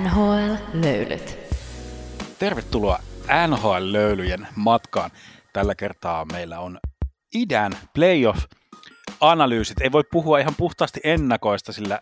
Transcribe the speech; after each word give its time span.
NHL-löylyt. 0.00 1.38
Tervetuloa 2.38 2.98
NHL-löylyjen 3.46 4.46
matkaan. 4.56 5.10
Tällä 5.52 5.74
kertaa 5.74 6.24
meillä 6.24 6.60
on 6.60 6.78
idän 7.34 7.72
playoff-analyysit. 7.94 9.80
Ei 9.80 9.92
voi 9.92 10.04
puhua 10.12 10.38
ihan 10.38 10.54
puhtaasti 10.58 11.00
ennakoista, 11.04 11.72
sillä, 11.72 12.00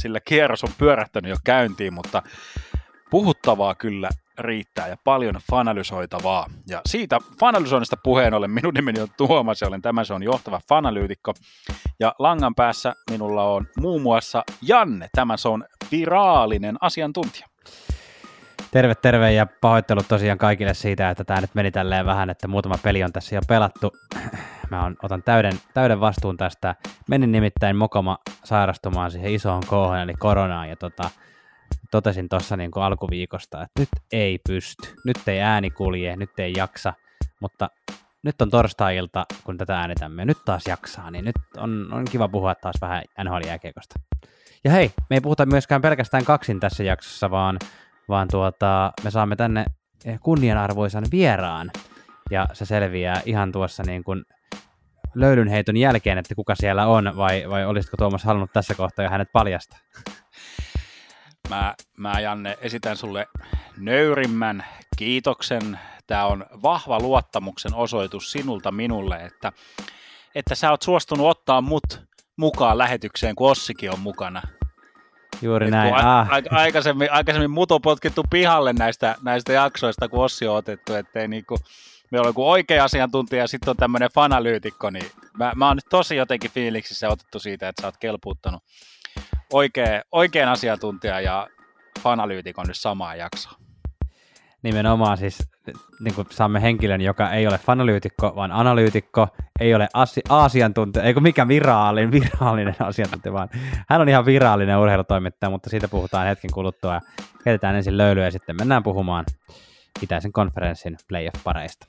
sillä 0.00 0.20
kierros 0.20 0.64
on 0.64 0.72
pyörähtänyt 0.78 1.30
jo 1.30 1.36
käyntiin, 1.44 1.94
mutta 1.94 2.22
puhuttavaa 3.10 3.74
kyllä 3.74 4.08
riittää 4.38 4.88
ja 4.88 4.96
paljon 5.04 5.34
fanalysoitavaa. 5.50 6.46
Ja 6.68 6.80
siitä 6.86 7.18
fanalysoinnista 7.40 7.96
puheen 8.04 8.34
ollen, 8.34 8.50
minun 8.50 8.74
nimeni 8.74 9.00
on 9.00 9.08
Tuomas 9.16 9.60
ja 9.60 9.68
olen 9.68 9.82
tämä 9.82 10.04
se 10.04 10.14
on 10.14 10.22
johtava 10.22 10.60
fanalyytikko. 10.68 11.34
Ja 12.00 12.14
langan 12.18 12.54
päässä 12.54 12.94
minulla 13.10 13.44
on 13.44 13.66
muun 13.80 14.02
muassa 14.02 14.42
Janne, 14.62 15.08
tämä 15.14 15.36
se 15.36 15.48
on 15.48 15.64
viraalinen 15.92 16.76
asiantuntija. 16.80 17.46
Terve, 18.70 18.94
terve 18.94 19.32
ja 19.32 19.46
pahoittelut 19.60 20.08
tosiaan 20.08 20.38
kaikille 20.38 20.74
siitä, 20.74 21.10
että 21.10 21.24
tämä 21.24 21.40
nyt 21.40 21.54
meni 21.54 21.70
tälleen 21.70 22.06
vähän, 22.06 22.30
että 22.30 22.48
muutama 22.48 22.74
peli 22.82 23.04
on 23.04 23.12
tässä 23.12 23.34
jo 23.34 23.40
pelattu. 23.48 23.92
Mä 24.70 24.84
on, 24.84 24.96
otan 25.02 25.22
täyden, 25.22 25.52
täyden 25.74 26.00
vastuun 26.00 26.36
tästä. 26.36 26.74
Menin 27.08 27.32
nimittäin 27.32 27.76
mokoma 27.76 28.18
sairastumaan 28.44 29.10
siihen 29.10 29.32
isoon 29.32 29.62
kohon, 29.66 29.98
eli 29.98 30.14
koronaan, 30.18 30.68
ja 30.68 30.76
tota, 30.76 31.10
totesin 31.90 32.28
tuossa 32.28 32.56
niin 32.56 32.70
alkuviikosta, 32.74 33.62
että 33.62 33.80
nyt 33.80 33.88
ei 34.12 34.38
pysty, 34.48 34.88
nyt 35.04 35.28
ei 35.28 35.40
ääni 35.40 35.70
kulje, 35.70 36.16
nyt 36.16 36.38
ei 36.38 36.52
jaksa, 36.56 36.92
mutta 37.40 37.70
nyt 38.22 38.42
on 38.42 38.50
torstai-ilta, 38.50 39.26
kun 39.44 39.58
tätä 39.58 39.80
äänitämme, 39.80 40.24
nyt 40.24 40.38
taas 40.44 40.66
jaksaa, 40.66 41.10
niin 41.10 41.24
nyt 41.24 41.36
on, 41.56 41.88
on 41.92 42.04
kiva 42.04 42.28
puhua 42.28 42.54
taas 42.54 42.76
vähän 42.80 43.02
NHL-jääkiekosta. 43.24 43.94
Ja 44.64 44.70
hei, 44.70 44.92
me 45.10 45.16
ei 45.16 45.20
puhuta 45.20 45.46
myöskään 45.46 45.82
pelkästään 45.82 46.24
kaksin 46.24 46.60
tässä 46.60 46.84
jaksossa, 46.84 47.30
vaan, 47.30 47.58
vaan 48.08 48.28
tuota, 48.28 48.92
me 49.04 49.10
saamme 49.10 49.36
tänne 49.36 49.64
kunnianarvoisan 50.20 51.04
vieraan, 51.12 51.70
ja 52.30 52.46
se 52.52 52.64
selviää 52.64 53.22
ihan 53.24 53.52
tuossa 53.52 53.82
niin 53.82 54.04
kuin 54.04 54.24
löydynheiton 55.14 55.76
jälkeen, 55.76 56.18
että 56.18 56.34
kuka 56.34 56.54
siellä 56.54 56.86
on, 56.86 57.12
vai, 57.16 57.44
vai 57.48 57.66
olisitko 57.66 57.96
Tuomas 57.96 58.24
halunnut 58.24 58.52
tässä 58.52 58.74
kohtaa 58.74 59.04
jo 59.04 59.10
hänet 59.10 59.28
paljasta? 59.32 59.76
Mä, 61.48 61.74
mä 61.96 62.20
Janne 62.20 62.58
esitän 62.60 62.96
sulle 62.96 63.26
nöyrimmän 63.76 64.64
kiitoksen. 64.96 65.78
Tämä 66.06 66.26
on 66.26 66.46
vahva 66.62 66.98
luottamuksen 66.98 67.74
osoitus 67.74 68.32
sinulta 68.32 68.72
minulle, 68.72 69.16
että, 69.16 69.52
että 70.34 70.54
sä 70.54 70.70
oot 70.70 70.82
suostunut 70.82 71.26
ottaa 71.26 71.60
mut 71.60 72.02
mukaan 72.36 72.78
lähetykseen, 72.78 73.34
kun 73.34 73.50
Ossikin 73.50 73.90
on 73.90 74.00
mukana. 74.00 74.42
Juuri 75.42 75.66
Et 75.66 75.70
näin. 75.70 75.94
A- 75.94 76.20
ah. 76.20 76.28
aikaisemmin, 76.50 77.12
aikaisemmin 77.12 77.50
mut 77.50 77.72
on 77.72 77.82
potkittu 77.82 78.24
pihalle 78.30 78.72
näistä, 78.72 79.16
näistä 79.22 79.52
jaksoista, 79.52 80.08
kun 80.08 80.24
Ossi 80.24 80.46
on 80.46 80.56
otettu, 80.56 80.94
ettei 80.94 81.28
niinku, 81.28 81.56
me 82.10 82.18
ole 82.18 82.26
joku 82.26 82.50
oikea 82.50 82.84
asiantuntija 82.84 83.42
ja 83.42 83.46
sitten 83.46 83.70
on 83.70 83.76
tämmöinen 83.76 84.10
fanalyytikko, 84.14 84.90
niin 84.90 85.10
mä, 85.38 85.52
mä 85.56 85.68
oon 85.68 85.76
nyt 85.76 85.86
tosi 85.90 86.16
jotenkin 86.16 86.50
fiiliksissä 86.50 87.08
otettu 87.08 87.38
siitä, 87.38 87.68
että 87.68 87.82
sä 87.82 87.88
oot 87.88 87.96
kelpuuttanut 87.96 88.62
oikea, 89.52 90.02
oikean 90.12 90.48
asiantuntijan 90.48 91.24
ja 91.24 91.48
fanalyytikon 92.00 92.66
nyt 92.66 92.76
samaan 92.76 93.18
jaksoon. 93.18 93.62
Nimenomaan 94.62 95.18
siis 95.18 95.38
niin 96.00 96.14
kuin 96.14 96.26
saamme 96.30 96.62
henkilön, 96.62 97.00
joka 97.00 97.30
ei 97.30 97.46
ole 97.46 97.58
fanalyytikko, 97.58 98.32
vaan 98.36 98.52
analyytikko, 98.52 99.28
ei 99.60 99.74
ole 99.74 99.88
asi- 99.94 100.22
asiantuntija, 100.28 101.04
eikö 101.04 101.20
mikä 101.20 101.48
virallinen, 101.48 102.12
virallinen 102.20 102.74
asiantuntija, 102.78 103.32
vaan 103.32 103.48
hän 103.88 104.00
on 104.00 104.08
ihan 104.08 104.26
virallinen 104.26 104.78
urheilutoimittaja, 104.78 105.50
mutta 105.50 105.70
siitä 105.70 105.88
puhutaan 105.88 106.26
hetken 106.26 106.50
kuluttua. 106.54 107.00
Heitetään 107.46 107.76
ensin 107.76 107.98
löylyä 107.98 108.24
ja 108.24 108.30
sitten 108.30 108.56
mennään 108.56 108.82
puhumaan 108.82 109.24
itäisen 110.02 110.32
konferenssin 110.32 110.96
playoff-pareista. 111.08 111.86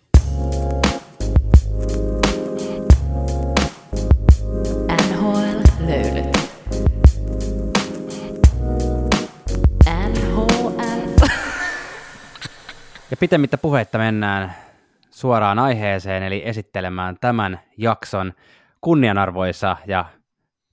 Ja 13.13 13.17
pitemmittä 13.17 13.57
puheitta 13.57 13.97
mennään 13.97 14.55
suoraan 15.11 15.59
aiheeseen, 15.59 16.23
eli 16.23 16.41
esittelemään 16.45 17.17
tämän 17.21 17.59
jakson 17.77 18.33
kunnianarvoisa 18.81 19.77
ja 19.87 20.05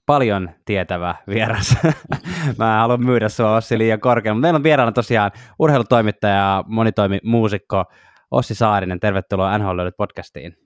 paljon 0.05 0.49
tietävä 0.65 1.15
vieras. 1.27 1.77
Mä 2.57 2.79
haluan 2.79 3.05
myydä 3.05 3.29
sua 3.29 3.55
Ossi 3.55 3.77
liian 3.77 3.99
korkealle. 3.99 4.41
Meillä 4.41 4.57
on 4.57 4.63
vieraana 4.63 4.91
tosiaan 4.91 5.31
urheilutoimittaja 5.59 6.35
ja 6.35 6.63
monitoimi 6.67 7.19
muusikko 7.23 7.85
Ossi 8.31 8.55
Saarinen. 8.55 8.99
Tervetuloa 8.99 9.57
NHL 9.57 9.79
podcastiin. 9.97 10.57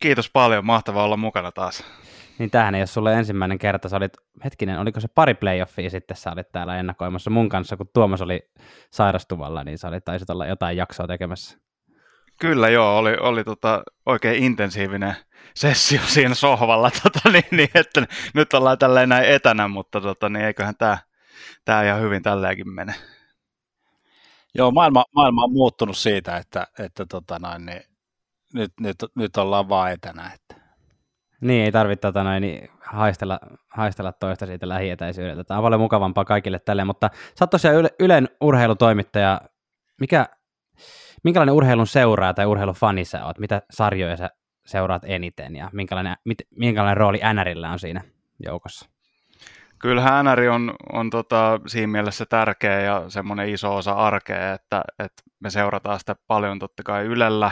Kiitos 0.00 0.30
paljon, 0.32 0.66
mahtavaa 0.66 1.04
olla 1.04 1.16
mukana 1.16 1.52
taas. 1.52 1.84
Niin 2.42 2.50
tämähän 2.50 2.74
ei 2.74 2.80
ole 2.80 2.86
sulle 2.86 3.14
ensimmäinen 3.14 3.58
kerta. 3.58 3.88
Sä 3.88 3.96
olit, 3.96 4.12
hetkinen, 4.44 4.78
oliko 4.78 5.00
se 5.00 5.08
pari 5.08 5.34
playoffia 5.34 5.90
sitten 5.90 6.16
sä 6.16 6.32
olit 6.32 6.52
täällä 6.52 6.78
ennakoimassa 6.78 7.30
mun 7.30 7.48
kanssa, 7.48 7.76
kun 7.76 7.90
Tuomas 7.94 8.22
oli 8.22 8.50
sairastuvalla, 8.90 9.64
niin 9.64 9.78
sä 9.78 9.88
olit, 9.88 10.04
taisit 10.04 10.30
olla 10.30 10.46
jotain 10.46 10.76
jaksoa 10.76 11.06
tekemässä. 11.06 11.58
Kyllä 12.40 12.68
joo, 12.68 12.98
oli, 12.98 13.16
oli 13.20 13.44
tota 13.44 13.82
oikein 14.06 14.44
intensiivinen 14.44 15.16
sessio 15.54 16.00
siinä 16.14 16.34
sohvalla, 16.34 16.90
tota, 17.02 17.30
niin, 17.32 17.44
niin, 17.50 17.70
että 17.74 18.06
nyt 18.34 18.54
ollaan 18.54 18.78
tälleen 18.78 19.08
näin 19.08 19.24
etänä, 19.24 19.68
mutta 19.68 20.00
tota, 20.00 20.28
niin 20.28 20.44
eiköhän 20.44 20.76
tämä 20.78 20.98
tää 21.64 21.84
ihan 21.84 22.00
hyvin 22.00 22.22
tälleenkin 22.22 22.70
mene. 22.70 22.94
Joo, 24.54 24.70
maailma, 24.70 25.04
maailma 25.14 25.44
on 25.44 25.52
muuttunut 25.52 25.96
siitä, 25.96 26.36
että, 26.36 26.66
että 26.78 27.06
tota 27.06 27.38
noin, 27.38 27.66
niin 27.66 27.82
nyt, 28.54 28.72
nyt, 28.80 28.96
nyt 29.14 29.36
ollaan 29.36 29.68
vaan 29.68 29.92
etänä. 29.92 30.30
Niin, 31.42 31.64
ei 31.64 31.72
tarvitse 31.72 32.00
tota 32.00 32.24
noin, 32.24 32.40
niin 32.40 32.70
haistella, 32.80 33.40
haistella 33.68 34.12
toista 34.12 34.46
siitä 34.46 34.68
lähietäisyydeltä. 34.68 35.44
Tämä 35.44 35.58
on 35.58 35.62
paljon 35.62 35.80
mukavampaa 35.80 36.24
kaikille 36.24 36.58
tälle, 36.58 36.84
mutta 36.84 37.10
sä 37.38 37.44
oot 37.44 37.50
tosiaan 37.50 37.76
Yle, 37.76 37.90
Ylen 38.00 38.28
urheilutoimittaja. 38.40 39.40
Mikä, 40.00 40.26
minkälainen 41.24 41.54
urheilun 41.54 41.86
seuraaja 41.86 42.34
tai 42.34 42.46
urheilufani 42.46 43.04
sä 43.04 43.24
oot? 43.24 43.38
Mitä 43.38 43.62
sarjoja 43.70 44.16
sä 44.16 44.30
seuraat 44.66 45.02
eniten 45.04 45.56
ja 45.56 45.70
minkälainen, 45.72 46.16
mit, 46.24 46.38
minkälainen 46.56 46.96
rooli 46.96 47.20
NRillä 47.34 47.70
on 47.70 47.78
siinä 47.78 48.00
joukossa? 48.40 48.88
Kyllähän 49.78 50.24
NR 50.24 50.40
on, 50.40 50.74
on 50.92 51.10
tota, 51.10 51.60
siinä 51.66 51.92
mielessä 51.92 52.26
tärkeä 52.26 52.80
ja 52.80 53.04
semmoinen 53.08 53.48
iso 53.48 53.76
osa 53.76 53.92
arkea, 53.92 54.52
että, 54.52 54.82
että 54.98 55.22
me 55.40 55.50
seurataan 55.50 55.98
sitä 55.98 56.16
paljon 56.26 56.58
totta 56.58 56.82
kai 56.82 57.04
Ylellä 57.04 57.50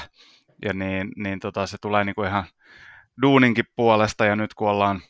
ja 0.65 0.73
niin, 0.73 1.13
niin 1.17 1.41
tota, 1.41 1.67
se 1.67 1.77
tulee 1.81 2.05
niinku 2.05 2.23
ihan– 2.23 2.45
duuninkin 3.23 3.65
puolesta 3.77 4.25
ja 4.25 4.37
nyt 4.37 4.55
kun 4.55 4.69
ollaan, 4.69 5.01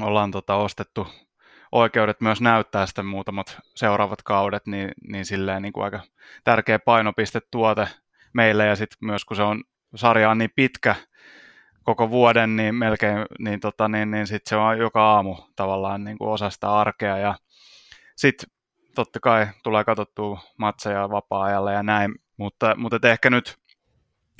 ollaan 0.00 0.30
tota 0.30 0.54
ostettu 0.54 1.08
oikeudet 1.72 2.20
myös 2.20 2.40
näyttää 2.40 2.86
sitten 2.86 3.06
muutamat 3.06 3.58
seuraavat 3.74 4.22
kaudet, 4.22 4.66
niin, 4.66 4.92
niin 5.08 5.24
silleen 5.24 5.62
niin 5.62 5.72
kuin 5.72 5.84
aika 5.84 6.00
tärkeä 6.44 6.78
painopiste 6.78 7.40
tuote 7.50 7.88
meille. 8.32 8.66
Ja 8.66 8.76
sitten 8.76 8.98
myös 9.00 9.24
kun 9.24 9.36
se 9.36 9.42
on 9.42 9.64
sarja 9.94 10.30
on 10.30 10.38
niin 10.38 10.52
pitkä 10.56 10.94
koko 11.82 12.10
vuoden, 12.10 12.56
niin 12.56 12.74
melkein 12.74 13.18
niin, 13.38 13.60
tota, 13.60 13.88
niin, 13.88 14.10
niin 14.10 14.26
sit 14.26 14.46
se 14.46 14.56
on 14.56 14.78
joka 14.78 15.12
aamu 15.12 15.36
tavallaan 15.56 16.04
niin 16.04 16.18
kuin 16.18 16.30
osa 16.30 16.50
sitä 16.50 16.72
arkea. 16.72 17.18
Ja 17.18 17.34
sitten 18.16 18.50
totta 18.94 19.20
kai 19.20 19.46
tulee 19.62 19.84
katsottua 19.84 20.40
matseja 20.58 21.10
vapaa-ajalla 21.10 21.72
ja 21.72 21.82
näin, 21.82 22.14
mutta, 22.36 22.74
mutta 22.76 23.08
ehkä 23.08 23.30
nyt 23.30 23.58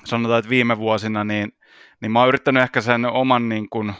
sanotaan, 0.05 0.39
että 0.39 0.49
viime 0.49 0.79
vuosina 0.79 1.25
niin 1.25 1.54
niin 2.01 2.12
mä 2.12 2.19
oon 2.21 2.29
yrittänyt 2.29 2.62
ehkä 2.62 2.81
sen 2.81 3.06
oman 3.06 3.49
niin 3.49 3.71
kuin, 3.71 3.94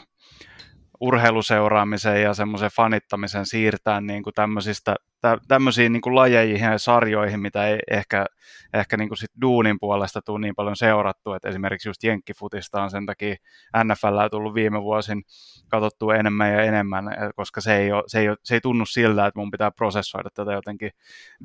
urheiluseuraamisen 0.99 2.21
ja 2.21 2.33
semmoisen 2.33 2.71
fanittamisen 2.75 3.45
siirtää 3.45 4.01
niin 4.01 4.23
kuin 4.23 4.33
tämmöisistä, 4.33 4.95
tä, 5.21 5.37
tämmöisiin 5.47 5.93
niin 5.93 6.01
kuin 6.01 6.15
lajeihin 6.15 6.71
ja 6.71 6.77
sarjoihin, 6.77 7.39
mitä 7.39 7.67
ei 7.67 7.79
ehkä, 7.91 8.25
ehkä 8.73 8.97
niin 8.97 9.09
kuin 9.09 9.17
sit 9.17 9.31
duunin 9.41 9.79
puolesta 9.79 10.21
tule 10.21 10.39
niin 10.39 10.55
paljon 10.55 10.75
seurattu, 10.75 11.33
että 11.33 11.49
esimerkiksi 11.49 11.89
just 11.89 12.03
jenkkifutista 12.03 12.83
on 12.83 12.89
sen 12.89 13.05
takia 13.05 13.35
NFL 13.83 14.17
on 14.17 14.29
tullut 14.29 14.53
viime 14.53 14.81
vuosin 14.81 15.23
katsottua 15.67 16.15
enemmän 16.15 16.53
ja 16.53 16.61
enemmän, 16.61 17.05
koska 17.35 17.61
se 17.61 17.77
ei, 17.77 17.91
ole, 17.91 18.03
se, 18.07 18.19
ei 18.19 18.29
ole, 18.29 18.37
se 18.43 18.55
ei 18.55 18.61
tunnu 18.61 18.85
siltä, 18.85 19.25
että 19.25 19.39
mun 19.39 19.51
pitää 19.51 19.71
prosessoida 19.71 20.29
tätä 20.33 20.53
jotenkin 20.53 20.91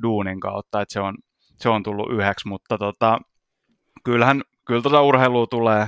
duunin 0.01 0.39
kautta, 0.39 0.81
että 0.81 0.93
se 0.93 0.99
on, 0.99 1.17
se 1.57 1.69
on 1.69 1.83
tullut 1.83 2.11
yhdeksi, 2.11 2.47
mutta 2.47 2.77
tota, 2.77 3.19
kyllähän 4.03 4.41
kyllä 4.65 4.81
tuota 4.81 5.01
urheilua 5.01 5.47
tulee 5.47 5.87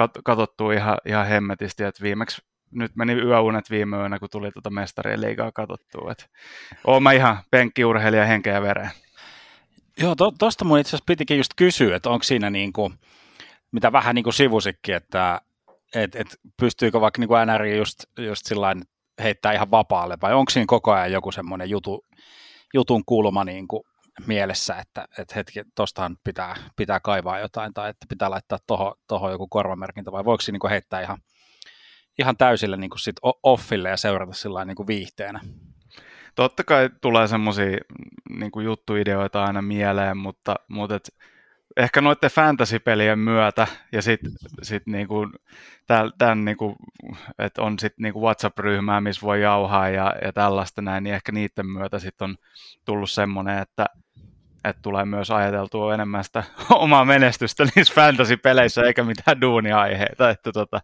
kat- 0.00 0.20
katsottua 0.24 0.72
ihan, 0.72 0.98
ihan 1.06 1.26
hemmetisti, 1.26 1.84
että 1.84 2.02
viimeksi 2.02 2.42
nyt 2.70 2.96
meni 2.96 3.12
yöunet 3.12 3.70
viime 3.70 3.96
yönä, 3.96 4.18
kun 4.18 4.28
tuli 4.32 4.50
tuota 4.50 4.70
mestarien 4.70 5.20
liigaa 5.20 5.52
katsottua. 5.52 6.12
Et 6.12 6.30
oon 6.86 7.02
mä 7.02 7.12
ihan 7.12 7.38
penkkiurheilija 7.50 8.24
henkeä 8.24 8.62
vereen. 8.62 8.90
Joo, 9.98 10.14
to, 10.14 10.32
mun 10.64 10.78
itse 10.78 10.88
asiassa 10.88 11.04
pitikin 11.06 11.36
just 11.36 11.52
kysyä, 11.56 11.96
että 11.96 12.10
onko 12.10 12.22
siinä 12.22 12.50
niin 12.50 12.72
mitä 13.72 13.92
vähän 13.92 14.14
niin 14.14 14.22
kuin 14.22 14.34
sivusikkin, 14.34 14.94
että 14.94 15.40
et, 15.94 16.14
et 16.14 16.26
pystyykö 16.56 17.00
vaikka 17.00 17.20
niin 17.20 17.28
kuin 17.28 17.78
just, 17.78 18.04
just 18.18 18.46
sillain 18.46 18.82
heittää 19.22 19.52
ihan 19.52 19.70
vapaalle, 19.70 20.16
vai 20.22 20.34
onko 20.34 20.50
siinä 20.50 20.66
koko 20.66 20.92
ajan 20.92 21.12
joku 21.12 21.32
semmoinen 21.32 21.70
jutu, 21.70 22.04
jutun 22.74 23.04
kulma 23.06 23.44
niin 23.44 23.68
kuin 23.68 23.82
mielessä, 24.26 24.76
että, 24.76 25.08
että 25.18 25.34
hetki, 25.34 25.62
tostahan 25.74 26.16
pitää, 26.24 26.56
pitää 26.76 27.00
kaivaa 27.00 27.38
jotain 27.38 27.74
tai 27.74 27.90
että 27.90 28.06
pitää 28.08 28.30
laittaa 28.30 28.58
tuohon 28.66 28.94
toho 29.08 29.30
joku 29.30 29.48
korvamerkintä 29.48 30.12
vai 30.12 30.24
voiko 30.24 30.42
niin 30.52 30.60
kuin 30.60 30.70
heittää 30.70 31.00
ihan, 31.00 31.18
ihan 32.18 32.36
täysille 32.36 32.76
niin 32.76 32.90
sit 32.96 33.16
offille 33.42 33.88
ja 33.88 33.96
seurata 33.96 34.32
sillä 34.32 34.64
niin 34.64 34.86
viihteenä? 34.86 35.40
Totta 36.34 36.64
kai 36.64 36.90
tulee 37.00 37.28
semmoisia 37.28 37.78
niin 38.38 38.64
juttuideoita 38.64 39.44
aina 39.44 39.62
mieleen, 39.62 40.16
mutta, 40.16 40.54
mutta 40.68 40.94
et 40.94 41.08
ehkä 41.76 42.00
noiden 42.00 42.30
fantasy-pelien 42.30 43.18
myötä 43.18 43.66
ja 43.92 44.02
sitten 44.02 44.32
sit 44.62 44.86
niinku, 44.86 45.30
tämän 46.18 46.44
niinku, 46.44 46.76
että 47.38 47.62
on 47.62 47.78
sitten 47.78 48.02
niinku 48.02 48.22
WhatsApp-ryhmää, 48.22 49.00
missä 49.00 49.26
voi 49.26 49.42
jauhaa 49.42 49.88
ja, 49.88 50.14
ja 50.24 50.32
tällaista 50.32 50.82
näin, 50.82 51.04
niin 51.04 51.14
ehkä 51.14 51.32
niiden 51.32 51.66
myötä 51.66 51.98
sitten 51.98 52.24
on 52.24 52.36
tullut 52.84 53.10
semmoinen, 53.10 53.58
että, 53.58 53.86
että 54.64 54.82
tulee 54.82 55.04
myös 55.04 55.30
ajateltua 55.30 55.94
enemmän 55.94 56.24
sitä 56.24 56.42
omaa 56.70 57.04
menestystä 57.04 57.64
niissä 57.76 57.94
fantasy-peleissä 57.94 58.82
eikä 58.82 59.04
mitään 59.04 59.40
duuniaiheita. 59.40 60.30
Että, 60.30 60.52
tota, 60.52 60.80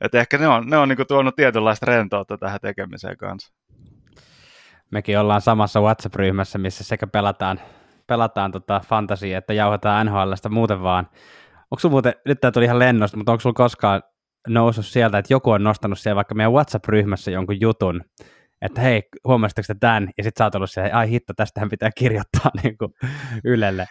että 0.00 0.20
ehkä 0.20 0.38
ne 0.38 0.48
on, 0.48 0.66
ne 0.66 0.76
on 0.76 0.88
niinku 0.88 1.04
tuonut 1.04 1.36
tietynlaista 1.36 1.86
rentoutta 1.86 2.38
tähän 2.38 2.60
tekemiseen 2.62 3.16
kanssa. 3.16 3.52
Mekin 4.90 5.18
ollaan 5.18 5.40
samassa 5.40 5.80
WhatsApp-ryhmässä, 5.80 6.58
missä 6.58 6.84
sekä 6.84 7.06
pelataan 7.06 7.60
pelataan 8.10 8.52
tota 8.52 8.80
fantasia, 8.88 9.38
että 9.38 9.52
jauhataan 9.52 10.06
NHLstä 10.06 10.48
muuten 10.48 10.82
vaan. 10.82 11.08
Onko 11.70 11.88
muuten, 11.88 12.14
nyt 12.24 12.40
tämä 12.40 12.52
tuli 12.52 12.64
ihan 12.64 12.78
lennosta, 12.78 13.16
mutta 13.16 13.32
onko 13.32 13.40
sulla 13.40 13.54
koskaan 13.54 14.02
noussut 14.48 14.86
sieltä, 14.86 15.18
että 15.18 15.32
joku 15.32 15.50
on 15.50 15.64
nostanut 15.64 15.98
siellä 15.98 16.16
vaikka 16.16 16.34
meidän 16.34 16.52
WhatsApp-ryhmässä 16.52 17.30
jonkun 17.30 17.60
jutun, 17.60 18.04
että 18.62 18.80
hei, 18.80 19.02
huomasitteko 19.24 19.66
te 19.66 19.74
tämän? 19.80 20.10
Ja 20.18 20.24
sitten 20.24 20.40
sä 20.40 20.44
oot 20.44 20.54
ollut 20.54 20.70
siellä, 20.70 20.96
ai 20.96 21.10
hitto, 21.10 21.34
tästähän 21.34 21.68
pitää 21.68 21.90
kirjoittaa 21.96 22.50
niin 22.62 22.78
kuin 22.78 22.92
Ylelle. 23.44 23.86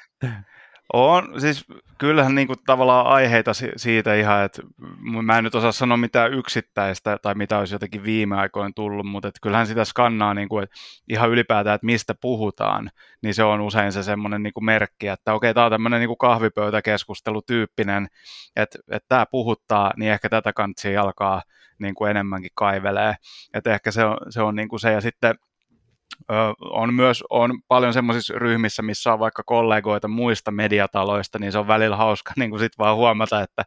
On, 0.94 1.42
siis 1.42 1.66
kyllähän 1.98 2.36
niin 2.36 2.48
kuin 2.48 2.60
tavallaan 2.66 3.08
aiheita 3.08 3.52
siitä 3.76 4.16
ihan, 4.16 4.44
että 4.46 4.62
mä 5.24 5.38
en 5.38 5.44
nyt 5.44 5.56
osaa 5.56 5.72
sanoa 5.72 5.98
mitään 5.98 6.34
yksittäistä 6.34 7.18
tai 7.22 7.36
mitä 7.36 7.58
olisi 7.60 7.76
jotenkin 7.76 8.04
viime 8.04 8.36
aikoina 8.36 8.72
tullut, 8.76 9.06
mutta 9.06 9.28
että 9.28 9.40
kyllähän 9.42 9.68
sitä 9.68 9.86
skannaa 9.86 10.34
niin 10.34 10.50
kuin, 10.50 10.64
että 10.64 10.76
ihan 11.10 11.30
ylipäätään, 11.30 11.76
että 11.76 11.86
mistä 11.86 12.16
puhutaan, 12.22 12.90
niin 13.22 13.34
se 13.34 13.44
on 13.44 13.62
usein 13.62 13.92
se 13.92 14.04
semmoinen 14.04 14.44
niin 14.44 14.54
merkki, 14.62 15.08
että 15.08 15.34
okei, 15.34 15.54
tämä 15.54 15.66
on 15.66 15.72
tämmöinen 15.72 16.00
niin 16.00 16.10
kuin 16.10 16.18
kahvipöytäkeskustelutyyppinen, 16.18 18.08
että, 18.56 18.80
että 18.92 19.06
tämä 19.10 19.26
puhuttaa, 19.32 19.94
niin 19.98 20.12
ehkä 20.12 20.30
tätä 20.30 20.54
kansia 20.54 21.02
alkaa 21.02 21.42
niin 21.80 21.96
kuin 21.96 22.12
enemmänkin 22.12 22.52
kaivelee, 22.56 23.16
että 23.54 23.74
ehkä 23.74 23.92
se 23.92 24.06
on 24.06 24.18
se, 24.30 24.42
on 24.42 24.56
niin 24.56 24.70
kuin 24.70 24.80
se 24.80 24.92
ja 24.92 25.02
sitten 25.02 25.36
on 26.60 26.94
myös 26.94 27.24
on 27.30 27.62
paljon 27.68 27.94
semmoisissa 27.94 28.34
ryhmissä, 28.38 28.82
missä 28.82 29.14
on 29.14 29.20
vaikka 29.20 29.44
kollegoita 29.46 30.08
muista 30.08 30.52
mediataloista, 30.52 31.40
niin 31.40 31.52
se 31.52 31.58
on 31.58 31.68
välillä 31.68 31.96
hauska 31.96 32.34
niin 32.38 32.50
kuin 32.50 32.60
sit 32.60 32.78
vaan 32.78 32.96
huomata, 32.96 33.42
että 33.42 33.64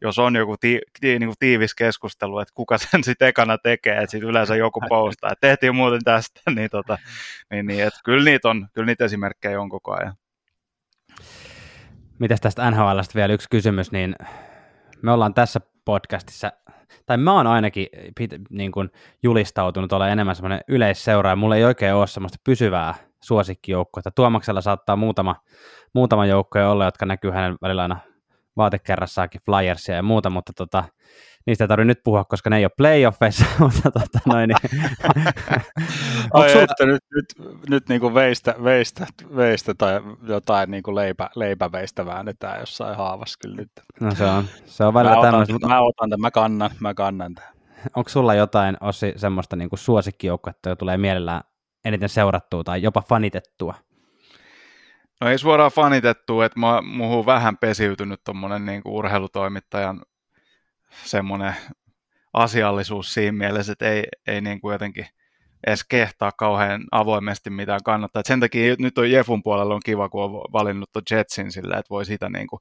jos 0.00 0.18
on 0.18 0.36
joku 0.36 0.56
ti, 0.56 0.80
ti, 1.00 1.18
niin 1.18 1.28
kuin 1.28 1.36
tiivis 1.38 1.74
keskustelu, 1.74 2.38
että 2.38 2.54
kuka 2.54 2.78
sen 2.78 3.04
sitten 3.04 3.28
ekana 3.28 3.58
tekee, 3.58 3.96
että 3.96 4.10
sitten 4.10 4.30
yleensä 4.30 4.56
joku 4.56 4.80
postaa, 4.88 5.32
että 5.32 5.48
tehtiin 5.48 5.74
muuten 5.74 6.04
tästä, 6.04 6.40
niin, 6.56 6.70
tota, 6.70 6.98
niin, 7.50 7.66
niin 7.66 7.84
että 7.84 8.00
kyllä 8.04 8.24
niitä 8.24 8.48
on, 8.48 8.68
kyllä 8.72 8.86
niitä 8.86 9.04
esimerkkejä 9.04 9.60
on 9.60 9.68
koko 9.68 9.96
ajan. 9.96 10.14
Mitäs 12.18 12.40
tästä 12.40 12.70
NHLstä 12.70 13.14
vielä 13.14 13.32
yksi 13.32 13.48
kysymys, 13.50 13.92
niin 13.92 14.16
me 15.02 15.12
ollaan 15.12 15.34
tässä 15.34 15.60
podcastissa 15.84 16.52
tai 17.06 17.16
mä 17.16 17.32
oon 17.32 17.46
ainakin 17.46 17.86
pit, 18.18 18.30
niin 18.50 18.72
kuin 18.72 18.90
julistautunut 19.22 19.92
olla 19.92 20.08
enemmän 20.08 20.36
semmoinen 20.36 20.60
yleisseuraaja. 20.68 21.36
Mulla 21.36 21.56
ei 21.56 21.64
oikein 21.64 21.94
ole 21.94 22.06
semmoista 22.06 22.38
pysyvää 22.44 22.94
suosikkijoukkoa. 23.20 24.02
Tuomaksella 24.14 24.60
saattaa 24.60 24.96
muutama, 24.96 25.36
muutama 25.94 26.26
joukkoja 26.26 26.70
olla, 26.70 26.84
jotka 26.84 27.06
näkyy 27.06 27.30
hänen 27.30 27.56
välillä 27.62 27.82
aina 27.82 27.96
vaatekerrassaakin 28.56 29.40
flyersia 29.44 29.94
ja 29.94 30.02
muuta, 30.02 30.30
mutta 30.30 30.52
tota, 30.56 30.84
niistä 31.46 31.64
ei 31.64 31.68
tarvitse 31.68 31.86
nyt 31.86 32.00
puhua, 32.04 32.24
koska 32.24 32.50
ne 32.50 32.56
ei 32.56 32.64
ole 32.64 32.72
playoffeissa, 32.76 33.44
mutta 33.58 33.90
tota 33.90 34.18
noin. 34.26 34.48
Niin. 34.48 34.82
Ai 36.32 36.50
sulla... 36.50 36.62
että 36.62 36.86
nyt, 36.86 37.04
nyt, 37.14 37.26
nyt 37.68 37.88
niin 37.88 38.00
kuin 38.00 38.14
veistä, 38.14 38.54
veistä, 38.64 39.06
veistä 39.36 39.74
tai 39.74 40.00
jotain 40.22 40.70
niin 40.70 40.82
kuin 40.82 40.94
leipä, 40.94 41.30
leipäveistä 41.34 42.06
väännetään 42.06 42.60
jossain 42.60 42.96
haavassa 42.96 43.38
kyllä 43.42 43.56
nyt. 43.56 43.70
No 44.00 44.14
se 44.14 44.24
on, 44.24 44.44
se 44.64 44.84
on 44.84 44.94
välillä 44.94 45.22
tämmöistä. 45.22 45.52
Mutta... 45.52 45.68
Mä 45.68 45.80
otan 45.80 46.10
tämän, 46.10 46.20
mä 46.20 46.30
kannan, 46.30 46.70
mä 46.80 46.94
kannan 46.94 47.34
tämän. 47.34 47.52
Onko 47.96 48.08
sulla 48.08 48.34
jotain, 48.34 48.76
Ossi, 48.80 49.12
semmoista 49.16 49.56
niin 49.56 49.68
suosikkijoukkuetta, 49.74 50.68
joka 50.68 50.78
tulee 50.78 50.96
mielellään 50.96 51.42
eniten 51.84 52.08
seurattua 52.08 52.64
tai 52.64 52.82
jopa 52.82 53.02
fanitettua? 53.08 53.74
No 55.20 55.28
ei 55.28 55.38
suoraan 55.38 55.70
fanitettua, 55.70 56.44
että 56.44 56.60
mä, 56.60 56.82
muuhun 56.82 57.26
vähän 57.26 57.56
pesiytynyt 57.56 58.24
tuommoinen 58.24 58.66
niin 58.66 58.82
urheilutoimittajan 58.84 60.02
semmoinen 61.04 61.54
asiallisuus 62.32 63.14
siinä 63.14 63.32
mielessä, 63.32 63.72
että 63.72 63.88
ei, 63.88 64.04
ei 64.26 64.40
niin 64.40 64.60
kuin 64.60 64.72
jotenkin 64.72 65.06
edes 65.66 65.84
kehtaa 65.84 66.32
kauhean 66.32 66.84
avoimesti 66.90 67.50
mitään 67.50 67.82
kannattaa. 67.84 68.20
Et 68.20 68.26
sen 68.26 68.40
takia 68.40 68.76
nyt 68.78 68.98
on 68.98 69.10
Jefun 69.10 69.42
puolella 69.42 69.74
on 69.74 69.80
kiva, 69.84 70.08
kun 70.08 70.24
on 70.24 70.32
valinnut 70.32 70.92
tuon 70.92 71.02
Jetsin 71.10 71.52
silleen, 71.52 71.78
että 71.78 71.90
voi 71.90 72.04
sitä 72.04 72.28
niin 72.28 72.46
kuin, 72.46 72.60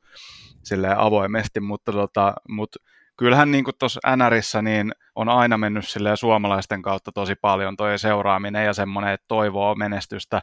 avoimesti, 0.97 1.59
mutta, 1.59 1.91
tota, 1.91 2.33
mutta 2.49 2.79
kyllähän 3.17 3.51
niin 3.51 3.63
tuossa 3.79 3.99
NRissä 4.15 4.61
niin 4.61 4.91
on 5.15 5.29
aina 5.29 5.57
mennyt 5.57 5.87
silleen 5.87 6.17
suomalaisten 6.17 6.81
kautta 6.81 7.11
tosi 7.11 7.35
paljon 7.35 7.77
toi 7.77 7.99
seuraaminen 7.99 8.65
ja 8.65 8.73
semmoinen, 8.73 9.13
että 9.13 9.25
toivoo 9.27 9.75
menestystä, 9.75 10.41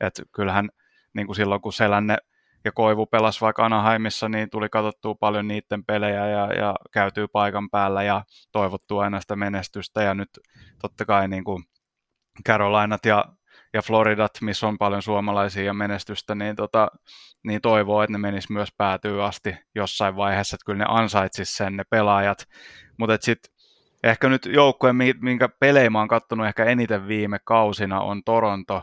että 0.00 0.22
kyllähän 0.32 0.68
niin 1.14 1.26
kuin 1.26 1.36
silloin 1.36 1.60
kun 1.60 1.72
Selänne 1.72 2.16
ja 2.64 2.72
Koivu 2.72 3.06
pelasi 3.06 3.40
vaikka 3.40 3.64
Anaheimissa, 3.64 4.28
niin 4.28 4.50
tuli 4.50 4.68
katsottua 4.68 5.14
paljon 5.14 5.48
niiden 5.48 5.84
pelejä 5.84 6.26
ja, 6.26 6.52
ja 6.52 6.74
käytyy 6.92 7.28
paikan 7.28 7.70
päällä 7.70 8.02
ja 8.02 8.24
toivottua 8.52 9.04
aina 9.04 9.20
sitä 9.20 9.36
menestystä. 9.36 10.02
Ja 10.02 10.14
nyt 10.14 10.28
totta 10.82 11.04
kai 11.04 11.28
niin 11.28 11.44
kuin 11.44 11.64
Carolinat 12.46 13.06
ja, 13.06 13.24
ja 13.72 13.82
Floridat, 13.82 14.30
missä 14.40 14.66
on 14.66 14.78
paljon 14.78 15.02
suomalaisia 15.02 15.64
ja 15.64 15.74
menestystä, 15.74 16.34
niin, 16.34 16.56
tota, 16.56 16.88
niin 17.44 17.60
toivoo, 17.60 18.02
että 18.02 18.12
ne 18.12 18.18
menis 18.18 18.50
myös 18.50 18.68
päätyy 18.76 19.24
asti 19.24 19.56
jossain 19.74 20.16
vaiheessa, 20.16 20.54
että 20.54 20.64
kyllä 20.66 20.78
ne 20.78 20.84
ansaitsis 20.88 21.56
sen 21.56 21.76
ne 21.76 21.84
pelaajat, 21.90 22.44
mutta 22.98 23.18
sitten 23.20 23.52
ehkä 24.04 24.28
nyt 24.28 24.46
joukkue, 24.46 24.92
minkä 25.20 25.48
pelejä 25.60 25.90
mä 25.90 25.98
oon 25.98 26.08
kattonut 26.08 26.46
ehkä 26.46 26.64
eniten 26.64 27.08
viime 27.08 27.38
kausina 27.44 28.00
on 28.00 28.22
Toronto, 28.24 28.82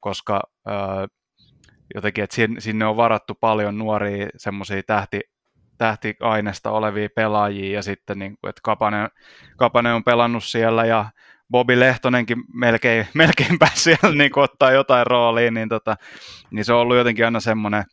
koska 0.00 0.42
öö, 0.68 1.06
jotenkin, 1.94 2.24
että 2.24 2.36
sinne 2.58 2.86
on 2.86 2.96
varattu 2.96 3.34
paljon 3.34 3.78
nuoria 3.78 4.28
semmoisia 4.36 4.82
tähti, 4.82 5.20
tähtiainesta 5.78 6.70
olevia 6.70 7.08
pelaajia 7.14 7.74
ja 7.74 7.82
sitten 7.82 8.18
niin 8.18 8.36
kuin, 8.40 8.48
että 8.48 8.60
Kapanen, 8.64 9.08
Kapanen 9.56 9.94
on 9.94 10.04
pelannut 10.04 10.44
siellä 10.44 10.84
ja 10.84 11.10
Bobi 11.50 11.80
Lehtonenkin 11.80 12.44
melkein, 12.54 13.06
melkein 13.14 13.58
pääsi 13.58 13.82
siellä 13.82 14.14
niin 14.16 14.38
ottaa 14.38 14.72
jotain 14.72 15.06
roolia, 15.06 15.50
niin, 15.50 15.68
tota, 15.68 15.96
niin 16.50 16.64
se 16.64 16.72
on 16.72 16.80
ollut 16.80 16.96
jotenkin 16.96 17.24
aina 17.24 17.40
semmoinen, 17.40 17.84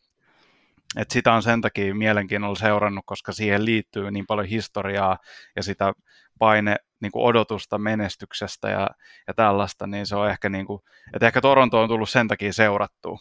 että 0.98 1.14
sitä 1.14 1.34
on 1.34 1.44
sen 1.44 1.62
takia 1.62 1.96
mielenkiinnolla 1.96 2.56
seurannut, 2.56 3.04
koska 3.06 3.32
siihen 3.32 3.66
liittyy 3.66 4.12
niin 4.12 4.26
paljon 4.28 4.48
historiaa 4.48 5.18
ja 5.56 5.64
sitä 5.64 5.94
paine 6.40 6.76
niin 7.02 7.12
kuin 7.12 7.26
odotusta 7.26 7.78
menestyksestä 7.78 8.70
ja, 8.70 8.90
ja 9.28 9.34
tällaista, 9.34 9.88
niin 9.88 10.06
se 10.06 10.16
on 10.16 10.30
ehkä, 10.30 10.50
niin 10.50 10.66
kuin, 10.66 10.82
että 11.14 11.28
ehkä 11.28 11.42
Toronto 11.42 11.82
on 11.82 11.90
tullut 11.90 12.10
sen 12.10 12.28
takia 12.28 12.54
seurattua. 12.54 13.20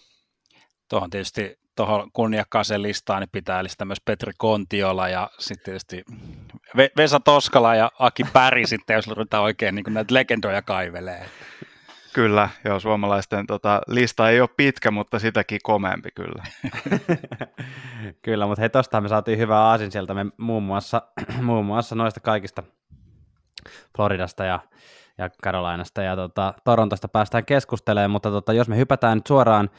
Tuohon 0.92 1.10
tietysti 1.10 1.58
tuohon 1.76 2.12
kunniakkaaseen 2.12 2.82
listaan 2.82 3.20
niin 3.20 3.28
pitää 3.32 3.64
lisätä 3.64 3.84
myös 3.84 4.00
Petri 4.00 4.32
Kontiola 4.38 5.08
ja 5.08 5.30
sitten 5.38 5.64
tietysti 5.64 6.04
Vesa 6.96 7.20
Toskala 7.20 7.74
ja 7.74 7.90
Aki 7.98 8.24
Päri 8.32 8.66
sitten, 8.72 8.94
jos 8.94 9.08
ruvetaan 9.08 9.42
oikein 9.42 9.74
niin 9.74 9.84
näitä 9.88 10.14
legendoja 10.14 10.62
kaivelee. 10.62 11.26
Kyllä, 12.12 12.48
joo, 12.64 12.80
suomalaisten 12.80 13.46
tota, 13.46 13.80
lista 13.88 14.30
ei 14.30 14.40
ole 14.40 14.48
pitkä, 14.56 14.90
mutta 14.90 15.18
sitäkin 15.18 15.60
komeampi 15.62 16.08
kyllä. 16.14 16.42
kyllä, 18.24 18.46
mutta 18.46 18.62
hei, 18.62 18.70
tostahan 18.70 19.02
me 19.02 19.08
saatiin 19.08 19.38
hyvää 19.38 19.60
aasin 19.60 19.92
sieltä 19.92 20.14
me 20.14 20.26
muun 20.36 20.62
muassa, 20.62 21.02
muun 21.42 21.64
muassa 21.66 21.94
noista 21.94 22.20
kaikista 22.20 22.62
Floridasta 23.96 24.44
ja, 24.44 24.60
ja 25.18 25.30
Carolinasta 25.44 26.02
ja 26.02 26.16
tota, 26.16 26.54
Torontosta 26.64 27.08
päästään 27.08 27.44
keskustelemaan, 27.44 28.10
mutta 28.10 28.30
tota, 28.30 28.52
jos 28.52 28.68
me 28.68 28.76
hypätään 28.76 29.18
nyt 29.18 29.26
suoraan 29.26 29.70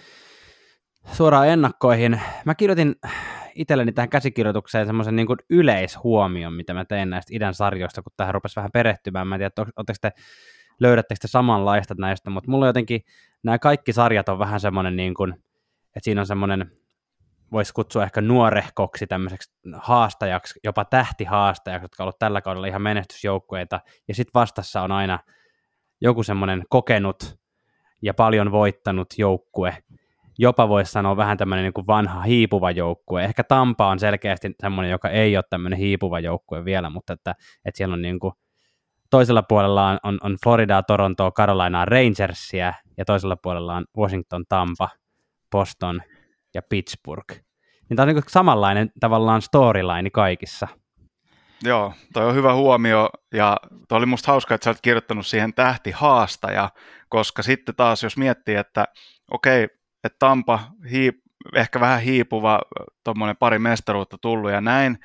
suoraan 1.12 1.48
ennakkoihin. 1.48 2.22
Mä 2.46 2.56
kirjoitin 2.56 2.96
itselleni 3.56 3.92
tähän 3.92 4.10
käsikirjoitukseen 4.10 4.86
semmoisen 4.86 5.16
niin 5.16 5.28
yleishuomion, 5.50 6.54
mitä 6.54 6.74
mä 6.74 6.86
tein 6.86 7.10
näistä 7.10 7.36
idän 7.36 7.54
sarjoista, 7.54 8.02
kun 8.02 8.12
tähän 8.18 8.34
rupesi 8.34 8.56
vähän 8.56 8.72
perehtymään. 8.72 9.28
Mä 9.28 9.36
en 9.36 9.40
tiedä, 9.40 9.66
te, 10.02 10.12
löydättekö 10.80 11.20
te 11.22 11.28
samanlaista 11.28 11.96
näistä, 11.98 12.30
mutta 12.30 12.52
mulla 12.52 12.68
jotenkin 12.68 13.02
nämä 13.44 13.60
kaikki 13.60 13.94
sarjat 13.94 14.30
on 14.30 14.40
vähän 14.40 14.60
semmoinen, 14.60 14.96
niin 14.96 15.14
kuin, 15.14 15.34
että 15.86 16.04
siinä 16.04 16.22
on 16.22 16.28
semmoinen, 16.28 16.72
voisi 17.52 17.74
kutsua 17.74 18.04
ehkä 18.04 18.22
nuorehkoksi 18.22 19.08
tämmöiseksi 19.08 19.52
haastajaksi, 19.78 20.60
jopa 20.64 20.86
tähtihaastajaksi, 20.86 21.84
jotka 21.84 22.04
on 22.04 22.06
ollut 22.06 22.20
tällä 22.20 22.42
kaudella 22.42 22.68
ihan 22.68 22.82
menestysjoukkueita, 22.82 23.80
ja 24.08 24.16
sitten 24.16 24.40
vastassa 24.40 24.82
on 24.82 24.92
aina 24.92 25.20
joku 26.02 26.24
semmoinen 26.24 26.64
kokenut 26.70 27.40
ja 28.02 28.14
paljon 28.14 28.52
voittanut 28.52 29.08
joukkue. 29.18 29.78
Jopa 30.38 30.70
voisi 30.70 30.92
sanoa 30.92 31.18
vähän 31.18 31.38
tämmöinen 31.38 31.64
niin 31.64 31.74
kuin 31.74 31.88
vanha 31.88 32.22
hiipuva 32.22 32.72
joukkue. 32.72 33.24
Ehkä 33.24 33.44
Tampa 33.44 33.88
on 33.88 34.00
selkeästi 34.00 34.52
semmoinen, 34.60 34.92
joka 34.92 35.10
ei 35.10 35.38
ole 35.38 35.44
tämmöinen 35.50 35.80
hiipuva 35.80 36.20
joukkue 36.20 36.66
vielä, 36.66 36.90
mutta 36.90 37.14
että, 37.14 37.36
että 37.66 37.78
siellä 37.78 37.94
on 37.94 38.02
niin 38.02 38.20
kuin, 38.20 38.34
toisella 39.10 39.44
puolella 39.44 39.90
on, 39.90 40.00
on, 40.04 40.20
on 40.24 40.38
Floridaa, 40.44 40.84
Torontoa, 40.84 41.32
Carolinaa, 41.32 41.86
Rangersia 41.86 42.74
ja 42.98 43.06
toisella 43.06 43.36
puolella 43.36 43.76
on 43.76 43.86
Washington, 43.98 44.46
Tampa, 44.50 44.90
Boston 45.52 46.02
ja 46.54 46.62
Pittsburgh. 46.70 47.36
Niin 47.90 47.96
tämä 47.96 48.10
on 48.10 48.16
niin 48.16 48.24
samanlainen 48.28 48.92
tavallaan 49.00 49.42
storyline 49.42 50.10
kaikissa. 50.10 50.68
Joo, 51.64 51.94
toi 52.14 52.26
on 52.26 52.36
hyvä 52.36 52.54
huomio 52.54 53.10
ja 53.34 53.58
toi 53.90 53.98
oli 53.98 54.06
musta 54.06 54.32
hauska, 54.32 54.56
että 54.56 54.64
sä 54.64 54.70
olet 54.70 54.82
kirjoittanut 54.82 55.26
siihen 55.26 55.54
tähti 55.54 55.92
haastaja, 55.92 56.70
koska 57.10 57.44
sitten 57.44 57.76
taas 57.76 58.04
jos 58.04 58.18
miettii, 58.18 58.56
että 58.56 58.86
okei, 59.32 59.68
että 60.04 60.20
Tampa 60.20 60.60
hiip, 60.92 61.16
ehkä 61.56 61.80
vähän 61.80 62.02
hiipuva, 62.02 62.62
tuommoinen 63.04 63.38
pari 63.38 63.60
mestaruutta 63.60 64.18
tullut 64.18 64.52
ja 64.52 64.62
näin, 64.62 64.98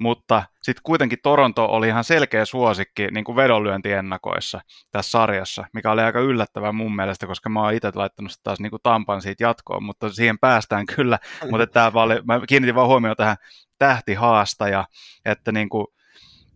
mutta 0.00 0.42
sitten 0.62 0.82
kuitenkin 0.82 1.18
Toronto 1.22 1.64
oli 1.64 1.88
ihan 1.88 2.04
selkeä 2.04 2.44
suosikki 2.44 3.06
niin 3.06 3.24
kuin 3.24 3.36
vedonlyöntiennakoissa 3.36 4.60
tässä 4.90 5.10
sarjassa, 5.10 5.64
mikä 5.72 5.90
oli 5.90 6.02
aika 6.02 6.20
yllättävää 6.20 6.72
mun 6.72 6.96
mielestä, 6.96 7.26
koska 7.26 7.48
mä 7.48 7.62
oon 7.62 7.74
itse 7.74 7.92
laittanut 7.94 8.32
taas 8.42 8.60
niin 8.60 8.70
kuin 8.70 8.82
Tampan 8.82 9.22
siitä 9.22 9.44
jatkoon, 9.44 9.82
mutta 9.82 10.12
siihen 10.12 10.38
päästään 10.38 10.86
kyllä, 10.86 11.18
mutta 11.50 11.66
tämä 11.66 12.02
oli, 12.02 12.14
mä 12.24 12.40
kiinnitin 12.48 12.74
vaan 12.74 12.88
huomioon 12.88 13.16
tähän 13.16 13.36
tähtihaastaja, 13.78 14.84
että 15.24 15.52
niin 15.52 15.68
kuin, 15.68 15.86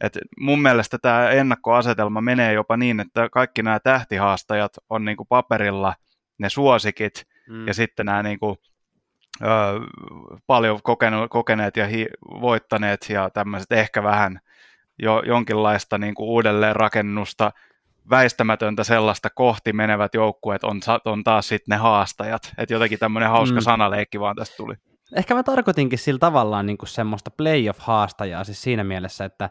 et 0.00 0.18
mun 0.40 0.62
mielestä 0.62 0.98
tämä 0.98 1.30
ennakkoasetelma 1.30 2.20
menee 2.20 2.52
jopa 2.52 2.76
niin, 2.76 3.00
että 3.00 3.28
kaikki 3.32 3.62
nämä 3.62 3.80
tähtihaastajat 3.80 4.72
on 4.90 5.04
niin 5.04 5.16
kuin 5.16 5.26
paperilla 5.26 5.94
ne 6.38 6.48
suosikit, 6.48 7.26
mm. 7.48 7.66
ja 7.66 7.74
sitten 7.74 8.06
nämä 8.06 8.22
niin 8.22 8.38
kuin 8.38 8.56
ö, 9.42 9.46
paljon 10.46 10.80
kokenut, 10.82 11.30
kokeneet 11.30 11.76
ja 11.76 11.86
hi, 11.86 12.06
voittaneet 12.40 13.06
ja 13.10 13.30
tämmöiset 13.30 13.72
ehkä 13.72 14.02
vähän 14.02 14.40
jo 15.02 15.22
jonkinlaista 15.26 15.98
niin 15.98 16.14
kuin 16.14 16.28
uudelleenrakennusta, 16.28 17.52
väistämätöntä 18.10 18.84
sellaista 18.84 19.30
kohti 19.30 19.72
menevät 19.72 20.14
joukkueet 20.14 20.64
on, 20.64 20.80
on 21.04 21.24
taas 21.24 21.48
sitten 21.48 21.74
ne 21.74 21.76
haastajat. 21.76 22.52
Että 22.58 22.74
jotenkin 22.74 22.98
tämmöinen 22.98 23.30
hauska 23.30 23.60
mm. 23.60 23.64
sanaleikki 23.64 24.20
vaan 24.20 24.36
tästä 24.36 24.56
tuli. 24.56 24.74
Ehkä 25.16 25.34
mä 25.34 25.42
tarkoitinkin 25.42 25.98
sillä 25.98 26.18
tavallaan 26.18 26.66
niin 26.66 26.78
kuin 26.78 26.88
semmoista 26.88 27.30
playoff-haastajaa 27.30 28.44
siis 28.44 28.62
siinä 28.62 28.84
mielessä, 28.84 29.24
että 29.24 29.50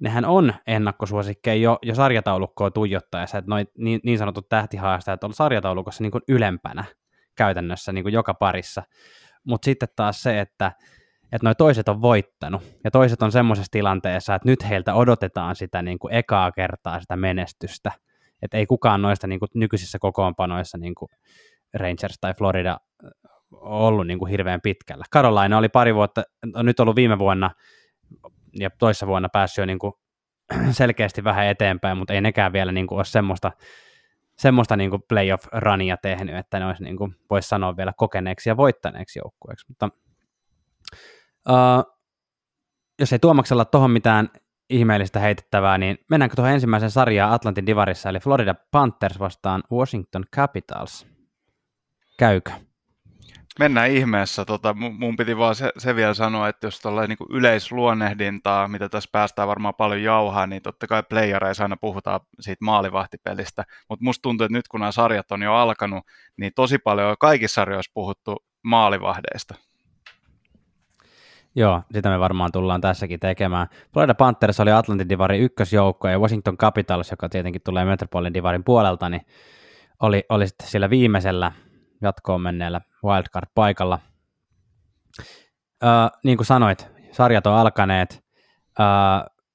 nehän 0.00 0.24
on 0.24 0.54
ennakkosuosikkeja 0.66 1.54
jo, 1.54 1.78
jo 1.82 1.94
sarjataulukkoa 1.94 2.70
tuijottaessa, 2.70 3.38
että 3.38 3.48
noin 3.48 3.66
niin, 3.78 4.00
niin 4.04 4.18
sanotut 4.18 4.48
tähtihaastajat 4.48 5.24
on 5.24 5.34
sarjataulukossa 5.34 6.02
niin 6.02 6.12
kuin 6.12 6.22
ylempänä 6.28 6.84
käytännössä 7.36 7.92
niin 7.92 8.04
kuin 8.04 8.12
joka 8.12 8.34
parissa. 8.34 8.82
Mutta 9.44 9.64
sitten 9.64 9.88
taas 9.96 10.22
se, 10.22 10.40
että 10.40 10.72
että 11.32 11.46
noi 11.46 11.54
toiset 11.54 11.88
on 11.88 12.02
voittanut, 12.02 12.62
ja 12.84 12.90
toiset 12.90 13.22
on 13.22 13.32
semmoisessa 13.32 13.70
tilanteessa, 13.70 14.34
että 14.34 14.48
nyt 14.48 14.68
heiltä 14.68 14.94
odotetaan 14.94 15.56
sitä 15.56 15.82
niin 15.82 15.98
kuin 15.98 16.14
ekaa 16.14 16.52
kertaa 16.52 17.00
sitä 17.00 17.16
menestystä, 17.16 17.92
että 18.42 18.56
ei 18.56 18.66
kukaan 18.66 19.02
noista 19.02 19.26
niin 19.26 19.40
kuin 19.40 19.48
nykyisissä 19.54 19.98
kokoonpanoissa 19.98 20.78
niin 20.78 20.94
kuin 20.94 21.08
Rangers 21.74 22.18
tai 22.20 22.34
Florida 22.38 22.78
ollut 23.60 24.06
niin 24.06 24.18
kuin 24.18 24.30
hirveän 24.30 24.60
pitkällä. 24.60 25.04
Carolina 25.12 25.58
oli 25.58 25.68
pari 25.68 25.94
vuotta, 25.94 26.22
on 26.54 26.66
nyt 26.66 26.80
ollut 26.80 26.96
viime 26.96 27.18
vuonna 27.18 27.50
ja 28.52 28.70
toissa 28.78 29.06
vuonna 29.06 29.28
päässyt 29.32 29.62
jo 29.62 29.66
niin 29.66 29.78
kuin 29.78 29.92
selkeästi 30.70 31.24
vähän 31.24 31.46
eteenpäin, 31.46 31.98
mutta 31.98 32.12
ei 32.12 32.20
nekään 32.20 32.52
vielä 32.52 32.72
niin 32.72 32.86
kuin 32.86 32.96
ole 32.96 33.04
semmoista 33.04 33.52
semmoista 34.38 34.76
niin 34.76 34.90
playoff-runia 35.08 35.96
tehnyt, 36.02 36.36
että 36.36 36.58
ne 36.58 36.66
olisi, 36.66 36.84
niin 36.84 36.96
kuin, 36.96 37.16
voisi 37.30 37.48
sanoa 37.48 37.76
vielä 37.76 37.92
kokeneeksi 37.96 38.48
ja 38.48 38.56
voittaneeksi 38.56 39.18
joukkueeksi. 39.18 39.66
Mutta 39.68 39.88
uh, 41.48 41.94
jos 43.00 43.12
ei 43.12 43.18
Tuomaksella 43.18 43.64
tuohon 43.64 43.90
mitään 43.90 44.30
ihmeellistä 44.70 45.20
heitettävää, 45.20 45.78
niin 45.78 45.98
mennäänkö 46.10 46.36
tuohon 46.36 46.52
ensimmäisen 46.52 46.90
sarjaan 46.90 47.32
Atlantin 47.32 47.66
divarissa, 47.66 48.08
eli 48.08 48.18
Florida 48.18 48.54
Panthers 48.70 49.18
vastaan 49.18 49.62
Washington 49.72 50.24
Capitals. 50.36 51.06
Käykö? 52.18 52.50
Mennään 53.58 53.90
ihmeessä. 53.90 54.44
Tota, 54.44 54.74
mun 54.74 55.16
piti 55.16 55.36
vaan 55.36 55.54
se, 55.54 55.72
se 55.78 55.96
vielä 55.96 56.14
sanoa, 56.14 56.48
että 56.48 56.66
jos 56.66 56.80
tällainen 56.80 57.16
niin 57.20 57.38
yleisluonnehdintaa, 57.38 58.68
mitä 58.68 58.88
tässä 58.88 59.10
päästään 59.12 59.48
varmaan 59.48 59.74
paljon 59.74 60.02
jauhaa, 60.02 60.46
niin 60.46 60.62
totta 60.62 60.86
kai 60.86 61.02
playereissa 61.02 61.62
aina 61.62 61.76
puhutaan 61.76 62.20
siitä 62.40 62.64
maalivahtipelistä. 62.64 63.64
Mutta 63.88 64.04
musta 64.04 64.22
tuntuu, 64.22 64.44
että 64.44 64.58
nyt 64.58 64.68
kun 64.68 64.80
nämä 64.80 64.92
sarjat 64.92 65.32
on 65.32 65.42
jo 65.42 65.54
alkanut, 65.54 66.04
niin 66.36 66.52
tosi 66.54 66.78
paljon 66.78 67.08
on 67.08 67.16
kaikissa 67.20 67.54
sarjoissa 67.54 67.90
puhuttu 67.94 68.36
maalivahdeista. 68.62 69.54
Joo, 71.56 71.82
sitä 71.92 72.08
me 72.08 72.20
varmaan 72.20 72.52
tullaan 72.52 72.80
tässäkin 72.80 73.20
tekemään. 73.20 73.66
Florida 73.92 74.14
Panthers 74.14 74.60
oli 74.60 74.72
Atlantin 74.72 75.08
Divarin 75.08 75.40
ykkösjoukko 75.42 76.08
ja 76.08 76.18
Washington 76.18 76.56
Capitals, 76.56 77.10
joka 77.10 77.28
tietenkin 77.28 77.62
tulee 77.62 77.84
Metropolitan 77.84 78.34
Divarin 78.34 78.64
puolelta, 78.64 79.08
niin 79.08 79.26
oli, 80.00 80.24
oli 80.28 80.48
sitten 80.48 80.68
sillä 80.68 80.90
viimeisellä 80.90 81.52
jatkoon 82.02 82.40
menneellä 82.40 82.80
wildcard-paikalla. 83.04 83.98
Öö, 85.84 85.90
niin 86.24 86.36
kuin 86.36 86.46
sanoit, 86.46 86.88
sarjat 87.12 87.46
on 87.46 87.54
alkaneet. 87.54 88.24
Öö, 88.80 88.86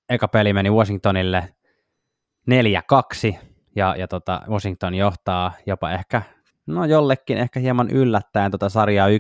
eka 0.10 0.27
peli 0.27 0.53
meni 0.53 0.69
Washingtonille 0.69 1.53
4-2, 2.51 3.36
ja, 3.75 3.96
ja 3.98 4.08
tota, 4.08 4.41
Washington 4.50 4.96
johtaa 4.96 5.51
jopa 5.65 5.91
ehkä, 5.91 6.22
no 6.67 6.86
jollekin 6.86 7.38
ehkä 7.38 7.60
hieman 7.60 7.89
yllättäen 7.89 8.51
tota 8.51 8.69
sarjaa 8.69 9.08
1-0. 9.08 9.12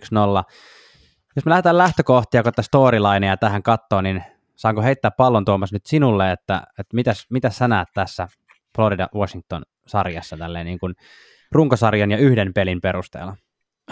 Jos 1.35 1.45
me 1.45 1.49
lähdetään 1.49 1.77
lähtökohtia, 1.77 2.43
kun 2.43 2.51
tätä 2.51 2.61
storylinea 2.61 3.37
tähän 3.37 3.63
katsoa, 3.63 4.01
niin 4.01 4.23
saanko 4.55 4.81
heittää 4.81 5.11
pallon 5.11 5.45
Tuomas 5.45 5.73
nyt 5.73 5.85
sinulle, 5.85 6.31
että, 6.31 6.63
että 6.79 6.95
mitäs, 6.95 7.25
mitäs 7.29 7.57
sä 7.57 7.67
näet 7.67 7.87
tässä 7.93 8.27
Florida-Washington-sarjassa 8.77 10.37
tälleen 10.37 10.65
niin 10.65 10.79
kuin 10.79 10.95
runkosarjan 11.51 12.11
ja 12.11 12.17
yhden 12.17 12.53
pelin 12.53 12.81
perusteella? 12.81 13.37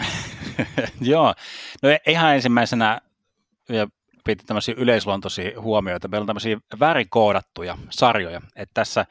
Joo, 1.00 1.34
no 1.82 1.88
e- 1.88 1.98
ihan 2.06 2.34
ensimmäisenä 2.34 3.00
ja 3.68 3.86
piti 4.24 4.44
tämmöisiä 4.44 4.74
yleisluontoisia 4.78 5.60
huomioita. 5.60 6.08
Meillä 6.08 6.22
on 6.22 6.26
tämmöisiä 6.26 6.58
värikoodattuja 6.80 7.78
sarjoja, 7.90 8.40
että 8.56 8.74
tässä 8.74 9.06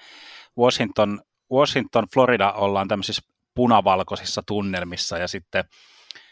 Washington, 0.58 1.22
Washington, 1.52 2.08
Florida 2.14 2.52
ollaan 2.52 2.88
tämmöisissä 2.88 3.22
punavalkoisissa 3.56 4.44
tunnelmissa 4.48 5.18
ja 5.18 5.28
sitten 5.28 5.64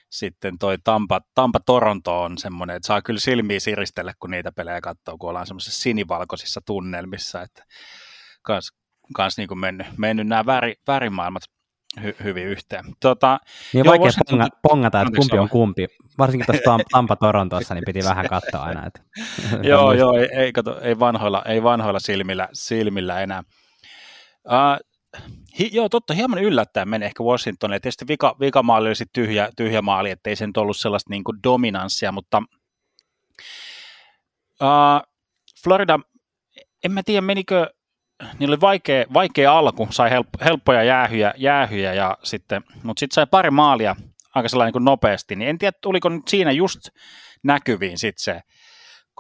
sitten 0.10 0.58
toi 0.58 0.78
Tampa, 0.84 1.22
Tampa 1.36 1.60
Toronto 1.66 2.22
on 2.22 2.38
semmoinen, 2.38 2.76
että 2.76 2.88
saa 2.88 3.02
kyllä 3.02 3.20
silmiä 3.20 3.60
siristellä, 3.60 4.14
kun 4.20 4.32
niitä 4.32 4.52
pelejä 4.52 4.82
katsoo, 4.82 5.18
kun 5.18 5.30
ollaan 5.30 5.48
semmoisissa 5.48 5.82
sinivalkoisissa 5.82 6.62
tunnelmissa, 6.66 7.42
että 7.42 7.66
kans, 8.42 8.72
kans 9.14 9.38
niin 9.38 9.48
kuin 9.48 9.60
mennyt, 9.60 9.88
mennyt 9.98 10.28
nämä 10.28 10.46
väri, 10.46 10.76
värimaailmat 10.88 11.44
hy, 12.04 12.16
hyvin 12.24 12.48
yhteen. 12.48 12.86
Tota, 13.00 13.40
niin 13.74 13.88
on 13.88 13.92
vaikea 13.92 14.12
ponga, 14.30 14.48
pongata, 14.62 15.02
että 15.02 15.18
kumpi 15.18 15.38
on 15.38 15.50
kumpi. 15.50 15.88
Varsinkin 16.18 16.46
tuossa 16.46 16.84
Tampa 16.92 17.16
Torontossa, 17.16 17.74
niin 17.74 17.84
piti 17.86 18.04
vähän 18.04 18.28
katsoa 18.30 18.62
aina. 18.64 18.86
Että, 18.86 19.02
joo, 19.70 19.94
joo, 19.94 20.18
ei, 20.18 20.28
ei, 20.32 20.54
kato, 20.54 20.82
ei, 20.82 21.00
vanhoilla, 21.00 21.44
ei 21.46 21.64
vanhoilla 21.64 22.00
silmillä, 22.00 22.50
silmillä 22.54 23.22
enää. 23.22 23.44
Uh, 24.46 24.90
hi, 25.60 25.70
joo, 25.74 25.90
totta, 25.90 26.14
hieman 26.14 26.44
yllättäen 26.44 26.90
meni 26.90 27.06
ehkä 27.06 27.24
Washingtonille. 27.24 27.80
Tietysti 27.80 28.08
vika, 28.08 28.36
vika 28.40 28.64
maali 28.64 28.88
oli 28.88 28.96
tyhjä, 29.14 29.50
tyhjä 29.58 29.82
maali, 29.82 30.10
ettei 30.10 30.36
se 30.36 30.48
nyt 30.48 30.58
ollut 30.58 30.78
sellaista 30.78 31.10
niin 31.10 31.24
kuin 31.24 31.38
dominanssia, 31.44 32.12
mutta 32.12 32.44
uh, 34.62 35.12
Florida, 35.64 36.00
en 36.84 36.92
mä 36.92 37.04
tiedä, 37.06 37.22
menikö 37.22 37.70
niillä 38.40 38.54
oli 38.54 38.62
vaikea, 38.62 39.06
vaikea 39.14 39.58
alku, 39.58 39.88
sai 39.90 40.10
help, 40.10 40.28
helppoja 40.46 40.84
jäähyjä, 40.84 41.34
jäähyjä 41.38 41.94
ja 41.94 42.18
sitten, 42.24 42.64
mutta 42.84 43.00
sitten 43.00 43.16
sai 43.16 43.28
pari 43.32 43.52
maalia 43.52 43.96
aika 44.36 44.50
sellainen 44.50 44.74
niin 44.74 44.86
nopeasti, 44.86 45.36
niin 45.36 45.50
en 45.50 45.58
tiedä, 45.58 45.78
tuliko 45.82 46.10
nyt 46.10 46.28
siinä 46.28 46.52
just 46.52 46.80
näkyviin 47.44 47.98
sitten 47.98 48.24
se 48.24 48.42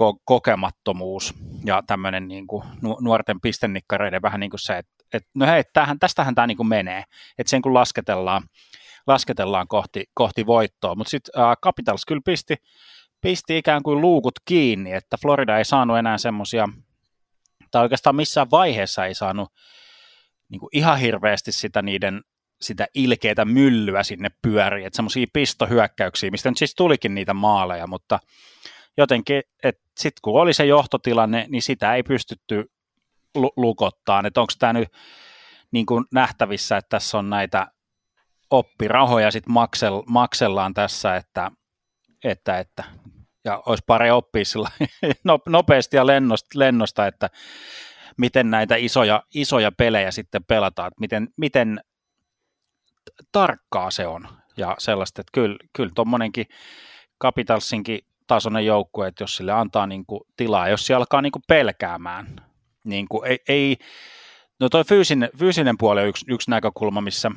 ko- 0.01 0.21
kokemattomuus 0.25 1.33
ja 1.65 1.83
tämmöinen 1.87 2.27
niin 2.27 2.47
kuin 2.47 2.63
nuorten 3.01 3.41
pistennikkareiden 3.41 4.21
vähän 4.21 4.39
niin 4.39 4.49
kuin 4.49 4.59
se, 4.59 4.77
että, 4.77 4.91
että 5.13 5.29
no 5.35 5.45
hei, 5.45 5.63
tämähän, 5.73 5.99
tästähän 5.99 6.35
tämä 6.35 6.47
niin 6.47 6.57
kuin 6.57 6.67
menee, 6.67 7.03
että 7.37 7.49
sen 7.49 7.61
kun 7.61 7.73
lasketellaan, 7.73 8.43
lasketellaan 9.07 9.67
kohti, 9.67 10.05
kohti 10.13 10.45
voittoa, 10.45 10.95
mutta 10.95 11.11
sitten 11.11 11.43
äh, 11.43 11.57
Capitals 11.63 12.05
kyllä 12.05 12.21
pisti, 12.25 12.55
pisti 13.21 13.57
ikään 13.57 13.83
kuin 13.83 14.01
luukut 14.01 14.35
kiinni, 14.45 14.93
että 14.93 15.17
Florida 15.21 15.57
ei 15.57 15.65
saanut 15.65 15.97
enää 15.97 16.17
semmoisia 16.17 16.69
tai 17.75 17.84
oikeastaan 17.84 18.15
missään 18.15 18.51
vaiheessa 18.51 19.05
ei 19.05 19.15
saanut 19.15 19.53
niin 20.50 20.60
kuin 20.60 20.70
ihan 20.74 21.00
hirveästi 21.00 21.51
sitä 21.51 21.82
niiden 21.82 22.22
sitä 22.62 22.88
ilkeitä 22.94 23.46
myllyä 23.46 24.03
sinne 24.03 24.29
pyöriin, 24.41 24.88
että 24.88 24.96
semmoisia 24.96 25.27
pistohyökkäyksiä, 25.34 26.32
mistä 26.32 26.50
nyt 26.50 26.58
siis 26.58 26.75
tulikin 26.75 27.15
niitä 27.15 27.34
maaleja, 27.34 27.88
mutta 27.88 28.20
jotenkin, 28.98 29.44
että 29.63 29.82
sitten 29.98 30.20
kun 30.22 30.41
oli 30.41 30.53
se 30.53 30.65
johtotilanne, 30.65 31.46
niin 31.50 31.62
sitä 31.62 31.96
ei 31.96 32.03
pystytty 32.03 32.72
lu- 33.36 33.53
lukottaan, 33.55 34.25
että 34.25 34.41
onko 34.41 34.53
tämä 34.60 34.74
nyt 34.74 34.89
niin 35.72 35.86
kuin 35.86 36.05
nähtävissä, 36.13 36.77
että 36.77 36.89
tässä 36.89 37.17
on 37.17 37.29
näitä 37.29 37.67
oppirahoja 38.50 39.32
sitten 39.32 39.53
maksel, 39.53 40.03
maksellaan 40.08 40.74
tässä, 40.74 41.15
että, 41.15 41.51
että, 42.24 42.60
että 42.60 42.84
ja 43.45 43.63
olisi 43.65 43.83
pari 43.87 44.11
oppia 44.11 44.45
sillä 44.45 44.69
nopeasti 45.49 45.97
ja 45.97 46.07
lennosta, 46.07 46.59
lennosta, 46.59 47.07
että 47.07 47.29
miten 48.17 48.51
näitä 48.51 48.75
isoja, 48.75 49.23
isoja 49.33 49.71
pelejä 49.71 50.11
sitten 50.11 50.43
pelataan, 50.43 50.87
että 50.87 50.99
miten, 50.99 51.27
miten 51.37 51.79
tarkkaa 53.31 53.91
se 53.91 54.07
on. 54.07 54.27
Ja 54.57 54.75
sellaista, 54.79 55.21
että 55.21 55.31
kyllä, 55.33 55.57
kyllä 55.73 55.91
tuommoinenkin 55.95 56.45
Capitalsinkin 57.21 57.99
tasoinen 58.27 58.65
joukkue, 58.65 59.07
että 59.07 59.23
jos 59.23 59.37
sille 59.37 59.51
antaa 59.51 59.87
niin 59.87 60.05
kuin 60.05 60.21
tilaa, 60.37 60.69
jos 60.69 60.87
se 60.87 60.93
alkaa 60.93 61.21
niin 61.21 61.31
kuin 61.31 61.43
pelkäämään, 61.47 62.35
niin 62.83 63.07
kuin 63.09 63.27
ei, 63.27 63.39
ei, 63.47 63.77
no 64.59 64.69
toi 64.69 64.83
fyysinen, 64.83 65.29
fyysinen 65.39 65.77
puoli 65.77 66.01
on 66.01 66.07
yksi, 66.07 66.25
yksi 66.29 66.49
näkökulma, 66.49 67.01
missä, 67.01 67.31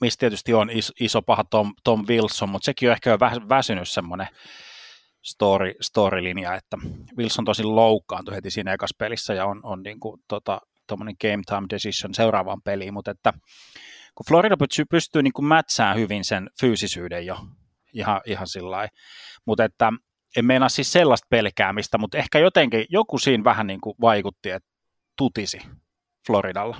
missä 0.00 0.18
tietysti 0.18 0.54
on 0.54 0.70
iso, 0.70 0.92
iso 1.00 1.22
paha 1.22 1.44
Tom, 1.44 1.74
Tom 1.84 2.04
Wilson, 2.08 2.48
mutta 2.48 2.66
sekin 2.66 2.88
on 2.88 2.92
ehkä 2.92 3.10
jo 3.10 3.18
väsynyt 3.48 3.88
semmoinen 3.88 4.28
story, 5.22 5.74
story-linja, 5.80 6.54
että 6.54 6.76
Wilson 7.18 7.44
tosin 7.44 7.76
loukkaantui 7.76 8.34
heti 8.34 8.50
siinä 8.50 8.72
ekassa 8.72 8.96
pelissä 8.98 9.34
ja 9.34 9.46
on, 9.46 9.60
on 9.62 9.82
niin 9.82 10.00
kuin, 10.00 10.20
tota, 10.28 10.60
game 10.98 11.42
time 11.46 11.66
decision 11.70 12.14
seuraavaan 12.14 12.62
peliin, 12.62 12.94
mutta 12.94 13.10
että 13.10 13.32
kun 14.14 14.26
Florida 14.28 14.56
pystyy, 14.56 14.84
pystyy 14.84 15.22
niin 15.22 15.32
kuin 15.32 15.46
mätsään 15.46 15.96
hyvin 15.96 16.24
sen 16.24 16.50
fyysisyyden 16.60 17.26
jo 17.26 17.38
ihan, 17.92 18.20
ihan 18.26 18.46
sillä 18.46 18.88
mutta 19.44 19.64
että 19.64 19.92
en 20.36 20.44
meinaa 20.44 20.68
siis 20.68 20.92
sellaista 20.92 21.26
pelkäämistä, 21.30 21.98
mutta 21.98 22.18
ehkä 22.18 22.38
jotenkin 22.38 22.86
joku 22.88 23.18
siinä 23.18 23.44
vähän 23.44 23.66
niin 23.66 23.80
kuin 23.80 23.94
vaikutti, 24.00 24.50
että 24.50 24.68
tutisi 25.16 25.58
Floridalla. 26.26 26.76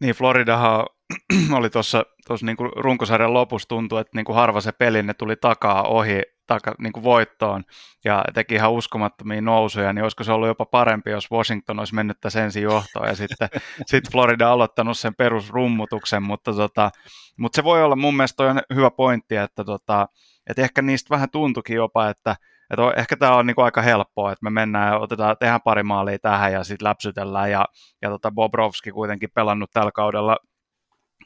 Niin, 0.00 0.14
Floridahan 0.14 0.86
oli 1.58 1.70
tuossa 1.70 2.04
niin 2.42 2.56
runkosarjan 2.76 3.34
lopussa 3.34 3.68
tuntui, 3.68 4.00
että 4.00 4.18
niin 4.18 4.24
kuin 4.24 4.36
harva 4.36 4.60
se 4.60 4.72
peli, 4.72 5.02
ne 5.02 5.14
tuli 5.14 5.36
takaa 5.36 5.82
ohi 5.82 6.22
taka, 6.46 6.74
niin 6.78 6.92
kuin 6.92 7.04
voittoon 7.04 7.64
ja 8.04 8.24
teki 8.34 8.54
ihan 8.54 8.72
uskomattomia 8.72 9.40
nousuja, 9.40 9.92
niin 9.92 10.02
olisiko 10.02 10.24
se 10.24 10.32
ollut 10.32 10.48
jopa 10.48 10.66
parempi, 10.66 11.10
jos 11.10 11.30
Washington 11.30 11.78
olisi 11.78 11.94
mennyt 11.94 12.20
tässä 12.20 12.44
ensin 12.44 12.62
johtoon 12.62 13.08
ja 13.08 13.16
sitten 13.16 13.48
sit 13.86 14.10
Florida 14.12 14.52
aloittanut 14.52 14.98
sen 14.98 15.14
perusrummutuksen, 15.14 16.22
mutta, 16.22 16.52
tota, 16.52 16.90
mutta 17.38 17.56
se 17.56 17.64
voi 17.64 17.84
olla 17.84 17.96
mun 17.96 18.16
mielestä 18.16 18.44
on 18.44 18.60
hyvä 18.74 18.90
pointti, 18.90 19.36
että, 19.36 19.64
tota, 19.64 20.08
että 20.50 20.62
ehkä 20.62 20.82
niistä 20.82 21.10
vähän 21.10 21.30
tuntukin 21.30 21.76
jopa, 21.76 22.08
että, 22.08 22.36
että 22.70 22.92
ehkä 22.96 23.16
tämä 23.16 23.36
on 23.36 23.46
niin 23.46 23.54
kuin 23.54 23.64
aika 23.64 23.82
helppoa, 23.82 24.32
että 24.32 24.44
me 24.44 24.50
mennään 24.50 24.92
ja 24.92 24.98
otetaan, 24.98 25.36
tehdään 25.40 25.62
pari 25.64 25.82
maalia 25.82 26.18
tähän 26.18 26.52
ja 26.52 26.64
sitten 26.64 26.88
läpsytellään 26.88 27.50
ja, 27.50 27.64
ja 28.02 28.10
tota 28.10 28.30
Bobrovski 28.30 28.90
kuitenkin 28.90 29.30
pelannut 29.34 29.70
tällä 29.70 29.92
kaudella 29.92 30.36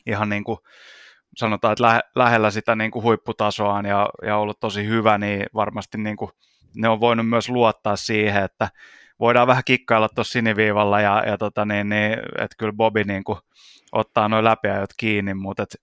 ihan 0.06 0.28
niin 0.28 0.44
kuin 0.44 0.58
sanotaan, 1.38 1.72
että 1.72 1.84
lähe, 1.84 2.00
lähellä 2.14 2.50
sitä 2.50 2.76
niin 2.76 2.90
kuin 2.90 3.02
huipputasoaan 3.02 3.84
ja, 3.84 4.08
ja 4.22 4.36
ollut 4.36 4.60
tosi 4.60 4.86
hyvä, 4.86 5.18
niin 5.18 5.46
varmasti 5.54 5.98
niin 5.98 6.16
kuin, 6.16 6.30
ne 6.76 6.88
on 6.88 7.00
voinut 7.00 7.28
myös 7.28 7.48
luottaa 7.48 7.96
siihen, 7.96 8.44
että 8.44 8.68
voidaan 9.20 9.46
vähän 9.46 9.64
kikkailla 9.64 10.08
tuossa 10.08 10.32
siniviivalla 10.32 11.00
ja, 11.00 11.22
ja 11.26 11.38
tota 11.38 11.64
niin, 11.64 11.88
niin, 11.88 12.12
että 12.12 12.56
kyllä 12.58 12.72
Bobby 12.72 13.04
niin 13.04 13.24
kuin, 13.24 13.38
ottaa 13.92 14.28
noin 14.28 14.44
läpiajot 14.44 14.90
kiinni, 14.96 15.34
mutta 15.34 15.62
et, 15.62 15.76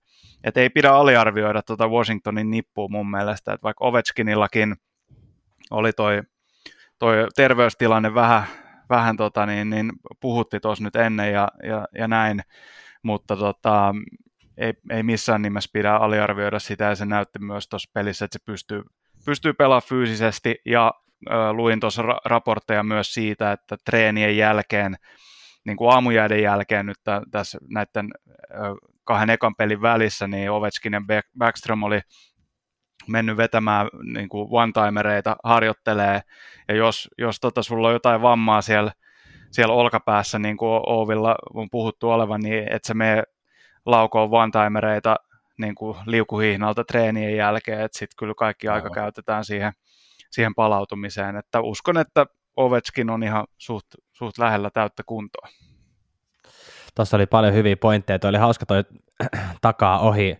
et 0.44 0.56
ei 0.56 0.70
pidä 0.70 0.90
aliarvioida 0.90 1.62
tuota 1.62 1.88
Washingtonin 1.88 2.50
nippua 2.50 2.88
mun 2.90 3.10
mielestä, 3.10 3.52
että 3.52 3.64
vaikka 3.64 3.84
Ovechkinillakin 3.84 4.76
oli 5.70 5.92
toi, 5.92 6.22
toi 6.98 7.26
terveystilanne 7.36 8.14
vähän, 8.14 8.42
vähän 8.90 9.16
tota 9.16 9.46
niin, 9.46 9.70
niin 9.70 9.92
puhutti 10.20 10.60
tuossa 10.60 10.84
nyt 10.84 10.96
ennen 10.96 11.32
ja, 11.32 11.48
ja, 11.62 11.86
ja 11.98 12.08
näin, 12.08 12.40
mutta 13.02 13.36
tota, 13.36 13.94
ei, 14.58 14.72
ei 14.90 15.02
missään 15.02 15.42
nimessä 15.42 15.70
pidä 15.72 15.94
aliarvioida 15.94 16.58
sitä, 16.58 16.84
ja 16.84 16.94
se 16.94 17.06
näytti 17.06 17.38
myös 17.38 17.68
tuossa 17.68 17.90
pelissä, 17.94 18.24
että 18.24 18.38
se 18.38 18.44
pystyy, 18.44 18.82
pystyy 19.24 19.52
pelaamaan 19.52 19.88
fyysisesti, 19.88 20.54
ja 20.64 20.92
äh, 21.30 21.50
luin 21.52 21.80
tuossa 21.80 22.02
ra- 22.02 22.20
raportteja 22.24 22.82
myös 22.82 23.14
siitä, 23.14 23.52
että 23.52 23.76
treenien 23.84 24.36
jälkeen, 24.36 24.96
niin 25.64 25.76
kuin 25.76 25.90
aamujäiden 25.90 26.42
jälkeen 26.42 26.86
nyt 26.86 26.98
t- 27.04 27.30
tässä 27.30 27.58
näiden 27.68 28.10
äh, 28.54 28.60
kahden 29.04 29.30
ekan 29.30 29.54
pelin 29.54 29.82
välissä, 29.82 30.26
niin 30.28 30.50
Ovechkin 30.50 30.92
ja 30.92 31.02
Backstrom 31.38 31.82
oli 31.82 32.00
mennyt 33.08 33.36
vetämään 33.36 33.88
niin 34.14 34.28
kuin 34.28 34.48
one-timereita, 34.50 35.36
harjoittelee, 35.44 36.20
ja 36.68 36.74
jos, 36.74 37.08
jos 37.18 37.40
tota, 37.40 37.62
sulla 37.62 37.88
on 37.88 37.94
jotain 37.94 38.22
vammaa 38.22 38.62
siellä, 38.62 38.92
siellä 39.50 39.74
olkapäässä, 39.74 40.38
niin 40.38 40.56
kuin 40.56 40.82
Oovilla 40.86 41.36
on 41.54 41.70
puhuttu 41.70 42.10
olevan, 42.10 42.40
niin 42.40 42.72
että 42.72 42.86
se 42.86 42.94
menee 42.94 43.22
laukoon 43.86 44.28
one-timereita 44.30 45.16
niin 45.58 45.74
kuin 45.74 45.96
liukuhihnalta 46.06 46.84
treenien 46.84 47.36
jälkeen, 47.36 47.80
että 47.80 47.98
sitten 47.98 48.16
kyllä 48.18 48.34
kaikki 48.34 48.68
aika 48.68 48.90
käytetään 48.90 49.44
siihen, 49.44 49.72
siihen 50.30 50.54
palautumiseen, 50.54 51.36
että 51.36 51.60
uskon, 51.60 51.98
että 51.98 52.26
Ovechkin 52.56 53.10
on 53.10 53.22
ihan 53.22 53.46
suht, 53.58 53.86
suht 54.12 54.38
lähellä 54.38 54.70
täyttä 54.70 55.02
kuntoa. 55.06 55.48
Tuossa 56.94 57.16
oli 57.16 57.26
paljon 57.26 57.54
hyviä 57.54 57.76
pointteja, 57.76 58.18
toi 58.18 58.28
oli 58.28 58.38
hauska 58.38 58.66
toi 58.66 58.84
takaa 59.60 59.98
ohi 59.98 60.36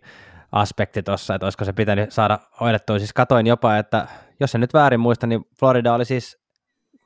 aspekti 0.53 1.03
tuossa, 1.03 1.35
että 1.35 1.47
olisiko 1.47 1.65
se 1.65 1.73
pitänyt 1.73 2.13
saada 2.13 2.39
hoidettua. 2.61 2.99
Siis 2.99 3.13
katoin 3.13 3.47
jopa, 3.47 3.77
että 3.77 4.07
jos 4.41 4.55
en 4.55 4.61
nyt 4.61 4.75
väärin 4.75 5.01
muista, 5.01 5.27
niin 5.27 5.45
Florida 5.59 5.95
oli 5.95 6.05
siis 6.05 6.39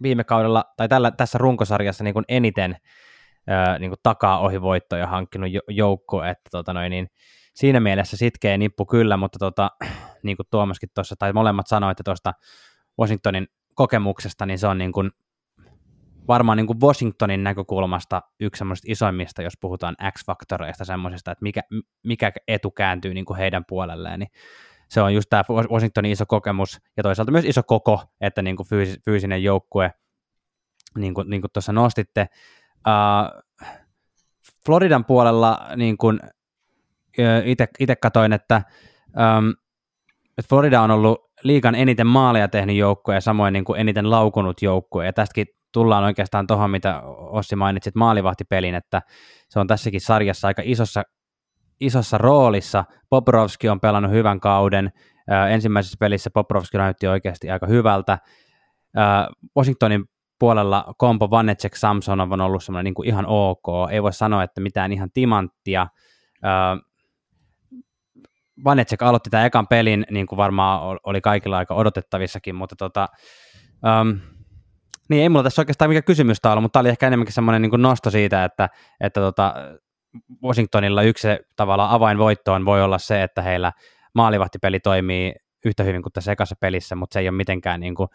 viime 0.03 0.24
kaudella, 0.24 0.64
tai 0.76 0.88
tällä, 0.88 1.11
tässä 1.11 1.38
runkosarjassa 1.38 2.05
niin 2.05 2.14
kuin 2.14 2.24
eniten 2.29 2.76
ää, 3.46 3.79
niin 3.79 3.90
kuin 3.90 4.00
takaa 4.03 4.40
ohi 4.40 4.62
voittoja 4.62 5.07
hankkinut 5.07 5.50
joukko, 5.68 6.24
että 6.24 6.48
tota 6.50 6.72
noin, 6.72 6.90
niin 6.90 7.07
siinä 7.55 7.81
mielessä 7.81 8.16
sitkeä 8.16 8.59
nippu 8.59 8.87
kyllä, 8.87 9.16
mutta 9.16 9.38
tota, 9.38 9.70
niin 10.22 10.37
kuin 10.37 10.46
Tuomaskin 10.50 10.88
tuossa, 10.94 11.16
tai 11.18 11.33
molemmat 11.33 11.66
sanoitte 11.66 12.03
tuosta 12.03 12.33
Washingtonin 13.00 13.46
kokemuksesta, 13.74 14.46
niin 14.46 14.59
se 14.59 14.66
on 14.66 14.79
niin 14.79 14.92
kuin, 14.92 15.11
varmaan 16.29 16.57
niin 16.57 16.66
kuin 16.66 16.81
Washingtonin 16.81 17.44
näkökulmasta 17.44 18.22
yksi 18.40 18.64
isoimmista, 18.87 19.42
jos 19.42 19.53
puhutaan 19.61 19.96
X-faktoreista 20.12 20.85
semmoisista, 20.85 21.33
että 21.33 21.42
mikä, 21.42 21.61
mikä 22.03 22.33
etu 22.48 22.70
kääntyy 22.70 23.14
niin 23.14 23.24
kuin 23.24 23.37
heidän 23.37 23.64
puolelleen, 23.68 24.20
niin 24.20 24.31
se 24.88 25.03
on 25.03 25.14
just 25.14 25.31
tämä 25.31 25.42
Washingtonin 25.70 26.12
iso 26.12 26.26
kokemus 26.26 26.79
ja 26.96 27.03
toisaalta 27.03 27.33
myös 27.33 27.44
iso 27.44 27.62
koko, 27.62 28.03
että 28.20 28.42
niin 28.42 28.57
kuin 28.57 28.66
fyysinen 29.05 29.42
joukkue, 29.42 29.92
niin 30.98 31.14
kuin, 31.14 31.31
niin 31.31 31.40
kuin 31.40 31.50
tuossa 31.53 31.72
nostitte, 31.72 32.26
Uh, 32.87 33.43
Floridan 34.66 35.05
puolella 35.05 35.61
niin 35.77 35.99
kun, 35.99 36.21
itse 37.79 37.97
katoin, 37.97 38.33
että, 38.33 38.62
että 40.38 40.49
Florida 40.49 40.83
on 40.83 40.90
ollut 40.90 41.31
liikan 41.43 41.75
eniten 41.75 42.07
maaleja 42.07 42.49
tehnyt 42.49 42.77
joukkue 42.77 43.14
ja 43.14 43.21
samoin 43.21 43.53
niin 43.53 43.64
kuin 43.64 43.81
eniten 43.81 44.11
laukunut 44.11 44.62
joukkue. 44.62 45.07
Ja 45.07 45.12
tästäkin 45.12 45.47
tullaan 45.73 46.05
oikeastaan 46.05 46.47
tuohon, 46.47 46.71
mitä 46.71 47.03
Ossi 47.07 47.57
mainitsit 47.57 47.95
maalivahtipelin, 47.95 48.75
että 48.75 49.03
se 49.49 49.61
on 49.61 49.66
tässäkin 49.66 50.01
sarjassa 50.01 50.49
aika 50.49 50.62
isossa, 50.64 51.03
isossa 51.81 52.19
roolissa. 52.19 52.85
Poprovski 53.09 53.69
on 53.69 53.81
pelannut 53.81 54.12
hyvän 54.12 54.40
kauden. 54.40 54.93
Ensimmäisessä 55.51 55.97
pelissä 56.01 56.31
Poprovski 56.35 56.79
näytti 56.79 57.07
oikeasti 57.07 57.51
aika 57.51 57.66
hyvältä. 57.66 58.19
Washingtonin 59.57 60.05
puolella 60.40 60.94
kompo 60.98 61.31
Vanecek 61.31 61.76
Samson 61.76 62.20
on 62.20 62.40
ollut 62.40 62.64
semmoinen 62.64 62.92
niin 62.96 63.09
ihan 63.09 63.24
ok, 63.29 63.64
ei 63.90 64.03
voi 64.03 64.12
sanoa, 64.12 64.42
että 64.42 64.61
mitään 64.61 64.92
ihan 64.92 65.11
timanttia. 65.14 65.87
Vanecek 68.64 69.03
aloitti 69.03 69.31
tämän 69.31 69.46
ekan 69.46 69.66
pelin, 69.66 70.07
niin 70.11 70.26
kuin 70.26 70.37
varmaan 70.37 70.98
oli 71.05 71.20
kaikilla 71.20 71.59
aika 71.59 71.74
odotettavissakin, 71.74 72.55
mutta 72.55 72.76
tota, 72.76 73.09
um, 74.00 74.20
niin 75.09 75.22
ei 75.22 75.29
mulla 75.29 75.42
tässä 75.42 75.62
oikeastaan 75.62 75.90
mikään 75.90 76.05
kysymystä 76.05 76.50
ollut, 76.50 76.62
mutta 76.62 76.72
tämä 76.72 76.81
oli 76.81 76.88
ehkä 76.88 77.07
enemmänkin 77.07 77.35
semmoinen 77.35 77.62
niin 77.62 77.83
nosto 77.83 78.11
siitä, 78.11 78.44
että, 78.44 78.68
että 79.00 79.20
tota, 79.20 79.55
Washingtonilla 80.44 81.03
yksi 81.03 81.29
tavallaan 81.57 81.90
avainvoittoon 81.90 82.64
voi 82.64 82.83
olla 82.83 82.98
se, 82.98 83.22
että 83.22 83.42
heillä 83.42 83.72
maalivahtipeli 84.14 84.81
toimii 84.81 85.33
yhtä 85.64 85.83
hyvin 85.83 86.03
kuin 86.03 86.12
tässä 86.12 86.33
ekassa 86.33 86.57
pelissä, 86.61 86.96
mutta 86.96 87.14
se 87.14 87.20
ei 87.20 87.29
ole 87.29 87.37
mitenkään 87.37 87.81
niin 87.81 87.94
kuin, 87.94 88.09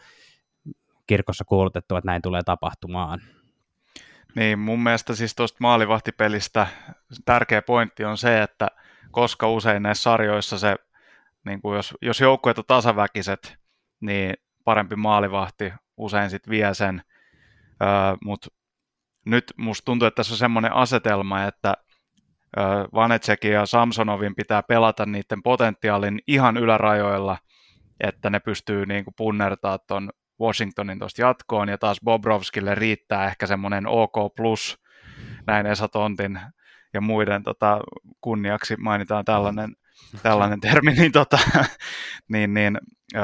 kirkossa 1.08 1.46
kuulutettu, 1.46 1.96
että 1.96 2.08
näin 2.08 2.22
tulee 2.22 2.42
tapahtumaan. 2.44 3.22
Niin, 4.36 4.60
mun 4.60 4.84
mielestä 4.84 5.16
siis 5.16 5.36
tuosta 5.36 5.58
maalivahtipelistä 5.62 6.68
tärkeä 7.26 7.62
pointti 7.62 8.06
on 8.06 8.18
se, 8.18 8.42
että 8.42 8.68
koska 9.12 9.50
usein 9.50 9.84
näissä 9.84 10.04
sarjoissa 10.04 10.58
se, 10.60 10.76
niin 11.46 11.62
kuin 11.62 11.76
jos, 11.76 11.94
jos 12.02 12.22
joukkueet 12.22 12.58
on 12.58 12.64
tasaväkiset, 12.68 13.58
niin 14.00 14.34
parempi 14.64 14.96
maalivahti 14.96 15.74
usein 15.98 16.30
sitten 16.30 16.52
vie 16.52 16.74
sen, 16.74 17.02
öö, 17.82 17.88
mutta 18.24 18.48
nyt 19.26 19.54
musta 19.58 19.86
tuntuu, 19.86 20.08
että 20.08 20.16
tässä 20.16 20.34
on 20.34 20.38
semmoinen 20.38 20.74
asetelma, 20.74 21.44
että 21.44 21.74
Vanetsekin 22.94 23.52
ja 23.52 23.66
Samsonovin 23.66 24.36
pitää 24.36 24.64
pelata 24.64 25.06
niiden 25.06 25.44
potentiaalin 25.44 26.20
ihan 26.28 26.58
ylärajoilla, 26.58 27.38
että 28.00 28.30
ne 28.30 28.40
pystyy 28.40 28.86
niin 28.86 29.04
kuin 29.04 29.14
punnertaa 29.18 29.78
tuon 29.78 30.10
Washingtonin 30.42 31.00
tuosta 31.00 31.22
jatkoon, 31.22 31.70
ja 31.70 31.78
taas 31.78 31.98
Bobrovskille 32.04 32.76
riittää 32.76 33.28
ehkä 33.28 33.48
semmoinen 33.48 33.88
OK 33.88 34.36
plus, 34.36 34.80
näin 35.48 35.66
Esa 35.66 35.88
Tontin 35.88 36.40
ja 36.94 37.02
muiden 37.02 37.44
tota, 37.44 37.80
kunniaksi 38.22 38.76
mainitaan 38.76 39.26
tällainen, 39.26 39.76
tällainen 40.24 40.60
termi, 40.60 40.92
niin, 40.92 41.12
tota, 41.12 41.40
niin, 42.34 42.54
niin, 42.54 42.78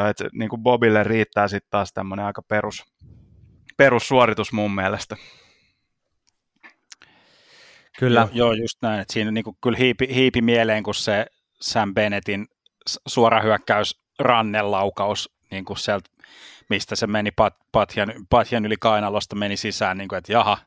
et, 0.09 0.17
niin 0.33 0.49
kuin 0.49 0.63
Bobille 0.63 1.03
riittää 1.03 1.47
sitten 1.47 1.69
taas 1.69 1.93
tämmöinen 1.93 2.25
aika 2.25 2.41
perus, 2.41 2.85
perussuoritus 3.77 4.53
mun 4.53 4.75
mielestä. 4.75 5.15
Kyllä. 7.99 8.19
Joo, 8.19 8.29
joo 8.33 8.53
just 8.53 8.77
näin, 8.81 8.99
että 8.99 9.13
siinä 9.13 9.31
niin 9.31 9.43
kuin 9.43 9.57
kyllä 9.63 9.77
hiipi, 9.77 10.07
hiipi 10.15 10.41
mieleen, 10.41 10.83
kun 10.83 10.95
se 10.95 11.25
Sam 11.61 11.93
Bennettin 11.93 12.47
suora 13.07 13.41
hyökkäys 13.41 14.01
rannelaukaus, 14.19 15.40
niin 15.51 15.65
kuin 15.65 15.77
sieltä, 15.77 16.09
mistä 16.69 16.95
se 16.95 17.07
meni 17.07 17.31
pat, 17.31 17.55
patjan, 17.71 18.13
patjan 18.29 18.65
yli 18.65 18.75
kainalosta, 18.79 19.35
meni 19.35 19.57
sisään, 19.57 19.97
niin 19.97 20.07
kuin, 20.07 20.17
että 20.17 20.31
jaha, 20.31 20.57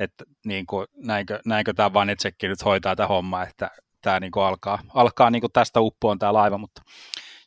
että 0.00 0.24
niin 0.44 0.66
kuin, 0.66 0.86
näinkö, 0.96 1.40
näinkö 1.44 1.72
tämä 1.74 1.92
Vanitsekki 1.92 2.48
nyt 2.48 2.64
hoitaa 2.64 2.96
tämä 2.96 3.06
homma, 3.06 3.42
että 3.42 3.70
tämä 4.02 4.20
niin 4.20 4.32
kuin 4.32 4.44
alkaa, 4.44 4.78
alkaa 4.94 5.30
niin 5.30 5.40
kuin 5.40 5.52
tästä 5.52 5.80
uppoon 5.80 6.18
tämä 6.18 6.32
laiva, 6.32 6.58
mutta 6.58 6.82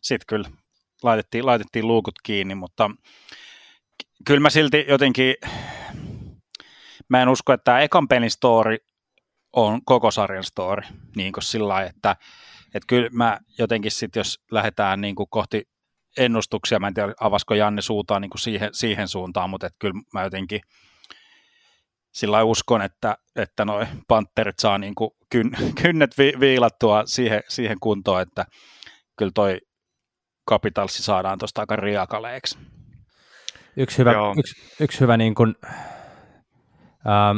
sitten 0.01 0.25
kyllä 0.27 0.49
laitettiin, 1.03 1.45
laitettiin 1.45 1.88
luukut 1.88 2.15
kiinni, 2.23 2.55
mutta 2.55 2.91
kyllä 4.25 4.39
mä 4.39 4.49
silti 4.49 4.86
jotenkin, 4.88 5.36
mä 7.09 7.21
en 7.21 7.29
usko, 7.29 7.53
että 7.53 7.63
tämä 7.63 7.79
ekan 7.79 8.07
pelin 8.07 8.31
story 8.31 8.77
on 9.53 9.86
koko 9.86 10.12
sarjan 10.12 10.43
story, 10.43 10.81
niin 11.15 11.33
kuin 11.33 11.43
sillä 11.43 11.67
lailla, 11.67 11.89
että, 11.89 12.15
että 12.65 12.88
kyllä 12.88 13.09
mä 13.12 13.39
jotenkin 13.57 13.91
sitten, 13.91 14.19
jos 14.19 14.39
lähdetään 14.51 15.01
niin 15.01 15.15
kuin 15.15 15.29
kohti 15.29 15.72
ennustuksia, 16.17 16.80
mä 16.80 16.88
en 16.88 16.93
tiedä 16.93 17.13
avasko 17.19 17.54
Janne 17.54 17.82
suutaan 17.82 18.21
niin 18.21 18.30
kuin 18.30 18.41
siihen, 18.41 18.69
siihen 18.73 19.08
suuntaan, 19.08 19.49
mutta 19.49 19.67
että 19.67 19.78
kyllä 19.80 20.02
mä 20.13 20.23
jotenkin 20.23 20.62
sillä 22.13 22.43
uskon, 22.43 22.82
että, 22.82 23.17
että 23.36 23.65
noi 23.65 23.86
Panterit 24.08 24.60
saa 24.60 24.78
niin 24.78 24.95
kuin 24.95 25.12
kyn, 25.30 25.52
kynnet 25.82 26.17
vi, 26.17 26.34
viilattua 26.39 27.04
siihen, 27.06 27.41
siihen 27.49 27.78
kuntoon, 27.80 28.21
että 28.21 28.45
kyllä 29.17 29.32
toi 29.36 29.58
Capitalsi 30.49 31.04
saadaan 31.04 31.39
tuosta 31.39 31.62
aika 31.62 31.76
riakaleeksi. 31.76 32.58
Yksi 33.78 33.97
hyvä, 33.97 34.13
yksi, 34.38 34.56
yksi 34.80 34.99
hyvä 34.99 35.17
niin 35.17 35.36
kuin, 35.36 35.56
ähm, 37.08 37.38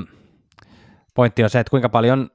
pointti 1.16 1.44
on 1.44 1.50
se, 1.50 1.60
että 1.60 1.72
kuinka 1.72 1.90
paljon 1.90 2.30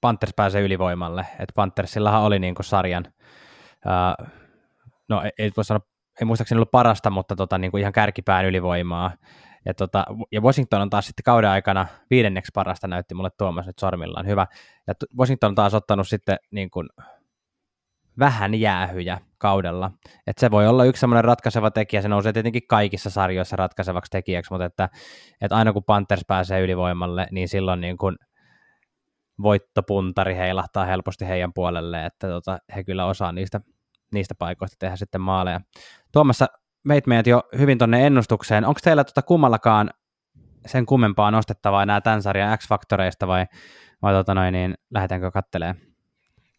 Panthers 0.00 0.32
pääsee 0.36 0.62
ylivoimalle. 0.62 1.26
Et 1.38 1.52
Panthersillahan 1.54 2.22
oli 2.22 2.38
niin 2.38 2.54
kuin 2.54 2.66
sarjan, 2.66 3.04
äh, 3.86 4.32
no 5.08 5.22
ei 5.38 5.52
voi 5.56 5.64
sanoa, 5.64 5.80
ei 6.20 6.24
muistaakseni 6.24 6.58
ollut 6.58 6.70
parasta, 6.70 7.10
mutta 7.10 7.36
tota, 7.36 7.58
niin 7.58 7.70
kuin 7.70 7.80
ihan 7.80 7.92
kärkipään 7.92 8.44
ylivoimaa. 8.44 9.12
Ja, 9.64 9.74
tota, 9.74 10.06
ja 10.32 10.40
Washington 10.40 10.80
on 10.80 10.90
taas 10.90 11.06
sitten 11.06 11.24
kauden 11.24 11.50
aikana 11.50 11.86
viidenneksi 12.10 12.50
parasta, 12.54 12.88
näytti 12.88 13.14
mulle 13.14 13.30
Tuomas 13.38 13.66
nyt 13.66 13.78
sormillaan. 13.78 14.26
Hyvä. 14.26 14.46
Ja 14.86 14.94
Washington 15.18 15.48
on 15.48 15.54
taas 15.54 15.74
ottanut 15.74 16.08
sitten 16.08 16.36
niin 16.50 16.70
kuin 16.70 16.88
vähän 18.18 18.54
jäähyjä 18.54 19.18
kaudella. 19.38 19.90
Et 20.26 20.38
se 20.38 20.50
voi 20.50 20.66
olla 20.66 20.84
yksi 20.84 21.00
semmoinen 21.00 21.24
ratkaiseva 21.24 21.70
tekijä, 21.70 22.02
se 22.02 22.08
nousee 22.08 22.32
tietenkin 22.32 22.66
kaikissa 22.68 23.10
sarjoissa 23.10 23.56
ratkaisevaksi 23.56 24.10
tekijäksi, 24.10 24.52
mutta 24.52 24.64
että, 24.64 24.88
että 25.40 25.56
aina 25.56 25.72
kun 25.72 25.84
Panthers 25.84 26.24
pääsee 26.26 26.60
ylivoimalle, 26.60 27.26
niin 27.30 27.48
silloin 27.48 27.80
niin 27.80 27.96
kuin 27.96 28.16
voittopuntari 29.42 30.36
heilahtaa 30.36 30.84
helposti 30.84 31.28
heidän 31.28 31.52
puolelle, 31.54 32.06
että 32.06 32.28
tota, 32.28 32.58
he 32.76 32.84
kyllä 32.84 33.06
osaa 33.06 33.32
niistä, 33.32 33.60
niistä 34.12 34.34
paikoista 34.34 34.76
tehdä 34.78 34.96
sitten 34.96 35.20
maaleja. 35.20 35.60
Tuomassa 36.12 36.46
veit 36.88 37.06
meidät 37.06 37.26
jo 37.26 37.42
hyvin 37.58 37.78
tuonne 37.78 38.06
ennustukseen. 38.06 38.64
Onko 38.64 38.80
teillä 38.84 39.04
tota 39.04 39.22
kummallakaan 39.22 39.90
sen 40.66 40.86
kummempaa 40.86 41.30
nostettavaa 41.30 41.82
enää 41.82 42.00
tämän 42.00 42.22
sarjan 42.22 42.58
X-faktoreista 42.58 43.26
vai, 43.26 43.46
vai 44.02 44.12
tota 44.12 44.34
noin, 44.34 44.52
niin 44.52 44.74
lähdetäänkö 44.90 45.30
kattelemaan? 45.30 45.76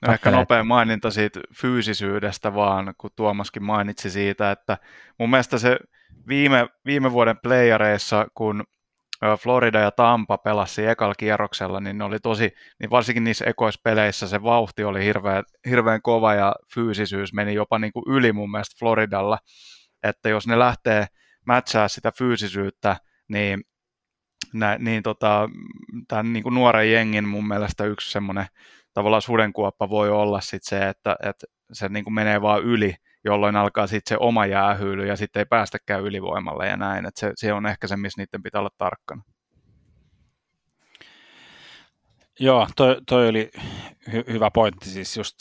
No 0.07 0.13
ehkä 0.13 0.31
nopea 0.31 0.63
maininta 0.63 1.11
siitä 1.11 1.39
fyysisyydestä 1.61 2.53
vaan, 2.53 2.93
kun 2.97 3.09
Tuomaskin 3.15 3.63
mainitsi 3.63 4.09
siitä, 4.09 4.51
että 4.51 4.77
mun 5.19 5.29
mielestä 5.29 5.57
se 5.57 5.79
viime, 6.27 6.67
viime 6.85 7.11
vuoden 7.11 7.37
playareissa, 7.43 8.27
kun 8.33 8.63
Florida 9.39 9.79
ja 9.79 9.91
Tampa 9.91 10.37
pelasi 10.37 10.85
ekalla 10.85 11.15
kierroksella, 11.15 11.79
niin 11.79 11.97
ne 11.97 12.03
oli 12.03 12.19
tosi, 12.19 12.51
niin 12.79 12.89
varsinkin 12.89 13.23
niissä 13.23 13.45
ekoissa 13.45 13.81
peleissä 13.83 14.27
se 14.27 14.43
vauhti 14.43 14.83
oli 14.83 15.03
hirveän, 15.03 15.43
hirveän 15.69 16.01
kova 16.01 16.33
ja 16.33 16.55
fyysisyys 16.73 17.33
meni 17.33 17.53
jopa 17.53 17.79
niin 17.79 17.93
kuin 17.93 18.03
yli 18.07 18.33
mun 18.33 18.51
mielestä 18.51 18.75
Floridalla, 18.79 19.37
että 20.03 20.29
jos 20.29 20.47
ne 20.47 20.59
lähtee 20.59 21.05
mätsää 21.45 21.87
sitä 21.87 22.11
fyysisyyttä, 22.17 22.95
niin, 23.27 23.63
nä, 24.53 24.77
niin 24.79 25.03
tota, 25.03 25.49
tämän 26.07 26.33
niin 26.33 26.43
kuin 26.43 26.55
nuoren 26.55 26.91
jengin 26.91 27.27
mun 27.27 27.47
mielestä 27.47 27.85
yksi 27.85 28.11
semmoinen 28.11 28.45
tavallaan 28.93 29.21
sudenkuoppa 29.21 29.89
voi 29.89 30.09
olla 30.09 30.41
sit 30.41 30.63
se, 30.63 30.89
että, 30.89 31.15
että 31.23 31.47
se 31.73 31.89
niin 31.89 32.03
kuin 32.03 32.13
menee 32.13 32.41
vaan 32.41 32.63
yli, 32.63 32.95
jolloin 33.27 33.55
alkaa 33.55 33.87
sitten 33.87 34.09
se 34.09 34.17
oma 34.19 34.45
jäähyily 34.45 35.07
ja 35.07 35.15
sitten 35.15 35.39
ei 35.39 35.45
päästäkään 35.45 36.01
ylivoimalle 36.01 36.67
ja 36.67 36.77
näin. 36.77 37.05
Että 37.05 37.19
se, 37.19 37.31
se 37.35 37.53
on 37.53 37.65
ehkä 37.65 37.87
se, 37.87 37.97
missä 37.97 38.21
niiden 38.21 38.43
pitää 38.43 38.59
olla 38.59 38.69
tarkkana. 38.77 39.23
Joo, 42.39 42.67
toi, 42.75 42.97
toi 43.07 43.27
oli 43.27 43.51
hy- 44.09 44.31
hyvä 44.31 44.51
pointti, 44.51 44.89
siis 44.89 45.17
just 45.17 45.35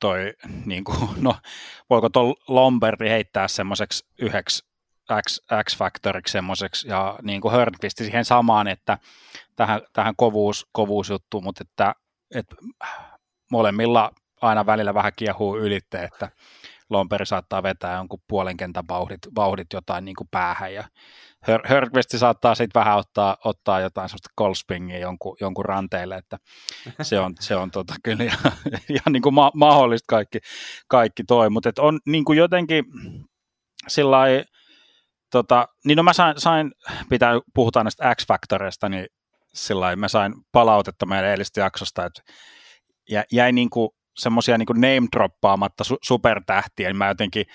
toi, 0.00 0.32
niin 0.66 0.84
kuin, 0.84 0.98
no, 1.26 1.34
voiko 1.90 2.08
tuon 2.08 2.34
Lomberdi 2.48 3.08
heittää 3.08 3.48
semmoiseksi 3.48 4.06
yhdeksi 4.20 4.68
X, 5.28 5.40
X-faktoriksi 5.64 6.32
semmoiseksi, 6.32 6.88
ja 6.88 7.18
niin 7.22 7.40
kuin 7.40 7.52
Hörnqvist 7.52 7.98
siihen 7.98 8.24
samaan, 8.24 8.68
että 8.68 8.98
tähän, 9.56 9.80
tähän 9.92 10.14
kovuus, 10.16 10.66
kovuusjuttuun, 10.72 11.44
mutta 11.44 11.64
että 11.68 11.94
että 12.34 12.56
molemmilla 13.50 14.10
aina 14.40 14.66
välillä 14.66 14.94
vähän 14.94 15.12
kiehuu 15.16 15.58
ylitte, 15.58 16.04
että 16.04 16.30
Lomperi 16.90 17.26
saattaa 17.26 17.62
vetää 17.62 17.96
jonkun 17.96 18.22
puolen 18.28 18.56
kentän 18.56 18.84
vauhdit, 18.88 19.20
vauhdit 19.36 19.66
jotain 19.72 20.04
niin 20.04 20.16
kuin 20.16 20.28
päähän 20.30 20.74
ja 20.74 20.84
Hör, 21.46 21.90
saattaa 22.16 22.54
sitten 22.54 22.80
vähän 22.80 22.96
ottaa, 22.96 23.36
ottaa 23.44 23.80
jotain 23.80 24.08
sellaista 24.08 24.30
kolspingia 24.34 24.98
jonkun, 24.98 25.36
jonkun 25.40 25.64
ranteille, 25.64 26.16
että 26.16 26.38
se 27.02 27.20
on, 27.20 27.34
se 27.40 27.56
on 27.56 27.70
tota, 27.70 27.94
kyllä 28.02 28.24
ihan, 28.24 28.52
ihan 28.96 29.12
niin 29.12 29.22
kuin 29.22 29.34
ma- 29.34 29.52
mahdollista 29.54 30.04
kaikki, 30.08 30.38
kaikki 30.88 31.24
toi, 31.24 31.50
mutta 31.50 31.72
on 31.78 32.00
niin 32.06 32.24
kuin 32.24 32.38
jotenkin 32.38 32.84
sillä 33.88 34.18
tota, 35.30 35.68
niin 35.84 35.96
no 35.96 36.02
mä 36.02 36.12
sain, 36.12 36.40
sain 36.40 36.72
pitää, 37.08 37.32
puhutaan 37.54 37.84
näistä 37.84 38.14
X-Factoreista, 38.14 38.88
niin 38.88 39.06
sillä 39.54 39.96
mä 39.96 40.08
sain 40.08 40.34
palautetta 40.52 41.06
meidän 41.06 41.30
eilistä 41.30 41.60
jaksosta, 41.60 42.04
että 42.04 42.22
jäi 43.32 43.52
niin 43.52 43.70
kuin 43.70 43.90
semmoisia 44.18 44.58
niin 44.58 44.68
name-droppaamatta 44.74 45.84
su- 45.84 45.98
supertähtiä, 46.02 46.88
niin 46.88 46.96
mä 46.96 47.08
jotenkin 47.08 47.46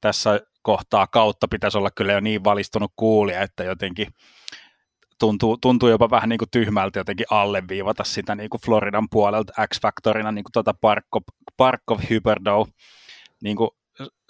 tässä 0.00 0.40
kohtaa 0.62 1.06
kautta 1.06 1.48
pitäisi 1.48 1.78
olla 1.78 1.90
kyllä 1.90 2.12
jo 2.12 2.20
niin 2.20 2.44
valistunut 2.44 2.92
kuulija, 2.96 3.42
että 3.42 3.64
jotenkin 3.64 4.06
tuntuu, 5.18 5.56
tuntuu 5.56 5.88
jopa 5.88 6.10
vähän 6.10 6.28
niin 6.28 6.38
kuin 6.38 6.50
tyhmältä 6.50 7.00
jotenkin 7.00 7.26
alleviivata 7.30 8.04
sitä 8.04 8.34
niin 8.34 8.50
kuin 8.50 8.60
Floridan 8.66 9.08
puolelta 9.10 9.52
X-Factorina, 9.66 10.32
niin 10.32 10.44
kuin 10.44 10.52
tuota 10.52 10.74
Parkov, 10.80 11.22
Parkov 11.56 12.00
Hyperdow, 12.10 12.68
niin 13.42 13.56
kuin 13.56 13.70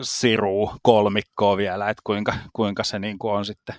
siru 0.02 0.72
kolmikkoa 0.82 1.56
vielä, 1.56 1.90
että 1.90 2.02
kuinka, 2.04 2.34
kuinka 2.52 2.84
se 2.84 2.98
niin 2.98 3.18
kuin 3.18 3.34
on 3.34 3.44
sitten 3.44 3.74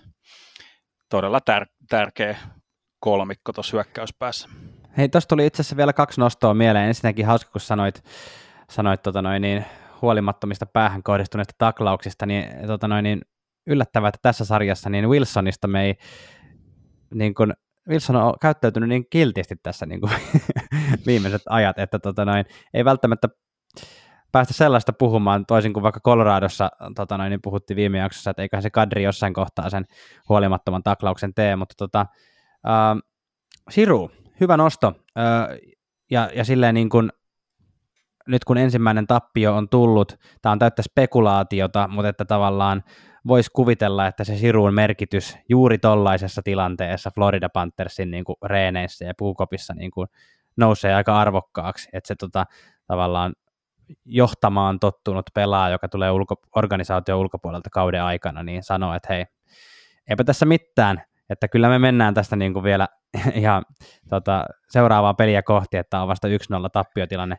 todella 1.10 1.40
tär- 1.40 1.86
tärkeä 1.90 2.38
kolmikko 3.00 3.54
tuossa 3.54 3.78
hyökkäyspäässä. 3.78 4.50
Hei, 4.98 5.10
tuossa 5.10 5.28
tuli 5.28 5.46
itse 5.46 5.62
asiassa 5.62 5.78
vielä 5.78 5.94
kaksi 5.94 6.20
nostoa 6.20 6.54
mieleen. 6.54 6.88
Ensinnäkin 6.88 7.26
hauska, 7.26 7.52
kun 7.52 7.62
sanoit, 7.62 8.04
sanoit 8.70 9.02
tota 9.02 9.22
noin, 9.22 9.42
niin, 9.42 9.66
huolimattomista 10.02 10.66
päähän 10.66 11.04
kohdistuneista 11.04 11.54
taklauksista, 11.58 12.26
niin, 12.26 12.68
tota 12.68 12.88
noin, 12.88 13.04
niin 13.04 13.22
yllättävää, 13.68 14.08
että 14.08 14.20
tässä 14.22 14.46
sarjassa 14.46 14.90
niin 14.90 15.10
Wilsonista 15.10 15.68
me 15.68 15.84
ei, 15.84 15.96
niin 17.14 17.34
kun, 17.34 17.54
Wilson 17.90 18.16
on 18.16 18.34
käyttäytynyt 18.42 18.90
niin 18.90 19.06
kiltisti 19.10 19.56
tässä 19.64 19.86
niin 19.86 20.02
kuin 20.02 20.12
viimeiset 21.08 21.42
ajat, 21.50 21.80
että 21.80 22.00
tota 22.00 22.26
noin, 22.26 22.46
ei 22.74 22.86
välttämättä 22.86 23.30
päästä 24.32 24.54
sellaista 24.54 24.94
puhumaan, 24.94 25.46
toisin 25.46 25.74
kuin 25.74 25.84
vaikka 25.84 26.00
Coloradossa 26.00 26.72
tota 26.96 27.18
noin, 27.18 27.30
niin 27.30 27.42
puhuttiin 27.42 27.76
viime 27.76 27.98
jaksossa, 27.98 28.30
että 28.30 28.42
eiköhän 28.42 28.64
se 28.64 28.70
kadri 28.70 29.04
jossain 29.04 29.34
kohtaa 29.34 29.70
sen 29.70 29.86
huolimattoman 30.30 30.84
taklauksen 30.84 31.34
tee, 31.34 31.56
mutta 31.56 31.76
tota, 31.78 32.06
äh, 32.68 32.98
Siru, 33.70 34.12
hyvä 34.42 34.58
nosto. 34.58 34.94
Äh, 35.18 35.58
ja, 36.12 36.30
ja 36.36 36.46
silleen 36.46 36.76
niin 36.76 36.90
kuin, 36.90 37.12
nyt 38.28 38.46
kun 38.46 38.58
ensimmäinen 38.58 39.08
tappio 39.08 39.56
on 39.56 39.70
tullut, 39.70 40.20
tämä 40.42 40.52
on 40.52 40.60
täyttä 40.60 40.82
spekulaatiota, 40.82 41.88
mutta 41.88 42.10
että 42.10 42.26
tavallaan 42.26 42.84
voisi 43.28 43.52
kuvitella, 43.54 44.08
että 44.08 44.24
se 44.24 44.38
Siruun 44.38 44.74
merkitys 44.74 45.38
juuri 45.50 45.78
tollaisessa 45.78 46.42
tilanteessa 46.44 47.12
Florida 47.16 47.50
Panthersin 47.50 48.12
niin 48.12 48.24
kuin 48.24 48.36
reeneissä 48.46 49.06
ja 49.06 49.14
puukopissa 49.18 49.74
niin 49.74 49.92
kuin 49.92 50.08
nousee 50.58 50.96
aika 50.96 51.20
arvokkaaksi, 51.20 51.90
että 51.94 52.08
se 52.08 52.16
tota, 52.16 52.46
tavallaan 52.88 53.34
johtamaan 54.06 54.80
tottunut 54.80 55.26
pelaa, 55.34 55.70
joka 55.70 55.90
tulee 55.90 56.12
ulko, 56.12 56.36
organisaation 56.56 57.20
ulkopuolelta 57.20 57.70
kauden 57.70 58.04
aikana, 58.04 58.44
niin 58.44 58.64
sanoo, 58.64 58.94
että 58.94 59.14
hei, 59.14 59.26
eipä 60.10 60.24
tässä 60.24 60.46
mitään, 60.46 61.04
että 61.32 61.48
kyllä 61.48 61.70
me 61.70 61.80
mennään 61.80 62.14
tästä 62.14 62.36
niin 62.36 62.54
kuin 62.54 62.64
vielä 62.64 62.88
ihan 63.34 63.64
tota, 64.10 64.46
seuraavaa 64.70 65.14
peliä 65.14 65.44
kohti, 65.44 65.78
että 65.78 66.02
on 66.02 66.08
vasta 66.08 66.28
1-0 66.28 66.32
tappiotilanne 66.74 67.38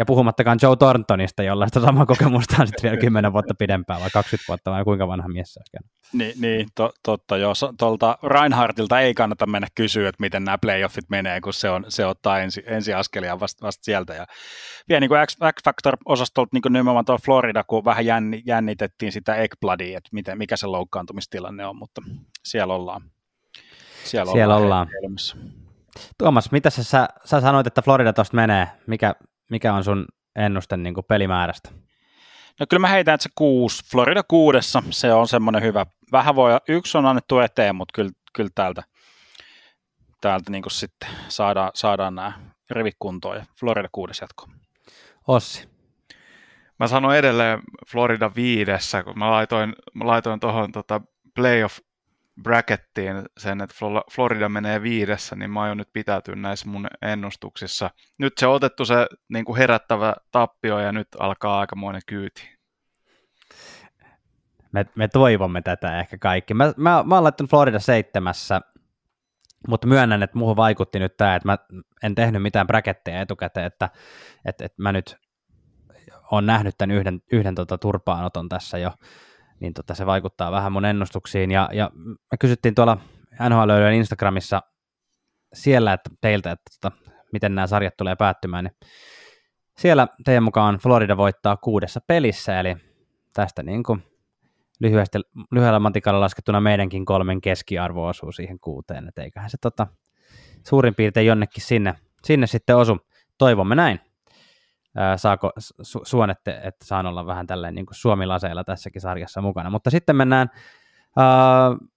ja 0.00 0.04
puhumattakaan 0.06 0.58
Joe 0.62 0.76
Thorntonista, 0.76 1.42
jolla 1.42 1.66
sitä 1.66 1.80
samaa 1.80 2.06
kokemusta 2.06 2.56
on 2.60 2.66
sitten 2.66 2.82
vielä 2.82 3.00
10 3.06 3.32
vuotta 3.32 3.54
pidempään, 3.58 4.00
vai 4.00 4.10
20 4.12 4.48
vuotta, 4.48 4.70
vai 4.70 4.84
kuinka 4.84 5.08
vanha 5.08 5.28
mies 5.28 5.54
se 5.54 5.60
olisi 5.60 5.90
Niin, 6.12 6.40
niin 6.40 6.68
to, 6.74 6.92
totta, 7.02 7.36
joo. 7.36 7.52
Tuolta 7.78 8.18
Reinhardtilta 8.22 9.00
ei 9.00 9.14
kannata 9.14 9.46
mennä 9.46 9.68
kysyä, 9.74 10.08
että 10.08 10.20
miten 10.20 10.44
nämä 10.44 10.58
playoffit 10.58 11.04
menee, 11.08 11.40
kun 11.40 11.52
se, 11.52 11.70
on, 11.70 11.84
se 11.88 12.06
ottaa 12.06 12.38
ensi, 12.38 12.62
ensi 12.66 12.94
askelia 12.94 13.40
vasta, 13.40 13.66
vasta 13.66 13.84
sieltä. 13.84 14.14
Ja 14.14 14.26
vielä 14.88 15.00
niin 15.00 15.10
X-Factor-osastolta 15.26 16.50
niin 16.52 16.72
nimenomaan 16.72 17.04
tuolla 17.04 17.22
Florida, 17.24 17.64
kun 17.64 17.84
vähän 17.84 18.06
jänni, 18.06 18.42
jännitettiin 18.46 19.12
sitä 19.12 19.34
Eggbloodia, 19.34 19.98
että 19.98 20.10
miten, 20.12 20.38
mikä 20.38 20.56
se 20.56 20.66
loukkaantumistilanne 20.66 21.66
on, 21.66 21.76
mutta 21.76 22.02
siellä 22.44 22.74
ollaan. 22.74 23.02
Siellä, 24.04 24.32
siellä 24.32 24.56
ollaan. 24.56 24.88
ollaan. 25.02 25.52
Tuomas, 26.18 26.52
mitä 26.52 26.70
sä, 26.70 26.82
sä 27.24 27.40
sanoit, 27.40 27.66
että 27.66 27.82
Florida 27.82 28.12
tuosta 28.12 28.36
menee? 28.36 28.68
Mikä, 28.86 29.14
mikä 29.50 29.74
on 29.74 29.84
sun 29.84 30.06
ennuste 30.36 30.76
niin 30.76 30.94
kuin 30.94 31.04
pelimäärästä? 31.08 31.70
No 32.60 32.66
kyllä 32.70 32.80
mä 32.80 32.88
heitän, 32.88 33.14
että 33.14 33.22
se 33.22 33.28
kuusi. 33.34 33.84
Florida 33.90 34.22
kuudessa, 34.28 34.82
se 34.90 35.12
on 35.12 35.28
semmoinen 35.28 35.62
hyvä. 35.62 35.86
Vähän 36.12 36.34
voi, 36.34 36.52
yksi 36.68 36.98
on 36.98 37.06
annettu 37.06 37.38
eteen, 37.38 37.76
mutta 37.76 37.92
kyllä, 37.94 38.10
kyllä 38.32 38.50
täältä, 38.54 38.82
täältä 40.20 40.50
niin 40.50 40.62
kuin 40.62 40.72
sitten 40.72 41.08
saadaan, 41.28 41.70
saadaan 41.74 42.14
nämä 42.14 42.32
rivit 42.70 42.96
kuntoon 42.98 43.36
ja 43.36 43.44
Florida 43.60 43.88
kuudes 43.92 44.20
jatko. 44.20 44.48
Ossi. 45.28 45.68
Mä 46.78 46.88
sanon 46.88 47.16
edelleen 47.16 47.60
Florida 47.90 48.30
viidessä, 48.36 49.02
kun 49.02 49.18
mä 49.18 49.30
laitoin, 49.30 49.74
mä 49.94 50.06
laitoin 50.06 50.40
tuohon 50.40 50.72
tota 50.72 51.00
playoff 51.34 51.78
brackettiin 52.42 53.16
sen, 53.38 53.60
että 53.60 53.74
Florida 54.14 54.48
menee 54.48 54.82
viidessä, 54.82 55.36
niin 55.36 55.50
mä 55.50 55.62
aion 55.62 55.76
nyt 55.76 55.92
pitäytyä 55.92 56.36
näissä 56.36 56.68
mun 56.68 56.86
ennustuksissa. 57.02 57.90
Nyt 58.18 58.32
se 58.38 58.46
on 58.46 58.54
otettu 58.54 58.84
se 58.84 59.06
niin 59.28 59.44
kuin 59.44 59.58
herättävä 59.58 60.14
tappio 60.30 60.78
ja 60.78 60.92
nyt 60.92 61.08
alkaa 61.18 61.60
aikamoinen 61.60 62.02
kyyti. 62.06 62.60
Me, 64.72 64.86
me 64.94 65.08
toivomme 65.08 65.62
tätä 65.62 66.00
ehkä 66.00 66.18
kaikki. 66.18 66.54
Mä, 66.54 66.72
mä, 66.76 67.04
mä 67.06 67.14
oon 67.14 67.24
laittanut 67.24 67.50
Florida 67.50 67.78
seitsemässä, 67.78 68.60
mutta 69.68 69.86
myönnän, 69.86 70.22
että 70.22 70.38
muuhun 70.38 70.56
vaikutti 70.56 70.98
nyt 70.98 71.16
tämä, 71.16 71.36
että 71.36 71.48
mä 71.48 71.58
en 72.02 72.14
tehnyt 72.14 72.42
mitään 72.42 72.66
bracketteja 72.66 73.20
etukäteen, 73.20 73.66
että, 73.66 73.90
että, 74.44 74.64
että 74.64 74.82
mä 74.82 74.92
nyt 74.92 75.16
on 76.30 76.46
nähnyt 76.46 76.74
tämän 76.78 76.96
yhden, 76.96 77.22
yhden 77.32 77.54
tota 77.54 77.78
turpaanoton 77.78 78.48
tässä 78.48 78.78
jo 78.78 78.90
niin 79.60 79.74
tota, 79.74 79.94
se 79.94 80.06
vaikuttaa 80.06 80.52
vähän 80.52 80.72
mun 80.72 80.84
ennustuksiin. 80.84 81.50
Ja, 81.50 81.68
ja 81.72 81.90
me 81.96 82.38
kysyttiin 82.40 82.74
tuolla 82.74 82.96
NHL 83.48 83.70
Instagramissa 83.94 84.62
siellä 85.52 85.92
että 85.92 86.10
teiltä, 86.20 86.50
että 86.50 86.70
tota, 86.80 86.96
miten 87.32 87.54
nämä 87.54 87.66
sarjat 87.66 87.96
tulee 87.96 88.16
päättymään, 88.16 88.64
niin 88.64 88.88
siellä 89.78 90.08
teidän 90.24 90.42
mukaan 90.42 90.78
Florida 90.78 91.16
voittaa 91.16 91.56
kuudessa 91.56 92.00
pelissä, 92.06 92.60
eli 92.60 92.76
tästä 93.32 93.62
niin 93.62 93.82
kuin 93.82 94.02
lyhyesti, 94.80 95.18
lyhyellä 95.50 95.78
matikalla 95.78 96.20
laskettuna 96.20 96.60
meidänkin 96.60 97.04
kolmen 97.04 97.40
keskiarvo 97.40 98.06
osuu 98.06 98.32
siihen 98.32 98.60
kuuteen, 98.60 99.08
että 99.08 99.22
eiköhän 99.22 99.50
se 99.50 99.58
tota, 99.60 99.86
suurin 100.66 100.94
piirtein 100.94 101.26
jonnekin 101.26 101.62
sinne, 101.64 101.94
sinne 102.24 102.46
sitten 102.46 102.76
osu. 102.76 102.98
Toivomme 103.38 103.74
näin 103.74 104.00
saako 105.16 105.52
su- 105.82 106.04
suonette, 106.04 106.60
että 106.64 106.84
saan 106.84 107.06
olla 107.06 107.26
vähän 107.26 107.46
tälleen 107.46 107.74
niin 107.74 107.86
kuin 107.86 107.94
suomilaseilla 107.94 108.64
tässäkin 108.64 109.02
sarjassa 109.02 109.40
mukana. 109.40 109.70
Mutta 109.70 109.90
sitten 109.90 110.16
mennään 110.16 110.50
uh, 111.16 111.88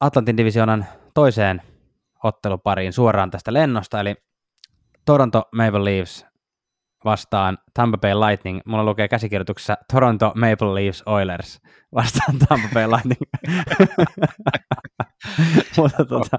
Atlantin 0.00 0.36
divisionan 0.36 0.86
toiseen 1.14 1.62
ottelupariin 2.24 2.92
suoraan 2.92 3.30
tästä 3.30 3.52
lennosta, 3.52 4.00
eli 4.00 4.14
Toronto 5.04 5.42
Maple 5.52 5.84
Leafs 5.84 6.26
vastaan 7.04 7.58
Tampa 7.74 7.98
Bay 7.98 8.14
Lightning. 8.14 8.60
Mulla 8.66 8.84
lukee 8.84 9.08
käsikirjoituksessa 9.08 9.76
Toronto 9.92 10.32
Maple 10.34 10.74
Leafs 10.74 11.02
Oilers 11.06 11.60
vastaan 11.94 12.38
Tampa 12.48 12.68
Bay 12.74 12.86
Lightning. 12.86 13.20
Mutta 15.76 16.04
tuota, 16.04 16.38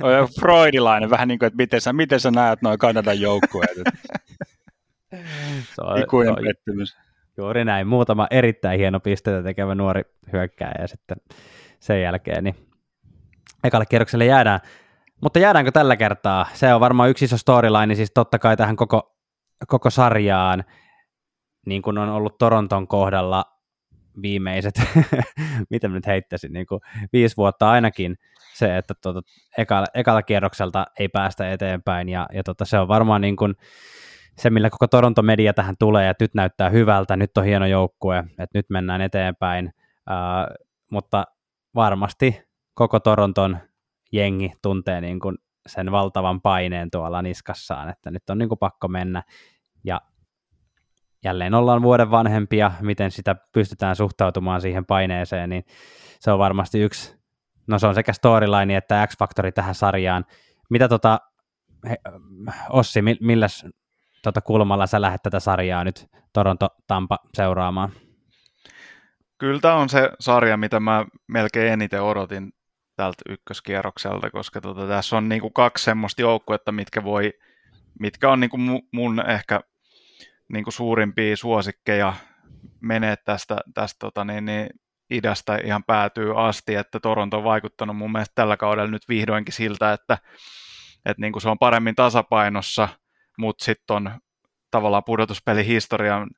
on 0.00 0.28
freudilainen, 0.40 1.10
vähän 1.10 1.28
niin 1.28 1.38
kuin, 1.38 1.46
että 1.46 1.56
miten 1.56 1.80
sä, 1.80 1.92
miten 1.92 2.20
sä 2.20 2.30
näet 2.30 2.62
noin 2.62 2.78
Kanadan 2.78 3.20
joukkueet. 3.20 3.76
Se 5.74 5.82
on, 5.82 6.02
Ikuinen 6.02 6.32
on, 6.32 6.44
pettymys. 6.44 6.96
Juuri 7.36 7.64
näin. 7.64 7.86
Muutama 7.86 8.26
erittäin 8.30 8.78
hieno 8.78 9.00
pisteitä 9.00 9.42
tekevä 9.42 9.74
nuori 9.74 10.02
hyökkääjä 10.32 10.74
ja 10.78 10.88
sitten 10.88 11.16
sen 11.80 12.02
jälkeen 12.02 12.44
niin 12.44 12.54
ekalle 13.64 13.86
kierrokselle 13.86 14.24
jäädään. 14.24 14.60
Mutta 15.22 15.38
jäädäänkö 15.38 15.70
tällä 15.70 15.96
kertaa? 15.96 16.46
Se 16.54 16.74
on 16.74 16.80
varmaan 16.80 17.10
yksi 17.10 17.24
iso 17.24 17.36
storyline, 17.36 17.94
siis 17.94 18.10
totta 18.14 18.38
kai 18.38 18.56
tähän 18.56 18.76
koko, 18.76 19.16
koko 19.66 19.90
sarjaan, 19.90 20.64
niin 21.66 21.82
kuin 21.82 21.98
on 21.98 22.08
ollut 22.08 22.38
Toronton 22.38 22.88
kohdalla 22.88 23.44
viimeiset, 24.22 24.74
mitä 25.70 25.88
nyt 25.88 26.06
heittäisin, 26.06 26.52
niin 26.52 26.66
kuin 26.66 26.80
viisi 27.12 27.36
vuotta 27.36 27.70
ainakin, 27.70 28.16
se, 28.60 28.76
että 28.76 28.94
tuota, 29.02 29.20
ekalla, 29.58 29.86
ekalla 29.94 30.22
kierrokselta 30.22 30.86
ei 30.98 31.08
päästä 31.08 31.52
eteenpäin, 31.52 32.08
ja, 32.08 32.26
ja 32.32 32.42
tota, 32.42 32.64
se 32.64 32.78
on 32.78 32.88
varmaan 32.88 33.20
niin 33.20 33.36
kuin 33.36 33.54
se, 34.38 34.50
millä 34.50 34.70
koko 34.70 34.86
Toronto-media 34.86 35.54
tähän 35.54 35.74
tulee, 35.78 36.10
että 36.10 36.24
nyt 36.24 36.34
näyttää 36.34 36.70
hyvältä, 36.70 37.16
nyt 37.16 37.38
on 37.38 37.44
hieno 37.44 37.66
joukkue, 37.66 38.18
että 38.18 38.58
nyt 38.58 38.70
mennään 38.70 39.00
eteenpäin, 39.00 39.72
uh, 40.10 40.56
mutta 40.90 41.24
varmasti 41.74 42.42
koko 42.74 43.00
Toronton 43.00 43.58
jengi 44.12 44.52
tuntee 44.62 45.00
niin 45.00 45.20
kuin 45.20 45.38
sen 45.66 45.92
valtavan 45.92 46.40
paineen 46.40 46.90
tuolla 46.90 47.22
niskassaan, 47.22 47.88
että 47.88 48.10
nyt 48.10 48.30
on 48.30 48.38
niin 48.38 48.48
kuin 48.48 48.58
pakko 48.58 48.88
mennä, 48.88 49.22
ja 49.84 50.00
jälleen 51.24 51.54
ollaan 51.54 51.82
vuoden 51.82 52.10
vanhempia, 52.10 52.72
miten 52.80 53.10
sitä 53.10 53.36
pystytään 53.52 53.96
suhtautumaan 53.96 54.60
siihen 54.60 54.86
paineeseen, 54.86 55.50
niin 55.50 55.64
se 56.20 56.32
on 56.32 56.38
varmasti 56.38 56.80
yksi, 56.80 57.19
no 57.70 57.78
se 57.78 57.86
on 57.86 57.94
sekä 57.94 58.12
storyline 58.12 58.76
että 58.76 59.06
X-faktori 59.06 59.52
tähän 59.52 59.74
sarjaan. 59.74 60.24
Mitä 60.70 60.88
tota, 60.88 61.20
he, 61.88 61.96
Ossi, 62.70 63.02
millä 63.20 63.46
tota 64.22 64.40
kulmalla 64.40 64.86
sä 64.86 65.00
lähdet 65.00 65.22
tätä 65.22 65.40
sarjaa 65.40 65.84
nyt 65.84 66.06
Toronto-Tampa 66.32 67.18
seuraamaan? 67.34 67.92
Kyllä 69.38 69.60
tämä 69.60 69.74
on 69.74 69.88
se 69.88 70.10
sarja, 70.20 70.56
mitä 70.56 70.80
mä 70.80 71.04
melkein 71.26 71.72
eniten 71.72 72.02
odotin 72.02 72.52
tältä 72.96 73.22
ykköskierrokselta, 73.28 74.30
koska 74.30 74.60
tota, 74.60 74.86
tässä 74.86 75.16
on 75.16 75.28
niinku 75.28 75.50
kaksi 75.50 75.84
semmoista 75.84 76.22
joukkuetta, 76.22 76.72
mitkä 76.72 77.04
voi, 77.04 77.32
mitkä 78.00 78.30
on 78.30 78.40
niinku 78.40 78.58
mun 78.92 79.30
ehkä 79.30 79.60
niin 80.52 80.64
kuin 80.64 80.74
suurimpia 80.74 81.36
suosikkeja 81.36 82.12
menee 82.80 83.16
tästä, 83.16 83.56
tästä 83.74 83.98
tota 83.98 84.24
niin, 84.24 84.44
niin 84.44 84.68
idästä 85.10 85.58
ihan 85.64 85.84
päätyy 85.84 86.46
asti, 86.48 86.74
että 86.74 87.00
Toronto 87.00 87.38
on 87.38 87.44
vaikuttanut 87.44 87.96
mun 87.96 88.12
mielestä 88.12 88.32
tällä 88.34 88.56
kaudella 88.56 88.90
nyt 88.90 89.08
vihdoinkin 89.08 89.54
siltä, 89.54 89.92
että, 89.92 90.18
että 91.06 91.20
niin 91.20 91.32
kuin 91.32 91.42
se 91.42 91.48
on 91.48 91.58
paremmin 91.58 91.94
tasapainossa, 91.94 92.88
mutta 93.38 93.64
sitten 93.64 93.96
on 93.96 94.10
tavallaan 94.70 95.04
pudotuspelihistorian 95.04 96.30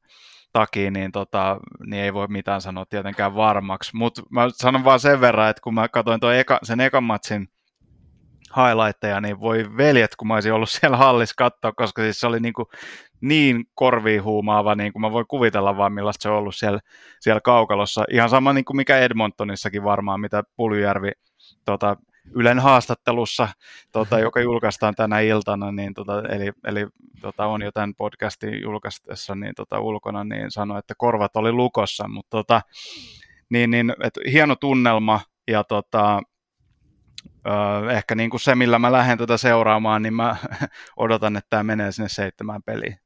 takia, 0.53 0.91
niin, 0.91 1.13
tota, 1.13 1.61
niin 1.87 2.03
ei 2.03 2.15
voi 2.15 2.27
mitään 2.29 2.61
sanoa 2.61 2.87
tietenkään 2.87 3.35
varmaksi. 3.35 3.91
Mutta 3.97 4.23
mä 4.31 4.49
sanon 4.53 4.85
vaan 4.85 5.01
sen 5.01 5.21
verran, 5.21 5.51
että 5.51 5.63
kun 5.63 5.75
mä 5.75 5.89
katsoin 5.89 6.39
eka, 6.39 6.59
sen 6.63 6.81
ekan 6.81 7.05
matsin 7.05 7.49
highlightteja, 8.57 9.21
niin 9.21 9.41
voi 9.41 9.77
veljet, 9.77 10.17
kun 10.17 10.29
mä 10.29 10.35
olisin 10.35 10.53
ollut 10.53 10.71
siellä 10.71 10.97
hallissa 10.97 11.35
katsoa, 11.39 11.73
koska 11.73 12.03
siis 12.03 12.21
se 12.21 12.27
oli 12.27 12.41
niin, 12.41 12.55
kuin 12.55 12.67
niin 13.21 13.65
korviin 13.75 14.23
huumaava, 14.23 14.75
niin 14.75 14.93
kuin 14.93 15.01
mä 15.01 15.13
voin 15.13 15.27
kuvitella 15.29 15.77
vaan 15.77 15.93
millaista 15.93 16.23
se 16.23 16.29
on 16.29 16.37
ollut 16.37 16.57
siellä, 16.57 16.81
siellä 17.21 17.41
kaukalossa. 17.41 18.05
Ihan 18.11 18.29
sama 18.29 18.53
niin 18.53 18.65
kuin 18.65 18.77
mikä 18.77 18.99
Edmontonissakin 18.99 19.85
varmaan, 19.85 20.21
mitä 20.21 20.43
Puljärvi 20.57 21.11
tota, 21.65 21.97
Ylen 22.35 22.59
haastattelussa, 22.59 23.49
tota, 23.93 24.19
joka 24.19 24.41
julkaistaan 24.41 24.95
tänä 24.95 25.21
iltana, 25.21 25.73
niin, 25.73 25.95
tota, 25.95 26.23
eli, 26.29 26.53
eli 26.65 26.87
tota, 27.21 27.47
on 27.47 27.63
jo 27.63 27.73
tämän 27.73 27.95
podcastin 27.95 28.63
julkaistessa 28.63 29.35
niin, 29.35 29.55
tota, 29.55 29.81
ulkona, 29.81 30.25
niin 30.25 30.51
sanoi, 30.51 30.79
että 30.79 30.95
korvat 30.97 31.37
oli 31.37 31.53
lukossa, 31.53 32.09
mutta 32.09 32.31
tota, 32.31 32.61
niin, 33.51 33.71
niin, 33.71 33.95
et, 34.03 34.15
hieno 34.33 34.57
tunnelma 34.57 35.21
ja 35.49 35.65
tota, 35.65 36.23
Ehkä 37.91 38.15
niin 38.15 38.31
kuin 38.31 38.41
se, 38.41 38.55
millä 38.55 38.79
mä 38.79 38.93
lähden 38.93 39.19
tätä 39.19 39.37
seuraamaan, 39.37 40.03
niin 40.03 40.15
mä 40.15 40.37
odotan, 40.97 41.37
että 41.37 41.51
tämä 41.51 41.63
menee 41.63 41.93
sinne 41.93 42.09
seitsemään 42.09 42.63
peliin. 42.63 42.97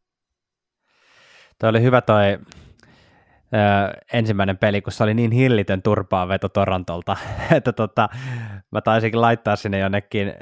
Toi 1.59 1.71
oli 1.71 1.83
hyvä 1.83 2.01
toi 2.01 2.39
öö, 3.55 4.01
ensimmäinen 4.13 4.59
peli, 4.59 4.83
kun 4.83 4.93
se 4.93 5.03
oli 5.03 5.15
niin 5.15 5.31
hillitön 5.31 5.83
turpaa 5.83 6.29
veto 6.29 6.49
Torontolta, 6.49 7.17
että 7.57 7.73
tota, 7.73 8.09
mä 8.71 8.81
taisinkin 8.81 9.21
laittaa 9.21 9.57
sinne 9.57 9.79
jonnekin 9.79 10.35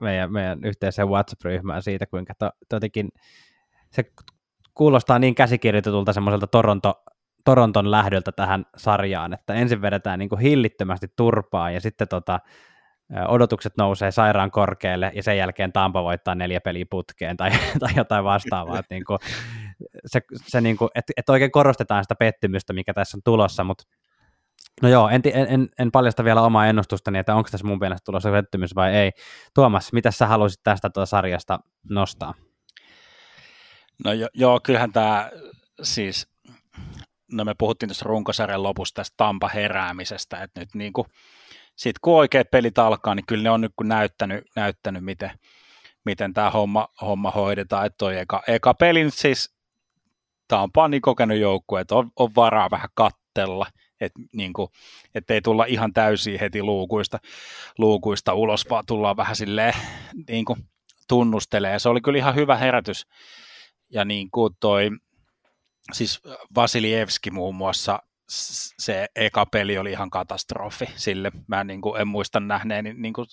meidän, 0.00 0.32
meidän 0.32 0.64
yhteiseen 0.64 1.08
WhatsApp-ryhmään 1.08 1.82
siitä, 1.82 2.06
kuinka 2.06 2.34
to, 2.38 2.50
jotenkin 2.72 3.08
se 3.90 4.04
kuulostaa 4.74 5.18
niin 5.18 5.34
käsikirjoitetulta 5.34 6.12
semmoiselta 6.12 6.46
Toronto, 6.46 7.02
Toronton 7.44 7.90
lähdöltä 7.90 8.32
tähän 8.32 8.66
sarjaan, 8.76 9.32
että 9.32 9.54
ensin 9.54 9.82
vedetään 9.82 10.18
niin 10.18 10.28
kuin 10.28 10.40
hillittömästi 10.40 11.06
turpaa 11.16 11.70
ja 11.70 11.80
sitten 11.80 12.08
tota, 12.08 12.40
odotukset 13.28 13.72
nousee 13.78 14.10
sairaan 14.10 14.50
korkealle 14.50 15.12
ja 15.14 15.22
sen 15.22 15.38
jälkeen 15.38 15.72
Tampa 15.72 16.04
voittaa 16.04 16.34
neljä 16.34 16.60
peliä 16.60 16.86
putkeen 16.90 17.36
tai, 17.36 17.50
tai 17.80 17.90
jotain 17.96 18.24
vastaavaa. 18.24 18.78
että 18.78 18.94
niin 18.94 19.04
kuin, 19.04 19.18
se, 20.06 20.20
se 20.46 20.60
niin 20.60 20.76
kuin, 20.76 20.88
että, 20.94 21.12
että 21.16 21.32
oikein 21.32 21.50
korostetaan 21.50 22.04
sitä 22.04 22.14
pettymystä, 22.14 22.72
mikä 22.72 22.94
tässä 22.94 23.16
on 23.16 23.22
tulossa, 23.24 23.64
mutta 23.64 23.84
No 24.82 24.88
joo, 24.88 25.08
en, 25.08 25.22
en, 25.48 25.68
en 25.78 25.90
paljasta 25.92 26.24
vielä 26.24 26.42
omaa 26.42 26.66
ennustustani, 26.66 27.18
että 27.18 27.34
onko 27.34 27.48
tässä 27.50 27.66
mun 27.66 27.78
mielestä 27.78 28.04
tulossa 28.04 28.30
pettymys 28.30 28.74
vai 28.74 28.94
ei. 28.94 29.10
Tuomas, 29.54 29.92
mitä 29.92 30.10
sä 30.10 30.26
haluaisit 30.26 30.60
tästä 30.62 30.90
tuota 30.90 31.06
sarjasta 31.06 31.58
nostaa? 31.90 32.34
No 34.04 34.12
jo, 34.12 34.28
joo, 34.34 34.60
kyllähän 34.60 34.92
tämä 34.92 35.30
siis, 35.82 36.28
no 37.32 37.44
me 37.44 37.54
puhuttiin 37.58 37.88
tuossa 37.88 38.04
runkosarjan 38.08 38.62
lopussa 38.62 38.94
tästä 38.94 39.14
Tampa 39.16 39.48
heräämisestä, 39.48 40.42
että 40.42 40.60
nyt 40.60 40.74
niin 40.74 40.92
kuin, 40.92 41.06
sit 41.76 41.98
kun 41.98 42.16
oikeat 42.16 42.50
pelit 42.50 42.78
alkaa, 42.78 43.14
niin 43.14 43.26
kyllä 43.26 43.42
ne 43.42 43.50
on 43.50 43.60
nyt 43.60 43.72
kun 43.76 43.88
näyttänyt, 43.88 44.44
näyttänyt 44.56 45.04
miten, 45.04 45.30
miten 46.04 46.34
tämä 46.34 46.50
homma, 46.50 46.88
homma 47.00 47.30
hoidetaan, 47.30 47.86
että 47.86 47.98
toi 47.98 48.18
eka, 48.18 48.42
eka 48.48 48.74
peli 48.74 49.04
nyt 49.04 49.14
siis 49.14 49.54
Tampa 50.48 50.84
on 50.84 50.90
niin 50.90 51.02
kokenut 51.02 51.38
joukkue, 51.38 51.80
että 51.80 51.94
on, 51.94 52.10
on 52.16 52.30
varaa 52.36 52.70
vähän 52.70 52.88
kattella, 52.94 53.66
että 54.00 54.20
niin 54.32 54.52
kuin, 54.52 54.68
ei 55.28 55.42
tulla 55.42 55.64
ihan 55.64 55.92
täysin 55.92 56.40
heti 56.40 56.62
luukuista, 56.62 57.18
luukuista 57.78 58.34
ulos, 58.34 58.66
vaan 58.70 58.86
tullaan 58.86 59.16
vähän 59.16 59.36
silleen 59.36 59.74
niin 60.28 60.44
kuin 60.44 60.58
tunnustelee. 61.08 61.78
Se 61.78 61.88
oli 61.88 62.00
kyllä 62.00 62.18
ihan 62.18 62.34
hyvä 62.34 62.56
herätys. 62.56 63.06
Ja 63.90 64.04
niin 64.04 64.30
kuin 64.30 64.54
toi, 64.60 64.90
siis 65.92 66.20
Vasilievski 66.54 67.30
muun 67.30 67.54
muassa, 67.54 68.02
se 68.28 69.08
eka 69.16 69.46
peli 69.46 69.78
oli 69.78 69.90
ihan 69.90 70.10
katastrofi 70.10 70.86
sille. 70.96 71.32
Mä 71.46 71.64
niin 71.64 71.80
kuin, 71.80 72.00
en 72.00 72.08
muista 72.08 72.40
nähneeni 72.40 72.94
niin 72.94 73.12
kuin, 73.12 73.26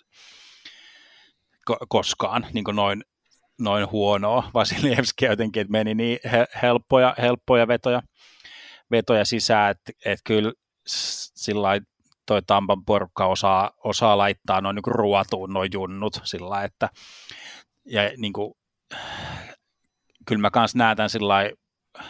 koskaan 1.89 2.47
niin 2.53 2.63
kuin 2.63 2.75
noin, 2.75 3.03
noin 3.59 3.91
huonoa 3.91 4.51
Vasilievski 4.53 5.25
jotenkin, 5.25 5.61
että 5.61 5.71
meni 5.71 5.95
niin 5.95 6.19
helppoja, 6.61 7.15
helppoja 7.17 7.67
vetoja, 7.67 8.01
vetoja 8.91 9.25
sisään, 9.25 9.71
että, 9.71 9.91
että 10.05 10.21
kyllä 10.23 10.53
sillä 10.85 11.69
toi 12.25 12.41
Tampan 12.41 12.85
porukka 12.85 13.25
osaa, 13.25 13.71
osaa 13.83 14.17
laittaa 14.17 14.61
noin 14.61 14.75
niin 14.75 14.83
ruotuun 14.87 15.53
noin 15.53 15.69
junnut 15.73 16.21
sillä 16.23 16.63
että 16.63 16.89
ja 17.85 18.01
niin 18.17 18.33
kuin, 18.33 18.53
kyllä 20.27 20.41
mä 20.41 20.49
kanssa 20.49 20.77
näen 20.77 20.97
tämän 20.97 21.09
sillä 21.09 21.35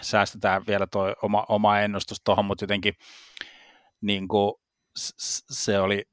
säästetään 0.02 0.64
vielä 0.68 0.88
tuo 0.88 1.16
oma, 1.22 1.46
oma 1.50 1.80
ennustus 1.80 2.22
tuohon, 2.24 2.46
mutta 2.46 2.64
jotenkin 2.64 2.94
niin 4.02 4.28
kuin, 4.28 4.54
se 5.50 5.80
oli 5.80 6.06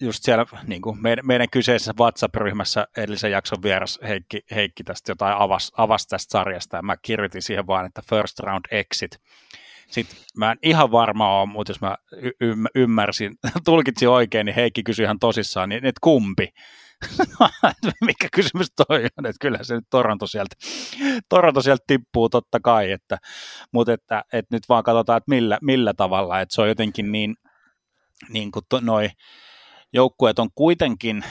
just 0.00 0.24
siellä 0.24 0.46
niin 0.66 0.82
kuin 0.82 1.02
meidän, 1.02 1.26
meidän 1.26 1.50
kyseisessä 1.50 1.94
WhatsApp-ryhmässä 2.00 2.86
edellisen 2.96 3.30
jakson 3.30 3.62
vieras 3.62 3.98
Heikki, 4.02 4.40
Heikki 4.50 4.84
tästä 4.84 5.10
jotain 5.10 5.36
avasi, 5.38 5.72
avasi 5.76 6.08
tästä 6.08 6.30
sarjasta 6.32 6.76
ja 6.76 6.82
mä 6.82 6.96
kirjoitin 6.96 7.42
siihen 7.42 7.66
vaan, 7.66 7.86
että 7.86 8.02
first 8.10 8.38
round 8.38 8.64
exit. 8.70 9.20
Sitten 9.90 10.18
mä 10.36 10.52
en 10.52 10.58
ihan 10.62 10.90
varma 10.90 11.40
ole, 11.40 11.48
mutta 11.48 11.70
jos 11.70 11.80
mä 11.80 11.96
y- 12.40 12.56
ymmärsin, 12.74 13.36
tulkitsin 13.64 14.08
oikein, 14.08 14.46
niin 14.46 14.54
Heikki 14.54 14.82
kysyi 14.82 15.04
ihan 15.04 15.18
tosissaan, 15.18 15.68
niin 15.68 15.84
että 15.84 16.00
kumpi? 16.02 16.48
Mikä 18.06 18.28
kysymys 18.32 18.72
toi 18.76 19.04
on, 19.18 19.26
että 19.26 19.40
kyllä 19.40 19.58
se 19.62 19.74
nyt 19.74 19.84
Toronto 19.90 20.26
sieltä, 20.26 20.56
Toronto 21.28 21.62
sieltä 21.62 21.84
tippuu 21.86 22.28
totta 22.28 22.60
kai, 22.60 22.92
että, 22.92 23.18
mutta 23.72 23.92
että, 23.92 24.24
että 24.32 24.56
nyt 24.56 24.62
vaan 24.68 24.82
katsotaan, 24.82 25.16
että 25.16 25.30
millä, 25.30 25.58
millä 25.62 25.94
tavalla, 25.94 26.40
että 26.40 26.54
se 26.54 26.62
on 26.62 26.68
jotenkin 26.68 27.12
niin, 27.12 27.36
niin 28.28 28.52
kuin 28.52 28.64
to, 28.68 28.80
noi 28.80 29.08
joukkueet 29.92 30.38
on 30.38 30.48
kuitenkin 30.54 31.24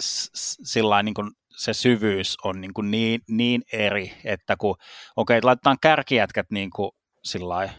sillä 0.00 1.02
niin 1.02 1.14
kuin 1.14 1.30
se 1.56 1.72
syvyys 1.72 2.36
on 2.44 2.60
niin, 2.60 2.74
kuin 2.74 2.90
niin, 2.90 3.20
niin 3.28 3.62
eri, 3.72 4.12
että 4.24 4.56
kun, 4.56 4.76
okei, 5.16 5.38
okay, 5.38 5.46
laitetaan 5.46 5.76
kärkijätkät 5.82 6.46
niin 6.50 6.70
kuin 6.70 6.90
sillä 7.24 7.70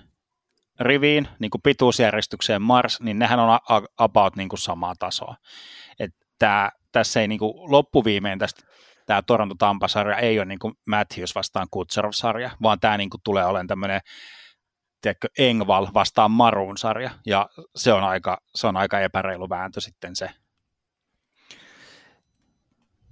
riviin, 0.79 1.27
niin 1.39 1.51
kuin 1.51 1.61
pituusjärjestykseen 1.61 2.61
Mars, 2.61 2.99
niin 2.99 3.19
nehän 3.19 3.39
on 3.39 3.59
about 3.97 4.35
niin 4.35 4.49
kuin 4.49 4.59
samaa 4.59 4.93
tasoa. 4.99 5.35
Että 6.41 6.71
tässä 6.91 7.21
ei 7.21 7.27
niin 7.27 7.39
kuin 7.39 7.71
loppuviimein 7.71 8.39
tästä 8.39 8.63
tämä 9.05 9.21
Toronto-Tampa-sarja 9.21 10.17
ei 10.17 10.39
ole 10.39 10.45
niin 10.45 10.59
kuin 10.59 10.73
Matthews 10.85 11.35
vastaan 11.35 11.67
Kutserov-sarja, 11.71 12.51
vaan 12.61 12.79
tämä 12.79 12.97
niin 12.97 13.09
kuin 13.09 13.21
tulee 13.23 13.45
olemaan 13.45 13.67
tämmöinen 13.67 14.01
tiedätkö, 15.01 15.27
Engval 15.37 15.87
vastaan 15.93 16.31
Maroon 16.31 16.77
sarja, 16.77 17.11
ja 17.25 17.49
se 17.75 17.93
on 17.93 18.03
aika, 18.03 18.41
se 18.55 18.67
on 18.67 18.77
aika 18.77 18.99
epäreilu 18.99 19.49
vääntö 19.49 19.81
sitten 19.81 20.15
se. 20.15 20.29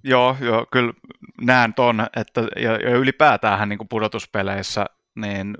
Joo, 0.04 0.38
joo 0.39 0.65
kyllä 0.72 0.94
näen 1.42 1.74
ton, 1.74 2.08
että 2.15 2.42
ja, 2.56 2.72
ja 2.72 2.98
ylipäätään 2.98 3.70
niin 3.70 3.78
kuin 3.78 3.89
pudotuspeleissä, 3.89 4.86
niin 5.15 5.58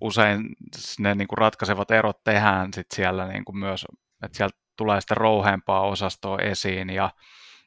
usein 0.00 0.56
ne 0.98 1.14
niin 1.14 1.28
kuin 1.28 1.38
ratkaisevat 1.38 1.90
erot 1.90 2.24
tehdään 2.24 2.72
sit 2.74 2.86
siellä 2.94 3.26
niin 3.26 3.44
kuin 3.44 3.58
myös, 3.58 3.86
että 4.22 4.36
sieltä 4.36 4.61
tulee 4.82 5.00
sitä 5.00 5.14
rouheempaa 5.14 5.80
osastoa 5.80 6.38
esiin 6.38 6.90
ja, 6.90 7.10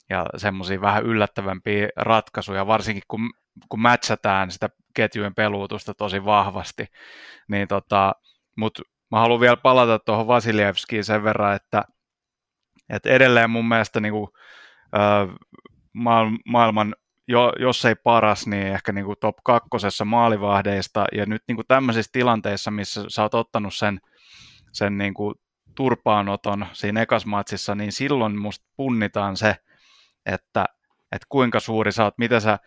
ja 0.09 0.25
semmoisia 0.37 0.81
vähän 0.81 1.03
yllättävämpiä 1.03 1.89
ratkaisuja, 1.95 2.67
varsinkin 2.67 3.03
kun, 3.07 3.29
kun 3.69 3.79
matchataan 3.79 4.51
sitä 4.51 4.69
ketjujen 4.93 5.35
peluutusta 5.35 5.93
tosi 5.93 6.25
vahvasti. 6.25 6.85
Niin 7.47 7.67
tota, 7.67 8.13
Mutta 8.57 8.81
mä 9.11 9.19
haluan 9.19 9.39
vielä 9.39 9.57
palata 9.57 9.99
tuohon 9.99 10.27
Vasilievskiin 10.27 11.03
sen 11.03 11.23
verran, 11.23 11.55
että, 11.55 11.83
että 12.89 13.09
edelleen 13.09 13.49
mun 13.49 13.67
mielestä 13.67 13.99
niin 13.99 14.13
kuin, 14.13 14.27
maailman 16.45 16.95
jo, 17.27 17.53
jos 17.59 17.85
ei 17.85 17.95
paras, 17.95 18.47
niin 18.47 18.67
ehkä 18.67 18.91
niin 18.91 19.05
kuin 19.05 19.17
top 19.21 19.35
kakkosessa 19.43 20.05
maalivahdeista. 20.05 21.05
Ja 21.11 21.25
nyt 21.25 21.41
niin 21.47 21.55
kuin 21.55 21.67
tämmöisissä 21.67 22.09
tilanteissa, 22.13 22.71
missä 22.71 23.05
sä 23.07 23.21
oot 23.21 23.33
ottanut 23.33 23.73
sen, 23.73 23.99
sen 24.71 24.97
niin 24.97 25.13
kuin 25.13 25.35
turpaanoton 25.75 26.65
siinä 26.73 27.01
ekasmatsissa, 27.01 27.75
niin 27.75 27.91
silloin 27.91 28.39
musta 28.39 28.65
punnitaan 28.75 29.37
se, 29.37 29.55
että, 30.25 30.65
että 31.11 31.25
kuinka 31.29 31.59
suuri 31.59 31.91
sä 31.91 32.03
oot, 32.03 32.17
mitä 32.17 32.39
sä, 32.39 32.59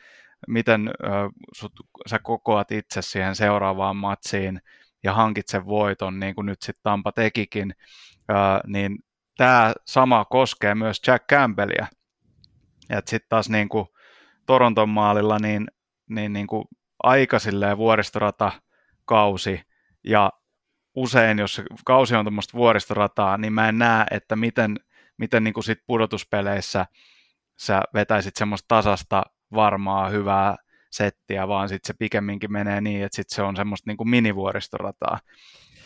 miten 0.48 0.88
ö, 0.88 1.04
sut, 1.54 1.72
sä 2.06 2.18
kokoat 2.18 2.72
itse 2.72 3.02
siihen 3.02 3.36
seuraavaan 3.36 3.96
matsiin 3.96 4.60
ja 5.04 5.12
hankit 5.12 5.48
sen 5.48 5.66
voiton, 5.66 6.20
niin 6.20 6.34
kuin 6.34 6.46
nyt 6.46 6.62
sitten 6.62 6.82
Tampa 6.82 7.12
tekikin, 7.12 7.74
ö, 8.30 8.34
niin 8.66 8.98
tämä 9.36 9.72
sama 9.86 10.24
koskee 10.24 10.74
myös 10.74 11.00
Jack 11.06 11.26
Campbellia. 11.26 11.86
Sitten 13.06 13.28
taas 13.28 13.48
niin 13.48 13.68
kuin, 13.68 13.86
Toronton 14.46 14.88
maalilla 14.88 15.38
niin, 15.38 15.66
niin, 16.10 16.32
niin 16.32 16.46
kuin 16.46 16.64
aika 17.02 17.36
vuoristorata 17.76 18.52
kausi 19.04 19.60
ja 20.04 20.32
usein, 20.98 21.38
jos 21.38 21.62
kausi 21.84 22.14
on 22.14 22.24
tuommoista 22.24 22.58
vuoristorataa, 22.58 23.38
niin 23.38 23.52
mä 23.52 23.68
en 23.68 23.78
näe, 23.78 24.06
että 24.10 24.36
miten, 24.36 24.76
miten 25.18 25.44
niin 25.44 25.54
kuin 25.54 25.64
sit 25.64 25.78
pudotuspeleissä 25.86 26.86
sä 27.58 27.82
vetäisit 27.94 28.36
semmoista 28.36 28.68
tasasta, 28.68 29.22
varmaa, 29.54 30.08
hyvää 30.08 30.56
settiä, 30.90 31.48
vaan 31.48 31.68
sitten 31.68 31.86
se 31.86 31.98
pikemminkin 31.98 32.52
menee 32.52 32.80
niin, 32.80 33.04
että 33.04 33.16
sit 33.16 33.28
se 33.28 33.42
on 33.42 33.56
semmoista 33.56 33.90
niin 33.90 33.96
kuin 33.96 34.08
minivuoristorataa. 34.08 35.18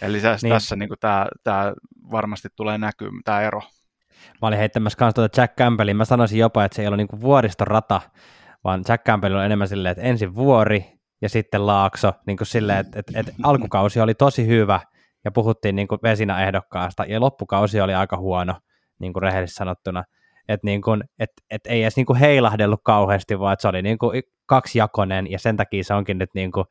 Eli 0.03 0.18
niin. 0.42 0.53
tässä 0.53 0.77
niin 0.77 0.88
tämä, 1.01 1.27
tämä 1.44 1.72
varmasti 2.11 2.48
tulee 2.57 2.79
näkyä, 2.79 3.11
tämä 3.25 3.40
ero. 3.40 3.62
Mä 4.42 4.48
olin 4.48 4.59
heittämässä 4.59 4.96
kanssa 4.96 5.14
tuota 5.14 5.40
Jack 5.40 5.57
Campbellin, 5.57 5.96
mä 5.96 6.05
sanoisin 6.05 6.38
jopa, 6.38 6.64
että 6.64 6.77
se 6.77 6.83
ei 6.83 6.88
ole 6.88 6.96
niin 6.96 7.09
kuin 7.09 7.20
vuoristorata, 7.20 8.01
vaan 8.64 8.85
Jack 8.88 9.05
Campbell 9.05 9.35
on 9.35 9.44
enemmän 9.44 9.68
silleen, 9.68 9.92
että 9.92 10.05
ensin 10.05 10.35
vuori 10.35 10.85
ja 11.23 11.29
sitten 11.29 11.67
laakso, 11.67 12.13
niin 12.27 12.37
kuin 12.37 12.46
silleen, 12.46 12.79
että, 12.79 13.00
että, 13.00 13.21
että 13.21 13.33
alkukausi 13.42 14.00
oli 14.00 14.15
tosi 14.15 14.46
hyvä 14.46 14.81
ja 15.25 15.31
puhuttiin 15.31 15.77
niin 15.77 15.88
kuin 15.88 15.98
vesinä-ehdokkaasta 16.02 17.04
ja 17.08 17.20
loppukausi 17.20 17.81
oli 17.81 17.94
aika 17.94 18.16
huono, 18.16 18.54
niin 18.98 19.12
kuin 19.12 19.23
rehellisesti 19.23 19.58
sanottuna. 19.58 20.04
Että 20.48 20.66
niin 20.66 20.83
kuin, 20.83 21.04
et, 21.18 21.31
et 21.50 21.66
ei 21.66 21.83
edes 21.83 21.96
niin 21.96 22.06
kuin 22.06 22.18
heilahdellut 22.18 22.81
kauheasti, 22.83 23.38
vaan 23.38 23.56
se 23.60 23.68
oli 23.68 23.83
niin 23.83 23.98
kuin 23.98 24.23
kaksijakonen 24.46 25.31
ja 25.31 25.38
sen 25.38 25.56
takia 25.56 25.85
se 25.85 25.94
onkin 25.94 26.18
nyt 26.18 26.31
niin 26.35 26.52
kuin, 26.52 26.66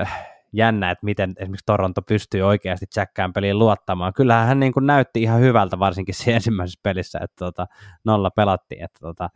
äh, 0.00 0.36
jännä, 0.52 0.90
että 0.90 1.04
miten 1.04 1.32
esimerkiksi 1.38 1.66
Toronto 1.66 2.02
pystyy 2.02 2.42
oikeasti 2.42 2.86
Jack 2.96 3.14
Campbelliin 3.14 3.58
luottamaan. 3.58 4.12
Kyllähän 4.12 4.46
hän 4.48 4.60
niin 4.60 4.72
kuin 4.72 4.86
näytti 4.86 5.22
ihan 5.22 5.40
hyvältä, 5.40 5.78
varsinkin 5.78 6.14
siinä 6.14 6.36
ensimmäisessä 6.36 6.80
pelissä, 6.82 7.18
että 7.22 7.44
tota, 7.44 7.66
nolla 8.04 8.30
pelattiin. 8.30 8.84
Että 8.84 8.98
tota, 9.00 9.30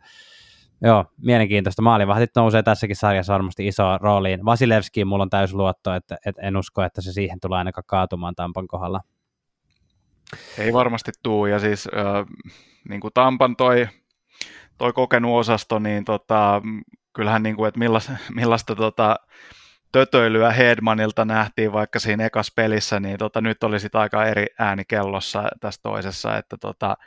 Joo, 0.81 1.05
mielenkiintoista. 1.17 1.81
Maalivahdit 1.81 2.29
nousee 2.35 2.63
tässäkin 2.63 2.95
sarjassa 2.95 3.33
varmasti 3.33 3.67
iso 3.67 3.97
rooliin. 3.97 4.45
Vasilevskiin 4.45 5.07
mulla 5.07 5.23
on 5.23 5.29
täys 5.29 5.53
luotto, 5.53 5.93
että, 5.93 6.17
että 6.25 6.41
en 6.41 6.57
usko, 6.57 6.83
että 6.83 7.01
se 7.01 7.13
siihen 7.13 7.39
tulee 7.39 7.57
ainakaan 7.57 7.85
kaatumaan 7.87 8.35
Tampan 8.35 8.67
kohdalla. 8.67 9.01
Ei 10.57 10.73
varmasti 10.73 11.11
tuu, 11.23 11.45
ja 11.45 11.59
siis 11.59 11.87
äh, 11.87 12.25
niin 12.89 13.01
kuin 13.01 13.13
Tampan 13.13 13.55
toi, 13.55 13.87
toi 14.77 14.93
kokenut 14.93 15.39
osasto, 15.39 15.79
niin 15.79 16.05
tota, 16.05 16.61
kyllähän 17.13 17.43
niin 17.43 17.55
kuin, 17.55 17.67
että 17.67 17.79
millaista, 17.79 18.11
millaista 18.35 18.75
tota, 18.75 19.15
tötöilyä 19.91 20.51
Hedmanilta 20.51 21.25
nähtiin 21.25 21.73
vaikka 21.73 21.99
siinä 21.99 22.25
ekas 22.25 22.51
pelissä, 22.55 22.99
niin 22.99 23.17
tota, 23.17 23.41
nyt 23.41 23.63
oli 23.63 23.79
sit 23.79 23.95
aika 23.95 24.25
eri 24.25 24.45
ääni 24.59 24.83
kellossa 24.87 25.43
tässä 25.59 25.81
toisessa, 25.83 26.37
että 26.37 26.57
tota, 26.57 26.97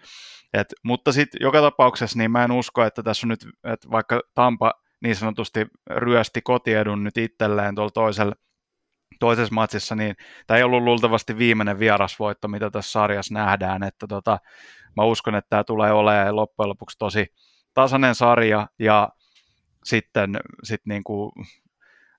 et, 0.54 0.74
mutta 0.82 1.12
sitten 1.12 1.38
joka 1.42 1.60
tapauksessa 1.60 2.18
niin 2.18 2.30
mä 2.30 2.44
en 2.44 2.52
usko, 2.52 2.84
että 2.84 3.02
tässä 3.02 3.26
on 3.26 3.28
nyt, 3.28 3.46
että 3.64 3.90
vaikka 3.90 4.20
Tampa 4.34 4.72
niin 5.02 5.16
sanotusti 5.16 5.66
ryösti 5.90 6.42
kotiedun 6.42 7.04
nyt 7.04 7.16
itselleen 7.16 7.74
tuolla 7.74 7.90
toisella 7.90 8.34
toisessa 9.20 9.54
matsissa, 9.54 9.94
niin 9.94 10.16
tämä 10.46 10.58
ei 10.58 10.64
ollut 10.64 10.82
luultavasti 10.82 11.38
viimeinen 11.38 11.78
vierasvoitto, 11.78 12.48
mitä 12.48 12.70
tässä 12.70 12.92
sarjassa 12.92 13.34
nähdään, 13.34 13.82
että 13.82 14.06
tota, 14.06 14.38
mä 14.96 15.04
uskon, 15.04 15.34
että 15.34 15.48
tämä 15.50 15.64
tulee 15.64 15.92
olemaan 15.92 16.36
loppujen 16.36 16.68
lopuksi 16.68 16.98
tosi 16.98 17.26
tasainen 17.74 18.14
sarja 18.14 18.66
ja 18.78 19.08
sitten 19.84 20.36
sit 20.62 20.80
niinku 20.86 21.32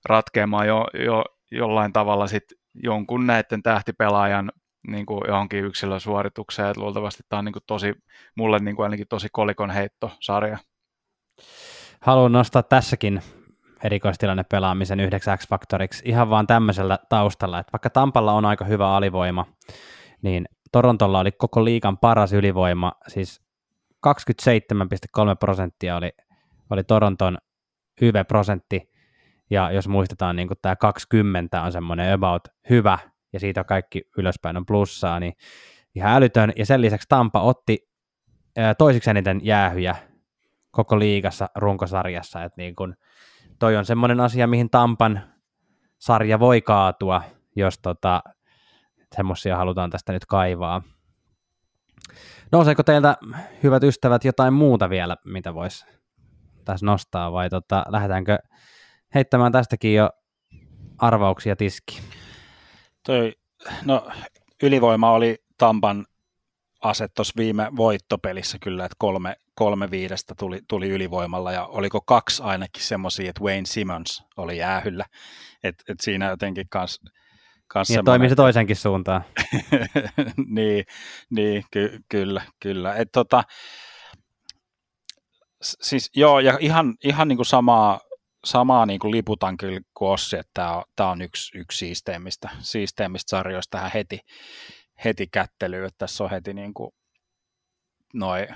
ratkeamaan 0.04 0.66
jo, 0.66 0.86
jo, 1.04 1.24
jollain 1.50 1.92
tavalla 1.92 2.26
sit 2.26 2.44
jonkun 2.74 3.26
näiden 3.26 3.62
tähtipelaajan 3.62 4.52
niin 4.86 5.06
kuin 5.06 5.22
johonkin 5.28 5.64
yksilösuoritukseen, 5.64 6.68
että 6.68 6.80
luultavasti 6.80 7.22
tämä 7.28 7.38
on 7.38 7.44
niin 7.44 7.52
kuin 7.52 7.62
tosi, 7.66 7.94
mulle 8.34 8.58
niin 8.58 8.76
kuin 8.76 8.84
ainakin 8.84 9.08
tosi 9.08 9.28
kolikon 9.32 9.70
heitto-sarja. 9.70 10.58
Haluan 12.00 12.32
nostaa 12.32 12.62
tässäkin 12.62 13.22
erikoistilanne 13.84 14.44
pelaamisen 14.44 15.00
yhdeksi 15.00 15.30
X-faktoriksi 15.36 16.02
ihan 16.06 16.30
vaan 16.30 16.46
tämmöisellä 16.46 16.98
taustalla, 17.08 17.58
että 17.58 17.72
vaikka 17.72 17.90
Tampalla 17.90 18.32
on 18.32 18.44
aika 18.44 18.64
hyvä 18.64 18.96
alivoima, 18.96 19.46
niin 20.22 20.44
Torontolla 20.72 21.20
oli 21.20 21.32
koko 21.32 21.64
liikan 21.64 21.98
paras 21.98 22.32
ylivoima, 22.32 22.92
siis 23.08 23.42
27,3 24.06 24.12
prosenttia 25.40 25.96
oli, 25.96 26.10
oli 26.70 26.84
Toronton 26.84 27.38
YV-prosentti, 28.00 28.92
ja 29.50 29.70
jos 29.70 29.88
muistetaan, 29.88 30.36
niin 30.36 30.48
tämä 30.62 30.76
20 30.76 31.62
on 31.62 31.72
semmoinen 31.72 32.12
about 32.12 32.48
hyvä, 32.70 32.98
ja 33.32 33.40
siitä 33.40 33.64
kaikki 33.64 34.02
ylöspäin 34.18 34.56
on 34.56 34.66
plussaa, 34.66 35.20
niin 35.20 35.32
ihan 35.94 36.12
älytön. 36.12 36.52
Ja 36.56 36.66
sen 36.66 36.80
lisäksi 36.80 37.08
Tampa 37.08 37.40
otti 37.40 37.88
toisiksi 38.78 39.10
eniten 39.10 39.40
jäähyjä 39.42 39.96
koko 40.70 40.98
liigassa 40.98 41.48
runkosarjassa, 41.54 42.44
että 42.44 42.62
niin 42.62 42.76
kun, 42.76 42.94
toi 43.58 43.76
on 43.76 43.84
semmoinen 43.84 44.20
asia, 44.20 44.46
mihin 44.46 44.70
Tampan 44.70 45.20
sarja 45.98 46.38
voi 46.38 46.62
kaatua, 46.62 47.22
jos 47.56 47.78
tota, 47.78 48.22
semmoisia 49.16 49.56
halutaan 49.56 49.90
tästä 49.90 50.12
nyt 50.12 50.26
kaivaa. 50.26 50.82
Nouseeko 52.52 52.82
teiltä, 52.82 53.16
hyvät 53.62 53.82
ystävät, 53.82 54.24
jotain 54.24 54.54
muuta 54.54 54.90
vielä, 54.90 55.16
mitä 55.24 55.54
voisi 55.54 55.86
tässä 56.64 56.86
nostaa, 56.86 57.32
vai 57.32 57.50
tota, 57.50 57.84
lähdetäänkö 57.88 58.38
heittämään 59.14 59.52
tästäkin 59.52 59.94
jo 59.94 60.10
arvauksia 60.98 61.56
tiski? 61.56 62.00
Toi, 63.06 63.32
no, 63.84 64.08
ylivoima 64.62 65.10
oli 65.10 65.38
Tampan 65.58 66.06
aset 66.82 67.14
tuossa 67.14 67.34
viime 67.36 67.68
voittopelissä 67.76 68.58
kyllä, 68.62 68.84
että 68.84 68.96
kolme, 68.98 69.36
kolme 69.54 69.90
viidestä 69.90 70.34
tuli, 70.38 70.60
tuli 70.68 70.88
ylivoimalla 70.88 71.52
ja 71.52 71.66
oliko 71.66 72.00
kaksi 72.00 72.42
ainakin 72.42 72.82
semmoisia, 72.82 73.30
että 73.30 73.42
Wayne 73.42 73.66
Simmons 73.66 74.22
oli 74.36 74.58
jäähyllä, 74.58 75.04
että 75.64 75.84
et 75.88 76.00
siinä 76.00 76.28
jotenkin 76.28 76.68
kans, 76.68 77.00
kans 77.66 77.88
niin, 77.88 78.04
toimii 78.04 78.28
se 78.28 78.34
toisenkin 78.34 78.76
suuntaan. 78.76 79.24
niin, 80.56 80.84
niin 81.30 81.64
ky, 81.70 82.00
kyllä, 82.08 82.42
kyllä. 82.60 82.94
Et 82.94 83.08
tota, 83.12 83.44
siis 85.62 86.10
joo, 86.16 86.40
ja 86.40 86.58
ihan, 86.60 86.94
ihan 87.04 87.28
niin 87.28 87.36
kuin 87.36 87.46
samaa, 87.46 88.00
samaa 88.46 88.86
niin 88.86 89.00
kuin 89.00 89.10
liputan 89.10 89.56
kyllä 89.56 89.80
kuin 89.94 90.10
Ossi, 90.10 90.36
että 90.36 90.50
tämä 90.54 90.76
on, 90.76 90.84
tämä 90.96 91.10
on 91.10 91.22
yksi, 91.22 91.58
yksi 91.58 91.78
siisteimmistä, 91.78 92.48
siisteimmistä 92.58 93.30
sarjoista 93.30 93.78
tähän 93.78 93.90
heti, 93.94 94.20
heti 95.04 95.26
kättelyyn, 95.26 95.86
että 95.86 95.98
tässä 95.98 96.24
on 96.24 96.30
heti 96.30 96.54
niin 96.54 96.74
kuin 96.74 96.90
noi, 98.14 98.48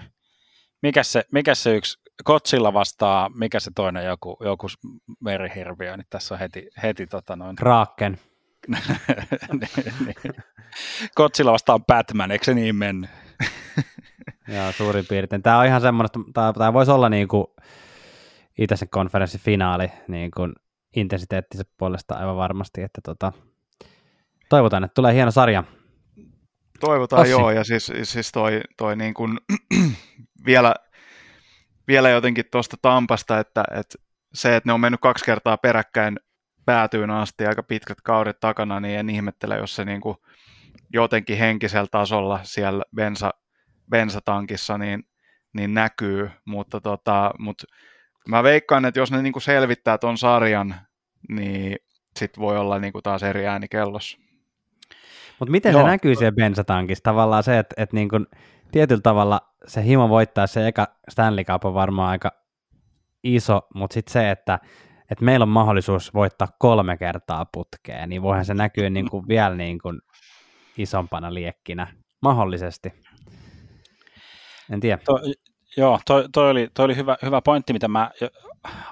mikä 0.82 1.02
se, 1.02 1.24
mikä 1.32 1.54
se 1.54 1.76
yksi, 1.76 1.98
Kotsilla 2.24 2.72
vastaa, 2.72 3.28
mikä 3.28 3.60
se 3.60 3.70
toinen 3.74 4.04
joku, 4.04 4.36
joku 4.44 4.66
merihirviö, 5.20 5.96
niin 5.96 6.06
tässä 6.10 6.34
on 6.34 6.38
heti, 6.38 6.68
heti 6.82 7.06
tota 7.06 7.36
noin. 7.36 7.56
Kraken. 7.56 8.18
Kotsilla 11.14 11.52
vastaan 11.52 11.84
Batman, 11.84 12.30
eikö 12.30 12.44
se 12.44 12.54
niin 12.54 12.76
mennyt? 12.76 13.10
Joo, 14.48 14.72
suurin 14.72 15.06
piirtein. 15.08 15.42
Tämä 15.42 15.58
on 15.58 15.66
ihan 15.66 15.80
semmoinen, 15.80 16.32
tämä, 16.34 16.52
tämä 16.52 16.72
voisi 16.72 16.90
olla 16.90 17.08
niin 17.08 17.28
kuin 17.28 17.46
itäisen 18.60 18.88
konferenssin 18.90 19.40
finaali 19.40 19.92
niin 20.08 20.30
kuin 20.30 20.52
intensiteettisen 20.96 21.66
puolesta 21.76 22.14
aivan 22.14 22.36
varmasti, 22.36 22.82
että 22.82 23.00
tota, 23.04 23.32
toivotaan, 24.48 24.84
että 24.84 24.94
tulee 24.94 25.14
hieno 25.14 25.30
sarja. 25.30 25.64
Toivotaan 26.80 27.22
Ossi. 27.22 27.30
joo, 27.30 27.50
ja 27.50 27.64
siis, 27.64 27.92
siis 28.02 28.32
toi, 28.32 28.60
toi 28.76 28.96
niin 28.96 29.14
kuin, 29.14 29.38
vielä, 30.46 30.74
vielä 31.88 32.10
jotenkin 32.10 32.44
tuosta 32.52 32.76
Tampasta, 32.82 33.38
että, 33.38 33.64
että 33.70 33.98
se, 34.34 34.56
että 34.56 34.68
ne 34.68 34.72
on 34.72 34.80
mennyt 34.80 35.00
kaksi 35.00 35.24
kertaa 35.24 35.56
peräkkäin 35.56 36.16
päätyyn 36.66 37.10
asti 37.10 37.46
aika 37.46 37.62
pitkät 37.62 38.00
kaudet 38.00 38.40
takana, 38.40 38.80
niin 38.80 38.98
en 38.98 39.10
ihmettele, 39.10 39.56
jos 39.56 39.76
se 39.76 39.84
niin 39.84 40.00
kuin 40.00 40.16
jotenkin 40.92 41.38
henkisellä 41.38 41.88
tasolla 41.90 42.40
siellä 42.42 42.84
bensa, 42.96 43.30
bensatankissa 43.90 44.78
niin, 44.78 45.02
niin 45.52 45.74
näkyy, 45.74 46.30
mutta, 46.44 46.80
tota, 46.80 47.30
mutta 47.38 47.64
Mä 48.28 48.42
veikkaan, 48.42 48.84
että 48.84 49.00
jos 49.00 49.10
ne 49.10 49.22
niinku 49.22 49.40
selvittää 49.40 49.98
ton 49.98 50.18
sarjan, 50.18 50.74
niin 51.28 51.76
sit 52.18 52.38
voi 52.38 52.58
olla 52.58 52.78
niinku 52.78 53.02
taas 53.02 53.22
eri 53.22 53.46
ääni 53.46 53.68
kellossa. 53.68 54.18
Mutta 55.38 55.50
miten 55.50 55.72
Joo. 55.72 55.82
se 55.82 55.86
näkyy 55.86 56.14
siellä 56.14 56.36
bensatankissa? 56.36 57.02
Tavallaan 57.02 57.42
se, 57.42 57.58
että, 57.58 57.74
että 57.82 57.96
niinku, 57.96 58.16
tietyllä 58.72 59.00
tavalla 59.00 59.40
se 59.66 59.84
himo 59.84 60.08
voittaa 60.08 60.46
se 60.46 60.66
eka 60.66 60.86
Stanley 61.10 61.44
Cup 61.44 61.64
on 61.64 61.74
varmaan 61.74 62.10
aika 62.10 62.32
iso, 63.24 63.60
mutta 63.74 63.94
sitten 63.94 64.12
se, 64.12 64.30
että, 64.30 64.58
että 65.10 65.24
meillä 65.24 65.42
on 65.42 65.48
mahdollisuus 65.48 66.14
voittaa 66.14 66.48
kolme 66.58 66.96
kertaa 66.96 67.46
putkeen, 67.52 68.08
niin 68.08 68.22
voihan 68.22 68.44
se 68.44 68.54
näkyä 68.54 68.90
niin 68.90 69.10
kuin 69.10 69.28
vielä 69.28 69.54
niin 69.54 69.78
kuin 69.78 70.00
isompana 70.78 71.34
liekkinä, 71.34 71.86
mahdollisesti. 72.22 72.92
En 74.72 74.80
tiedä. 74.80 74.98
To, 75.04 75.18
Joo, 75.76 76.00
toi, 76.06 76.24
toi, 76.32 76.50
oli, 76.50 76.68
toi 76.74 76.84
oli 76.84 76.96
hyvä, 76.96 77.16
hyvä 77.22 77.42
pointti, 77.42 77.72
mitä 77.72 77.88
mä 77.88 78.10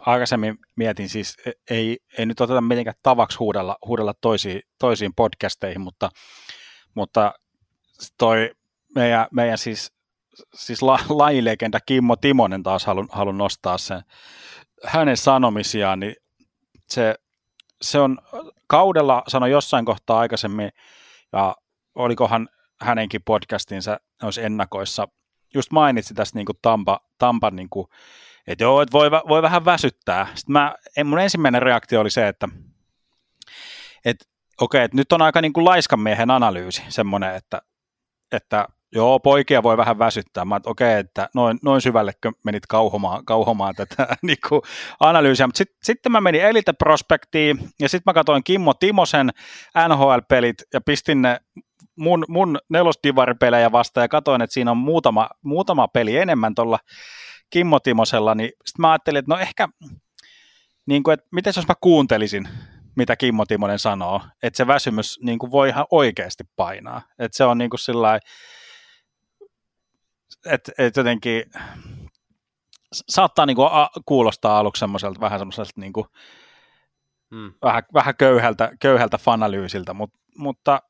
aikaisemmin 0.00 0.58
mietin. 0.76 1.08
Siis 1.08 1.36
e, 1.46 1.50
ei, 1.70 1.98
ei 2.18 2.26
nyt 2.26 2.40
oteta 2.40 2.60
mitenkään 2.60 2.96
tavaksi 3.02 3.38
huudella, 3.38 3.76
huudella 3.86 4.14
toisiin, 4.20 4.62
toisiin 4.78 5.14
podcasteihin, 5.14 5.80
mutta, 5.80 6.10
mutta 6.94 7.34
toi 8.18 8.50
meidän, 8.94 9.26
meidän 9.32 9.58
siis, 9.58 9.92
siis 10.54 10.82
la, 10.82 10.98
lajilegenda 11.08 11.80
Kimmo 11.86 12.16
Timonen 12.16 12.62
taas 12.62 12.86
halun, 12.86 13.08
halun 13.12 13.38
nostaa 13.38 13.78
sen 13.78 14.02
hänen 14.84 15.16
sanomisiaan, 15.16 16.00
niin 16.00 16.16
se, 16.90 17.14
se 17.82 18.00
on 18.00 18.18
kaudella, 18.66 19.22
sanoi 19.28 19.50
jossain 19.50 19.84
kohtaa 19.84 20.18
aikaisemmin, 20.18 20.70
ja 21.32 21.56
olikohan 21.94 22.48
hänenkin 22.80 23.22
podcastinsa 23.24 24.00
olisi 24.22 24.44
ennakoissa 24.44 25.08
just 25.55 25.70
mainitsi 25.70 26.14
tästä 26.14 26.38
niin 26.38 26.46
kuin 26.46 26.59
Tampa, 26.62 27.01
Tampan, 27.18 27.57
niin 27.57 27.68
kuin, 27.70 27.86
että 28.46 28.64
joo, 28.64 28.82
että 28.82 28.92
voi, 28.92 29.11
voi 29.11 29.42
vähän 29.42 29.64
väsyttää. 29.64 30.26
Sitten 30.34 30.53
mä, 30.53 30.74
mun 31.05 31.18
ensimmäinen 31.18 31.62
reaktio 31.62 32.01
oli 32.01 32.11
se, 32.11 32.28
että, 32.28 32.49
että 34.05 34.24
okei, 34.61 34.84
että 34.84 34.96
nyt 34.96 35.12
on 35.12 35.22
aika 35.22 35.40
niin 35.40 35.53
kuin 35.53 35.64
laiskan 35.64 36.01
miehen 36.01 36.30
analyysi, 36.30 36.82
semmoinen, 36.88 37.34
että, 37.34 37.62
että 38.32 38.68
joo, 38.92 39.20
poikia 39.20 39.62
voi 39.62 39.76
vähän 39.76 39.99
väsyttää. 39.99 40.44
Mä 40.44 40.57
että 40.57 40.70
okei, 40.70 40.99
että 40.99 41.28
noin, 41.34 41.59
noin 41.62 41.80
syvällekö 41.80 42.32
menit 42.44 42.66
kauhomaan, 42.66 43.24
kauhomaan 43.24 43.74
tätä 43.74 44.09
niin 44.22 44.38
kuin 44.49 44.62
analyysiä. 45.01 45.46
Mutta 45.46 45.59
sitten 45.59 45.76
sit 45.82 45.99
mä 46.09 46.20
menin 46.20 46.42
Elite 46.42 46.72
Prospektiin 46.72 47.59
ja 47.80 47.88
sitten 47.88 48.11
mä 48.11 48.14
katsoin 48.14 48.44
Kimmo 48.44 48.74
Timosen 48.74 49.30
NHL-pelit 49.88 50.62
ja 50.72 50.80
pistin 50.80 51.22
ne 51.22 51.40
mun, 51.99 52.24
mun 52.28 52.59
nelosdivaripelejä 52.68 53.72
vastaan 53.72 54.05
ja 54.05 54.09
katsoin, 54.09 54.42
että 54.42 54.55
siinä 54.55 54.70
on 54.70 54.76
muutama, 54.76 55.28
muutama 55.42 55.88
peli 55.88 56.16
enemmän 56.16 56.55
tuolla 56.55 56.78
Kimmo 57.51 57.80
Timosella, 57.80 58.34
niin 58.34 58.49
sitten 58.49 58.80
mä 58.80 58.90
ajattelin, 58.90 59.18
että 59.18 59.34
no 59.34 59.40
ehkä, 59.40 59.68
niin 60.86 61.03
kuin, 61.03 61.14
että 61.14 61.26
miten 61.32 61.53
jos 61.57 61.68
mä 61.68 61.74
kuuntelisin, 61.80 62.49
mitä 62.96 63.16
Kimmo 63.16 63.46
Timonen 63.46 63.78
sanoo, 63.78 64.20
että 64.42 64.57
se 64.57 64.66
väsymys 64.66 65.18
niin 65.22 65.38
kuin 65.38 65.51
voi 65.51 65.68
ihan 65.68 65.86
oikeasti 65.90 66.44
painaa. 66.57 67.03
Että 67.18 67.36
se 67.36 67.44
on 67.44 67.59
niin 67.59 67.70
kuin 67.70 67.80
sillä 67.80 68.20
että, 70.46 70.72
että 70.78 71.01
jotenkin 71.01 71.44
saattaa 72.92 73.46
niin 73.46 73.57
kuin 73.57 73.70
kuulostaa 74.05 74.59
aluksi 74.59 74.80
semmoiselta 74.80 75.20
vähän 75.20 75.38
semmoiselta 75.38 75.72
niin 75.76 75.92
kuin, 75.92 76.07
hmm. 77.30 77.53
vähän, 77.62 77.82
vähän 77.94 78.16
köyhältä, 78.16 78.70
köyhältä 78.80 79.18
fanalyysiltä, 79.18 79.94
mutta, 79.94 80.18
mutta 80.36 80.82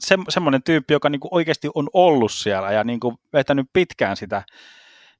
se, 0.00 0.16
semmoinen 0.28 0.62
tyyppi, 0.62 0.94
joka 0.94 1.08
niin 1.08 1.20
kuin 1.20 1.34
oikeasti 1.34 1.70
on 1.74 1.88
ollut 1.92 2.32
siellä 2.32 2.72
ja 2.72 2.84
niin 2.84 3.00
kuin 3.00 3.16
vetänyt 3.32 3.66
pitkään 3.72 4.16
sitä 4.16 4.42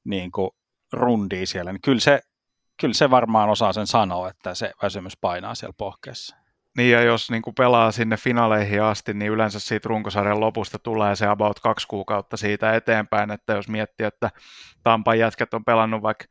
niin 0.05 0.33
kuin 0.33 0.51
rundia 0.93 1.47
siellä, 1.47 1.73
niin 1.73 1.83
kyllä 1.83 2.01
se, 2.01 2.21
kyllä 2.81 2.95
se 2.95 3.11
varmaan 3.11 3.51
osaa 3.51 3.73
sen 3.73 3.87
sanoa, 3.87 4.29
että 4.29 4.55
se 4.55 4.73
väsymys 4.83 5.17
painaa 5.17 5.55
siellä 5.55 5.75
pohkeessa. 5.79 6.37
Niin 6.77 6.93
ja 6.93 7.03
jos 7.03 7.31
niin 7.31 7.43
kuin 7.43 7.55
pelaa 7.55 7.93
sinne 7.93 8.17
finaaleihin 8.17 8.83
asti, 8.83 9.15
niin 9.15 9.33
yleensä 9.33 9.61
siitä 9.61 9.89
runkosarjan 9.89 10.41
lopusta 10.41 10.79
tulee 10.79 11.17
se 11.17 11.27
about 11.27 11.61
kaksi 11.61 11.89
kuukautta 11.89 12.37
siitä 12.37 12.75
eteenpäin, 12.75 13.31
että 13.31 13.53
jos 13.53 13.69
miettii, 13.69 14.07
että 14.07 14.31
Tampan 14.83 15.19
jätkät 15.19 15.55
on 15.55 15.65
pelannut 15.65 16.03
vaikka 16.03 16.25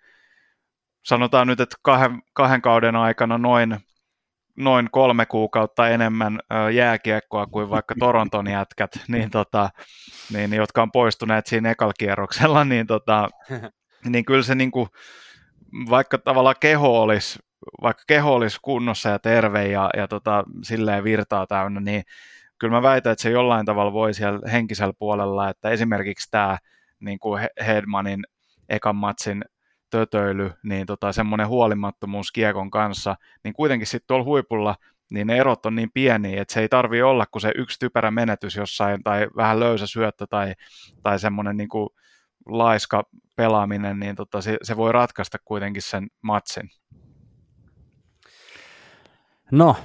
sanotaan 1.05 1.47
nyt, 1.47 1.59
että 1.59 1.75
kahden, 1.81 2.21
kahden 2.33 2.61
kauden 2.61 2.95
aikana 2.95 3.37
noin, 3.37 3.77
noin 4.57 4.89
kolme 4.91 5.25
kuukautta 5.25 5.89
enemmän 5.89 6.39
jääkiekkoa 6.73 7.45
kuin 7.45 7.69
vaikka 7.69 7.95
Toronton 7.99 8.47
jätkät, 8.47 8.91
niin, 9.07 9.29
tota, 9.29 9.69
niin, 10.33 10.53
jotka 10.53 10.81
on 10.81 10.91
poistuneet 10.91 11.47
siinä 11.47 11.71
ekalla 11.71 11.93
kierroksella, 11.99 12.65
niin, 12.65 12.87
tota, 12.87 13.29
niin 14.09 14.25
kyllä 14.25 14.43
se 14.43 14.55
niin 14.55 14.71
kuin, 14.71 14.87
vaikka 15.89 16.17
tavallaan 16.17 16.55
keho 16.59 17.01
olisi 17.01 17.39
vaikka 17.81 18.03
keho 18.07 18.33
olisi 18.33 18.59
kunnossa 18.61 19.09
ja 19.09 19.19
terve 19.19 19.67
ja, 19.67 19.89
ja 19.97 20.07
tota, 20.07 20.43
silleen 20.63 21.03
virtaa 21.03 21.47
täynnä, 21.47 21.79
niin 21.79 22.03
kyllä 22.59 22.73
mä 22.73 22.81
väitän, 22.81 23.11
että 23.11 23.21
se 23.23 23.29
jollain 23.29 23.65
tavalla 23.65 23.93
voi 23.93 24.13
siellä 24.13 24.39
henkisellä 24.51 24.93
puolella, 24.99 25.49
että 25.49 25.69
esimerkiksi 25.69 26.31
tämä 26.31 26.57
niin 26.99 27.19
kuin 27.19 27.47
Hedmanin 27.65 28.23
ekan 28.69 28.95
matsin 28.95 29.45
tötöily, 29.97 30.51
niin 30.63 30.85
tota, 30.85 31.11
semmoinen 31.11 31.47
huolimattomuus 31.47 32.31
kiekon 32.31 32.71
kanssa, 32.71 33.15
niin 33.43 33.53
kuitenkin 33.53 33.87
sitten 33.87 34.07
tuolla 34.07 34.25
huipulla 34.25 34.75
niin 35.11 35.27
ne 35.27 35.37
erot 35.37 35.65
on 35.65 35.75
niin 35.75 35.91
pieniä, 35.93 36.41
että 36.41 36.53
se 36.53 36.59
ei 36.59 36.69
tarvi 36.69 37.01
olla 37.01 37.25
kuin 37.25 37.41
se 37.41 37.51
yksi 37.55 37.79
typerä 37.79 38.11
menetys 38.11 38.55
jossain 38.55 39.03
tai 39.03 39.27
vähän 39.35 39.59
löysä 39.59 39.87
syöttö 39.87 40.27
tai, 40.29 40.53
tai 41.03 41.19
semmoinen 41.19 41.57
niin 41.57 41.69
kuin 41.69 41.89
laiska 42.45 43.03
pelaaminen, 43.35 43.99
niin 43.99 44.15
tota, 44.15 44.41
se, 44.41 44.57
se 44.63 44.77
voi 44.77 44.91
ratkaista 44.91 45.37
kuitenkin 45.45 45.81
sen 45.81 46.07
matsin. 46.21 46.69
No, 49.51 49.75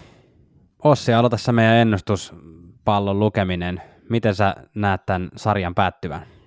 Ossi, 0.84 1.12
aloita 1.12 1.36
se 1.36 1.52
meidän 1.52 1.76
ennustuspallon 1.76 3.18
lukeminen. 3.18 3.82
Miten 4.10 4.34
sä 4.34 4.54
näet 4.74 5.06
tämän 5.06 5.28
sarjan 5.36 5.74
päättyvän? 5.74 6.37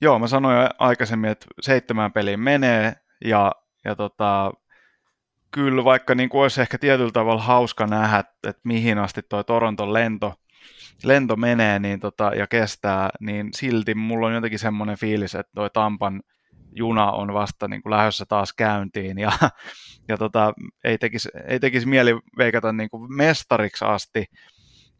Joo, 0.00 0.18
mä 0.18 0.26
sanoin 0.26 0.56
jo 0.56 0.68
aikaisemmin, 0.78 1.30
että 1.30 1.46
seitsemän 1.60 2.12
peliin 2.12 2.40
menee 2.40 2.94
ja, 3.24 3.52
ja 3.84 3.96
tota, 3.96 4.52
kyllä 5.50 5.84
vaikka 5.84 6.14
niin 6.14 6.28
kuin 6.28 6.42
olisi 6.42 6.60
ehkä 6.60 6.78
tietyllä 6.78 7.10
tavalla 7.12 7.42
hauska 7.42 7.86
nähdä, 7.86 8.18
että 8.18 8.60
mihin 8.64 8.98
asti 8.98 9.22
tuo 9.28 9.42
Toronton 9.42 9.92
lento, 9.92 10.34
lento 11.04 11.36
menee 11.36 11.78
niin 11.78 12.00
tota, 12.00 12.32
ja 12.36 12.46
kestää, 12.46 13.10
niin 13.20 13.48
silti 13.54 13.94
mulla 13.94 14.26
on 14.26 14.34
jotenkin 14.34 14.58
semmoinen 14.58 14.98
fiilis, 14.98 15.34
että 15.34 15.52
tuo 15.54 15.68
Tampan 15.68 16.22
juna 16.72 17.12
on 17.12 17.34
vasta 17.34 17.68
niin 17.68 17.82
kuin 17.82 17.90
lähdössä 17.90 18.26
taas 18.26 18.52
käyntiin 18.52 19.18
ja, 19.18 19.32
ja 20.08 20.16
tota, 20.16 20.52
ei, 20.84 20.98
tekisi, 20.98 21.28
ei 21.48 21.60
tekisi 21.60 21.88
mieli 21.88 22.18
veikata 22.38 22.72
niin 22.72 22.90
kuin 22.90 23.16
mestariksi 23.16 23.84
asti, 23.84 24.24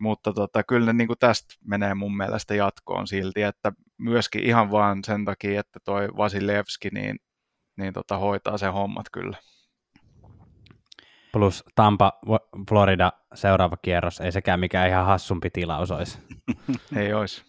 mutta 0.01 0.33
tota, 0.33 0.63
kyllä 0.63 0.87
ne 0.87 0.93
niin 0.93 1.07
kuin 1.07 1.19
tästä 1.19 1.55
menee 1.65 1.95
mun 1.95 2.17
mielestä 2.17 2.55
jatkoon 2.55 3.07
silti, 3.07 3.43
että 3.43 3.73
myöskin 3.99 4.43
ihan 4.43 4.71
vaan 4.71 5.05
sen 5.05 5.25
takia, 5.25 5.61
että 5.61 5.81
toi 5.85 6.09
Vasilevski 6.17 6.89
niin, 6.93 7.17
niin 7.77 7.93
tota, 7.93 8.19
hoitaa 8.19 8.59
sen 8.59 8.73
hommat 8.73 9.07
kyllä. 9.13 9.37
Plus 11.33 11.65
Tampa, 11.75 12.13
Florida, 12.69 13.13
seuraava 13.35 13.77
kierros, 13.77 14.21
ei 14.21 14.33
sekään 14.33 14.61
mikään 14.61 14.89
ihan 14.89 15.07
hassumpi 15.07 15.51
tilaus 15.51 15.91
olisi. 15.91 16.19
ei 16.97 17.13
olisi. 17.13 17.45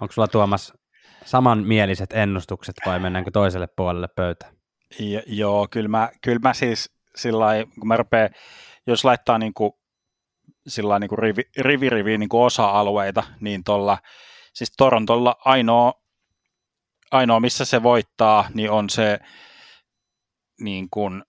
Onko 0.00 0.12
sulla 0.12 0.28
Tuomas 0.28 0.72
samanmieliset 1.24 2.12
ennustukset 2.12 2.74
vai 2.86 2.98
mennäänkö 2.98 3.30
toiselle 3.30 3.66
puolelle 3.76 4.08
pöytä? 4.08 4.46
Ja, 5.00 5.22
joo, 5.26 5.68
kyllä 5.70 5.88
mä, 5.88 6.10
kyllä 6.22 6.38
mä 6.42 6.54
siis 6.54 6.94
sillä 7.16 7.46
kun 7.80 7.88
mä 7.88 7.96
rupean, 7.96 8.30
jos 8.86 9.04
laittaa 9.04 9.38
niin 9.38 9.54
kuin, 9.54 9.72
sillä 10.66 10.98
niin 10.98 11.08
kuin 11.08 11.18
rivi, 11.18 11.42
rivi, 11.58 11.90
rivi 11.90 12.18
niin 12.18 12.28
kuin 12.28 12.42
osa-alueita, 12.42 13.22
niin 13.40 13.64
tuolla, 13.64 13.98
siis 14.52 14.72
Torontolla 14.76 15.36
ainoa, 15.44 15.92
ainoa, 17.10 17.40
missä 17.40 17.64
se 17.64 17.82
voittaa, 17.82 18.48
niin 18.54 18.70
on 18.70 18.90
se, 18.90 19.18
niin 20.60 20.88
kuin, 20.90 21.22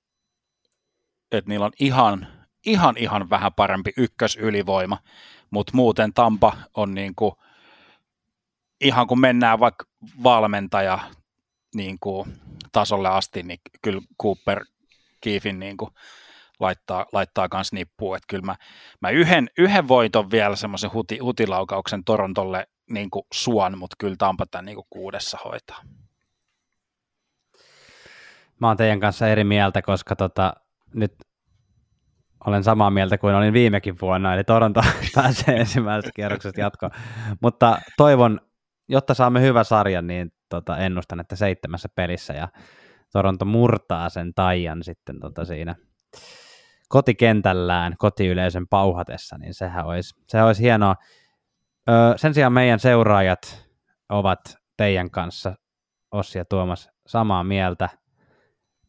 että 1.32 1.50
niillä 1.50 1.66
on 1.66 1.72
ihan, 1.80 2.28
ihan, 2.66 2.98
ihan 2.98 3.30
vähän 3.30 3.54
parempi 3.54 3.94
ykkösylivoima, 3.98 4.98
mutta 5.52 5.72
muuten 5.76 6.14
Tampa 6.14 6.58
on 6.74 6.94
niin 6.94 7.16
kuin, 7.16 7.32
ihan 8.82 9.08
kun 9.08 9.20
mennään 9.20 9.60
vaikka 9.60 9.86
valmentaja 10.24 11.00
niin 11.76 11.98
kuin, 12.00 12.34
tasolle 12.72 13.10
asti, 13.10 13.44
niin 13.44 13.60
kyllä 13.82 14.02
Cooper 14.22 14.66
Kiefin 15.22 15.60
niin 15.60 15.78
kuin, 15.78 15.92
laittaa, 16.60 17.06
laittaa 17.14 17.50
kans 17.50 17.74
nippuun. 17.74 18.18
Että 18.18 18.26
kyllä 18.30 18.46
mä, 18.46 18.56
mä 19.02 19.10
yhden, 19.10 19.50
yhden 19.58 19.88
voiton 19.88 20.32
vielä 20.32 20.56
semmoisen 20.56 20.94
huti, 20.94 21.18
hutilaukauksen 21.18 22.04
Torontolle 22.04 22.68
niin 22.90 23.10
kuin 23.10 23.26
suon, 23.34 23.78
mutta 23.78 23.96
kyllä 24.00 24.16
Tampa 24.18 24.46
tämän 24.46 24.66
niin 24.66 24.76
kuin 24.76 24.88
kuudessa 24.90 25.38
hoitaa. 25.46 25.82
Mä 28.60 28.68
oon 28.68 28.78
teidän 28.78 29.00
kanssa 29.00 29.28
eri 29.28 29.44
mieltä, 29.44 29.82
koska 29.82 30.16
tota, 30.16 30.54
nyt 30.94 31.14
olen 32.46 32.64
samaa 32.64 32.92
mieltä 32.92 33.18
kuin 33.18 33.36
olin 33.36 33.54
viimekin 33.54 33.96
vuonna, 34.02 34.34
eli 34.34 34.44
Toronto 34.44 34.82
pääsee 35.16 35.56
ensimmäisestä 35.56 36.12
kierroksesta 36.16 36.62
jatkoon. 36.62 36.92
Mutta 37.42 37.78
toivon 37.98 38.40
jotta 38.88 39.14
saamme 39.14 39.42
hyvä 39.42 39.64
sarjan, 39.64 40.08
niin 40.08 40.32
tota, 40.50 40.78
ennustan, 40.78 41.20
että 41.20 41.36
seitsemässä 41.36 41.90
pelissä 41.96 42.34
ja 42.34 42.48
Toronto 43.12 43.46
murtaa 43.46 44.10
sen 44.10 44.34
taian 44.34 44.84
sitten 44.84 45.20
tota 45.20 45.46
siinä 45.46 45.76
kotikentällään 46.96 47.96
kotiyleisön 47.98 48.68
pauhatessa, 48.68 49.38
niin 49.38 49.54
sehän 49.54 49.86
olisi, 49.86 50.16
sehän 50.28 50.48
olisi 50.48 50.64
hienoa. 50.64 50.96
Öö, 51.90 52.18
sen 52.18 52.34
sijaan 52.34 52.54
meidän 52.54 52.80
seuraajat 52.80 53.70
ovat 54.10 54.40
teidän 54.78 55.12
kanssa, 55.12 55.56
Ossi 56.12 56.38
ja 56.38 56.46
Tuomas, 56.46 56.90
samaa 57.08 57.44
mieltä. 57.44 57.90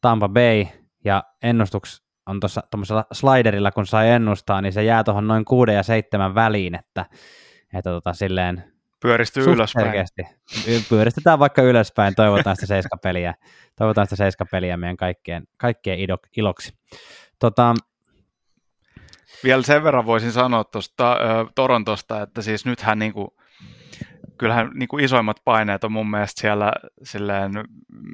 Tampa 0.01 0.29
Bay 0.29 0.67
ja 1.05 1.23
ennustuks 1.43 2.03
on 2.27 2.41
tuossa 2.41 2.63
tuommoisella 2.71 3.05
sliderilla, 3.13 3.71
kun 3.71 3.87
sai 3.87 4.11
ennustaa, 4.11 4.61
niin 4.61 4.73
se 4.73 4.85
jää 4.85 5.05
tuohon 5.05 5.29
noin 5.29 5.45
6 5.45 5.73
ja 5.73 5.83
7 5.83 6.35
väliin, 6.35 6.75
että, 6.75 7.07
että 7.75 7.91
tota, 7.91 8.13
silleen 8.13 8.65
Pyöristyy 9.03 9.45
ylöspäin. 9.45 9.87
Selkeästi. 9.87 10.23
Pyöristetään 10.89 11.39
vaikka 11.39 11.63
ylöspäin, 11.63 12.15
toivotaan 12.15 12.57
sitä 12.57 12.67
seiskapeliä, 12.67 13.35
toivotaan 13.77 14.07
sitä 14.07 14.17
seiskapeliä 14.17 14.77
meidän 14.77 14.97
kaikkien, 14.97 15.45
kaikkien 15.57 15.99
iloksi. 16.37 16.73
Tota, 17.39 17.75
Vielä 19.45 19.63
sen 19.63 19.85
verran 19.85 20.07
voisin 20.07 20.33
sanoa 20.33 20.65
tuosta 20.65 21.13
äh, 21.13 21.19
Torontosta, 21.55 22.23
että 22.23 22.43
siis 22.43 22.67
nythän 22.67 22.99
niin 22.99 23.13
kuin, 23.13 23.29
kyllähän 24.39 24.71
niin 24.75 24.89
kuin 24.89 25.05
isoimmat 25.05 25.37
paineet 25.45 25.85
on 25.85 25.93
mun 25.93 26.11
mielestä 26.11 26.41
siellä 26.41 26.73
silleen, 27.03 27.53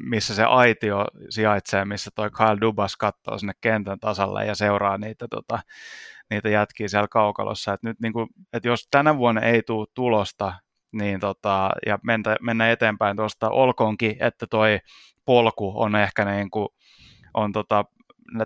missä 0.05 0.35
se 0.35 0.45
aitio 0.45 1.05
sijaitsee, 1.31 1.85
missä 1.85 2.11
toi 2.14 2.31
Kyle 2.31 2.61
Dubas 2.61 2.97
katsoo 2.97 3.39
sinne 3.39 3.53
kentän 3.61 4.01
tasalle 4.01 4.47
ja 4.47 4.55
seuraa 4.55 4.99
niitä, 4.99 5.29
tota, 5.31 5.59
niitä 6.31 6.49
jätkiä 6.49 6.89
siellä 6.89 7.09
kaukalossa. 7.09 7.73
Et 7.73 7.83
nyt 7.83 8.01
niin 8.01 8.12
kuin, 8.12 8.29
et 8.53 8.64
jos 8.64 8.89
tänä 8.91 9.16
vuonna 9.16 9.41
ei 9.41 9.62
tule 9.62 9.87
tulosta 9.95 10.55
niin 10.93 11.20
tota, 11.20 11.70
ja 11.87 11.99
mennä, 12.03 12.37
mennä 12.41 12.70
eteenpäin 12.70 13.16
tuosta, 13.16 13.51
olkoonkin, 13.51 14.16
että 14.20 14.47
toi 14.47 14.79
polku 15.25 15.73
on 15.77 15.97
ehkä 15.97 16.25
niin 16.25 16.51
kuin, 16.51 16.68
on 17.35 17.53
tota, 17.53 17.85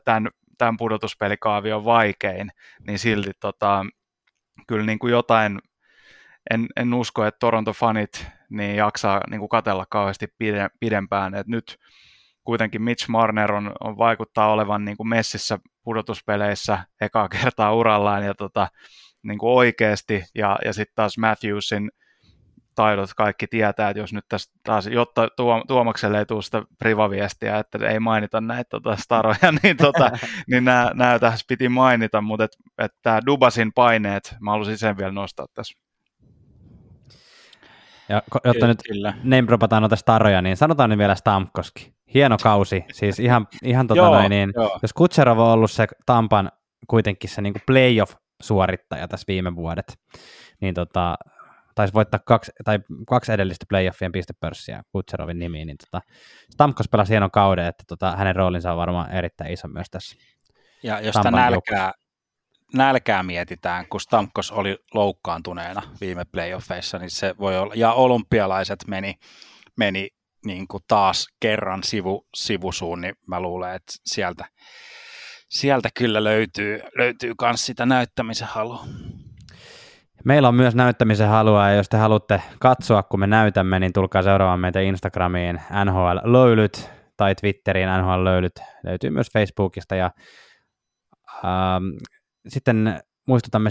tämän, 0.04 0.28
tämän 0.58 0.76
pudotuspelikaavion 0.76 1.84
vaikein, 1.84 2.50
niin 2.86 2.98
silti 2.98 3.30
tota, 3.40 3.86
kyllä 4.68 4.86
niin 4.86 4.98
kuin 4.98 5.10
jotain, 5.10 5.58
en, 6.50 6.66
en 6.76 6.94
usko, 6.94 7.24
että 7.24 7.38
Toronto-fanit 7.38 8.26
niin 8.50 8.76
jaksaa 8.76 9.20
niin 9.30 9.38
kuin 9.38 9.48
katella 9.48 9.86
kauheasti 9.90 10.26
pide, 10.38 10.68
pidempään, 10.80 11.34
että 11.34 11.50
nyt 11.50 11.78
kuitenkin 12.44 12.82
Mitch 12.82 13.08
Marner 13.08 13.52
on, 13.52 13.72
on 13.80 13.98
vaikuttaa 13.98 14.52
olevan 14.52 14.84
niin 14.84 14.96
kuin 14.96 15.08
messissä 15.08 15.58
pudotuspeleissä 15.82 16.78
ekaa 17.00 17.28
kertaa 17.28 17.74
urallaan 17.74 18.24
ja 18.24 18.34
tota, 18.34 18.68
niin 19.22 19.38
kuin 19.38 19.52
oikeasti, 19.52 20.24
ja, 20.34 20.58
ja 20.64 20.72
sitten 20.72 20.94
taas 20.94 21.18
Matthewsin 21.18 21.90
taidot 22.76 23.10
kaikki 23.16 23.46
tietää, 23.46 23.90
että 23.90 24.00
jos 24.00 24.12
nyt 24.12 24.24
tässä 24.28 24.52
taas, 24.62 24.86
jotta 24.86 25.28
Tuomakselle 25.68 26.18
ei 26.18 26.26
tule 26.26 26.42
sitä 26.42 26.62
privaviestiä, 26.78 27.58
että 27.58 27.88
ei 27.88 28.00
mainita 28.00 28.40
näitä 28.40 28.68
tota, 28.70 28.96
staroja, 28.96 29.52
niin, 29.62 29.76
tota, 29.76 30.10
niin 30.50 30.64
nämä, 30.64 30.90
nämä 30.94 31.18
tässä 31.18 31.44
piti 31.48 31.68
mainita, 31.68 32.20
mutta 32.20 32.44
että 32.44 32.56
et 32.78 32.92
tämä 33.02 33.20
Dubasin 33.26 33.72
paineet, 33.72 34.34
mä 34.40 34.50
haluaisin 34.50 34.78
sen 34.78 34.96
vielä 34.96 35.12
nostaa 35.12 35.46
tässä. 35.54 35.78
Ja 38.08 38.22
jotta 38.44 38.66
nyt 38.66 38.78
name 39.22 39.46
dropataan 39.46 39.82
noita 39.82 39.96
staroja, 39.96 40.42
niin 40.42 40.56
sanotaan 40.56 40.90
nyt 40.90 40.98
vielä 40.98 41.14
Stamkoski. 41.14 41.92
Hieno 42.14 42.36
kausi, 42.42 42.84
siis 42.92 43.20
ihan, 43.20 43.46
ihan 43.64 43.86
tota 43.86 44.00
joo, 44.00 44.14
noin, 44.14 44.30
niin, 44.30 44.52
joo. 44.56 44.78
jos 44.82 44.92
Kutserov 44.92 45.38
on 45.38 45.46
ollut 45.46 45.70
se 45.70 45.86
Tampan 46.06 46.50
kuitenkin 46.86 47.30
se 47.30 47.42
niin 47.42 47.54
playoff-suorittaja 47.66 49.08
tässä 49.08 49.24
viime 49.28 49.56
vuodet, 49.56 49.98
niin 50.60 50.74
tota, 50.74 51.16
taisi 51.76 51.94
voittaa 51.94 52.20
kaksi, 52.26 52.52
tai 52.64 52.78
kaksi 53.06 53.32
edellistä 53.32 53.66
playoffien 53.68 54.12
pistepörssiä 54.12 54.82
Kutserovin 54.92 55.38
nimiin, 55.38 55.66
niin 55.66 55.76
tota, 55.78 56.00
Stamkos 56.50 56.88
pelasi 56.88 57.10
hienon 57.10 57.30
kauden, 57.30 57.66
että 57.66 57.84
tota, 57.88 58.16
hänen 58.16 58.36
roolinsa 58.36 58.72
on 58.72 58.78
varmaan 58.78 59.10
erittäin 59.12 59.52
iso 59.52 59.68
myös 59.68 59.86
tässä. 59.90 60.16
Ja 60.82 61.00
jos 61.00 61.14
sitä 61.14 61.30
nälkää, 61.30 61.92
nälkää 62.74 63.22
mietitään, 63.22 63.86
kun 63.88 64.00
Stamkos 64.00 64.52
oli 64.52 64.78
loukkaantuneena 64.94 65.82
viime 66.00 66.24
playoffeissa, 66.24 66.98
niin 66.98 67.10
se 67.10 67.34
voi 67.38 67.58
olla, 67.58 67.74
ja 67.74 67.92
olympialaiset 67.92 68.84
meni, 68.86 69.14
meni 69.76 70.08
niin 70.44 70.68
kuin 70.68 70.82
taas 70.88 71.26
kerran 71.40 71.82
sivu, 71.84 72.26
sivusuun, 72.36 73.00
niin 73.00 73.14
mä 73.26 73.40
luulen, 73.40 73.74
että 73.74 73.92
sieltä, 74.06 74.44
sieltä 75.48 75.88
kyllä 75.98 76.24
löytyy, 76.24 76.80
löytyy 76.98 77.34
myös 77.42 77.66
sitä 77.66 77.86
näyttämisen 77.86 78.48
halua. 78.48 78.84
Meillä 80.26 80.48
on 80.48 80.54
myös 80.54 80.74
näyttämisen 80.74 81.28
halua, 81.28 81.68
ja 81.68 81.74
jos 81.74 81.88
te 81.88 81.96
haluatte 81.96 82.42
katsoa, 82.60 83.02
kun 83.02 83.20
me 83.20 83.26
näytämme, 83.26 83.80
niin 83.80 83.92
tulkaa 83.92 84.22
seuraamaan 84.22 84.60
meitä 84.60 84.80
Instagramiin 84.80 85.60
NHL 85.84 86.32
Löylyt 86.32 86.90
tai 87.16 87.34
Twitteriin 87.34 87.88
NHL 88.00 88.24
Löylyt. 88.24 88.52
Löytyy 88.84 89.10
myös 89.10 89.32
Facebookista, 89.32 89.96
ja 89.96 90.10
ähm, 91.44 91.84
sitten 92.48 93.00
muistutamme 93.28 93.70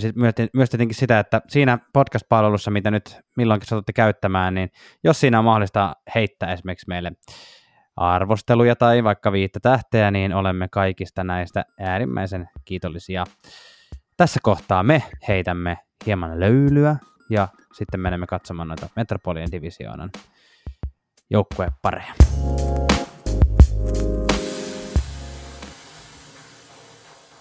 myös 0.54 0.70
tietenkin 0.70 0.96
sitä, 0.96 1.20
että 1.20 1.42
siinä 1.48 1.80
podcast-palvelussa, 1.94 2.72
mitä 2.72 2.92
nyt 2.92 3.20
milloinkin 3.38 3.68
satutte 3.68 3.94
käyttämään, 3.94 4.54
niin 4.54 4.70
jos 5.04 5.20
siinä 5.20 5.40
on 5.40 5.46
mahdollista 5.46 5.94
heittää 6.16 6.54
esimerkiksi 6.54 6.88
meille 6.88 7.12
arvosteluja 7.96 8.76
tai 8.76 9.04
vaikka 9.04 9.32
viittä 9.32 9.60
tähteä, 9.60 10.12
niin 10.12 10.34
olemme 10.34 10.68
kaikista 10.72 11.24
näistä 11.24 11.66
äärimmäisen 11.80 12.50
kiitollisia. 12.66 13.24
Tässä 14.18 14.40
kohtaa 14.44 14.84
me 14.84 15.04
heitämme 15.28 15.78
hieman 16.06 16.40
löylyä 16.40 16.96
ja 17.30 17.48
sitten 17.74 18.00
menemme 18.00 18.28
katsomaan 18.28 18.68
noita 18.68 18.90
Metropolian 18.96 19.52
divisioonan 19.52 20.12
joukkuepareja. 21.30 22.14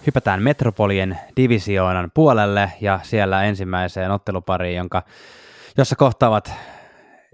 Hypätään 0.07 0.43
Metropolien 0.43 1.19
divisioonan 1.37 2.11
puolelle 2.13 2.71
ja 2.81 2.99
siellä 3.03 3.43
ensimmäiseen 3.43 4.11
ottelupariin, 4.11 4.77
jonka, 4.77 5.03
jossa 5.77 5.95
kohtaavat 5.95 6.53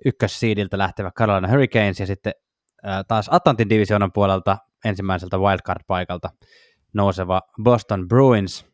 ykkössiidiltä 0.05 0.77
lähtevä 0.77 1.11
Carolina 1.11 1.47
Hurricanes 1.47 1.99
ja 1.99 2.05
sitten 2.05 2.33
ää, 2.83 3.03
taas 3.03 3.29
Atlantin 3.31 3.69
divisioonan 3.69 4.11
puolelta 4.11 4.57
ensimmäiseltä 4.85 5.37
wildcard-paikalta 5.37 6.29
nouseva 6.93 7.41
Boston 7.63 8.07
Bruins. 8.07 8.65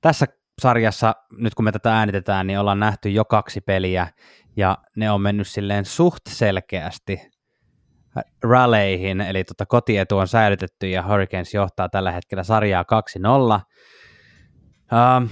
Tässä 0.00 0.26
sarjassa, 0.60 1.14
nyt 1.32 1.54
kun 1.54 1.64
me 1.64 1.72
tätä 1.72 1.98
äänitetään, 1.98 2.46
niin 2.46 2.58
ollaan 2.58 2.80
nähty 2.80 3.10
jo 3.10 3.24
kaksi 3.24 3.60
peliä, 3.60 4.08
ja 4.56 4.78
ne 4.96 5.10
on 5.10 5.20
mennyt 5.20 5.48
silleen 5.48 5.84
suht 5.84 6.22
selkeästi 6.28 7.20
ralleihin, 8.42 9.20
eli 9.20 9.44
tota 9.44 9.66
kotietu 9.66 10.18
on 10.18 10.28
säilytetty, 10.28 10.88
ja 10.88 11.02
Hurricanes 11.08 11.54
johtaa 11.54 11.88
tällä 11.88 12.12
hetkellä 12.12 12.42
sarjaa 12.42 12.82
2-0. 12.82 12.86
Uh, 13.24 13.60
ähm, 14.92 15.24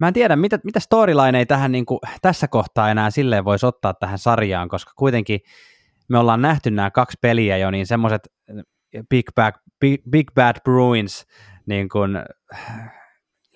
mä 0.00 0.08
en 0.08 0.14
tiedä, 0.14 0.36
mitä, 0.36 0.58
mitä 0.64 0.80
storyline 0.80 1.38
ei 1.38 1.46
tähän 1.46 1.72
niin 1.72 1.86
kuin, 1.86 1.98
tässä 2.22 2.48
kohtaa 2.48 2.90
enää 2.90 3.10
silleen 3.10 3.44
voisi 3.44 3.66
ottaa 3.66 3.94
tähän 3.94 4.18
sarjaan, 4.18 4.68
koska 4.68 4.92
kuitenkin 4.96 5.40
me 6.08 6.18
ollaan 6.18 6.42
nähty 6.42 6.70
nämä 6.70 6.90
kaksi 6.90 7.18
peliä 7.22 7.56
jo, 7.56 7.70
niin 7.70 7.86
semmoiset 7.86 8.28
Big, 9.10 9.26
Bad, 9.34 9.52
Big, 9.80 10.02
Big 10.10 10.34
Bad 10.34 10.56
Bruins 10.64 11.26
niin 11.66 11.88
kuin, 11.88 12.18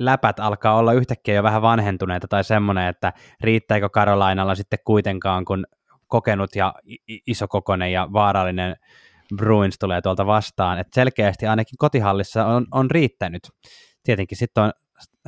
läpät 0.04 0.40
alkaa 0.40 0.76
olla 0.76 0.92
yhtäkkiä 0.92 1.34
jo 1.34 1.42
vähän 1.42 1.62
vanhentuneita 1.62 2.28
tai 2.28 2.44
semmoinen, 2.44 2.88
että 2.88 3.12
riittääkö 3.40 3.88
Karolainalla 3.88 4.54
sitten 4.54 4.78
kuitenkaan, 4.84 5.44
kun 5.44 5.66
kokenut 6.06 6.56
ja 6.56 6.74
isokokonen 7.26 7.92
ja 7.92 8.08
vaarallinen 8.12 8.76
Bruins 9.36 9.78
tulee 9.78 10.00
tuolta 10.00 10.26
vastaan, 10.26 10.78
että 10.78 10.94
selkeästi 10.94 11.46
ainakin 11.46 11.78
kotihallissa 11.78 12.46
on, 12.46 12.66
on 12.70 12.90
riittänyt. 12.90 13.42
Tietenkin 14.02 14.38
sitten 14.38 14.64
on 14.64 14.72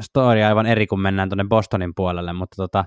story 0.01 0.43
aivan 0.43 0.67
eri, 0.67 0.87
kun 0.87 1.01
mennään 1.01 1.29
tuonne 1.29 1.45
Bostonin 1.49 1.93
puolelle, 1.95 2.33
mutta 2.33 2.57
tota, 2.57 2.85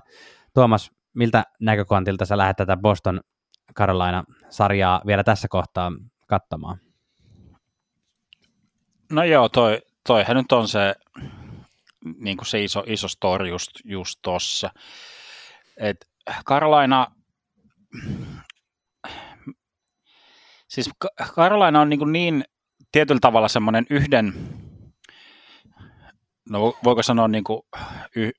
Tuomas, 0.54 0.90
miltä 1.14 1.44
näkökantilta 1.60 2.24
sä 2.24 2.36
lähdet 2.36 2.56
tätä 2.56 2.76
Boston 2.76 3.20
Carolina-sarjaa 3.74 5.02
vielä 5.06 5.24
tässä 5.24 5.48
kohtaa 5.48 5.92
katsomaan? 6.26 6.78
No 9.12 9.24
joo, 9.24 9.48
toi, 9.48 9.80
toihan 10.06 10.36
nyt 10.36 10.52
on 10.52 10.68
se 10.68 10.94
niin 12.18 12.36
kuin 12.36 12.46
se 12.46 12.64
iso, 12.64 12.84
iso 12.86 13.08
story 13.08 13.48
just, 13.48 13.70
just 13.84 14.18
tossa. 14.22 14.70
Et 15.76 16.08
Karolaina, 16.44 17.06
siis 20.68 20.90
Karolaina 21.34 21.80
on 21.80 21.88
niin, 21.88 21.98
kuin 21.98 22.12
niin 22.12 22.44
tietyllä 22.92 23.20
tavalla 23.20 23.48
semmoinen 23.48 23.86
yhden, 23.90 24.34
no 26.50 26.78
voiko 26.84 27.02
sanoa 27.02 27.28
niin 27.28 27.44
kuin 27.44 27.60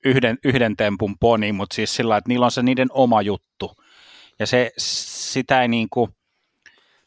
yhden, 0.04 0.38
yhden 0.44 0.76
tempun 0.76 1.18
poni, 1.18 1.52
mutta 1.52 1.74
siis 1.74 1.96
sillä 1.96 2.16
että 2.16 2.28
niillä 2.28 2.44
on 2.44 2.50
se 2.50 2.62
niiden 2.62 2.88
oma 2.92 3.22
juttu. 3.22 3.76
Ja 4.38 4.46
se, 4.46 4.70
sitä 4.78 5.62
ei 5.62 5.68
niin 5.68 5.88
kuin, 5.90 6.10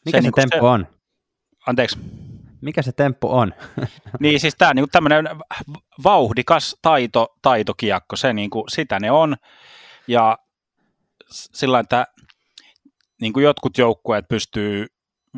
Mikä 0.04 0.18
se, 0.18 0.22
se 0.22 0.22
niin 0.22 0.34
temppu 0.34 0.56
se, 0.56 0.70
on? 0.70 0.86
Anteeksi. 1.66 1.98
Mikä 2.64 2.82
se 2.82 2.92
temppu 2.92 3.32
on? 3.32 3.54
niin 4.20 4.40
siis 4.40 4.54
tämä 4.58 4.68
on 4.68 4.76
niinku 4.76 4.90
tämmöinen 4.92 5.28
vauhdikas 6.04 6.76
taito, 6.82 7.36
taitokiekko, 7.42 8.16
se 8.16 8.32
niinku, 8.32 8.64
sitä 8.68 9.00
ne 9.00 9.10
on. 9.10 9.36
Ja 10.08 10.38
sillä 11.30 11.80
että 11.80 12.06
niin 13.20 13.32
kuin 13.32 13.44
jotkut 13.44 13.78
joukkueet 13.78 14.28
pystyy 14.28 14.86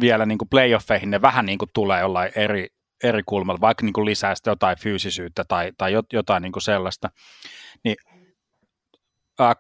vielä 0.01 0.27
niin 0.27 0.39
kuin 0.39 0.49
playoffeihin, 0.49 1.11
ne 1.11 1.23
vähän 1.23 1.47
niin 1.47 1.59
kuin 1.59 1.71
tulee 1.75 2.01
jollain 2.01 2.33
eri, 2.37 2.69
eri 3.03 3.23
kulmalla, 3.27 3.61
vaikka 3.61 3.85
niin 3.85 3.93
kuin 3.93 4.05
lisää 4.05 4.35
sitä 4.35 4.51
jotain 4.51 4.79
fyysisyyttä 4.79 5.45
tai, 5.49 5.73
tai 5.79 5.93
jotain 6.13 6.43
niin 6.43 6.53
kuin 6.53 6.63
sellaista. 6.63 7.11
Niin 7.85 7.97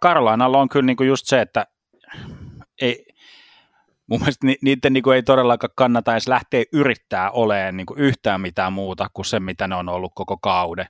Karolainalla 0.00 0.58
on 0.58 0.68
kyllä 0.68 0.86
niin 0.86 0.96
kuin 0.96 1.08
just 1.08 1.26
se, 1.26 1.40
että 1.40 1.66
ei, 2.80 3.06
mun 4.06 4.20
mielestä 4.20 4.46
ni, 4.46 4.56
niiden 4.62 4.92
niin 4.92 5.02
kuin 5.02 5.16
ei 5.16 5.22
todellakaan 5.22 5.70
kannata 5.76 6.12
edes 6.12 6.28
lähteä 6.28 6.64
yrittää 6.72 7.30
olemaan 7.30 7.76
niin 7.76 7.86
kuin 7.86 8.00
yhtään 8.00 8.40
mitään 8.40 8.72
muuta 8.72 9.10
kuin 9.14 9.26
se, 9.26 9.40
mitä 9.40 9.68
ne 9.68 9.74
on 9.74 9.88
ollut 9.88 10.12
koko 10.14 10.36
kauden. 10.36 10.86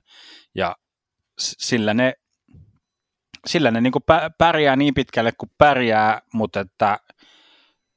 Ja 0.55 0.75
sillä 1.37 1.93
ne, 1.93 2.13
sillä 3.45 3.71
ne 3.71 3.81
niin 3.81 3.91
kuin 3.91 4.03
pärjää 4.37 4.75
niin 4.75 4.93
pitkälle 4.93 5.31
kuin 5.37 5.51
pärjää, 5.57 6.21
mutta 6.33 6.59
että 6.59 6.99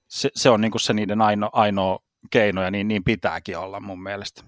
se, 0.09 0.31
se 0.35 0.51
on 0.51 0.61
niin 0.61 0.71
kuin 0.71 0.81
se 0.81 0.93
niiden 0.93 1.23
ainoa, 1.23 1.51
ainoa 1.53 1.99
keino 2.31 2.63
ja 2.63 2.71
niin, 2.71 2.89
niin 2.89 3.05
pitääkin 3.05 3.59
olla 3.59 3.81
mun 3.81 4.03
mielestä. 4.03 4.43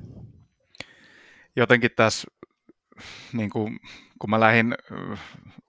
Jotenkin 1.56 1.90
tässä, 1.96 2.28
niin 3.32 3.50
kuin, 3.50 3.80
kun 4.18 4.30
mä 4.30 4.40
lähdin 4.40 4.74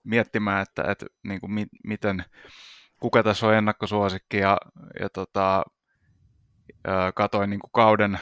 miettimään, 0.03 0.61
että, 0.61 0.91
että 0.91 1.05
niin 1.23 1.39
kuin 1.39 1.51
mi, 1.51 1.65
miten 1.83 2.25
kuka 3.03 3.23
tässä 3.23 3.47
on 3.47 3.53
ennakkosuosikki 3.53 4.37
ja, 4.37 4.57
ja 4.99 5.09
tota, 5.09 5.63
katoin 7.15 7.49
niin 7.49 7.59
kuin 7.59 7.71
kauden 7.73 8.19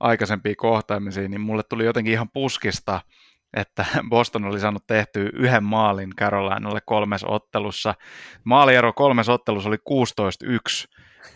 aikaisempia 0.00 0.54
kohtaamisia, 0.56 1.28
niin 1.28 1.40
mulle 1.40 1.62
tuli 1.62 1.84
jotenkin 1.84 2.12
ihan 2.12 2.28
puskista, 2.32 3.00
että 3.56 3.84
Boston 4.10 4.44
oli 4.44 4.60
saanut 4.60 4.86
tehtyä 4.86 5.30
yhden 5.34 5.64
maalin 5.64 6.16
Carolinalle 6.16 6.80
kolmes 6.86 7.24
ottelussa. 7.24 7.94
Maaliero 8.44 8.92
kolmes 8.92 9.28
ottelussa 9.28 9.68
oli 9.68 9.76
16-1 9.76 10.50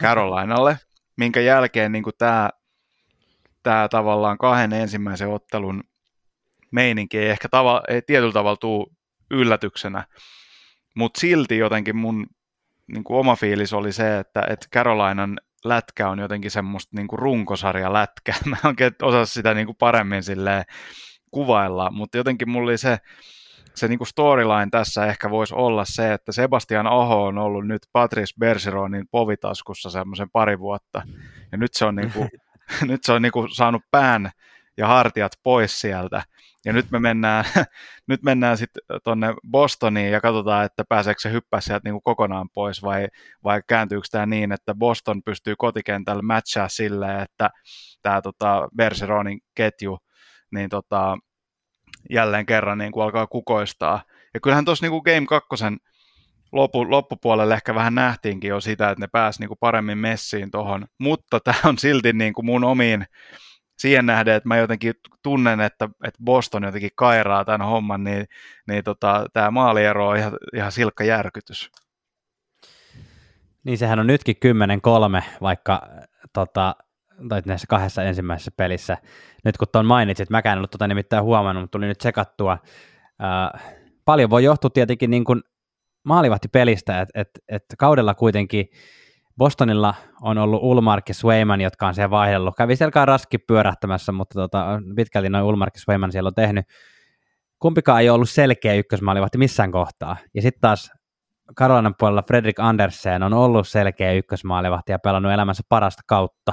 Carolinalle, 0.02 0.78
minkä 1.16 1.40
jälkeen 1.40 1.92
niin 1.92 2.04
tämä, 2.18 2.50
tämä 3.62 3.88
tavallaan 3.88 4.38
kahden 4.38 4.72
ensimmäisen 4.72 5.28
ottelun 5.28 5.84
meininki 6.70 7.18
ei 7.18 7.28
ehkä 7.28 7.48
tava, 7.48 7.82
ei 7.88 8.02
tietyllä 8.02 8.32
tavalla 8.32 8.56
tule 8.56 8.86
yllätyksenä, 9.30 10.04
mutta 10.94 11.20
silti 11.20 11.58
jotenkin 11.58 11.96
mun 11.96 12.26
niin 12.86 13.04
kuin 13.04 13.18
oma 13.18 13.36
fiilis 13.36 13.72
oli 13.72 13.92
se, 13.92 14.18
että, 14.18 14.42
että 14.48 14.66
Carolinan 14.74 15.40
lätkä 15.64 16.08
on 16.08 16.18
jotenkin 16.18 16.50
semmoista 16.50 16.96
niin 16.96 17.08
kuin 17.08 17.18
runkosarja 17.18 17.92
lätkä. 17.92 18.34
Mä 18.44 18.56
en 18.64 18.68
oikein 18.68 18.92
osaa 19.02 19.26
sitä 19.26 19.54
niin 19.54 19.66
kuin 19.66 19.76
paremmin 19.76 20.22
silleen 20.22 20.64
kuvailla, 21.30 21.90
mutta 21.90 22.16
jotenkin 22.16 22.50
mulla 22.50 22.64
oli 22.64 22.78
se, 22.78 22.98
se 23.74 23.88
niin 23.88 23.98
kuin 23.98 24.08
storyline 24.08 24.68
tässä 24.70 25.06
ehkä 25.06 25.30
voisi 25.30 25.54
olla 25.54 25.84
se, 25.84 26.12
että 26.12 26.32
Sebastian 26.32 26.86
Aho 26.86 27.24
on 27.24 27.38
ollut 27.38 27.66
nyt 27.66 27.82
Patrice 27.92 28.34
Bergeronin 28.38 29.08
povitaskussa 29.10 29.90
semmoisen 29.90 30.30
pari 30.30 30.58
vuotta, 30.58 31.02
ja 31.52 31.58
nyt 31.58 31.74
se 31.74 31.84
on, 31.84 31.96
niin 31.96 32.12
kuin, 32.12 32.28
nyt 32.88 33.04
se 33.04 33.12
on 33.12 33.22
niin 33.22 33.32
kuin 33.32 33.54
saanut 33.54 33.82
pään 33.90 34.30
ja 34.76 34.86
hartiat 34.86 35.32
pois 35.42 35.80
sieltä, 35.80 36.22
ja 36.66 36.72
nyt 36.72 36.90
me 36.90 37.00
mennään, 37.00 37.44
nyt 38.08 38.22
mennään 38.22 38.58
sitten 38.58 38.82
tuonne 39.04 39.34
Bostoniin 39.50 40.12
ja 40.12 40.20
katsotaan, 40.20 40.64
että 40.64 40.84
pääseekö 40.88 41.20
se 41.20 41.32
hyppää 41.32 41.60
sieltä 41.60 41.80
niin 41.84 41.94
kuin 41.94 42.02
kokonaan 42.02 42.48
pois 42.54 42.82
vai, 42.82 43.06
vai 43.44 43.60
kääntyykö 43.68 44.06
tämä 44.10 44.26
niin, 44.26 44.52
että 44.52 44.74
Boston 44.74 45.22
pystyy 45.22 45.54
kotikentällä 45.58 46.22
matchaa 46.22 46.68
silleen, 46.68 47.20
että 47.20 47.50
tämä 48.02 48.22
tota, 48.22 48.68
Bergeronin 48.76 49.40
ketju 49.54 49.98
niin 50.50 50.68
tota, 50.68 51.18
jälleen 52.10 52.46
kerran 52.46 52.78
niin 52.78 52.92
kuin 52.92 53.04
alkaa 53.04 53.26
kukoistaa. 53.26 54.02
Ja 54.34 54.40
kyllähän 54.40 54.64
tuossa 54.64 54.86
niin 54.86 55.02
Game 55.04 55.26
2 55.26 55.48
loppu, 56.52 56.90
loppupuolelle 56.90 57.54
ehkä 57.54 57.74
vähän 57.74 57.94
nähtiinkin 57.94 58.48
jo 58.48 58.60
sitä, 58.60 58.90
että 58.90 59.00
ne 59.00 59.08
pääsi 59.12 59.40
niin 59.40 59.48
kuin 59.48 59.58
paremmin 59.60 59.98
messiin 59.98 60.50
tuohon, 60.50 60.86
mutta 60.98 61.40
tämä 61.40 61.58
on 61.64 61.78
silti 61.78 62.12
niin 62.12 62.32
kuin 62.32 62.46
mun 62.46 62.64
omiin 62.64 63.06
siihen 63.78 64.06
nähden, 64.06 64.34
että 64.34 64.48
mä 64.48 64.56
jotenkin 64.56 64.94
tunnen, 65.22 65.60
että, 65.60 65.88
että 66.04 66.24
Boston 66.24 66.62
jotenkin 66.62 66.90
kairaa 66.94 67.44
tämän 67.44 67.68
homman, 67.68 68.04
niin, 68.04 68.26
niin 68.68 68.84
tota, 68.84 69.26
tämä 69.32 69.50
maaliero 69.50 70.08
on 70.08 70.16
ihan, 70.16 70.32
ihan 70.54 70.72
silkka 70.72 71.04
järkytys. 71.04 71.70
Niin 73.64 73.78
sehän 73.78 73.98
on 73.98 74.06
nytkin 74.06 74.36
10-3, 75.20 75.22
vaikka 75.40 75.88
tota, 76.32 76.76
tai 77.28 77.42
näissä 77.46 77.66
kahdessa 77.66 78.02
ensimmäisessä 78.02 78.50
pelissä. 78.56 78.98
Nyt 79.44 79.56
kun 79.56 79.68
tuon 79.72 79.86
mainitsit, 79.86 80.30
mäkään 80.30 80.52
en 80.52 80.58
ollut 80.58 80.70
tuota 80.70 80.88
nimittäin 80.88 81.24
huomannut, 81.24 81.62
mutta 81.62 81.78
tuli 81.78 81.86
nyt 81.86 82.00
sekattua. 82.00 82.58
Ää, 83.18 83.58
paljon 84.04 84.30
voi 84.30 84.44
johtua 84.44 84.70
tietenkin 84.70 85.10
niin 85.10 85.24
kuin 85.24 85.42
maalivahtipelistä, 86.02 87.00
että 87.00 87.20
et, 87.20 87.28
et 87.48 87.64
kaudella 87.78 88.14
kuitenkin 88.14 88.68
Bostonilla 89.38 89.94
on 90.22 90.38
ollut 90.38 90.62
Ulmark 90.62 91.08
ja 91.08 91.14
Swayman, 91.14 91.60
jotka 91.60 91.86
on 91.86 91.94
siellä 91.94 92.10
vaihdellut. 92.10 92.56
Kävi 92.56 92.76
siellä 92.76 93.06
raski 93.06 93.38
pyörähtämässä, 93.38 94.12
mutta 94.12 94.40
tota, 94.40 94.66
pitkälti 94.96 95.28
noin 95.28 95.44
Ulmark 95.44 95.74
ja 95.74 95.80
Swayman 95.80 96.12
siellä 96.12 96.28
on 96.28 96.34
tehnyt. 96.34 96.64
Kumpikaan 97.58 98.00
ei 98.00 98.10
ollut 98.10 98.30
selkeä 98.30 98.74
ykkösmaalivahti 98.74 99.38
missään 99.38 99.72
kohtaa. 99.72 100.16
Ja 100.34 100.42
sitten 100.42 100.60
taas 100.60 100.90
Karolainen 101.56 101.94
puolella 101.98 102.22
Fredrik 102.26 102.60
Andersen 102.60 103.22
on 103.22 103.32
ollut 103.32 103.68
selkeä 103.68 104.12
ykkösmaalivahti 104.12 104.92
ja 104.92 104.98
pelannut 104.98 105.32
elämänsä 105.32 105.62
parasta 105.68 106.02
kautta. 106.06 106.52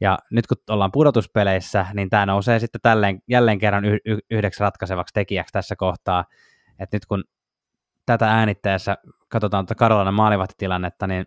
Ja 0.00 0.18
nyt 0.30 0.46
kun 0.46 0.56
ollaan 0.70 0.92
pudotuspeleissä, 0.92 1.86
niin 1.94 2.10
tämä 2.10 2.26
nousee 2.26 2.58
sitten 2.58 2.80
tälleen, 2.80 3.18
jälleen 3.28 3.58
kerran 3.58 3.84
y- 3.84 3.98
y- 4.04 4.18
yhdeksi 4.30 4.60
ratkaisevaksi 4.60 5.14
tekijäksi 5.14 5.52
tässä 5.52 5.76
kohtaa. 5.76 6.24
että 6.78 6.96
nyt 6.96 7.06
kun 7.06 7.24
tätä 8.06 8.30
äänittäessä 8.30 8.96
katsotaan 9.28 9.66
tuota 9.66 9.78
Karolainen 9.78 10.14
maalivahtitilannetta, 10.14 11.06
niin 11.06 11.26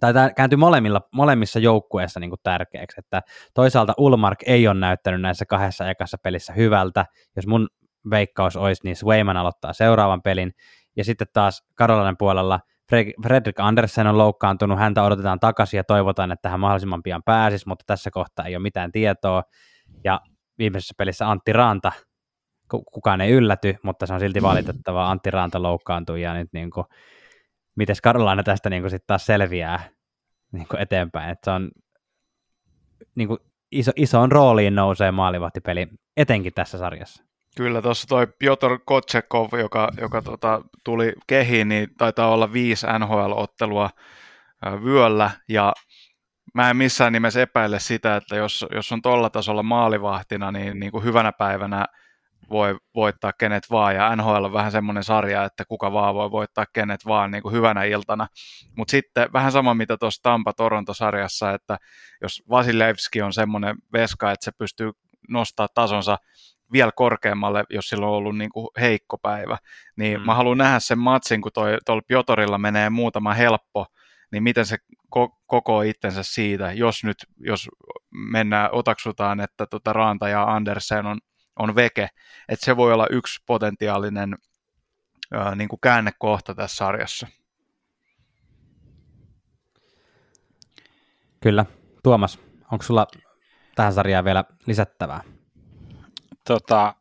tai 0.00 0.14
tämä 0.14 0.30
kääntyy 0.30 0.56
molemmilla, 0.56 1.00
molemmissa 1.12 1.58
joukkueissa 1.58 2.20
niin 2.20 2.32
tärkeäksi, 2.42 3.00
että 3.00 3.22
toisaalta 3.54 3.94
Ulmark 3.98 4.38
ei 4.46 4.68
ole 4.68 4.80
näyttänyt 4.80 5.20
näissä 5.20 5.46
kahdessa 5.46 5.90
ekassa 5.90 6.16
pelissä 6.22 6.52
hyvältä, 6.52 7.06
jos 7.36 7.46
mun 7.46 7.68
veikkaus 8.10 8.56
olisi, 8.56 8.80
niin 8.84 8.96
Swayman 8.96 9.36
aloittaa 9.36 9.72
seuraavan 9.72 10.22
pelin, 10.22 10.52
ja 10.96 11.04
sitten 11.04 11.26
taas 11.32 11.62
Karolainen 11.74 12.16
puolella 12.16 12.60
Fredrik 13.22 13.60
Andersen 13.60 14.06
on 14.06 14.18
loukkaantunut, 14.18 14.78
häntä 14.78 15.02
odotetaan 15.02 15.40
takaisin 15.40 15.78
ja 15.78 15.84
toivotaan, 15.84 16.32
että 16.32 16.48
hän 16.48 16.60
mahdollisimman 16.60 17.02
pian 17.02 17.22
pääsisi, 17.24 17.68
mutta 17.68 17.84
tässä 17.86 18.10
kohtaa 18.10 18.46
ei 18.46 18.56
ole 18.56 18.62
mitään 18.62 18.92
tietoa. 18.92 19.42
Ja 20.04 20.20
viimeisessä 20.58 20.94
pelissä 20.98 21.30
Antti 21.30 21.52
Ranta, 21.52 21.92
kukaan 22.68 23.20
ei 23.20 23.30
ylläty, 23.30 23.76
mutta 23.82 24.06
se 24.06 24.14
on 24.14 24.20
silti 24.20 24.42
valitettavaa. 24.42 25.10
Antti 25.10 25.30
Ranta 25.30 25.62
loukkaantui 25.62 26.22
ja 26.22 26.34
nyt 26.34 26.48
niin 26.52 26.70
kuin, 26.70 26.86
miten 27.76 27.96
Karolainen 28.02 28.44
tästä 28.44 28.70
niin 28.70 28.90
sitten 28.90 29.06
taas 29.06 29.26
selviää 29.26 29.88
niin 30.52 30.66
eteenpäin. 30.78 31.30
Että 31.30 31.44
se 31.44 31.50
on 31.50 31.70
niin 33.14 33.28
kuin 33.28 33.38
iso, 33.72 33.92
isoon 33.96 34.32
rooliin 34.32 34.74
nousee 34.74 35.10
maalivahtipeli, 35.10 35.88
etenkin 36.16 36.52
tässä 36.54 36.78
sarjassa. 36.78 37.24
Kyllä, 37.56 37.82
tuossa 37.82 38.08
toi 38.08 38.26
Piotr 38.38 38.78
Kotsekov, 38.84 39.48
joka, 39.58 39.88
joka 40.00 40.22
tota, 40.22 40.62
tuli 40.84 41.12
kehiin, 41.26 41.68
niin 41.68 41.88
taitaa 41.98 42.28
olla 42.28 42.52
viisi 42.52 42.86
NHL-ottelua 42.98 43.90
vyöllä, 44.84 45.30
ja 45.48 45.72
mä 46.54 46.70
en 46.70 46.76
missään 46.76 47.12
nimessä 47.12 47.42
epäile 47.42 47.78
sitä, 47.78 48.16
että 48.16 48.36
jos, 48.36 48.66
jos 48.74 48.92
on 48.92 49.02
tuolla 49.02 49.30
tasolla 49.30 49.62
maalivahtina, 49.62 50.52
niin, 50.52 50.80
niin 50.80 50.92
kuin 50.92 51.04
hyvänä 51.04 51.32
päivänä 51.32 51.86
voi 52.50 52.76
voittaa 52.94 53.32
kenet 53.32 53.70
vaan, 53.70 53.94
ja 53.94 54.16
NHL 54.16 54.44
on 54.44 54.52
vähän 54.52 54.72
semmoinen 54.72 55.04
sarja, 55.04 55.44
että 55.44 55.64
kuka 55.64 55.92
vaan 55.92 56.14
voi 56.14 56.30
voittaa 56.30 56.64
kenet 56.72 57.06
vaan 57.06 57.30
niin 57.30 57.42
kuin 57.42 57.54
hyvänä 57.54 57.84
iltana. 57.84 58.26
Mutta 58.76 58.90
sitten 58.90 59.28
vähän 59.32 59.52
sama 59.52 59.74
mitä 59.74 59.96
tuossa 59.96 60.22
Tampa-Toronto-sarjassa, 60.22 61.54
että 61.54 61.78
jos 62.22 62.42
Vasilevski 62.50 63.22
on 63.22 63.32
semmoinen 63.32 63.76
veska, 63.92 64.32
että 64.32 64.44
se 64.44 64.52
pystyy 64.58 64.90
nostaa 65.28 65.68
tasonsa 65.74 66.18
vielä 66.72 66.90
korkeammalle, 66.96 67.64
jos 67.70 67.88
sillä 67.88 68.06
on 68.06 68.12
ollut 68.12 68.38
niin 68.38 68.50
kuin 68.50 68.68
heikko 68.80 69.18
päivä. 69.18 69.58
Niin 69.96 70.20
mm. 70.20 70.26
mä 70.26 70.34
haluan 70.34 70.58
nähdä 70.58 70.80
sen 70.80 70.98
matsin, 70.98 71.42
kun 71.42 71.52
tuolla 71.52 72.02
Piotorilla 72.06 72.58
menee 72.58 72.90
muutama 72.90 73.34
helppo, 73.34 73.86
niin 74.32 74.42
miten 74.42 74.66
se 74.66 74.76
ko- 75.16 75.42
koko 75.46 75.82
itsensä 75.82 76.22
siitä, 76.22 76.72
jos 76.72 77.04
nyt, 77.04 77.16
jos 77.36 77.68
mennään, 78.10 78.68
otaksutaan, 78.72 79.40
että 79.40 79.66
tota 79.66 79.92
Ranta 79.92 80.28
ja 80.28 80.42
Andersen 80.42 81.06
on, 81.06 81.18
on 81.56 81.74
veke, 81.74 82.08
että 82.48 82.64
se 82.64 82.76
voi 82.76 82.92
olla 82.92 83.06
yksi 83.10 83.42
potentiaalinen 83.46 84.36
ää, 85.32 85.54
niin 85.54 85.68
kuin 85.68 85.80
käännekohta 85.80 86.54
tässä 86.54 86.76
sarjassa. 86.76 87.26
Kyllä. 91.40 91.66
Tuomas, 92.02 92.38
onko 92.72 92.82
sulla 92.82 93.06
tähän 93.74 93.92
sarjaan 93.92 94.24
vielä 94.24 94.44
lisättävää? 94.66 95.20
Tota, 96.44 96.94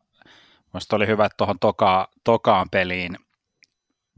Minusta 0.75 0.95
oli 0.95 1.07
hyvä, 1.07 1.25
että 1.25 1.37
tuohon 1.37 1.59
toka, 1.59 2.09
tokaan 2.23 2.69
peliin 2.69 3.17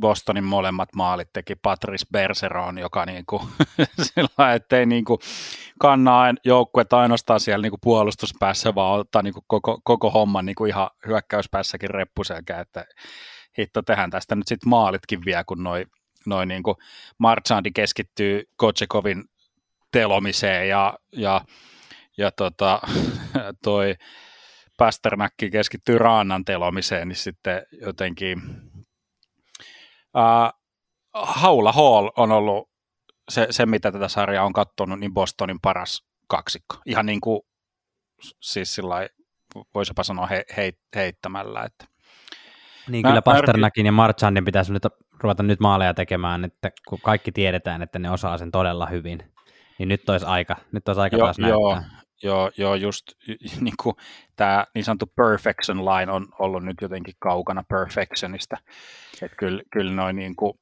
Bostonin 0.01 0.43
molemmat 0.43 0.89
maalit 0.95 1.29
teki 1.33 1.55
Patrice 1.55 2.05
Bergeron, 2.11 2.77
joka 2.77 3.05
niinku, 3.05 3.49
sillä 4.05 4.53
ettei 4.53 4.85
niinku 4.85 5.19
kannaa 5.79 6.33
joukkuetta 6.45 6.99
ainoastaan 6.99 7.39
siellä 7.39 7.61
niinku 7.61 7.77
puolustuspäässä, 7.83 8.75
vaan 8.75 8.99
ottaa 8.99 9.21
niinku 9.21 9.43
koko, 9.47 9.79
koko 9.83 10.09
homman 10.11 10.45
niinku 10.45 10.65
ihan 10.65 10.89
hyökkäyspäässäkin 11.07 11.89
reppuselkä, 11.89 12.59
että 12.59 12.85
hitto 13.59 13.81
tehdään 13.81 14.09
tästä 14.09 14.35
nyt 14.35 14.47
sitten 14.47 14.69
maalitkin 14.69 15.25
vielä, 15.25 15.43
kun 15.43 15.63
noin 15.63 15.87
noi 16.27 16.45
niinku 16.45 16.77
Marchandi 17.17 17.71
keskittyy 17.71 18.43
Kotsekovin 18.55 19.23
telomiseen 19.91 20.69
ja, 20.69 20.99
ja, 21.11 21.41
ja 22.17 22.31
tota, 22.31 22.81
toi 23.63 23.95
Pasternakki 24.77 25.49
keskittyy 25.49 25.97
Raannan 25.97 26.45
telomiseen, 26.45 27.07
niin 27.07 27.15
sitten 27.15 27.65
jotenkin 27.81 28.41
uh, 30.17 30.51
Haula 31.13 31.71
Hall 31.71 32.09
on 32.17 32.31
ollut 32.31 32.69
se, 33.29 33.47
se, 33.49 33.65
mitä 33.65 33.91
tätä 33.91 34.07
sarjaa 34.07 34.45
on 34.45 34.53
katsonut, 34.53 34.99
niin 34.99 35.13
Bostonin 35.13 35.59
paras 35.61 36.03
kaksikko. 36.27 36.75
Ihan 36.85 37.05
niin 37.05 37.21
kuin, 37.21 37.41
siis 38.41 38.75
sillä 38.75 39.07
voisipa 39.73 40.03
sanoa 40.03 40.27
he, 40.27 40.45
he, 40.57 40.73
heittämällä. 40.95 41.63
Että. 41.63 41.85
Niin 42.89 43.01
mä, 43.01 43.09
kyllä 43.09 43.21
Pasternakin 43.21 43.85
mä... 43.85 43.87
ja 43.87 43.91
Marchandin 43.91 44.45
pitäisi 44.45 44.73
nyt 44.73 44.83
ruveta 45.19 45.43
nyt 45.43 45.59
maaleja 45.59 45.93
tekemään, 45.93 46.45
että 46.45 46.71
kun 46.87 46.99
kaikki 47.03 47.31
tiedetään, 47.31 47.81
että 47.81 47.99
ne 47.99 48.11
osaa 48.11 48.37
sen 48.37 48.51
todella 48.51 48.85
hyvin, 48.85 49.33
niin 49.79 49.89
nyt 49.89 50.09
olisi 50.09 50.25
aika, 50.25 50.55
nyt 50.71 50.87
olisi 50.87 51.01
aika 51.01 51.17
jo, 51.17 51.25
taas 51.25 51.39
näyttää. 51.39 51.59
Joo, 51.59 51.81
joo 52.57 52.75
just 52.75 53.03
niin 53.61 53.77
kuin 53.83 53.95
tämä 54.35 54.65
niin 54.73 54.85
sanottu 54.85 55.07
perfection 55.15 55.85
line 55.85 56.11
on 56.11 56.27
ollut 56.39 56.63
nyt 56.63 56.77
jotenkin 56.81 57.13
kaukana 57.19 57.63
perfectionista. 57.69 58.57
Että 59.21 59.37
kyllä, 59.37 59.63
kyllä 59.71 59.91
noin 59.91 60.15
niin 60.15 60.35
kuin, 60.35 60.53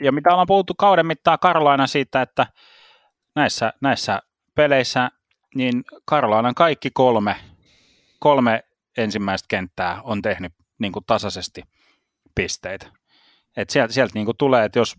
ja 0.00 0.12
mitä 0.12 0.30
ollaan 0.30 0.46
puhuttu 0.46 0.74
kauden 0.74 1.06
mittaan 1.06 1.38
Karolaina 1.38 1.86
siitä, 1.86 2.22
että 2.22 2.46
näissä, 3.34 3.72
näissä 3.80 4.22
peleissä 4.54 5.10
niin 5.54 5.84
Karolainan 6.04 6.54
kaikki 6.54 6.90
kolme, 6.90 7.36
kolme 8.18 8.64
ensimmäistä 8.96 9.46
kenttää 9.48 10.02
on 10.02 10.22
tehnyt 10.22 10.52
niin 10.78 10.92
kuin 10.92 11.04
tasaisesti 11.06 11.62
pisteitä. 12.34 12.86
Et 13.56 13.70
sieltä, 13.70 13.92
sieltä 13.92 14.14
niin 14.14 14.24
kuin 14.24 14.36
tulee, 14.36 14.64
että 14.64 14.78
jos, 14.78 14.96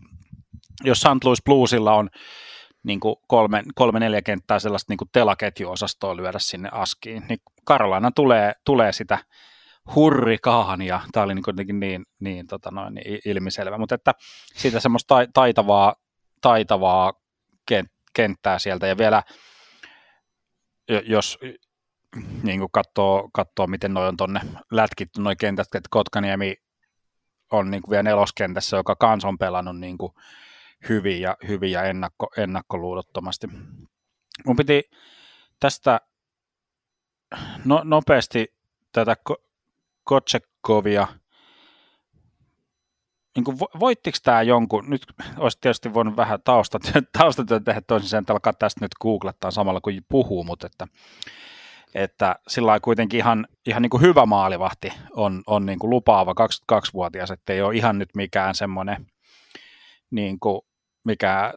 jos 0.84 1.00
St. 1.00 1.24
Louis 1.24 1.42
Bluesilla 1.44 1.94
on 1.94 2.10
niin 2.82 3.00
kuin 3.00 3.16
kolme, 3.28 3.62
kolme 3.74 4.00
neljä 4.00 4.22
kenttää 4.22 4.58
sellaista 4.58 4.92
niin 4.92 4.98
kuin 4.98 5.08
telaketjuosastoa 5.12 6.16
lyödä 6.16 6.38
sinne 6.38 6.68
askiin, 6.72 7.22
niin 7.28 7.38
Karolaina 7.64 8.10
tulee, 8.10 8.52
tulee 8.64 8.92
sitä 8.92 9.18
hurrikaania, 9.94 11.00
tämä 11.12 11.24
oli 11.24 11.34
niin 11.34 11.42
kuitenkin 11.42 11.80
niin, 11.80 12.06
niin, 12.20 12.46
tota 12.46 12.70
noin, 12.70 12.94
niin 12.94 13.20
ilmiselvä, 13.24 13.78
mutta 13.78 13.94
että 13.94 14.14
siitä 14.54 14.80
semmoista 14.80 15.16
taitavaa, 15.34 15.94
taitavaa 16.40 17.12
kenttää 18.14 18.58
sieltä, 18.58 18.86
ja 18.86 18.98
vielä 18.98 19.22
jos 21.04 21.38
niin 22.42 22.58
kuin 22.58 22.72
katsoo, 22.72 23.28
katsoo, 23.32 23.66
miten 23.66 23.94
noin 23.94 24.08
on 24.08 24.16
tuonne 24.16 24.40
lätkitty 24.70 25.22
noin 25.22 25.36
kentät, 25.36 25.66
että 25.74 25.88
Kotkaniemi 25.90 26.54
on 27.52 27.70
niin 27.70 27.82
kuin 27.82 27.90
vielä 27.90 28.02
neloskentässä, 28.02 28.76
joka 28.76 28.96
kans 28.96 29.24
on 29.24 29.38
pelannut 29.38 29.78
niin 29.78 29.98
kuin 29.98 30.12
hyvin 30.88 31.20
ja, 31.20 31.36
hyvin 31.48 31.72
ja 31.72 31.82
ennakko, 31.82 32.30
ennakkoluulottomasti. 32.36 33.46
Mun 34.46 34.56
piti 34.56 34.90
tästä 35.60 36.00
no, 37.64 37.80
nopeasti 37.84 38.54
tätä 38.92 39.16
Kotsekovia, 40.04 41.08
niin 43.36 43.44
kuin, 43.44 43.58
voittiko 43.58 44.18
tämä 44.22 44.42
jonkun, 44.42 44.90
nyt 44.90 45.06
olisi 45.36 45.58
tietysti 45.60 45.94
voinut 45.94 46.16
vähän 46.16 46.42
taustatyötä, 46.44 47.08
taustatyötä 47.18 47.64
tehdä 47.64 47.80
toisin 47.80 48.08
sen, 48.08 48.20
että 48.20 48.32
alkaa 48.32 48.52
tästä 48.52 48.84
nyt 48.84 48.94
googlettaa 49.00 49.50
samalla 49.50 49.80
kuin 49.80 50.00
puhuu, 50.08 50.44
mutta 50.44 50.66
että, 50.66 50.86
että 51.94 52.36
sillä 52.48 52.80
kuitenkin 52.80 53.18
ihan, 53.18 53.46
ihan 53.66 53.82
niin 53.82 53.90
kuin 53.90 54.00
hyvä 54.00 54.26
maalivahti 54.26 54.92
on, 55.16 55.42
on 55.46 55.66
niin 55.66 55.78
kuin 55.78 55.90
lupaava. 55.90 56.34
22-vuotias, 56.72 57.30
että 57.30 57.52
ei 57.52 57.62
ole 57.62 57.76
ihan 57.76 57.98
nyt 57.98 58.08
mikään 58.14 58.54
semmoinen 58.54 59.06
niin 60.10 60.40
kuin 60.40 60.60
mikä 61.04 61.54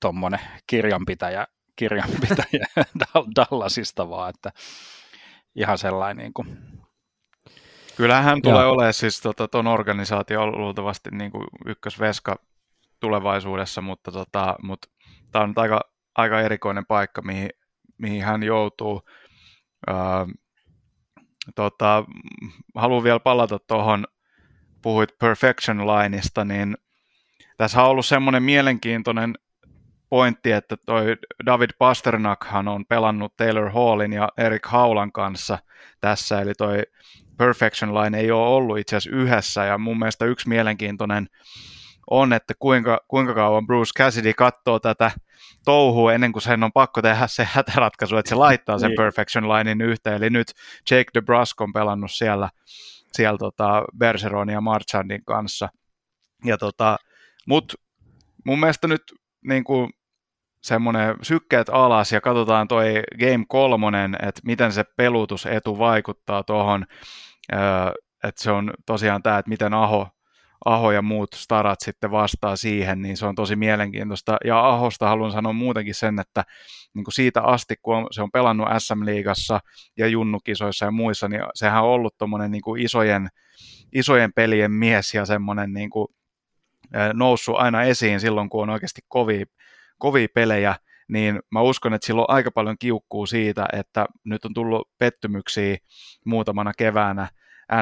tuommoinen 0.00 0.40
kirjanpitäjä 0.66 1.46
kirjanpitäjä 1.78 2.66
Dallasista 3.36 4.10
vaan, 4.10 4.30
että 4.30 4.52
ihan 5.54 5.78
sellainen 5.78 6.22
niin 6.22 6.34
kuin. 6.34 6.58
Kyllähän 7.96 8.42
tulee 8.42 8.66
olemaan 8.66 8.92
siis 8.92 9.20
tota, 9.20 9.48
ton 9.48 9.66
organisaatio 9.66 10.46
luultavasti 10.46 11.10
niin 11.10 11.30
kuin 11.30 11.44
ykkösveska 11.66 12.36
tulevaisuudessa, 13.00 13.80
mutta, 13.80 14.12
tota, 14.12 14.56
mutta 14.62 14.88
tämä 15.32 15.42
on 15.42 15.52
aika, 15.56 15.80
aika 16.14 16.40
erikoinen 16.40 16.86
paikka, 16.86 17.22
mihin, 17.22 17.50
mihin 17.98 18.24
hän 18.24 18.42
joutuu. 18.42 19.02
Öö, 19.88 19.96
tota, 21.54 22.04
haluan 22.74 23.04
vielä 23.04 23.20
palata 23.20 23.58
tuohon, 23.58 24.04
puhuit 24.82 25.18
Perfection 25.18 25.86
Lineista, 25.86 26.44
niin 26.44 26.76
tässä 27.58 27.82
on 27.82 27.88
ollut 27.88 28.06
semmoinen 28.06 28.42
mielenkiintoinen 28.42 29.34
pointti, 30.08 30.52
että 30.52 30.76
toi 30.86 31.16
David 31.46 31.70
Pasternakhan 31.78 32.68
on 32.68 32.86
pelannut 32.86 33.36
Taylor 33.36 33.70
Hallin 33.70 34.12
ja 34.12 34.28
Eric 34.36 34.66
Haulan 34.66 35.12
kanssa 35.12 35.58
tässä, 36.00 36.40
eli 36.40 36.52
toi 36.58 36.82
Perfection 37.36 37.94
Line 37.94 38.18
ei 38.18 38.30
ole 38.30 38.48
ollut 38.48 38.78
itse 38.78 38.96
asiassa 38.96 39.16
yhdessä, 39.16 39.64
ja 39.64 39.78
mun 39.78 39.98
mielestä 39.98 40.24
yksi 40.24 40.48
mielenkiintoinen 40.48 41.28
on, 42.10 42.32
että 42.32 42.54
kuinka, 42.58 43.00
kuinka 43.08 43.34
kauan 43.34 43.66
Bruce 43.66 43.92
Cassidy 43.98 44.32
katsoo 44.32 44.80
tätä 44.80 45.10
touhua 45.64 46.12
ennen 46.12 46.32
kuin 46.32 46.42
sen 46.42 46.64
on 46.64 46.72
pakko 46.72 47.02
tehdä 47.02 47.26
se 47.26 47.48
hätäratkaisu, 47.52 48.16
että 48.16 48.28
se 48.28 48.34
laittaa 48.34 48.78
sen 48.78 48.88
niin. 48.88 48.96
Perfection 48.96 49.48
Linein 49.48 49.80
yhteen. 49.80 50.16
Eli 50.16 50.30
nyt 50.30 50.46
Jake 50.90 51.10
DeBrusque 51.14 51.64
on 51.64 51.72
pelannut 51.72 52.10
siellä, 52.10 52.50
siellä 53.12 53.38
tota 53.38 53.84
Bergeronin 53.98 54.52
ja 54.52 54.60
Marchandin 54.60 55.24
kanssa. 55.24 55.68
Ja 56.44 56.58
tota, 56.58 56.96
mut 57.48 57.74
mun 58.44 58.60
mielestä 58.60 58.88
nyt 58.88 59.02
niin 59.44 59.64
kuin 59.64 59.90
semmoinen 60.62 61.16
sykkeet 61.22 61.68
alas 61.68 62.12
ja 62.12 62.20
katsotaan 62.20 62.68
toi 62.68 63.02
Game 63.20 63.44
kolmonen, 63.48 64.16
että 64.22 64.40
miten 64.44 64.72
se 64.72 64.84
pelutusetu 64.96 65.78
vaikuttaa 65.78 66.42
tuohon, 66.42 66.86
että 68.24 68.42
se 68.42 68.50
on 68.50 68.72
tosiaan 68.86 69.22
tämä, 69.22 69.38
että 69.38 69.48
miten 69.48 69.74
Aho 69.74 70.08
Aho 70.64 70.92
ja 70.92 71.02
muut 71.02 71.32
starat 71.34 71.80
sitten 71.80 72.10
vastaa 72.10 72.56
siihen, 72.56 73.02
niin 73.02 73.16
se 73.16 73.26
on 73.26 73.34
tosi 73.34 73.56
mielenkiintoista. 73.56 74.36
Ja 74.44 74.68
Ahosta 74.68 75.08
haluan 75.08 75.32
sanoa 75.32 75.52
muutenkin 75.52 75.94
sen, 75.94 76.20
että 76.20 76.44
niin 76.94 77.04
kuin 77.04 77.14
siitä 77.14 77.42
asti, 77.42 77.74
kun 77.82 78.06
se 78.10 78.22
on 78.22 78.30
pelannut 78.30 78.68
SM-liigassa 78.78 79.60
ja 79.96 80.06
junnukisoissa 80.06 80.84
ja 80.84 80.90
muissa, 80.90 81.28
niin 81.28 81.42
sehän 81.54 81.82
on 81.82 81.88
ollut 81.90 82.18
tuommoinen 82.18 82.50
niin 82.50 82.62
isojen, 82.78 83.28
isojen 83.92 84.32
pelien 84.32 84.72
mies 84.72 85.14
ja 85.14 85.24
semmoinen 85.24 85.72
niin 85.72 85.90
kuin, 85.90 86.08
noussut 87.14 87.56
aina 87.58 87.82
esiin 87.82 88.20
silloin, 88.20 88.48
kun 88.48 88.62
on 88.62 88.70
oikeasti 88.70 89.00
kovia, 89.08 89.46
kovia 89.98 90.28
pelejä, 90.34 90.76
niin 91.08 91.40
mä 91.50 91.60
uskon, 91.60 91.94
että 91.94 92.06
sillä 92.06 92.20
on 92.20 92.30
aika 92.30 92.50
paljon 92.50 92.76
kiukkuu 92.78 93.26
siitä, 93.26 93.66
että 93.72 94.06
nyt 94.24 94.44
on 94.44 94.54
tullut 94.54 94.88
pettymyksiä 94.98 95.76
muutamana 96.24 96.72
keväänä, 96.78 97.28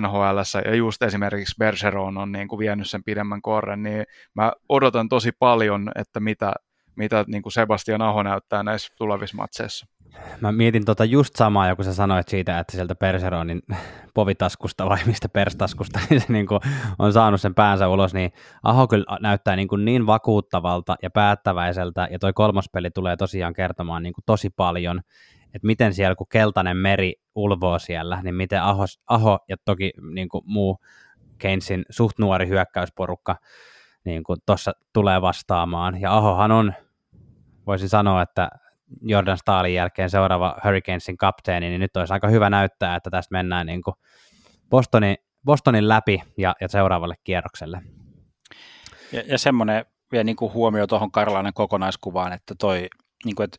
NHL 0.00 0.38
ja 0.64 0.74
just 0.74 1.02
esimerkiksi 1.02 1.54
Bergeron 1.59 2.18
on 2.18 2.32
niin 2.32 2.48
kuin 2.48 2.59
vienyt 2.59 2.90
sen 2.90 3.04
pidemmän 3.04 3.42
korren, 3.42 3.82
niin 3.82 4.04
mä 4.34 4.52
odotan 4.68 5.09
tosi 5.09 5.32
paljon, 5.38 5.90
että 5.94 6.20
mitä, 6.20 6.52
mitä 6.97 7.24
niin 7.28 7.42
kuin 7.42 7.53
Sebastian 7.53 8.03
Aho 8.03 8.22
näyttää 8.22 8.62
näissä 8.62 8.92
tulevissa 8.99 9.36
matseissa. 9.36 9.86
Mä 10.40 10.53
mietin 10.53 10.84
tota 10.84 11.05
just 11.05 11.36
samaa, 11.36 11.76
kun 11.76 11.84
sä 11.84 11.94
sanoit 11.94 12.28
siitä, 12.28 12.59
että 12.59 12.72
sieltä 12.72 12.94
Perseronin 12.94 13.62
povitaskusta 14.14 14.88
vai 14.88 14.99
mistä 15.07 15.28
perstaskusta 15.28 16.01
niin 16.11 16.20
se 16.20 16.32
niin 16.32 16.47
kuin 16.47 16.61
on 16.99 17.12
saanut 17.12 17.40
sen 17.40 17.55
päänsä 17.55 17.88
ulos, 17.88 18.14
niin 18.14 18.32
Aho 18.62 18.88
kyllä 18.88 19.18
näyttää 19.20 19.57
niin, 19.57 19.68
kuin 19.68 19.84
niin 19.84 20.07
vakuuttavalta 20.07 20.97
ja 21.03 21.11
päättäväiseltä, 21.11 22.09
ja 22.11 22.18
toi 22.18 22.32
kolmospeli 22.32 22.90
tulee 22.90 23.16
tosiaan 23.16 23.55
kertomaan 23.55 24.03
niin 24.03 24.12
kuin 24.12 24.24
tosi 24.26 24.51
paljon, 24.51 25.01
että 25.55 25.66
miten 25.66 25.94
siellä, 25.94 26.14
kun 26.14 26.26
keltainen 26.28 26.76
meri 26.76 27.14
ulvoo 27.34 27.78
siellä, 27.78 28.22
niin 28.22 28.34
miten 28.34 28.62
Aho, 28.62 28.84
Aho 29.07 29.38
ja 29.49 29.57
toki 29.64 29.92
niin 30.14 30.28
kuin 30.28 30.42
muu 30.47 30.78
Keynesin 31.38 31.84
suht 31.90 32.18
nuori 32.18 32.49
hyökkäysporukka 32.49 33.36
niin 34.07 34.22
tuossa 34.47 34.72
tulee 34.92 35.22
vastaamaan. 35.22 36.01
Ja 36.01 36.16
Ahohan 36.16 36.53
on, 36.53 36.72
voisin 37.67 37.89
sanoa, 37.89 38.23
että 38.23 38.49
Jordan 39.03 39.39
Staalin 39.39 39.75
jälkeen 39.75 40.11
seuraava 40.11 40.57
Hurricanesin 40.64 41.17
kapteeni, 41.17 41.69
niin 41.69 41.81
nyt 41.81 41.97
olisi 41.97 42.12
aika 42.12 42.29
hyvä 42.29 42.51
näyttää, 42.51 42.97
että 42.97 43.11
tästä 43.11 43.33
mennään 43.33 43.67
niin 43.67 43.83
kuin 43.83 43.95
Bostonin, 44.71 45.17
Bostonin 45.45 45.89
läpi 45.89 46.23
ja, 46.39 46.55
ja 46.61 46.69
seuraavalle 46.69 47.14
kierrokselle. 47.25 47.83
Ja, 49.12 49.23
ja 49.27 49.39
semmoinen 49.39 49.85
vielä 50.12 50.25
niin 50.25 50.37
kuin 50.37 50.53
huomio 50.53 50.87
tuohon 50.87 51.12
Karlainen 51.12 51.55
kokonaiskuvaan, 51.55 52.33
että 52.33 52.55
toi, 52.59 52.89
niin 53.25 53.37
kuin, 53.37 53.45
että 53.45 53.59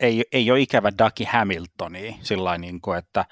ei, 0.00 0.24
ei 0.32 0.50
ole 0.50 0.60
ikävä 0.60 0.90
Ducky 0.90 1.24
Hamiltonia 1.28 2.14
sillä 2.20 2.58
niin 2.58 2.80
kuin, 2.80 2.98
että 2.98 3.24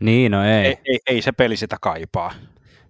niin, 0.00 0.32
no 0.32 0.44
ei. 0.44 0.66
Ei, 0.66 0.78
ei. 0.84 0.98
ei 1.06 1.22
se 1.22 1.32
peli 1.32 1.56
sitä 1.56 1.76
kaipaa. 1.80 2.32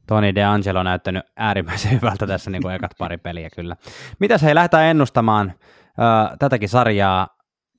Toni 0.06 0.34
DeAngelo 0.34 0.78
on 0.78 0.84
näyttänyt 0.84 1.22
äärimmäisen 1.36 1.92
hyvältä 2.00 2.26
tässä 2.26 2.50
niin 2.50 2.62
kuin 2.62 2.74
ekat 2.74 2.90
pari 2.98 3.18
peliä 3.18 3.50
kyllä. 3.56 3.76
Mitäs 4.18 4.42
hei, 4.42 4.54
lähdetään 4.54 4.84
ennustamaan 4.84 5.52
äh, 5.98 6.36
tätäkin 6.38 6.68
sarjaa. 6.68 7.28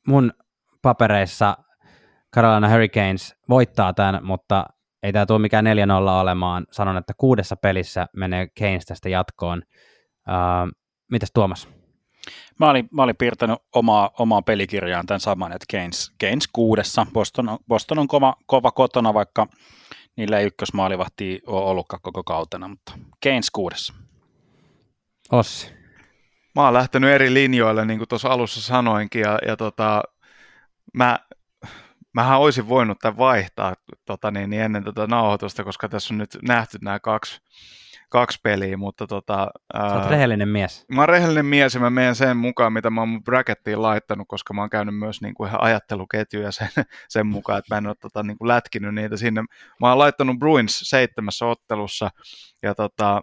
Mun 0.07 0.34
papereissa 0.82 1.57
Carolina 2.36 2.70
Hurricanes 2.70 3.36
voittaa 3.49 3.93
tämän, 3.93 4.20
mutta 4.26 4.66
ei 5.03 5.14
tämä 5.14 5.26
tule 5.26 5.39
mikään 5.39 5.66
4-0 5.66 5.70
olemaan. 6.22 6.68
Sanon, 6.72 6.97
että 6.97 7.14
kuudessa 7.18 7.55
pelissä 7.55 8.07
menee 8.16 8.47
Keynes 8.55 8.86
tästä 8.86 9.09
jatkoon. 9.09 9.64
Äh, 10.30 10.70
mitäs 11.12 11.32
Tuomas? 11.34 11.68
Mä 12.59 12.70
olin, 12.70 12.89
mä 12.91 13.03
olin 13.03 13.16
piirtänyt 13.18 13.59
omaa, 13.76 14.12
omaa 14.20 14.41
pelikirjaan 14.41 15.05
tämän 15.05 15.20
saman, 15.20 15.51
että 15.51 15.66
Keynes, 15.70 16.12
Keynes 16.18 16.47
kuudessa. 16.53 17.07
Boston, 17.14 17.59
Boston 17.68 17.99
on 17.99 18.07
kova, 18.07 18.36
kova 18.45 18.72
kotona, 18.72 19.14
vaikka 19.14 19.47
niillä 20.16 20.39
ei 20.39 20.45
ykkösmaalivahti 20.45 21.41
ole 21.47 21.66
ollutkaan 21.66 22.01
koko 22.01 22.24
kautena, 22.24 22.68
mutta 22.68 22.93
Keynes 23.22 23.51
kuudessa. 23.51 23.93
Ossi. 25.32 25.81
Mä 26.56 26.64
oon 26.64 26.74
lähtenyt 26.74 27.10
eri 27.10 27.34
linjoille, 27.34 27.86
niin 27.86 27.97
kuin 27.97 28.08
tuossa 28.08 28.30
alussa 28.30 28.62
sanoinkin, 28.62 29.22
ja, 29.22 29.39
ja 29.47 29.58
tota, 29.58 30.04
mä, 30.93 31.20
mähän 32.14 32.39
olisin 32.39 32.70
voinut 32.70 32.99
tämän 32.99 33.18
vaihtaa 33.18 33.74
tota, 34.06 34.32
niin, 34.32 34.49
niin 34.49 34.62
ennen 34.62 34.84
tätä 34.84 35.08
nauhoitusta, 35.08 35.64
koska 35.64 35.89
tässä 35.89 36.14
on 36.14 36.18
nyt 36.18 36.38
nähty 36.41 36.78
nämä 36.82 36.99
kaksi 36.99 37.41
kaksi 38.12 38.39
peliä, 38.43 38.78
mutta 38.78 39.08
tota... 39.08 39.47
Sä 39.78 39.95
oot 39.95 40.10
rehellinen 40.10 40.47
mies. 40.47 40.86
Mä 40.91 41.02
oon 41.02 41.10
rehellinen 41.10 41.45
mies 41.45 41.74
ja 41.74 41.80
mä 41.80 41.89
menen 41.89 42.16
sen 42.16 42.38
mukaan, 42.38 42.74
mitä 42.74 42.89
mä 42.89 43.02
oon 43.02 43.10
mun 43.10 43.24
brackettiin 43.24 43.82
laittanut, 43.82 44.28
koska 44.28 44.54
mä 44.54 44.62
oon 44.62 44.70
käynyt 44.70 44.97
myös 44.97 45.22
niin 45.22 45.34
kuin 45.34 45.47
ihan 45.47 45.64
ajatteluketjuja 45.64 46.52
sen, 46.62 46.70
sen 47.10 47.28
mukaan, 47.28 47.60
että 47.60 47.76
mä 47.76 47.78
en 47.78 47.88
ole 47.88 47.95
tota, 48.02 48.24
niin 48.24 48.38
kuin 48.38 48.47
lätkinyt 48.47 48.95
niitä 48.95 49.18
sinne. 49.18 49.41
Mä 49.80 49.89
oon 49.89 49.99
laittanut 49.99 50.39
Bruins 50.39 50.80
seitsemässä 50.84 51.45
ottelussa 51.45 52.10
ja 52.64 52.76
tota, 52.76 53.22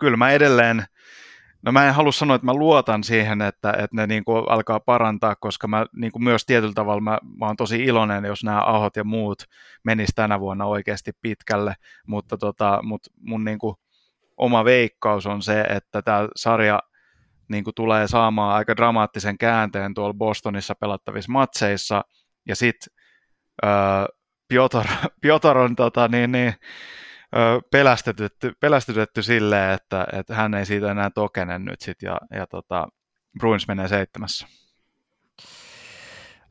kyllä 0.00 0.16
mä 0.16 0.30
edelleen 0.30 0.84
No 1.62 1.72
mä 1.72 1.88
en 1.88 1.94
halua 1.94 2.12
sanoa, 2.12 2.34
että 2.34 2.44
mä 2.44 2.54
luotan 2.54 3.04
siihen, 3.04 3.42
että, 3.42 3.70
että 3.70 3.96
ne 3.96 4.06
niin 4.06 4.24
kuin 4.24 4.44
alkaa 4.48 4.80
parantaa, 4.80 5.36
koska 5.36 5.68
mä 5.68 5.86
niin 5.96 6.12
kuin 6.12 6.24
myös 6.24 6.46
tietyllä 6.46 6.74
tavalla 6.74 7.00
mä, 7.00 7.18
mä 7.38 7.46
oon 7.46 7.56
tosi 7.56 7.84
iloinen, 7.84 8.24
jos 8.24 8.44
nämä 8.44 8.64
ahot 8.64 8.96
ja 8.96 9.04
muut 9.04 9.42
menis 9.84 10.10
tänä 10.14 10.40
vuonna 10.40 10.64
oikeasti 10.64 11.12
pitkälle, 11.22 11.74
mutta 12.06 12.38
tota, 12.38 12.80
mut 12.82 13.02
mun 13.20 13.44
niin 13.44 13.58
kuin 13.58 13.76
oma 14.36 14.64
veikkaus 14.64 15.26
on 15.26 15.42
se, 15.42 15.60
että 15.60 16.02
tämä 16.02 16.28
sarja 16.36 16.80
niin 17.48 17.64
kuin 17.64 17.74
tulee 17.74 18.08
saamaan 18.08 18.54
aika 18.54 18.76
dramaattisen 18.76 19.38
käänteen 19.38 19.94
tuolla 19.94 20.14
Bostonissa 20.14 20.74
pelattavissa 20.74 21.32
matseissa, 21.32 22.04
ja 22.48 22.56
sitten 22.56 22.94
öö, 23.64 23.70
Piotr, 24.48 24.86
Piotr 25.22 25.58
on 25.58 25.76
tota, 25.76 26.08
niin, 26.08 26.32
niin, 26.32 26.54
pelästytetty, 27.70 28.52
pelästytetty 28.60 29.22
silleen, 29.22 29.70
että, 29.70 30.06
että 30.12 30.34
hän 30.34 30.54
ei 30.54 30.66
siitä 30.66 30.90
enää 30.90 31.10
tokene 31.10 31.58
nyt 31.58 31.80
sit 31.80 32.02
ja, 32.02 32.18
ja 32.30 32.46
tota, 32.46 32.88
Bruins 33.38 33.68
menee 33.68 33.88
seitsemässä. 33.88 34.46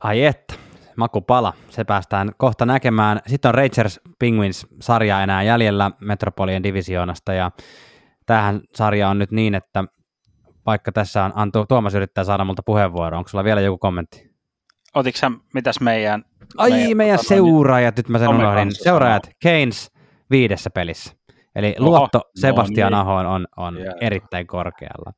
Ai 0.00 0.24
että, 0.24 0.54
makupala, 0.96 1.52
se 1.68 1.84
päästään 1.84 2.30
kohta 2.36 2.66
näkemään. 2.66 3.20
Sitten 3.26 3.48
on 3.48 3.54
Rangers 3.54 4.00
Penguins 4.18 4.66
sarja 4.80 5.22
enää 5.22 5.42
jäljellä 5.42 5.90
Metropolien 6.00 6.62
divisioonasta 6.62 7.32
ja 7.32 7.50
tähän 8.26 8.60
sarja 8.74 9.08
on 9.08 9.18
nyt 9.18 9.30
niin, 9.30 9.54
että 9.54 9.84
vaikka 10.66 10.92
tässä 10.92 11.24
on, 11.24 11.32
Antu, 11.34 11.66
Tuomas 11.66 11.94
yrittää 11.94 12.24
saada 12.24 12.44
multa 12.44 12.62
puheenvuoro, 12.66 13.18
onko 13.18 13.28
sulla 13.28 13.44
vielä 13.44 13.60
joku 13.60 13.78
kommentti? 13.78 14.30
Otitko 14.94 15.26
mitäs 15.54 15.80
meidän... 15.80 16.24
Ai 16.56 16.70
meidän, 16.70 16.96
meidän 16.96 17.16
tota, 17.16 17.28
seuraajat, 17.28 17.96
nyt 17.96 18.08
mä 18.08 18.18
sen 18.18 18.28
unohdin. 18.28 18.74
Seuraajat, 18.74 19.30
Keynes, 19.42 19.90
viidessä 20.30 20.70
pelissä. 20.70 21.12
Eli 21.54 21.74
Oho, 21.80 21.90
luotto 21.90 22.18
no 22.18 22.24
Sebastian 22.34 22.92
no 22.92 22.98
niin. 22.98 23.08
Ahoon 23.08 23.26
on, 23.26 23.46
on 23.56 23.78
yeah. 23.78 23.94
erittäin 24.00 24.46
korkealla. 24.46 25.12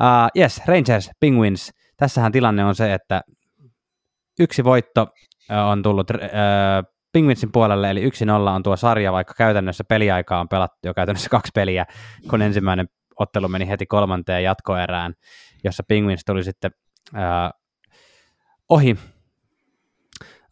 Uh, 0.00 0.40
yes, 0.40 0.62
Rangers, 0.66 1.10
Penguins. 1.20 1.72
Tässähän 1.96 2.32
tilanne 2.32 2.64
on 2.64 2.74
se, 2.74 2.94
että 2.94 3.20
yksi 4.38 4.64
voitto 4.64 5.06
on 5.70 5.82
tullut 5.82 6.10
uh, 6.10 6.16
Penguinsin 7.12 7.52
puolelle, 7.52 7.90
eli 7.90 8.08
1-0 8.08 8.10
on 8.50 8.62
tuo 8.62 8.76
sarja, 8.76 9.12
vaikka 9.12 9.34
käytännössä 9.34 9.84
peliaikaa 9.84 10.40
on 10.40 10.48
pelattu 10.48 10.78
jo 10.84 10.94
käytännössä 10.94 11.30
kaksi 11.38 11.52
peliä, 11.54 11.86
kun 12.30 12.42
ensimmäinen 12.42 12.86
ottelu 13.18 13.48
meni 13.48 13.68
heti 13.68 13.86
kolmanteen 13.86 14.44
jatkoerään, 14.44 15.14
jossa 15.64 15.82
Penguins 15.88 16.24
tuli 16.24 16.44
sitten 16.44 16.70
uh, 17.14 17.60
ohi. 18.68 18.96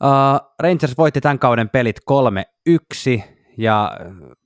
Uh, 0.05 0.55
Rangers 0.59 0.99
voitti 0.99 1.21
tämän 1.21 1.39
kauden 1.39 1.69
pelit 1.69 1.97
3-1 2.11 3.38
ja 3.59 3.93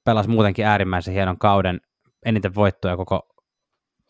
pelasi 0.05 0.31
muutenkin 0.31 0.67
äärimmäisen 0.67 1.15
hienon 1.15 1.39
kauden, 1.39 1.81
eniten 2.27 2.55
voittoja 2.55 2.97
koko 2.97 3.29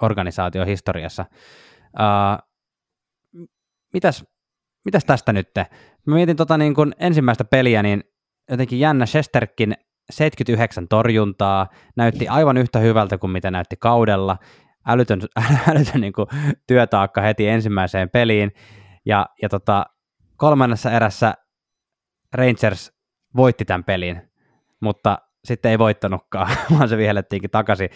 organisaation 0.03 0.67
historiassa. 0.67 1.25
Uh, 1.85 2.49
mitäs, 3.93 4.25
mitäs 4.85 5.05
tästä 5.05 5.33
nyt? 5.33 5.49
Mä 6.07 6.15
mietin 6.15 6.37
tota 6.37 6.59
niin 6.59 6.75
kun 6.75 6.93
ensimmäistä 6.99 7.45
peliä, 7.45 7.83
niin 7.83 8.05
jotenkin 8.51 8.81
jännä 8.81 9.07
Shesterkin 9.07 9.75
79 10.11 10.89
torjuntaa, 10.89 11.69
näytti 11.97 12.29
aivan 12.29 12.57
yhtä 12.57 12.79
hyvältä 12.79 13.19
kuin 13.19 13.31
mitä 13.31 13.51
näytti 13.51 13.77
kaudella, 13.77 14.39
älytön, 14.87 15.21
älytön 15.71 16.01
niin 16.01 16.13
kuin 16.13 16.27
työtaakka 16.67 17.21
heti 17.21 17.49
ensimmäiseen 17.49 18.11
peliin, 18.11 18.53
ja, 19.07 19.27
ja 19.43 19.49
tota, 19.49 19.87
kolmannessa 20.37 20.91
erässä 20.91 21.35
Rangers 22.33 22.93
voitti 23.37 23.65
tämän 23.65 23.85
pelin, 23.85 24.32
mutta 24.83 25.19
sitten 25.45 25.71
ei 25.71 25.79
voittanutkaan, 25.79 26.49
vaan 26.79 26.89
se 26.89 26.97
vihellettiinkin 26.97 27.51
takaisin. 27.51 27.89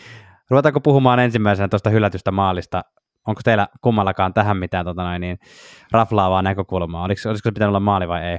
Ruvetaanko 0.51 0.80
puhumaan 0.80 1.18
ensimmäisenä 1.18 1.68
tuosta 1.68 1.91
hylätystä 1.91 2.30
maalista? 2.30 2.82
Onko 3.26 3.41
teillä 3.45 3.68
kummallakaan 3.80 4.34
tähän 4.34 4.57
mitään 4.57 4.84
tota 4.84 5.03
noin, 5.03 5.20
niin, 5.20 5.39
raflaavaa 5.93 6.43
näkökulmaa? 6.43 7.05
Olisiko, 7.05 7.28
olisiko 7.28 7.49
se 7.49 7.53
pitänyt 7.53 7.68
olla 7.68 7.80
maali 7.80 8.09
vai 8.09 8.22
ei? 8.24 8.39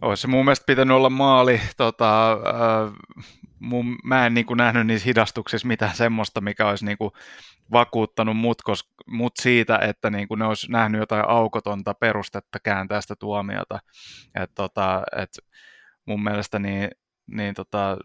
Olisi 0.00 0.20
se 0.20 0.28
mun 0.28 0.44
mielestä 0.44 0.66
pitänyt 0.66 0.96
olla 0.96 1.10
maali. 1.10 1.60
Tota, 1.76 2.32
äh, 2.32 2.92
mun, 3.58 3.96
mä 4.04 4.26
en 4.26 4.34
niin 4.34 4.46
kuin 4.46 4.56
nähnyt 4.56 4.86
niissä 4.86 5.08
hidastuksissa 5.08 5.68
mitään 5.68 5.96
semmoista, 5.96 6.40
mikä 6.40 6.68
olisi 6.68 6.84
niin 6.84 6.98
kuin 6.98 7.10
vakuuttanut 7.72 8.36
mut, 8.36 8.62
kos, 8.62 8.92
mut 9.06 9.32
siitä, 9.40 9.78
että 9.78 10.10
niin 10.10 10.28
kuin 10.28 10.38
ne 10.38 10.46
olisi 10.46 10.72
nähnyt 10.72 10.98
jotain 10.98 11.28
aukotonta 11.28 11.94
perustetta 11.94 12.58
kääntää 12.60 13.00
sitä 13.00 13.16
tuomiota. 13.16 13.78
Et, 14.34 14.50
tota, 14.54 15.02
et 15.16 15.30
mun 16.06 16.24
mielestä 16.24 16.58
niin, 16.58 16.90
niin 17.26 17.54
tota, 17.54 17.96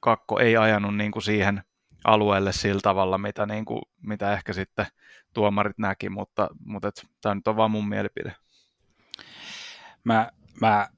kakko 0.00 0.38
ei 0.38 0.56
ajanut 0.56 0.96
niin 0.96 1.10
kuin 1.10 1.22
siihen 1.22 1.62
alueelle 2.04 2.52
sillä 2.52 2.80
tavalla, 2.80 3.18
mitä, 3.18 3.46
niin 3.46 3.64
kuin, 3.64 3.82
mitä 4.02 4.32
ehkä 4.32 4.52
sitten 4.52 4.86
tuomarit 5.34 5.78
näki, 5.78 6.08
mutta, 6.08 6.48
mutta 6.64 6.90
tämä 7.22 7.34
nyt 7.34 7.48
on 7.48 7.56
vaan 7.56 7.70
mun 7.70 7.88
mielipide. 7.88 8.34
Mä, 10.04 10.30
mä 10.60 10.88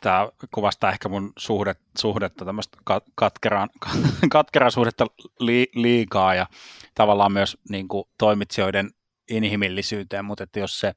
tämä 0.00 0.28
kuvastaa 0.54 0.92
ehkä 0.92 1.08
mun 1.08 1.32
suhdet, 1.38 1.78
suhdetta, 1.98 2.44
tämmöistä 2.44 2.78
katkeraan, 3.14 3.68
katkeraan 4.30 4.72
suhdetta 4.72 5.06
li, 5.40 5.66
liikaa 5.74 6.34
ja 6.34 6.46
tavallaan 6.94 7.32
myös 7.32 7.58
niin 7.68 7.88
kuin, 7.88 8.04
toimitsijoiden 8.18 8.90
inhimillisyyteen, 9.30 10.24
mutta 10.24 10.44
että 10.44 10.60
jos 10.60 10.80
se 10.80 10.92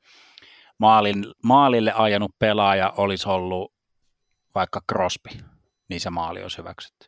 maalin, 0.77 1.25
maalille 1.43 1.93
ajanut 1.95 2.31
pelaaja 2.39 2.93
olisi 2.97 3.29
ollut 3.29 3.72
vaikka 4.55 4.81
Crosby, 4.91 5.29
niin 5.89 6.01
se 6.01 6.09
maali 6.09 6.43
olisi 6.43 6.57
hyväksytty. 6.57 7.07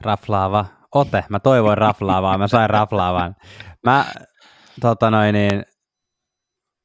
Raflaava 0.00 0.66
ote. 0.94 1.24
Mä 1.28 1.40
toivoin 1.40 1.78
raflaavaa, 1.78 2.38
mä 2.38 2.48
sain 2.48 2.70
raflaavan. 2.70 3.36
Mä, 3.84 4.04
tota 4.80 5.10
noin, 5.10 5.32
niin, 5.32 5.62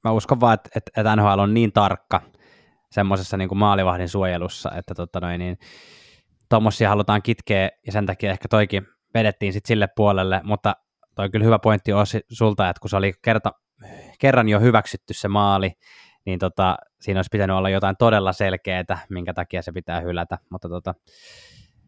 mä 0.04 0.12
uskon 0.12 0.40
vaan, 0.40 0.54
että, 0.54 0.70
että, 0.98 1.16
NHL 1.16 1.40
on 1.40 1.54
niin 1.54 1.72
tarkka 1.72 2.22
semmoisessa 2.92 3.38
niin 3.38 3.58
maalivahdin 3.58 4.10
suojelussa, 4.10 4.72
että 4.76 4.96
tota 4.96 5.20
noin, 5.20 5.40
niin, 5.40 5.58
tuommoisia 6.50 6.90
halutaan 6.90 7.22
kitkeä 7.22 7.70
ja 7.86 7.92
sen 7.92 8.06
takia 8.06 8.32
ehkä 8.32 8.48
toikin 8.50 8.88
vedettiin 9.14 9.54
sitten 9.54 9.68
sille 9.68 9.88
puolelle, 9.96 10.42
mutta 10.44 10.76
toi 11.16 11.30
kyllä 11.30 11.46
hyvä 11.46 11.60
pointti 11.60 11.94
Ossi 11.94 12.22
sulta, 12.32 12.70
että 12.70 12.80
kun 12.80 12.90
se 12.90 12.98
oli 12.98 13.14
kerta, 13.24 13.52
kerran 14.20 14.50
jo 14.50 14.60
hyväksytty 14.60 15.14
se 15.14 15.28
maali, 15.28 15.72
niin 16.26 16.40
tota, 16.40 16.78
siinä 17.02 17.18
olisi 17.18 17.30
pitänyt 17.32 17.56
olla 17.56 17.70
jotain 17.70 17.96
todella 18.00 18.34
selkeää, 18.34 18.98
minkä 19.10 19.34
takia 19.34 19.62
se 19.62 19.72
pitää 19.72 20.00
hylätä, 20.02 20.38
mutta 20.50 20.70
tota, 20.70 20.94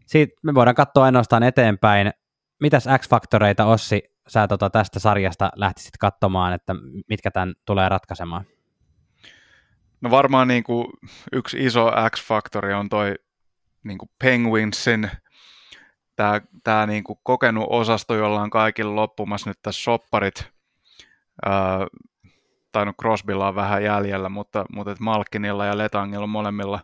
siitä 0.06 0.36
me 0.44 0.54
voidaan 0.54 0.76
katsoa 0.76 1.06
ainoastaan 1.06 1.44
eteenpäin. 1.44 2.12
Mitäs 2.60 2.86
X-faktoreita 3.00 3.66
Ossi 3.66 4.04
sä 4.28 4.48
tota 4.48 4.70
tästä 4.70 5.00
sarjasta 5.00 5.52
lähtisit 5.56 5.98
katsomaan, 6.00 6.54
että 6.54 6.76
mitkä 7.10 7.32
tämän 7.32 7.54
tulee 7.66 7.90
ratkaisemaan? 7.90 8.46
No 10.02 10.12
varmaan 10.12 10.48
niin 10.48 10.64
kuin 10.64 10.88
yksi 11.34 11.66
iso 11.66 11.92
X-faktori 12.16 12.74
on 12.74 12.90
toi 12.90 13.16
niin 13.84 13.98
kuin 13.98 14.10
Penguinsin 14.24 15.12
tämä, 16.16 16.42
tämä 16.64 16.86
niin 16.86 17.04
kuin 17.04 17.20
kokenut 17.24 17.66
osasto, 17.70 18.16
jolla 18.16 18.42
on 18.42 18.50
kaikilla 18.50 18.96
loppumassa 18.96 19.50
nyt 19.50 19.60
tässä 19.62 19.84
sopparit. 19.84 20.52
Ää, 21.46 21.88
tai 22.76 22.86
no 22.86 22.94
Crosbylla 23.02 23.48
on 23.48 23.56
vähän 23.56 23.84
jäljellä, 23.84 24.30
mutta, 24.30 24.66
mutta 24.74 24.92
et 24.92 25.00
Malkinilla 25.00 25.66
ja 25.66 25.78
Letangilla 25.78 26.28
molemmilla 26.28 26.80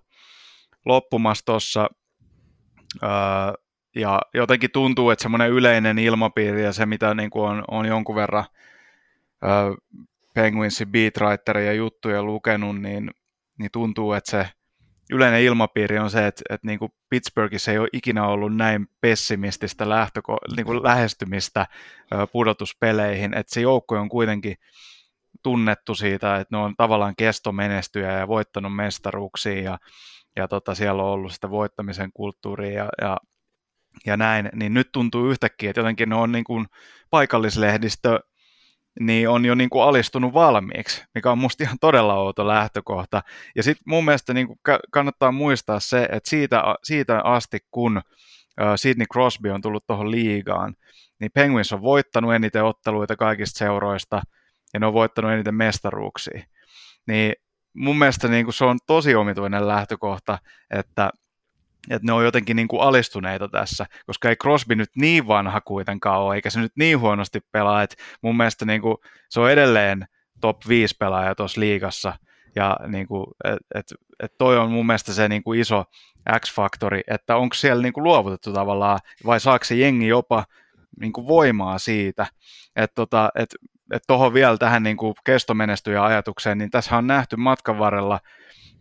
loppumassa 0.86 1.46
tuossa 1.46 1.90
ja 3.96 4.22
jotenkin 4.34 4.72
tuntuu, 4.72 5.10
että 5.10 5.22
semmoinen 5.22 5.52
yleinen 5.52 6.00
ilmapiiri 6.00 6.64
ja 6.64 6.74
se, 6.74 6.86
mitä 6.86 7.14
niin 7.14 7.30
kuin 7.30 7.50
on, 7.50 7.64
on 7.72 7.86
jonkun 7.86 8.16
verran 8.16 8.46
äh, 9.44 10.04
Penguinsin 10.34 10.92
beatwriteria 10.92 11.74
juttuja 11.74 12.24
lukenut, 12.24 12.82
niin, 12.82 13.12
niin 13.60 13.72
tuntuu, 13.72 14.14
että 14.14 14.32
se 14.32 14.50
yleinen 15.12 15.42
ilmapiiri 15.42 16.00
on 16.00 16.10
se, 16.10 16.28
että, 16.28 16.42
että 16.50 16.68
niin 16.68 16.80
kuin 16.80 16.92
Pittsburghissa 17.10 17.72
ei 17.72 17.78
ole 17.78 17.90
ikinä 17.94 18.28
ollut 18.28 18.56
näin 18.56 18.88
pessimististä 19.02 19.86
lähtöko- 19.86 20.56
niin 20.56 20.66
kuin 20.66 20.84
lähestymistä 20.84 21.68
pudotuspeleihin, 22.32 23.34
että 23.38 23.54
se 23.54 23.62
joukko 23.62 23.96
on 23.96 24.10
kuitenkin 24.10 24.56
tunnettu 25.44 25.96
siitä, 25.96 26.36
että 26.36 26.56
ne 26.56 26.64
on 26.64 26.74
tavallaan 26.78 27.16
kestomenestyjä 27.18 28.12
ja 28.12 28.28
voittanut 28.28 28.76
mestaruuksia 28.76 29.62
ja, 29.62 29.78
ja 30.36 30.48
tota, 30.48 30.76
siellä 30.76 31.04
on 31.04 31.10
ollut 31.10 31.32
sitä 31.32 31.50
voittamisen 31.50 32.10
kulttuuria 32.14 32.74
ja, 32.74 32.90
ja 33.02 33.18
ja 34.06 34.18
näin, 34.18 34.50
niin 34.54 34.74
nyt 34.74 34.90
tuntuu 34.92 35.30
yhtäkkiä, 35.30 35.70
että 35.70 35.80
jotenkin 35.80 36.10
ne 36.10 36.16
on 36.16 36.32
niin 36.32 36.44
kuin 36.44 36.66
paikallislehdistö 37.10 38.20
niin 39.00 39.30
on 39.30 39.46
jo 39.46 39.56
niin 39.56 39.70
kuin 39.70 39.84
alistunut 39.84 40.34
valmiiksi, 40.34 41.04
mikä 41.16 41.32
on 41.32 41.38
musta 41.38 41.64
ihan 41.64 41.78
todella 41.82 42.14
outo 42.14 42.48
lähtökohta. 42.48 43.22
Ja 43.56 43.64
sitten 43.64 43.84
mun 43.88 44.06
mielestä 44.06 44.34
niin 44.34 44.48
kuin 44.48 44.60
kannattaa 44.92 45.32
muistaa 45.32 45.80
se, 45.80 46.04
että 46.04 46.30
siitä, 46.30 46.64
siitä 46.84 47.22
asti, 47.24 47.60
kun 47.72 48.02
Sidney 48.76 49.08
Crosby 49.14 49.50
on 49.50 49.62
tullut 49.62 49.88
tuohon 49.88 50.12
liigaan, 50.12 50.76
niin 51.20 51.32
Penguins 51.34 51.74
on 51.74 51.82
voittanut 51.82 52.34
eniten 52.34 52.64
otteluita 52.64 53.16
kaikista 53.16 53.58
seuroista, 53.58 54.22
ja 54.74 54.80
ne 54.80 54.86
on 54.86 54.94
voittanut 54.94 55.32
eniten 55.32 55.56
mestaruuksia. 55.56 56.44
Niin 57.08 57.34
mun 57.74 58.00
mielestä 58.00 58.28
niin 58.28 58.46
kuin 58.46 58.54
se 58.54 58.66
on 58.66 58.80
tosi 58.88 59.16
omituinen 59.16 59.68
lähtökohta, 59.68 60.40
että 60.70 61.10
että 61.90 62.06
ne 62.06 62.14
on 62.14 62.26
jotenkin 62.26 62.56
niin 62.56 62.68
kuin 62.68 62.82
alistuneita 62.82 63.50
tässä, 63.50 63.86
koska 64.06 64.30
ei 64.30 64.36
Crosby 64.36 64.76
nyt 64.76 64.90
niin 64.96 65.28
vanha 65.28 65.62
kuitenkaan 65.62 66.22
ole, 66.22 66.36
eikä 66.36 66.50
se 66.50 66.60
nyt 66.60 66.72
niin 66.76 67.00
huonosti 67.00 67.40
pelaa, 67.52 67.84
että 67.84 67.96
mun 68.22 68.38
mielestä 68.38 68.66
niin 68.66 68.82
kuin 68.82 68.98
se 69.30 69.40
on 69.40 69.52
edelleen 69.52 70.06
top 70.42 70.58
5 70.68 70.96
pelaaja 71.00 71.36
tuossa 71.36 71.62
liigassa, 71.62 72.14
ja 72.56 72.78
niin 72.88 73.08
kuin, 73.08 73.26
et, 73.44 73.58
et, 73.76 73.86
et 74.20 74.34
toi 74.38 74.58
on 74.58 74.72
mun 74.72 74.86
mielestä 74.86 75.14
se 75.14 75.28
niin 75.28 75.44
kuin 75.44 75.60
iso 75.60 75.86
X-faktori, 76.40 77.02
että 77.08 77.36
onko 77.36 77.54
siellä 77.54 77.82
niin 77.82 77.94
kuin 77.94 78.04
luovutettu 78.04 78.54
tavallaan, 78.54 79.00
vai 79.26 79.40
saako 79.40 79.66
se 79.66 79.76
jengi 79.76 80.08
jopa 80.08 80.46
niin 81.00 81.14
kuin 81.14 81.28
voimaa 81.28 81.80
siitä, 81.80 82.26
että 82.76 82.96
tota, 82.96 83.30
et, 83.36 83.56
et 83.92 84.04
tuohon 84.08 84.34
vielä 84.34 84.58
tähän 84.58 84.84
niin 84.84 84.98
kuin 84.98 85.14
kestomenestyjä 85.26 86.04
ajatukseen, 86.04 86.58
niin 86.58 86.72
tässä 86.72 86.98
on 86.98 87.08
nähty 87.08 87.36
matkan 87.36 87.80
varrella 87.80 88.20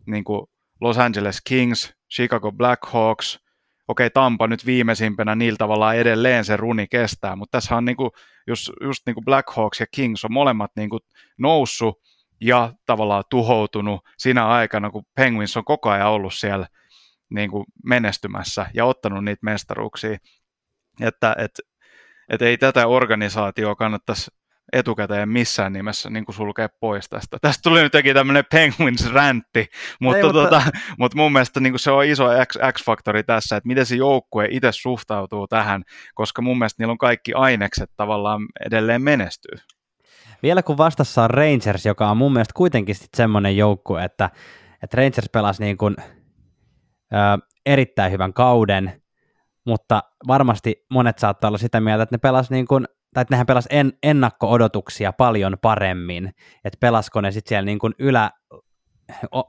niin 0.07 0.25
kuin 0.25 0.47
Los 0.81 0.99
Angeles 0.99 1.41
Kings, 1.41 1.95
Chicago 2.15 2.53
Blackhawks, 2.53 3.41
okei 3.89 4.11
Tampa 4.11 4.47
nyt 4.47 4.67
viimeisimpänä 4.67 5.35
niillä 5.35 5.57
tavalla 5.57 5.95
edelleen 5.95 6.45
se 6.45 6.57
runi 6.57 6.87
kestää, 6.87 7.37
mutta 7.37 7.59
tässä 7.59 7.77
on 7.77 7.85
niinku, 7.85 8.11
just, 8.47 8.71
just 8.81 9.03
niinku 9.07 9.23
Blackhawks 9.23 9.81
ja 9.81 9.87
Kings 9.95 10.25
on 10.25 10.33
molemmat 10.33 10.71
niinku 10.77 10.99
noussut 11.39 12.01
ja 12.41 12.73
tavallaan 12.87 13.25
tuhoutunut 13.31 14.01
siinä 14.19 14.47
aikana, 14.47 14.91
kun 14.91 15.05
Penguins 15.15 15.57
on 15.57 15.65
koko 15.65 15.91
ajan 15.91 16.09
ollut 16.09 16.35
siellä 16.35 16.67
niinku 17.31 17.65
menestymässä 17.85 18.67
ja 18.75 18.85
ottanut 18.85 19.25
niitä 19.25 19.41
mestaruuksia. 19.43 20.19
Että 21.01 21.35
et, 21.39 21.51
et 22.29 22.43
ei 22.43 22.59
tätä 22.59 22.87
organisaatioa 22.87 23.75
kannattaisi 23.75 24.31
etukäteen 24.73 25.29
missään 25.29 25.73
nimessä 25.73 26.11
niin 26.11 26.25
kuin 26.25 26.35
sulkea 26.35 26.69
pois 26.81 27.09
tästä. 27.09 27.39
Tästä 27.41 27.63
tuli 27.63 27.83
nyt 27.83 27.93
tämmöinen 28.15 28.45
Penguins-räntti, 28.55 29.67
mutta, 30.01 30.17
Ei, 30.19 30.25
mutta... 30.25 30.43
Tota, 30.43 30.63
mutta 30.99 31.17
mun 31.17 31.33
mielestä 31.33 31.61
niin 31.61 31.73
kuin 31.73 31.81
se 31.81 31.91
on 31.91 32.05
iso 32.05 32.25
X-faktori 32.73 33.23
tässä, 33.23 33.57
että 33.57 33.67
miten 33.67 33.87
se 33.87 33.97
joukkue 33.97 34.49
itse 34.51 34.73
suhtautuu 34.73 35.49
tähän, 35.49 35.83
koska 36.15 36.43
mun 36.43 36.59
mielestä 36.59 36.83
niillä 36.83 36.93
on 36.93 36.99
kaikki 36.99 37.33
ainekset 37.35 37.91
tavallaan 37.97 38.47
edelleen 38.67 39.03
menestyy. 39.03 39.59
Vielä 40.43 40.63
kun 40.63 40.77
vastassa 40.77 41.23
on 41.23 41.31
Rangers, 41.31 41.87
joka 41.87 42.11
on 42.11 42.17
mun 42.17 42.33
mielestä 42.33 42.55
kuitenkin 42.57 42.95
sit 42.95 43.15
semmoinen 43.17 43.57
joukkue, 43.57 44.05
että, 44.05 44.31
että 44.83 44.97
Rangers 44.97 45.29
pelasi 45.33 45.63
niin 45.63 45.77
kuin, 45.77 45.97
ö, 47.13 47.47
erittäin 47.67 48.13
hyvän 48.13 48.33
kauden, 48.33 49.03
mutta 49.67 50.03
varmasti 50.27 50.87
monet 50.91 51.19
saattaa 51.19 51.49
olla 51.49 51.59
sitä 51.59 51.81
mieltä, 51.81 52.03
että 52.03 52.15
ne 52.15 52.19
pelasi 52.19 52.55
niin 52.55 52.67
kuin 52.67 52.87
tai 53.15 53.23
että 53.23 53.35
nehän 53.35 53.47
pelas 53.47 53.67
en, 53.71 53.93
ennakko-odotuksia 54.03 55.13
paljon 55.13 55.57
paremmin, 55.63 56.31
että 56.65 56.77
pelasko 56.81 57.21
ne 57.21 57.31
sitten 57.31 57.49
siellä 57.49 57.67
niin 57.67 57.79
kuin 57.79 57.95
ylä, 57.99 58.31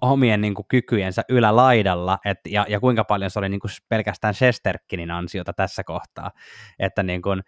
omien 0.02 0.42
niin 0.42 0.56
kuin, 0.56 0.66
kykyjensä 0.68 1.22
ylälaidalla, 1.30 2.20
et, 2.26 2.40
ja, 2.48 2.66
ja 2.70 2.80
kuinka 2.80 3.04
paljon 3.04 3.32
se 3.32 3.40
oli 3.40 3.50
niin 3.50 3.60
kuin, 3.60 3.72
pelkästään 3.90 4.34
Shesterkinin 4.34 5.12
ansiota 5.12 5.54
tässä 5.54 5.84
kohtaa, 5.84 6.32
että 6.80 7.04
niin 7.04 7.22
kuin, 7.22 7.42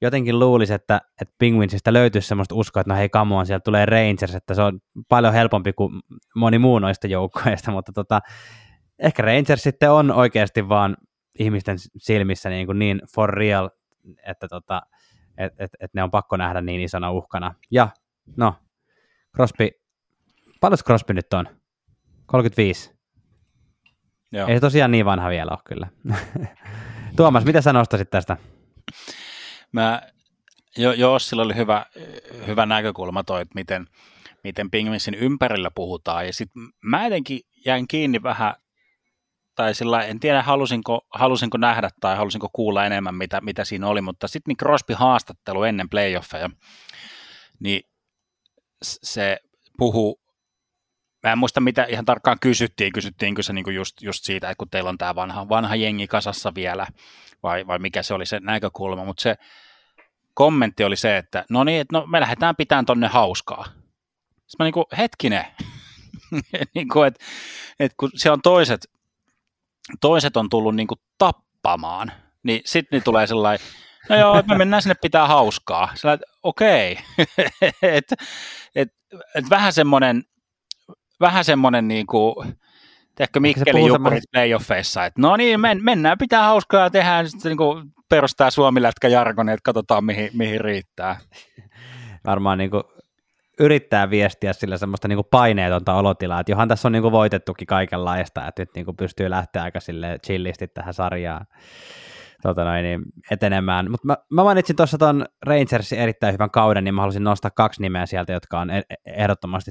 jotenkin 0.00 0.38
luulisi, 0.38 0.74
että, 0.74 1.00
että 1.20 1.34
Penguinsista 1.38 1.92
löytyisi 1.92 2.28
semmoista 2.28 2.54
uskoa, 2.54 2.80
että 2.80 2.92
no 2.92 2.98
hei, 2.98 3.08
come 3.08 3.34
on, 3.34 3.46
sieltä 3.46 3.64
tulee 3.64 3.86
Rangers, 3.86 4.34
että 4.34 4.54
se 4.54 4.62
on 4.62 4.80
paljon 5.08 5.32
helpompi 5.32 5.72
kuin 5.72 6.00
moni 6.36 6.58
muu 6.58 6.78
noista 6.78 7.06
joukkoista, 7.06 7.70
mutta 7.76 7.92
tota, 7.92 8.20
ehkä 8.98 9.22
Rangers 9.22 9.62
sitten 9.62 9.90
on 9.90 10.10
oikeasti 10.10 10.68
vaan 10.68 10.96
ihmisten 11.38 11.76
silmissä 11.96 12.48
niin, 12.48 12.66
kuin 12.66 12.78
niin 12.78 13.02
for 13.14 13.30
real, 13.30 13.70
että 14.26 14.48
tota, 14.48 14.82
et, 15.38 15.52
et, 15.58 15.70
et 15.80 15.94
ne 15.94 16.02
on 16.02 16.10
pakko 16.10 16.36
nähdä 16.36 16.60
niin 16.60 16.80
isona 16.80 17.10
uhkana. 17.10 17.54
Ja 17.70 17.88
no, 18.36 18.54
Crosby, 19.36 19.68
paljon 20.60 20.78
Crosby 20.86 21.14
nyt 21.14 21.32
on? 21.32 21.48
35. 22.26 22.98
Joo. 24.32 24.48
Ei 24.48 24.56
se 24.56 24.60
tosiaan 24.60 24.90
niin 24.90 25.04
vanha 25.04 25.30
vielä 25.30 25.50
ole 25.50 25.58
kyllä. 25.64 25.88
Tuomas, 27.16 27.44
mitä 27.44 27.60
sä 27.60 27.72
nostasit 27.72 28.10
tästä? 28.10 28.36
Mä, 29.72 30.02
jo, 30.76 30.92
Jossilla 30.92 31.42
oli 31.42 31.56
hyvä, 31.56 31.86
hyvä 32.46 32.66
näkökulma 32.66 33.24
toi, 33.24 33.42
että 33.42 33.54
miten, 33.54 33.86
miten 34.44 34.70
Pingvinsin 34.70 35.14
ympärillä 35.14 35.70
puhutaan. 35.74 36.26
Ja 36.26 36.32
sitten 36.32 36.62
mä 36.82 37.04
jotenkin 37.04 37.40
jäin 37.66 37.88
kiinni 37.88 38.22
vähän, 38.22 38.54
tai 39.58 39.74
sillä 39.74 40.04
en 40.04 40.20
tiedä 40.20 40.42
halusinko, 40.42 41.06
halusinko 41.10 41.58
nähdä 41.58 41.90
tai 42.00 42.16
halusinko 42.16 42.48
kuulla 42.52 42.86
enemmän, 42.86 43.14
mitä, 43.14 43.40
mitä 43.40 43.64
siinä 43.64 43.86
oli, 43.86 44.00
mutta 44.00 44.28
sitten 44.28 44.50
niin 44.50 44.56
Crosby 44.56 44.94
haastattelu 44.94 45.62
ennen 45.62 45.88
playoffeja, 45.88 46.50
niin 47.60 47.82
se 48.82 49.38
puhuu 49.78 50.20
Mä 51.22 51.32
en 51.32 51.38
muista, 51.38 51.60
mitä 51.60 51.84
ihan 51.84 52.04
tarkkaan 52.04 52.38
kysyttiin. 52.40 52.92
Kysyttiinkö 52.92 53.42
se 53.42 53.52
niinku 53.52 53.70
just, 53.70 54.02
just 54.02 54.24
siitä, 54.24 54.50
että 54.50 54.58
kun 54.58 54.70
teillä 54.70 54.90
on 54.90 54.98
tämä 54.98 55.14
vanha, 55.14 55.48
vanha 55.48 55.76
jengi 55.76 56.06
kasassa 56.06 56.54
vielä, 56.54 56.86
vai, 57.42 57.66
vai 57.66 57.78
mikä 57.78 58.02
se 58.02 58.14
oli 58.14 58.26
se 58.26 58.40
näkökulma, 58.40 59.04
mutta 59.04 59.22
se 59.22 59.36
kommentti 60.34 60.84
oli 60.84 60.96
se, 60.96 61.16
että 61.16 61.44
no 61.50 61.64
niin, 61.64 61.80
että 61.80 61.98
no 61.98 62.06
me 62.06 62.20
lähdetään 62.20 62.56
pitämään 62.56 62.86
tonne 62.86 63.08
hauskaa. 63.08 63.64
Sitten 63.64 64.56
mä 64.58 64.64
niinku, 64.64 64.84
hetkinen, 64.98 65.44
niinku, 66.74 67.02
että 67.02 67.24
et 67.80 67.92
kun 67.96 68.10
se 68.14 68.30
on 68.30 68.42
toiset, 68.42 68.97
toiset 70.00 70.36
on 70.36 70.48
tullut 70.48 70.76
niinku 70.76 70.94
tappamaan, 71.18 72.12
niin 72.42 72.60
sitten 72.64 72.96
niin 72.96 73.04
tulee 73.04 73.26
sellainen, 73.26 73.66
no 74.08 74.16
joo, 74.16 74.42
me 74.48 74.58
mennään 74.58 74.82
sinne 74.82 74.96
pitää 75.02 75.26
hauskaa. 75.26 75.90
Sellainen, 75.94 76.22
että 76.22 76.38
okei, 76.42 76.92
okay. 77.18 77.68
että 77.82 78.16
et, 78.74 78.88
et 79.34 79.50
vähän 79.50 79.72
semmoinen, 79.72 80.22
vähän 81.20 81.44
semmoinen 81.44 81.88
niin 81.88 82.06
kuin, 82.06 82.34
Tehkö 83.14 83.40
Mikkeli 83.40 83.86
Jukkurit 83.86 84.24
playoffeissa, 84.32 85.04
että 85.04 85.22
no 85.22 85.36
niin, 85.36 85.60
men, 85.60 85.84
mennään, 85.84 86.18
pitää 86.18 86.42
hauskaa 86.42 86.82
ja 86.82 86.90
tehdään 86.90 87.28
sitten 87.28 87.50
niin 87.50 87.56
kuin 87.56 87.84
perustaa 88.08 88.50
Suomi-lätkä 88.50 89.08
jargoni, 89.08 89.52
että 89.52 89.62
katsotaan 89.64 90.04
mihin, 90.04 90.30
mihin 90.32 90.60
riittää. 90.60 91.18
Varmaan 92.26 92.58
niin 92.58 92.70
kuin 92.70 92.82
yrittää 93.60 94.10
viestiä 94.10 94.52
sillä 94.52 94.78
semmoista 94.78 95.08
niin 95.08 95.16
kuin 95.16 95.28
paineetonta 95.30 95.94
olotilaa, 95.94 96.40
että 96.40 96.52
johan 96.52 96.68
tässä 96.68 96.88
on 96.88 96.92
niin 96.92 97.02
kuin 97.02 97.12
voitettukin 97.12 97.66
kaikenlaista, 97.66 98.46
että 98.48 98.62
nyt 98.62 98.70
niin 98.74 98.84
kuin 98.84 98.96
pystyy 98.96 99.30
lähteä 99.30 99.62
aika 99.62 99.80
sille 99.80 100.18
chillisti 100.26 100.68
tähän 100.68 100.94
sarjaan 100.94 101.46
tota 102.42 102.64
noin, 102.64 102.82
niin 102.82 103.02
etenemään. 103.30 103.90
Mutta 103.90 104.06
mä, 104.06 104.16
mä 104.30 104.44
mainitsin 104.44 104.76
tuossa 104.76 104.98
tuon 104.98 105.26
Rangersin 105.46 105.98
erittäin 105.98 106.32
hyvän 106.32 106.50
kauden, 106.50 106.84
niin 106.84 106.94
mä 106.94 107.00
haluaisin 107.00 107.24
nostaa 107.24 107.50
kaksi 107.50 107.82
nimeä 107.82 108.06
sieltä, 108.06 108.32
jotka 108.32 108.60
on 108.60 108.70
e-, 108.70 108.82
ehdottomasti 109.06 109.70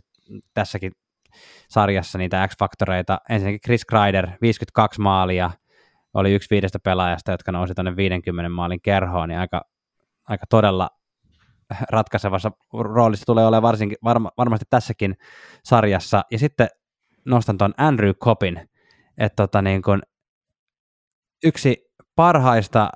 tässäkin 0.54 0.92
sarjassa 1.70 2.18
niitä 2.18 2.48
X-faktoreita. 2.48 3.22
Ensinnäkin 3.30 3.62
Chris 3.66 3.86
Kreider, 3.86 4.28
52 4.42 5.02
maalia, 5.02 5.52
oli 6.14 6.34
yksi 6.34 6.50
viidestä 6.52 6.80
pelaajasta, 6.80 7.32
jotka 7.32 7.52
nousi 7.52 7.74
tuonne 7.74 7.96
50 7.96 8.50
maalin 8.50 8.82
kerhoon, 8.82 9.30
niin 9.30 9.40
aika, 9.40 9.62
aika 10.28 10.46
todella 10.50 10.90
ratkaisevassa 11.90 12.52
roolissa 12.74 13.26
tulee 13.26 13.46
olemaan 13.46 13.62
varsinkin, 13.62 13.98
varma, 14.04 14.32
varmasti 14.38 14.66
tässäkin 14.70 15.16
sarjassa. 15.64 16.24
Ja 16.32 16.40
sitten 16.40 16.68
nostan 17.26 17.58
tuon 17.58 17.74
Andrew 17.78 18.14
Copin, 18.14 18.70
että 19.18 19.36
tota 19.36 19.62
niin 19.62 19.82
kun 19.82 20.02
yksi 21.44 21.92
parhaista 22.16 22.90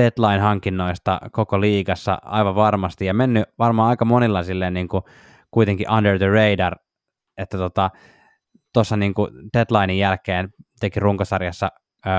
deadline-hankinnoista 0.00 1.20
koko 1.32 1.60
liigassa 1.60 2.18
aivan 2.22 2.54
varmasti, 2.54 3.06
ja 3.06 3.14
mennyt 3.14 3.44
varmaan 3.58 3.90
aika 3.90 4.04
monilla 4.04 4.42
silleen 4.42 4.74
niin 4.74 4.88
kuin 4.88 5.02
kuitenkin 5.50 5.90
under 5.90 6.18
the 6.18 6.28
radar 6.28 6.76
että 7.36 7.58
tuossa 8.72 8.94
tota, 8.94 8.96
niin 8.96 9.14
deadlinein 9.56 9.98
jälkeen 9.98 10.48
teki 10.80 11.00
runkosarjassa 11.00 11.72
öö, 12.06 12.12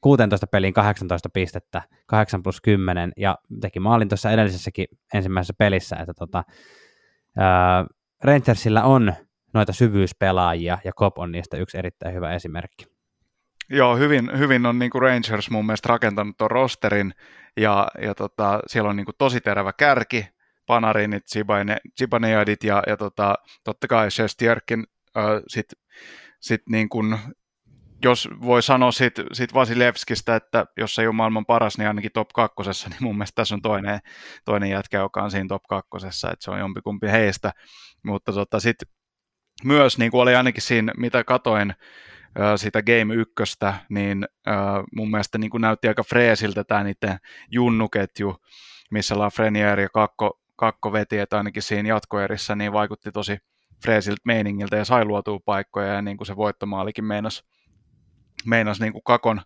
16 0.00 0.46
peliin 0.46 0.74
18 0.74 1.28
pistettä, 1.28 1.82
8 2.06 2.42
plus 2.42 2.60
10, 2.60 3.12
ja 3.16 3.38
teki 3.60 3.80
maalin 3.80 4.08
tuossa 4.08 4.30
edellisessäkin 4.30 4.86
ensimmäisessä 5.14 5.54
pelissä, 5.58 5.96
että 5.96 6.14
tota, 6.18 6.44
öö, 7.38 7.44
Rangersillä 8.24 8.84
on 8.84 9.12
noita 9.54 9.72
syvyyspelaajia, 9.72 10.78
ja 10.84 10.92
Kop 10.92 11.18
on 11.18 11.32
niistä 11.32 11.56
yksi 11.56 11.78
erittäin 11.78 12.14
hyvä 12.14 12.34
esimerkki. 12.34 12.86
Joo, 13.70 13.96
hyvin, 13.96 14.38
hyvin 14.38 14.66
on 14.66 14.78
niin 14.78 14.90
kuin 14.90 15.02
Rangers 15.02 15.50
mun 15.50 15.66
mielestä 15.66 15.88
rakentanut 15.88 16.36
tuon 16.36 16.50
rosterin, 16.50 17.14
ja, 17.56 17.88
ja 18.02 18.14
tota, 18.14 18.60
siellä 18.66 18.90
on 18.90 18.96
niin 18.96 19.04
kuin 19.04 19.16
tosi 19.18 19.40
terävä 19.40 19.72
kärki, 19.72 20.26
Panarinit, 20.66 21.22
Zibaneadit 21.98 22.64
ja, 22.64 22.82
ja 22.86 22.96
tota, 22.96 23.34
totta 23.64 23.88
kai 23.88 24.10
Shestierkin 24.10 24.84
äh, 25.16 25.24
sitten 25.48 25.78
sit 26.40 26.62
niin 26.68 26.88
kun, 26.88 27.18
jos 28.02 28.28
voi 28.42 28.62
sanoa 28.62 28.92
sit, 28.92 29.14
sit 29.32 29.54
Vasilevskistä, 29.54 30.36
että 30.36 30.66
jos 30.76 30.98
ei 30.98 31.06
ole 31.06 31.14
maailman 31.14 31.46
paras, 31.46 31.78
niin 31.78 31.88
ainakin 31.88 32.10
top 32.14 32.28
kakkosessa, 32.34 32.88
niin 32.88 32.98
mun 33.00 33.16
mielestä 33.16 33.34
tässä 33.34 33.54
on 33.54 33.62
toinen, 33.62 34.00
toinen 34.44 34.70
jätkä, 34.70 34.98
joka 34.98 35.22
on 35.22 35.30
siinä 35.30 35.48
top 35.48 35.62
kakkosessa, 35.68 36.30
että 36.30 36.44
se 36.44 36.50
on 36.50 36.58
jompikumpi 36.58 37.10
heistä. 37.10 37.52
Mutta 38.02 38.32
tota, 38.32 38.60
sitten 38.60 38.88
myös, 39.64 39.98
niin 39.98 40.10
kuin 40.10 40.20
oli 40.20 40.34
ainakin 40.34 40.62
siinä, 40.62 40.92
mitä 40.96 41.24
katoin, 41.24 41.74
sitä 42.56 42.82
Game 42.82 43.14
1, 43.14 43.34
niin 43.88 44.26
mun 44.94 45.10
mielestä 45.10 45.38
niin 45.38 45.50
kuin 45.50 45.60
näytti 45.60 45.88
aika 45.88 46.02
freesiltä 46.02 46.64
tämä 46.64 46.84
niiden 46.84 47.18
junnuketju, 47.50 48.36
missä 48.90 49.18
Lafreniere 49.18 49.82
ja 49.82 49.88
Kakko 49.88 50.40
kakko 50.60 50.92
veti, 50.92 51.18
että 51.18 51.36
ainakin 51.36 51.62
siinä 51.62 51.88
jatkoerissä 51.88 52.56
niin 52.56 52.72
vaikutti 52.72 53.12
tosi 53.12 53.38
freesiltä 53.82 54.20
meiningiltä 54.24 54.76
ja 54.76 54.84
sai 54.84 55.04
luotua 55.04 55.38
paikkoja 55.44 55.86
ja 55.86 56.02
niin 56.02 56.16
kuin 56.16 56.26
se 56.26 56.36
voittomaalikin 56.36 57.04
meinas, 57.04 57.44
meinas 58.46 58.80
niin 58.80 58.92
kuin 58.92 59.04
kakon 59.04 59.40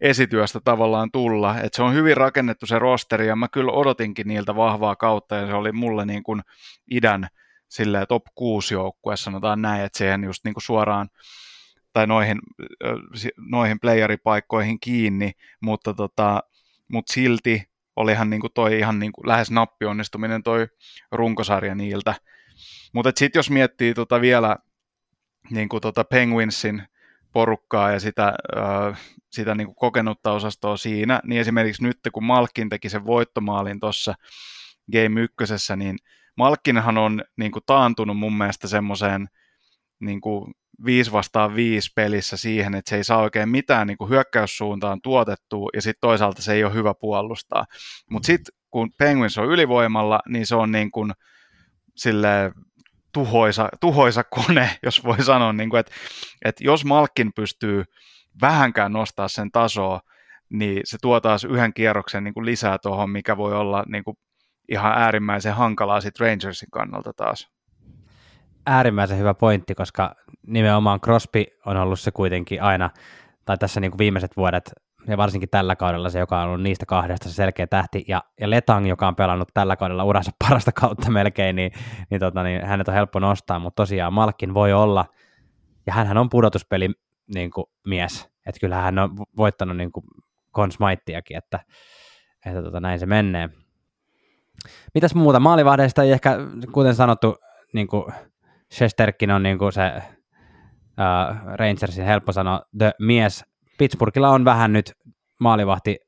esityöstä 0.00 0.60
tavallaan 0.64 1.10
tulla. 1.12 1.60
Et 1.60 1.74
se 1.74 1.82
on 1.82 1.94
hyvin 1.94 2.16
rakennettu 2.16 2.66
se 2.66 2.78
rosteri 2.78 3.26
ja 3.26 3.36
mä 3.36 3.48
kyllä 3.48 3.72
odotinkin 3.72 4.28
niiltä 4.28 4.56
vahvaa 4.56 4.96
kautta 4.96 5.36
ja 5.36 5.46
se 5.46 5.54
oli 5.54 5.72
mulle 5.72 6.06
niin 6.06 6.22
kuin 6.22 6.42
idän 6.90 7.28
silleen 7.68 8.06
top 8.08 8.22
6 8.34 8.74
joukkue, 8.74 9.16
sanotaan 9.16 9.62
näin, 9.62 9.84
että 9.84 9.98
siihen 9.98 10.24
just 10.24 10.44
niin 10.44 10.54
kuin 10.54 10.62
suoraan 10.62 11.08
tai 11.92 12.06
noihin, 12.06 12.38
noihin 13.50 13.80
playeripaikkoihin 13.80 14.80
kiinni, 14.80 15.32
mutta, 15.60 15.94
tota, 15.94 16.40
mutta 16.92 17.12
silti 17.12 17.62
olihan 17.96 18.30
niin 18.30 18.40
kuin 18.40 18.52
toi 18.54 18.78
ihan 18.78 18.98
niin 18.98 19.12
kuin 19.12 19.28
lähes 19.28 19.50
nappionnistuminen 19.50 20.42
toi 20.42 20.66
runkosarja 21.12 21.74
niiltä. 21.74 22.14
Mutta 22.94 23.12
sitten 23.16 23.38
jos 23.38 23.50
miettii 23.50 23.94
tota 23.94 24.20
vielä 24.20 24.56
niin 25.50 25.68
kuin 25.68 25.80
tota 25.80 26.04
Penguinsin 26.04 26.82
porukkaa 27.32 27.92
ja 27.92 28.00
sitä, 28.00 28.34
äh, 28.56 29.00
sitä 29.30 29.54
niin 29.54 29.66
kuin 29.66 29.76
kokenutta 29.76 30.32
osastoa 30.32 30.76
siinä, 30.76 31.20
niin 31.24 31.40
esimerkiksi 31.40 31.82
nyt 31.82 31.98
kun 32.12 32.24
Malkin 32.24 32.68
teki 32.68 32.88
sen 32.88 33.06
voittomaalin 33.06 33.80
tuossa 33.80 34.14
Game 34.92 35.20
1, 35.20 35.76
niin 35.76 35.98
Malkinhan 36.36 36.98
on 36.98 37.24
niin 37.36 37.52
kuin 37.52 37.62
taantunut 37.66 38.18
mun 38.18 38.38
mielestä 38.38 38.68
semmoiseen 38.68 39.28
niin 40.00 40.20
kuin 40.20 40.54
5 40.84 41.12
vastaan 41.12 41.54
5 41.54 41.90
pelissä 41.96 42.36
siihen, 42.36 42.74
että 42.74 42.88
se 42.88 42.96
ei 42.96 43.04
saa 43.04 43.18
oikein 43.18 43.48
mitään 43.48 43.86
niin 43.86 43.98
kuin 43.98 44.10
hyökkäyssuuntaan 44.10 45.00
tuotettua, 45.02 45.68
ja 45.74 45.82
sitten 45.82 46.00
toisaalta 46.00 46.42
se 46.42 46.52
ei 46.52 46.64
ole 46.64 46.74
hyvä 46.74 46.94
puolustaa. 46.94 47.64
Mutta 48.10 48.26
sitten 48.26 48.54
kun 48.70 48.90
Penguins 48.98 49.38
on 49.38 49.46
ylivoimalla, 49.48 50.20
niin 50.28 50.46
se 50.46 50.54
on 50.54 50.72
niin 50.72 50.90
kuin 50.90 51.12
sille 51.96 52.52
tuhoisa, 53.12 53.68
tuhoisa 53.80 54.24
kone, 54.24 54.70
jos 54.82 55.04
voi 55.04 55.22
sanoa, 55.22 55.52
niin 55.52 55.70
kuin, 55.70 55.80
että, 55.80 55.92
että 56.44 56.64
jos 56.64 56.84
Malkin 56.84 57.32
pystyy 57.36 57.84
vähänkään 58.40 58.92
nostaa 58.92 59.28
sen 59.28 59.50
tasoa, 59.50 60.00
niin 60.50 60.80
se 60.84 60.98
tuo 61.02 61.20
taas 61.20 61.44
yhden 61.44 61.74
kierroksen 61.74 62.24
niin 62.24 62.34
kuin 62.34 62.46
lisää 62.46 62.78
tuohon, 62.78 63.10
mikä 63.10 63.36
voi 63.36 63.54
olla 63.54 63.84
niin 63.88 64.04
kuin 64.04 64.16
ihan 64.68 64.92
äärimmäisen 64.92 65.54
hankalaa 65.54 66.00
sitten 66.00 66.26
Rangersin 66.26 66.68
kannalta 66.72 67.12
taas. 67.16 67.48
Äärimmäisen 68.66 69.18
hyvä 69.18 69.34
pointti, 69.34 69.74
koska 69.74 70.14
nimenomaan 70.46 71.00
Crosby 71.00 71.44
on 71.66 71.76
ollut 71.76 72.00
se 72.00 72.10
kuitenkin 72.10 72.62
aina, 72.62 72.90
tai 73.44 73.58
tässä 73.58 73.80
niin 73.80 73.90
kuin 73.90 73.98
viimeiset 73.98 74.36
vuodet 74.36 74.72
ja 75.08 75.16
varsinkin 75.16 75.48
tällä 75.50 75.76
kaudella 75.76 76.10
se, 76.10 76.18
joka 76.18 76.40
on 76.40 76.48
ollut 76.48 76.62
niistä 76.62 76.86
kahdesta 76.86 77.28
se 77.28 77.34
selkeä 77.34 77.66
tähti, 77.66 78.04
ja, 78.08 78.22
ja 78.40 78.50
Letang, 78.50 78.88
joka 78.88 79.08
on 79.08 79.16
pelannut 79.16 79.48
tällä 79.54 79.76
kaudella 79.76 80.04
uransa 80.04 80.30
parasta 80.48 80.72
kautta 80.72 81.10
melkein, 81.10 81.56
niin, 81.56 81.72
niin, 82.10 82.20
tota, 82.20 82.42
niin 82.42 82.66
hänet 82.66 82.88
on 82.88 82.94
helppo 82.94 83.18
nostaa, 83.18 83.58
mutta 83.58 83.82
tosiaan 83.82 84.12
Malkin 84.12 84.54
voi 84.54 84.72
olla, 84.72 85.04
ja 85.86 85.92
hän 85.92 86.18
on 86.18 86.28
pudotuspeli 86.28 86.90
niin 87.34 87.50
kuin, 87.50 87.64
mies, 87.86 88.30
että 88.46 88.60
kyllä 88.60 88.76
hän 88.76 88.98
on 88.98 89.16
voittanut 89.36 89.76
niin 89.76 89.92
kuin 89.92 90.04
Conn 90.54 90.72
Smithiakin, 90.72 91.36
että, 91.36 91.60
että 92.46 92.62
tota, 92.62 92.80
näin 92.80 92.98
se 92.98 93.06
menee. 93.06 93.48
Mitäs 94.94 95.14
muuta? 95.14 95.40
Maalivahdeista 95.40 96.02
ei 96.02 96.12
ehkä, 96.12 96.36
kuten 96.72 96.94
sanottu, 96.94 97.36
niin 97.72 97.86
kuin 97.86 98.04
Shesterkin 98.72 99.30
on 99.30 99.42
niin 99.42 99.58
kuin 99.58 99.72
se 99.72 99.92
uh, 99.96 101.54
Rangersin 101.54 102.04
helppo 102.04 102.32
sanoa, 102.32 102.62
the 102.78 102.92
mies. 102.98 103.51
Pittsburghilla 103.78 104.30
on 104.30 104.44
vähän 104.44 104.72
nyt 104.72 104.92
maalivahti 105.40 105.98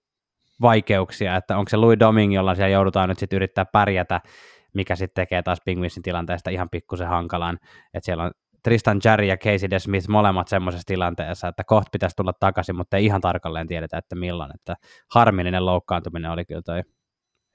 vaikeuksia, 0.60 1.36
että 1.36 1.58
onko 1.58 1.68
se 1.68 1.76
Louis 1.76 2.00
Doming, 2.00 2.34
jolla 2.34 2.54
siellä 2.54 2.68
joudutaan 2.68 3.08
nyt 3.08 3.18
sitten 3.18 3.36
yrittää 3.36 3.64
pärjätä, 3.64 4.20
mikä 4.74 4.96
sitten 4.96 5.22
tekee 5.22 5.42
taas 5.42 5.58
Penguinsin 5.64 6.02
tilanteesta 6.02 6.50
ihan 6.50 6.70
pikkusen 6.70 7.08
hankalan, 7.08 7.58
että 7.94 8.04
siellä 8.04 8.24
on 8.24 8.30
Tristan 8.62 9.00
Jarry 9.04 9.26
ja 9.26 9.36
Casey 9.36 9.70
DeSmith 9.70 10.08
molemmat 10.08 10.48
semmoisessa 10.48 10.86
tilanteessa, 10.86 11.48
että 11.48 11.64
kohta 11.64 11.88
pitäisi 11.92 12.16
tulla 12.16 12.32
takaisin, 12.32 12.76
mutta 12.76 12.96
ei 12.96 13.04
ihan 13.04 13.20
tarkalleen 13.20 13.66
tiedetä, 13.66 13.98
että 13.98 14.16
milloin, 14.16 14.50
että 14.54 14.74
harmillinen 15.10 15.66
loukkaantuminen 15.66 16.30
oli 16.30 16.44
kyllä 16.44 16.62
toi 16.62 16.82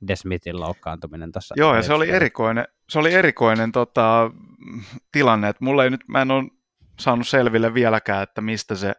DeSmithin 0.07 0.59
loukkaantuminen 0.59 1.31
tuossa. 1.31 1.55
Joo, 1.57 1.75
ja 1.75 1.81
se 1.81 1.93
oli 1.93 2.09
erikoinen, 2.09 2.65
se 2.89 2.99
oli 2.99 3.13
erikoinen 3.13 3.71
tota, 3.71 4.31
tilanne, 5.11 5.49
että 5.49 5.65
mulla 5.65 5.83
ei 5.83 5.89
nyt, 5.89 6.01
mä 6.07 6.21
en 6.21 6.31
ole 6.31 6.43
saanut 6.99 7.27
selville 7.27 7.73
vieläkään, 7.73 8.23
että 8.23 8.41
mistä 8.41 8.75
se 8.75 8.93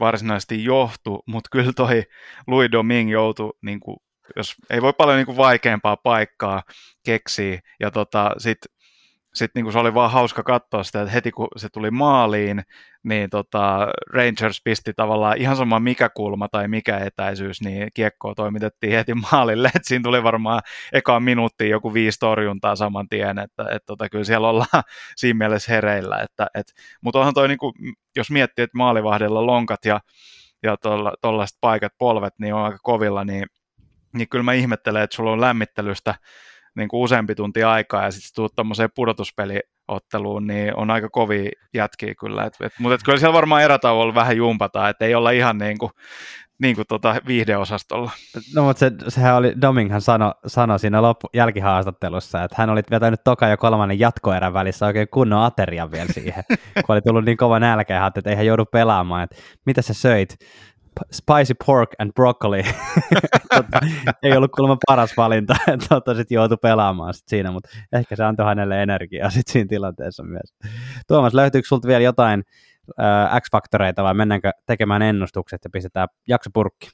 varsinaisesti 0.00 0.64
johtui, 0.64 1.22
mutta 1.26 1.48
kyllä 1.52 1.72
toi 1.72 2.02
Louis 2.46 2.72
Domingue 2.72 3.12
joutui, 3.12 3.52
niin 3.62 3.80
kuin, 3.80 3.96
jos 4.36 4.54
ei 4.70 4.82
voi 4.82 4.92
paljon 4.92 5.16
niin 5.16 5.26
kuin 5.26 5.36
vaikeampaa 5.36 5.96
paikkaa 5.96 6.62
keksiä, 7.04 7.60
ja 7.80 7.90
tota, 7.90 8.30
sitten 8.38 8.75
sitten 9.36 9.64
niin 9.64 9.72
se 9.72 9.78
oli 9.78 9.94
vaan 9.94 10.10
hauska 10.10 10.42
katsoa 10.42 10.82
sitä, 10.82 11.02
että 11.02 11.12
heti 11.12 11.32
kun 11.32 11.48
se 11.56 11.68
tuli 11.68 11.90
maaliin, 11.90 12.62
niin 13.02 13.30
tota, 13.30 13.88
Rangers 14.12 14.60
pisti 14.64 14.92
tavallaan 14.96 15.36
ihan 15.36 15.56
sama 15.56 15.80
mikä 15.80 16.08
kulma 16.08 16.48
tai 16.48 16.68
mikä 16.68 16.98
etäisyys, 16.98 17.60
niin 17.60 17.88
kiekkoa 17.94 18.34
toimitettiin 18.34 18.92
heti 18.92 19.14
maalille, 19.14 19.68
että 19.74 19.88
siinä 19.88 20.02
tuli 20.02 20.22
varmaan 20.22 20.62
ekaan 20.92 21.22
minuuttiin 21.22 21.70
joku 21.70 21.94
viisi 21.94 22.18
torjuntaa 22.18 22.76
saman 22.76 23.08
tien, 23.08 23.38
että 23.38 23.64
et, 23.70 23.82
tota, 23.86 24.08
kyllä 24.08 24.24
siellä 24.24 24.48
ollaan 24.48 24.82
siinä 25.16 25.38
mielessä 25.38 25.72
hereillä, 25.72 26.20
että, 26.20 26.46
et, 26.54 26.66
mutta 27.00 27.18
onhan 27.18 27.34
toi, 27.34 27.48
niin 27.48 27.58
kuin, 27.58 27.72
jos 28.16 28.30
miettii, 28.30 28.62
että 28.62 28.78
maalivahdella 28.78 29.46
lonkat 29.46 29.84
ja, 29.84 30.00
ja 30.62 30.76
tuollaiset 31.22 31.58
paikat, 31.60 31.92
polvet, 31.98 32.34
niin 32.38 32.54
on 32.54 32.64
aika 32.64 32.78
kovilla, 32.82 33.24
niin, 33.24 33.46
niin 34.14 34.28
kyllä 34.28 34.42
mä 34.42 34.52
ihmettelen, 34.52 35.02
että 35.02 35.16
sulla 35.16 35.32
on 35.32 35.40
lämmittelystä 35.40 36.14
niin 36.76 36.88
kuin 36.88 37.02
useampi 37.02 37.34
tunti 37.34 37.64
aikaa 37.64 38.04
ja 38.04 38.10
sitten 38.10 38.30
tuut 38.34 38.54
tuommoiseen 38.54 38.90
pudotuspeliotteluun, 38.94 40.46
niin 40.46 40.76
on 40.76 40.90
aika 40.90 41.08
kovi 41.08 41.50
jätkiä 41.74 42.14
kyllä. 42.14 42.44
Et, 42.44 42.54
et, 42.60 42.72
mutta 42.78 42.94
et 42.94 43.00
kyllä 43.04 43.18
siellä 43.18 43.34
varmaan 43.34 43.62
erätauolla 43.62 44.14
vähän 44.14 44.36
jumpata, 44.36 44.88
että 44.88 45.04
ei 45.04 45.14
olla 45.14 45.30
ihan 45.30 45.58
niin 45.58 45.78
kuin, 45.78 45.90
niin 46.58 46.76
kuin 46.76 46.86
tota 46.88 47.16
viihdeosastolla. 47.26 48.10
No 48.54 48.64
mutta 48.64 48.80
se, 48.80 48.92
sehän 49.08 49.36
oli, 49.36 49.54
Dominghan 49.60 50.00
sano, 50.00 50.34
sano 50.46 50.78
siinä 50.78 51.02
loppu, 51.02 51.28
jälkihaastattelussa, 51.34 52.44
että 52.44 52.54
hän 52.58 52.70
oli 52.70 52.80
vetänyt 52.90 53.20
toka 53.24 53.48
ja 53.48 53.56
kolmannen 53.56 54.00
jatkoerän 54.00 54.52
välissä 54.52 54.86
oikein 54.86 55.08
kunnon 55.10 55.42
aterian 55.42 55.90
vielä 55.90 56.12
siihen, 56.12 56.44
kun 56.86 56.94
oli 56.94 57.00
tullut 57.00 57.24
niin 57.24 57.36
kova 57.36 57.60
nälkä 57.60 57.94
ja 57.94 58.06
että 58.06 58.30
ei 58.30 58.36
hän 58.36 58.46
joudu 58.46 58.64
pelaamaan, 58.64 59.22
että 59.22 59.36
mitä 59.66 59.82
sä 59.82 59.94
söit? 59.94 60.36
Spicy 61.12 61.54
pork 61.66 61.90
and 61.98 62.12
broccoli. 62.12 62.62
tota, 63.54 63.80
ei 64.22 64.36
ollut 64.36 64.50
kuulemma 64.52 64.76
paras 64.86 65.16
valinta, 65.16 65.56
tota, 65.88 66.14
sitten 66.14 66.34
joutui 66.34 66.58
pelaamaan 66.62 67.14
sit 67.14 67.28
siinä, 67.28 67.50
mutta 67.50 67.68
ehkä 67.92 68.16
se 68.16 68.24
antoi 68.24 68.46
hänelle 68.46 68.82
energiaa 68.82 69.30
sit 69.36 69.48
siinä 69.48 69.68
tilanteessa 69.68 70.22
myös. 70.22 70.54
Tuomas, 71.06 71.34
löytyykö 71.34 71.68
sinulta 71.68 71.88
vielä 71.88 72.02
jotain 72.02 72.44
äh, 73.00 73.40
X-faktoreita 73.40 74.02
vai 74.02 74.14
mennäänkö 74.14 74.50
tekemään 74.66 75.02
ennustukset 75.02 75.60
ja 75.64 75.70
pistetään 75.70 76.08
jakso 76.28 76.50
purkki? 76.54 76.88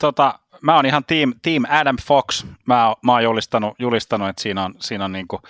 Tota, 0.00 0.38
mä 0.62 0.76
oon 0.76 0.86
ihan 0.86 1.04
team, 1.04 1.32
team 1.42 1.64
Adam 1.68 1.96
Fox. 2.06 2.44
Mä, 2.66 2.94
mä 3.04 3.12
oon 3.12 3.24
julistanut, 3.24 3.74
julistanut, 3.78 4.28
että 4.28 4.42
siinä 4.42 4.64
on, 4.64 4.74
siinä 4.80 5.04
on 5.04 5.12
niinku 5.12 5.40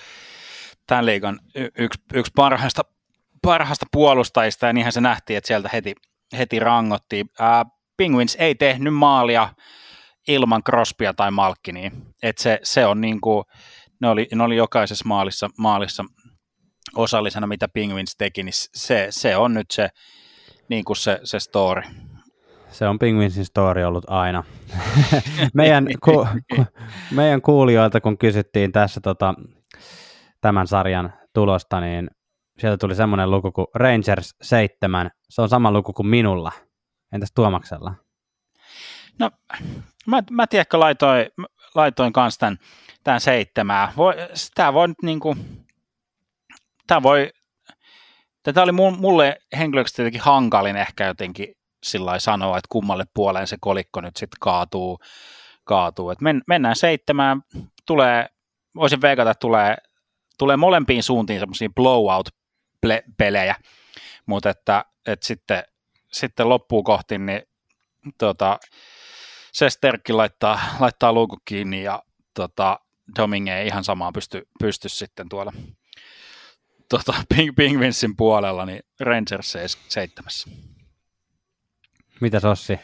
tämän 0.86 1.06
liigan 1.06 1.40
yksi, 1.78 2.00
yksi 2.14 2.32
parhaista, 2.36 2.82
parhaista 3.42 3.86
puolustajista, 3.92 4.66
ja 4.66 4.72
niinhän 4.72 4.92
se 4.92 5.00
nähtiin, 5.00 5.36
että 5.36 5.48
sieltä 5.48 5.70
heti, 5.72 5.94
heti 6.38 6.58
rangottiin. 6.58 7.30
Ää, 7.40 7.64
Penguins 8.00 8.36
ei 8.40 8.54
tehnyt 8.54 8.94
maalia 8.94 9.48
ilman 10.28 10.62
Crosbya 10.62 11.14
tai 11.14 11.30
Malkinia. 11.30 11.90
Et 12.22 12.38
se, 12.38 12.58
se 12.62 12.86
on 12.86 13.00
niin 13.00 13.20
kuin, 13.20 13.44
ne 14.00 14.08
oli, 14.08 14.28
ne 14.34 14.44
oli 14.44 14.56
jokaisessa 14.56 15.04
maalissa, 15.08 15.48
maalissa 15.58 16.04
osallisena, 16.96 17.46
mitä 17.46 17.68
Penguins 17.68 18.16
teki, 18.18 18.42
niin 18.42 18.52
se, 18.74 19.06
se 19.10 19.36
on 19.36 19.54
nyt 19.54 19.70
se, 19.70 19.88
niin 20.68 20.84
kuin 20.84 20.96
se, 20.96 21.20
se 21.24 21.40
story. 21.40 21.82
Se 22.68 22.88
on 22.88 22.98
Penguinsin 22.98 23.44
story 23.44 23.84
ollut 23.84 24.04
aina. 24.08 24.44
meidän, 25.54 25.86
ku, 26.04 26.28
ku, 26.56 26.64
meidän 27.10 27.42
kuulijoilta, 27.42 28.00
kun 28.00 28.18
kysyttiin 28.18 28.72
tässä 28.72 29.00
tota, 29.00 29.34
tämän 30.40 30.66
sarjan 30.66 31.12
tulosta, 31.34 31.80
niin 31.80 32.10
sieltä 32.58 32.76
tuli 32.78 32.94
semmoinen 32.94 33.30
luku 33.30 33.52
kuin 33.52 33.66
Rangers 33.74 34.34
7. 34.42 35.10
Se 35.30 35.42
on 35.42 35.48
sama 35.48 35.72
luku 35.72 35.92
kuin 35.92 36.06
minulla– 36.06 36.52
Entäs 37.12 37.32
Tuomaksella? 37.34 37.94
No, 39.18 39.30
mä, 40.06 40.22
mä 40.30 40.46
tiedätkö, 40.46 40.78
laitoin, 40.80 41.26
laitoin 41.74 42.12
kanssa 42.12 42.40
tämän, 42.40 42.58
tämän 43.04 43.20
seitsemää. 43.20 43.92
Voi, 43.96 44.14
tämä 44.54 44.72
voi 44.72 44.88
nyt 44.88 45.02
niin 45.02 45.20
kuin, 45.20 45.66
tämä 46.86 47.02
voi, 47.02 47.30
tätä 48.42 48.62
oli 48.62 48.72
mulle 48.72 49.38
henkilöksi 49.58 49.94
tietenkin 49.94 50.20
hankalin 50.20 50.76
ehkä 50.76 51.06
jotenkin 51.06 51.54
sillä 51.82 52.18
sanoa, 52.18 52.58
että 52.58 52.68
kummalle 52.68 53.04
puoleen 53.14 53.46
se 53.46 53.56
kolikko 53.60 54.00
nyt 54.00 54.16
sitten 54.16 54.38
kaatuu. 54.40 54.98
kaatuu. 55.64 56.10
Et 56.10 56.20
men, 56.20 56.42
mennään 56.46 56.76
seitsemään, 56.76 57.42
tulee, 57.86 58.26
voisin 58.74 59.02
veikata, 59.02 59.30
että 59.30 59.40
tulee, 59.40 59.76
tulee 60.38 60.56
molempiin 60.56 61.02
suuntiin 61.02 61.40
semmoisia 61.40 61.68
blowout-pelejä, 61.76 63.54
mutta 64.26 64.50
että, 64.50 64.84
että 65.06 65.26
sitten 65.26 65.62
sitten 66.12 66.48
loppuun 66.48 66.84
kohti, 66.84 67.18
niin 67.18 67.42
tota, 68.18 68.58
Sesterkki 69.52 70.12
laittaa, 70.12 70.60
laittaa 70.80 71.12
luukku 71.12 71.38
kiinni 71.44 71.82
ja 71.82 72.02
tota, 72.34 72.80
Domingue 73.16 73.60
ei 73.60 73.66
ihan 73.66 73.84
samaan 73.84 74.12
pysty, 74.12 74.48
pysty 74.60 74.88
sitten 74.88 75.28
tuolla 75.28 75.52
tota, 76.90 77.14
Ping, 77.36 77.54
Pingvinsin 77.56 78.16
puolella, 78.16 78.66
niin 78.66 78.82
Rangers 79.00 79.56
seitsemässä. 79.88 80.50
Mitä 82.20 82.40
Sossi? 82.40 82.78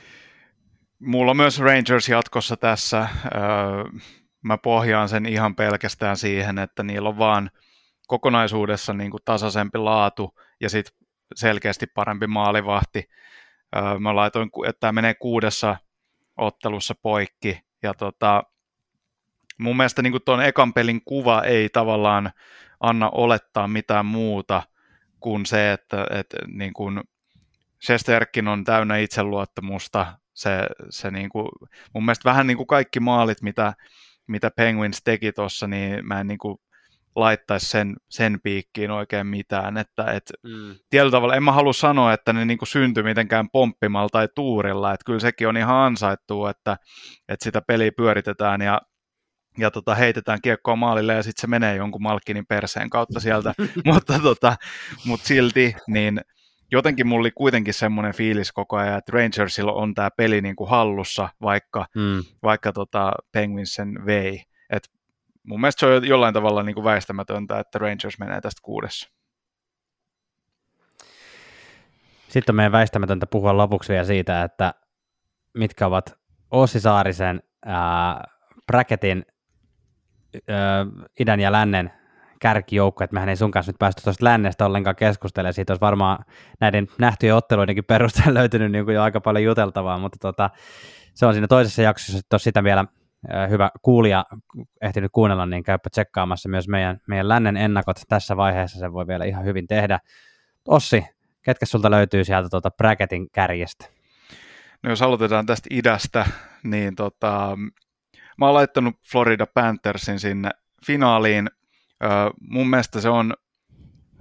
Mulla 0.98 1.30
on 1.30 1.36
myös 1.36 1.58
Rangers 1.58 2.08
jatkossa 2.08 2.56
tässä. 2.56 3.08
Mä 4.42 4.58
pohjaan 4.58 5.08
sen 5.08 5.26
ihan 5.26 5.56
pelkästään 5.56 6.16
siihen, 6.16 6.58
että 6.58 6.82
niillä 6.82 7.08
on 7.08 7.18
vaan 7.18 7.50
kokonaisuudessa 8.06 8.92
niin 8.92 9.10
kuin 9.10 9.20
tasaisempi 9.24 9.78
laatu 9.78 10.34
ja 10.60 10.70
sitten 10.70 11.05
selkeästi 11.34 11.86
parempi 11.86 12.26
maalivahti. 12.26 13.08
Mä 13.98 14.16
laitoin, 14.16 14.50
että 14.68 14.80
tämä 14.80 14.92
menee 14.92 15.14
kuudessa 15.14 15.76
ottelussa 16.36 16.94
poikki. 17.02 17.60
Ja 17.82 17.94
tota, 17.94 18.42
mun 19.58 19.76
mielestä 19.76 20.02
niin 20.02 20.22
tuon 20.24 20.42
ekan 20.42 20.72
pelin 20.72 21.00
kuva 21.04 21.42
ei 21.42 21.68
tavallaan 21.68 22.30
anna 22.80 23.10
olettaa 23.10 23.68
mitään 23.68 24.06
muuta 24.06 24.62
kuin 25.20 25.46
se, 25.46 25.72
että, 25.72 26.06
että 26.10 26.36
niin 26.46 26.72
kuin 26.72 27.00
Shesterkin 27.84 28.48
on 28.48 28.64
täynnä 28.64 28.96
itseluottamusta. 28.96 30.18
Se, 30.34 30.50
se 30.90 31.10
niin 31.10 31.28
kuin, 31.28 31.48
mun 31.94 32.04
mielestä 32.04 32.28
vähän 32.28 32.46
niin 32.46 32.56
kuin 32.56 32.66
kaikki 32.66 33.00
maalit, 33.00 33.42
mitä, 33.42 33.74
mitä 34.26 34.50
Penguins 34.50 35.02
teki 35.02 35.32
tuossa, 35.32 35.66
niin 35.66 36.06
mä 36.06 36.20
en 36.20 36.26
niin 36.26 36.38
kuin 36.38 36.58
laittaisi 37.16 37.66
sen, 37.66 37.96
sen 38.08 38.40
piikkiin 38.42 38.90
oikein 38.90 39.26
mitään. 39.26 39.76
Että, 39.76 40.04
et, 40.12 40.32
mm. 40.42 40.74
Tietyllä 40.90 41.10
tavalla 41.10 41.36
en 41.36 41.42
mä 41.42 41.52
halua 41.52 41.72
sanoa, 41.72 42.12
että 42.12 42.32
ne 42.32 42.44
niin 42.44 42.58
syntyi 42.64 43.02
mitenkään 43.02 43.50
pomppimalla 43.52 44.08
tai 44.08 44.28
tuurilla, 44.34 44.92
että 44.92 45.04
kyllä 45.04 45.20
sekin 45.20 45.48
on 45.48 45.56
ihan 45.56 45.76
ansaittu, 45.76 46.46
että, 46.46 46.76
että 47.28 47.44
sitä 47.44 47.60
peliä 47.60 47.92
pyöritetään 47.96 48.60
ja 48.60 48.80
ja 49.58 49.70
tota, 49.70 49.94
heitetään 49.94 50.38
kiekkoa 50.42 50.76
maalille 50.76 51.14
ja 51.14 51.22
sitten 51.22 51.40
se 51.40 51.46
menee 51.46 51.76
jonkun 51.76 52.02
Malkkinin 52.02 52.46
perseen 52.46 52.90
kautta 52.90 53.20
sieltä, 53.20 53.54
mutta, 53.84 54.18
tota, 54.18 54.56
mutta 55.04 55.26
silti 55.26 55.76
niin 55.88 56.20
jotenkin 56.72 57.06
mulla 57.06 57.20
oli 57.20 57.30
kuitenkin 57.30 57.74
semmoinen 57.74 58.14
fiilis 58.14 58.52
koko 58.52 58.76
ajan, 58.76 58.98
että 58.98 59.12
Rangersilla 59.12 59.72
on 59.72 59.94
tämä 59.94 60.10
peli 60.16 60.40
niin 60.40 60.56
kuin 60.56 60.70
hallussa, 60.70 61.28
vaikka, 61.42 61.86
mm. 61.96 62.24
vaikka 62.42 62.72
tota 62.72 63.12
Penguins 63.32 63.74
sen 63.74 64.06
vei. 64.06 64.42
Et 64.70 64.88
mun 65.46 65.60
mielestä 65.60 65.80
se 65.80 65.86
on 65.86 66.08
jollain 66.08 66.34
tavalla 66.34 66.62
niin 66.62 66.74
kuin 66.74 66.84
väistämätöntä, 66.84 67.58
että 67.58 67.78
Rangers 67.78 68.18
menee 68.18 68.40
tästä 68.40 68.60
kuudessa. 68.62 69.10
Sitten 72.28 72.52
on 72.52 72.56
meidän 72.56 72.72
väistämätöntä 72.72 73.26
puhua 73.26 73.56
lopuksi 73.56 73.92
vielä 73.92 74.04
siitä, 74.04 74.44
että 74.44 74.74
mitkä 75.54 75.86
ovat 75.86 76.18
Ossi 76.50 76.80
Saarisen 76.80 77.42
ää, 77.64 78.24
bracketin 78.66 79.26
ää, 80.48 80.86
idän 81.20 81.40
ja 81.40 81.52
lännen 81.52 81.92
kärkijoukko, 82.40 83.04
että 83.04 83.14
mehän 83.14 83.28
ei 83.28 83.36
sun 83.36 83.50
kanssa 83.50 83.72
nyt 83.72 83.78
päästy 83.78 84.02
tuosta 84.02 84.24
lännestä 84.24 84.66
ollenkaan 84.66 84.96
keskustelemaan, 84.96 85.54
siitä 85.54 85.72
olisi 85.72 85.80
varmaan 85.80 86.24
näiden 86.60 86.86
nähtyjen 86.98 87.34
otteluidenkin 87.34 87.84
perusteella 87.84 88.34
löytynyt 88.40 88.72
niin 88.72 88.84
kuin 88.84 88.94
jo 88.94 89.02
aika 89.02 89.20
paljon 89.20 89.44
juteltavaa, 89.44 89.98
mutta 89.98 90.18
tota, 90.20 90.50
se 91.14 91.26
on 91.26 91.34
siinä 91.34 91.46
toisessa 91.46 91.82
jaksossa, 91.82 92.18
että 92.18 92.38
sitä 92.38 92.64
vielä 92.64 92.84
hyvä 93.50 93.70
kuulija 93.82 94.24
ehtinyt 94.82 95.12
kuunnella, 95.12 95.46
niin 95.46 95.62
käypä 95.62 95.90
tsekkaamassa 95.90 96.48
myös 96.48 96.68
meidän, 96.68 97.00
meidän 97.08 97.28
lännen 97.28 97.56
ennakot 97.56 97.96
tässä 98.08 98.36
vaiheessa, 98.36 98.78
se 98.78 98.92
voi 98.92 99.06
vielä 99.06 99.24
ihan 99.24 99.44
hyvin 99.44 99.66
tehdä. 99.66 99.98
Ossi, 100.68 101.04
ketkä 101.42 101.66
sulta 101.66 101.90
löytyy 101.90 102.24
sieltä 102.24 102.48
tuota 102.48 102.70
bracketin 102.70 103.30
kärjestä? 103.30 103.86
No 104.82 104.90
jos 104.90 105.02
aloitetaan 105.02 105.46
tästä 105.46 105.68
idästä, 105.70 106.26
niin 106.62 106.94
tota, 106.94 107.58
mä 108.38 108.46
oon 108.46 108.54
laittanut 108.54 108.94
Florida 109.10 109.46
Panthersin 109.54 110.20
sinne 110.20 110.50
finaaliin. 110.86 111.50
Ö, 112.04 112.06
mun 112.40 112.70
mielestä 112.70 113.00
se 113.00 113.08
on 113.08 113.34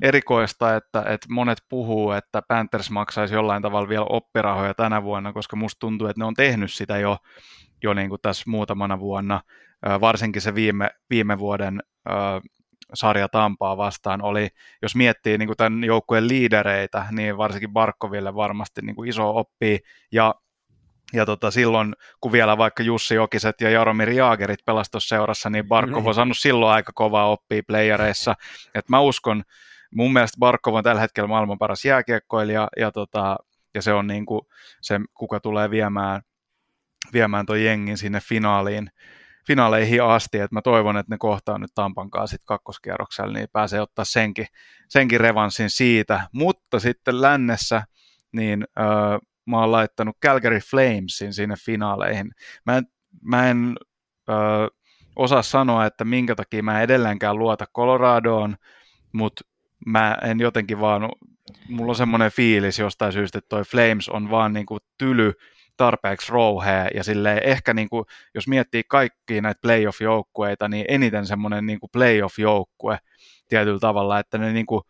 erikoista, 0.02 0.76
että, 0.76 1.04
että 1.08 1.28
monet 1.30 1.58
puhuu, 1.70 2.12
että 2.12 2.42
Panthers 2.48 2.90
maksaisi 2.90 3.36
jollain 3.36 3.62
tavalla 3.62 3.90
vielä 3.90 4.06
oppirahoja 4.10 4.74
tänä 4.74 5.04
vuonna, 5.04 5.34
koska 5.34 5.56
musta 5.56 5.80
tuntuu, 5.80 6.08
että 6.08 6.22
ne 6.22 6.26
on 6.26 6.34
tehnyt 6.34 6.74
sitä 6.74 6.98
jo, 6.98 7.18
jo 7.84 7.94
niin 7.94 8.10
kuin 8.10 8.22
tässä 8.22 8.44
muutamana 8.48 9.00
vuonna. 9.00 9.42
Varsinkin 10.02 10.42
se 10.42 10.56
viime, 10.56 10.90
viime 11.10 11.40
vuoden 11.40 11.84
sarja 12.94 13.30
Tampaa 13.30 13.78
vastaan 13.78 14.22
oli, 14.22 14.48
jos 14.82 14.96
miettii 14.96 15.38
niin 15.38 15.48
kuin 15.48 15.58
tämän 15.58 15.84
joukkueen 15.84 16.28
liidereitä, 16.28 17.06
niin 17.12 17.38
varsinkin 17.38 17.74
Barkoville 17.74 18.36
varmasti 18.36 18.82
niin 18.82 18.96
kuin 18.96 19.10
iso 19.10 19.38
oppi 19.38 19.80
ja 20.12 20.36
ja 21.14 21.26
tota, 21.26 21.52
silloin, 21.52 21.96
kun 22.22 22.32
vielä 22.32 22.58
vaikka 22.58 22.84
Jussi 22.84 23.16
Jokiset 23.16 23.62
ja 23.62 23.70
Jaromir 23.70 24.10
Jaagerit 24.10 24.60
pelastus 24.66 25.10
seurassa, 25.10 25.50
niin 25.50 25.68
Barkov 25.68 26.00
niin. 26.00 26.08
on 26.08 26.14
saanut 26.14 26.38
silloin 26.38 26.74
aika 26.74 26.92
kovaa 26.96 27.32
oppia 27.32 27.62
playereissa. 27.68 28.36
Et 28.76 28.90
mä 28.90 29.00
uskon, 29.00 29.44
mun 29.92 30.14
mielestä 30.14 30.40
Barkov 30.40 30.74
on 30.74 30.84
tällä 30.84 31.02
hetkellä 31.02 31.28
maailman 31.28 31.58
paras 31.58 31.86
jääkiekkoilija, 31.86 32.68
ja, 32.78 32.92
tota, 32.92 33.38
ja 33.74 33.82
se 33.82 33.94
on 33.94 34.08
niin 34.08 34.26
kuin 34.26 34.42
se, 34.82 35.00
kuka 35.14 35.40
tulee 35.40 35.70
viemään, 35.70 36.22
viemään 37.14 37.46
tuon 37.46 37.64
jengin 37.64 37.98
sinne 37.98 38.20
finaaliin 38.20 38.90
finaaleihin 39.48 40.04
asti, 40.04 40.40
että 40.40 40.56
mä 40.56 40.62
toivon, 40.62 40.98
että 40.98 41.14
ne 41.14 41.18
kohtaa 41.18 41.58
nyt 41.58 41.72
Tampan 41.76 42.12
kanssa 42.12 42.36
sit 42.38 42.46
kakkoskierroksella, 42.46 43.34
niin 43.34 43.48
pääsee 43.54 43.82
ottaa 43.82 44.06
senkin, 44.06 44.48
senkin 44.90 45.20
revanssin 45.20 45.70
siitä, 45.70 46.28
mutta 46.32 46.80
sitten 46.80 47.22
lännessä, 47.22 47.84
niin 48.32 48.66
öö, 48.80 48.86
mä 49.46 49.60
oon 49.60 49.72
laittanut 49.72 50.18
Calgary 50.26 50.60
Flamesin 50.60 51.34
sinne 51.34 51.56
finaaleihin. 51.66 52.32
Mä 52.66 52.78
en, 52.78 52.84
mä 53.22 53.50
en 53.50 53.76
öö, 54.30 54.68
osaa 55.16 55.42
sanoa, 55.42 55.86
että 55.86 56.06
minkä 56.06 56.36
takia 56.36 56.64
mä 56.64 56.82
edelleenkään 56.82 57.40
luota 57.40 57.66
Coloradoon, 57.76 58.56
mutta 59.14 59.42
mä 59.86 60.18
en 60.24 60.40
jotenkin 60.40 60.80
vaan, 60.80 61.10
mulla 61.70 61.92
on 61.92 61.96
semmoinen 61.96 62.32
fiilis 62.32 62.80
jostain 62.80 63.14
syystä, 63.14 63.38
että 63.38 63.50
toi 63.50 63.64
Flames 63.64 64.10
on 64.10 64.30
vaan 64.30 64.54
niinku 64.54 64.78
tyly, 64.98 65.34
tarpeeksi 65.78 66.32
rouhea 66.32 66.88
ja 66.94 67.04
sille 67.04 67.42
ehkä 67.44 67.74
niin 67.74 67.90
kuin, 67.90 68.06
jos 68.36 68.48
miettii 68.48 68.84
kaikkia 68.88 69.42
näitä 69.42 69.62
playoff-joukkueita, 69.62 70.68
niin 70.68 70.86
eniten 70.88 71.26
semmoinen 71.26 71.66
niin 71.66 71.80
kuin 71.80 71.90
playoff-joukkue 71.92 72.98
tietyllä 73.48 73.80
tavalla, 73.80 74.20
että 74.20 74.38
ne 74.38 74.54
niin 74.54 74.66
kuin 74.66 74.82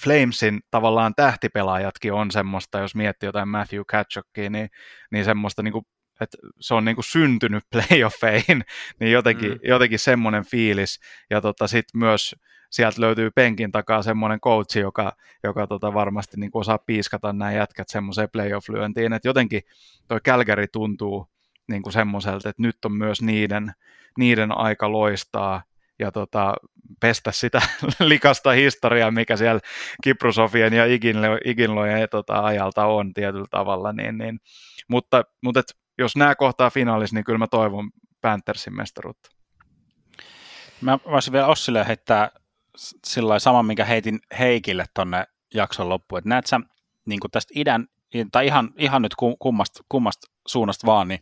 Flamesin 0.00 0.60
tavallaan 0.70 1.14
tähtipelaajatkin 1.14 2.12
on 2.12 2.30
semmoista, 2.30 2.78
jos 2.78 2.94
miettii 2.94 3.26
jotain 3.26 3.48
Matthew 3.48 3.82
Katchockia, 3.86 4.50
niin, 4.50 4.68
niin 5.10 5.24
semmoista 5.24 5.62
niin 5.62 5.72
kuin 5.72 5.84
että 6.20 6.38
se 6.60 6.74
on 6.74 6.84
niin 6.84 6.94
kuin 6.96 7.04
syntynyt 7.04 7.64
playoffeihin, 7.72 8.64
niin 9.00 9.12
jotenkin, 9.12 9.52
mm. 9.52 9.58
jotenkin 9.62 9.98
semmoinen 9.98 10.44
fiilis. 10.44 11.00
Ja 11.30 11.40
tota, 11.40 11.66
sitten 11.66 11.98
myös 11.98 12.34
sieltä 12.74 13.00
löytyy 13.00 13.30
penkin 13.30 13.72
takaa 13.72 14.02
semmoinen 14.02 14.40
coachi, 14.40 14.80
joka, 14.80 15.12
joka 15.42 15.66
tota 15.66 15.94
varmasti 15.94 16.36
niin 16.40 16.50
osaa 16.54 16.78
piiskata 16.78 17.32
nämä 17.32 17.52
jätkät 17.52 17.88
semmoiseen 17.88 18.28
playoff-lyöntiin, 18.32 19.12
että 19.12 19.28
jotenkin 19.28 19.62
toi 20.08 20.20
Calgary 20.20 20.66
tuntuu 20.66 21.28
niin 21.68 21.82
kuin 21.82 21.92
semmoiselta, 21.92 22.48
että 22.48 22.62
nyt 22.62 22.84
on 22.84 22.92
myös 22.92 23.22
niiden, 23.22 23.72
niiden 24.18 24.58
aika 24.58 24.92
loistaa 24.92 25.62
ja 25.98 26.12
tota, 26.12 26.54
pestä 27.00 27.32
sitä 27.32 27.62
likasta 28.00 28.50
historiaa, 28.52 29.10
mikä 29.10 29.36
siellä 29.36 29.60
Kiprusofien 30.04 30.72
ja 30.72 30.84
Iginlojen 31.44 32.08
tota, 32.10 32.44
ajalta 32.44 32.86
on 32.86 33.14
tietyllä 33.14 33.46
tavalla. 33.50 33.92
Niin, 33.92 34.18
niin. 34.18 34.40
Mutta, 34.88 35.24
mutta 35.42 35.60
et, 35.60 35.76
jos 35.98 36.16
nämä 36.16 36.34
kohtaa 36.34 36.70
finaalissa, 36.70 37.16
niin 37.16 37.24
kyllä 37.24 37.38
mä 37.38 37.46
toivon 37.46 37.90
Panthersin 38.20 38.76
mestaruutta. 38.76 39.30
Mä 40.80 40.98
voisin 41.10 41.32
vielä 41.32 41.46
Ossille 41.46 41.86
heittää 41.86 42.30
sillä 43.06 43.38
saman, 43.38 43.66
minkä 43.66 43.84
heitin 43.84 44.18
Heikille 44.38 44.84
tonne 44.94 45.26
jakson 45.54 45.88
loppuun, 45.88 46.18
että 46.18 46.28
näet 46.28 46.46
sä 46.46 46.60
niin 47.06 47.20
tästä 47.32 47.52
idän, 47.56 47.86
tai 48.32 48.46
ihan, 48.46 48.70
ihan 48.78 49.02
nyt 49.02 49.14
kummasta, 49.38 49.84
kummasta 49.88 50.26
suunnasta 50.46 50.86
vaan, 50.86 51.08
niin 51.08 51.20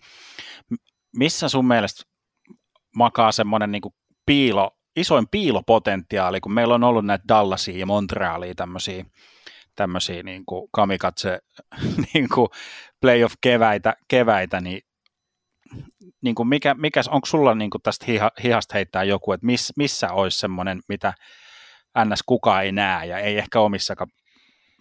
missä 1.16 1.48
sun 1.48 1.66
mielestä 1.66 2.02
makaa 2.96 3.32
semmoinen 3.32 3.72
niin 3.72 3.82
piilo, 4.26 4.70
isoin 4.96 5.28
piilopotentiaali, 5.30 6.40
kun 6.40 6.52
meillä 6.52 6.74
on 6.74 6.84
ollut 6.84 7.04
näitä 7.04 7.24
Dallasia 7.28 7.78
ja 7.78 7.86
Montrealia 7.86 8.54
tämmöisiä, 8.54 9.04
tämmöisiä 9.76 10.22
niin 10.22 10.42
kuin 10.46 10.68
kamikatse 10.72 11.38
niin 12.14 12.28
kuin 12.34 12.48
playoff-keväitä, 13.00 13.96
keväitä, 14.08 14.60
niin 14.60 14.82
niin 16.22 16.34
kuin 16.34 16.48
mikä, 16.48 16.74
mikä, 16.74 17.00
onko 17.08 17.26
sulla 17.26 17.54
niin 17.54 17.70
kuin 17.70 17.82
tästä 17.82 18.06
hiha, 18.08 18.30
hihasta 18.42 18.74
heittää 18.74 19.04
joku, 19.04 19.32
että 19.32 19.46
miss, 19.46 19.72
missä 19.76 20.12
olisi 20.12 20.38
semmoinen, 20.38 20.80
mitä 20.88 21.12
ns. 22.04 22.22
kukaan 22.26 22.64
ei 22.64 22.72
näe 22.72 23.06
ja 23.06 23.18
ei 23.18 23.38
ehkä 23.38 23.60
omissakaan 23.60 24.10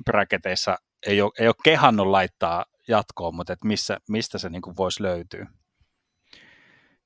bracketeissa 0.06 0.78
ei 1.08 1.22
ole, 1.22 1.32
ei 1.40 1.48
ole 1.48 1.56
kehannut 1.64 2.08
laittaa 2.08 2.66
jatkoon, 2.88 3.36
mutta 3.36 3.54
että 3.54 3.68
missä, 3.68 3.98
mistä 4.10 4.38
se 4.38 4.50
niin 4.50 4.62
voisi 4.78 5.04
löytyä? 5.04 5.48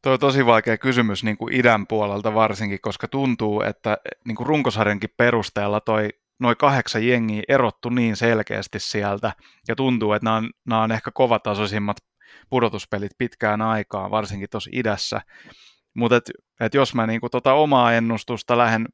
Tuo 0.03 0.14
on 0.14 0.19
tosi 0.19 0.45
vaikea 0.45 0.77
kysymys 0.77 1.23
niin 1.23 1.38
kuin 1.38 1.53
idän 1.53 1.88
puolelta 1.88 2.34
varsinkin, 2.34 2.80
koska 2.82 3.07
tuntuu, 3.07 3.61
että 3.61 3.98
niin 4.27 4.36
kuin 4.36 4.48
runkosarjankin 4.48 5.10
perusteella 5.18 5.82
toi 5.82 6.10
noin 6.40 6.57
kahdeksan 6.57 7.07
jengiä 7.07 7.44
erottu 7.48 7.90
niin 7.90 8.15
selkeästi 8.15 8.80
sieltä, 8.80 9.34
ja 9.68 9.76
tuntuu, 9.76 10.14
että 10.14 10.23
nämä 10.23 10.36
on, 10.36 10.49
nämä 10.68 10.82
on 10.82 10.91
ehkä 10.91 11.11
kovatasoisimmat 11.11 11.98
pudotuspelit 12.49 13.11
pitkään 13.18 13.61
aikaan, 13.61 14.11
varsinkin 14.11 14.49
tuossa 14.52 14.69
idässä. 14.73 15.22
Mutta 15.94 16.15
et, 16.15 16.32
et 16.60 16.73
jos 16.73 16.95
mä 16.95 17.07
niinku 17.07 17.30
tota 17.30 17.53
omaa 17.53 17.94
ennustusta 17.94 18.57
lähden 18.57 18.86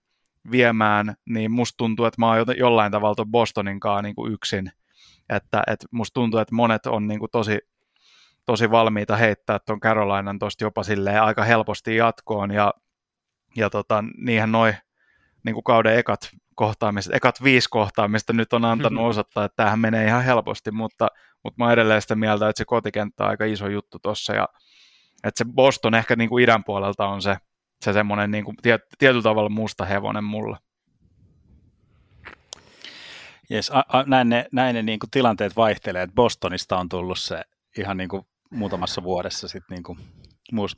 viemään, 0.52 1.16
niin 1.30 1.52
musta 1.52 1.78
tuntuu, 1.78 2.06
että 2.06 2.22
mä 2.22 2.28
oon 2.28 2.46
jollain 2.58 2.92
tavalla 2.92 3.16
tuon 3.16 3.32
Bostonin 3.32 3.80
kanssa 3.80 4.02
niinku 4.02 4.28
yksin. 4.28 4.72
Että 5.30 5.64
et 5.68 5.86
musta 5.92 6.14
tuntuu, 6.14 6.40
että 6.40 6.56
monet 6.56 6.86
on 6.86 7.08
niinku 7.08 7.28
tosi, 7.28 7.60
tosi 8.46 8.72
valmiita 8.72 9.16
heittää 9.16 9.60
tuon 9.60 9.80
Carolinan 9.80 10.40
tuosta 10.40 10.64
jopa 10.64 10.84
silleen 10.84 11.24
aika 11.24 11.44
helposti 11.44 11.96
jatkoon. 11.96 12.52
Ja, 12.52 12.74
ja 13.56 13.70
tota, 13.70 14.04
niinhän 14.18 14.52
noin 14.52 14.76
niin 15.46 15.64
kauden 15.64 15.98
ekat 15.98 16.30
kohtaamiset, 16.56 17.16
ekat 17.16 17.44
viisi 17.44 17.70
kohtaamista 17.70 18.34
nyt 18.34 18.54
on 18.54 18.66
antanut 18.66 19.06
osoittaa, 19.10 19.46
että 19.46 19.56
tämähän 19.56 19.80
menee 19.80 20.08
ihan 20.08 20.24
helposti, 20.24 20.72
mutta, 20.72 21.08
mutta 21.44 21.56
mä 21.58 21.66
oon 21.66 21.74
edelleen 21.74 22.02
sitä 22.02 22.16
mieltä, 22.16 22.50
että 22.50 22.58
se 22.58 22.66
kotikenttä 22.66 23.24
on 23.24 23.30
aika 23.30 23.46
iso 23.46 23.68
juttu 23.68 24.00
tuossa 24.00 24.34
ja 24.34 24.48
että 25.24 25.38
se 25.38 25.46
Boston 25.56 25.96
ehkä 25.96 26.16
niin 26.16 26.30
kuin 26.30 26.44
idän 26.44 26.64
puolelta 26.64 27.08
on 27.08 27.22
se, 27.22 27.38
se 27.84 27.94
semmoinen 27.94 28.32
niin 28.32 28.46
kuin 28.46 28.58
tiet, 28.62 28.82
tietyllä 28.98 29.24
tavalla 29.24 29.50
musta 29.50 29.86
hevonen 29.86 30.24
mulla. 30.24 30.58
Yes, 33.52 33.72
a, 33.74 33.84
a, 33.88 34.04
näin 34.08 34.30
ne, 34.30 34.46
näin 34.52 34.76
ne 34.76 34.84
niin 34.84 35.00
kuin 35.00 35.10
tilanteet 35.10 35.56
vaihtelee, 35.56 36.04
että 36.04 36.16
Bostonista 36.16 36.78
on 36.78 36.90
tullut 36.90 37.20
se 37.20 37.42
ihan 37.78 37.98
niin 37.98 38.10
kuin 38.10 38.26
muutamassa 38.50 39.04
vuodessa 39.04 39.48
sitten 39.48 39.76
niin 39.76 39.84
kuin 39.84 40.00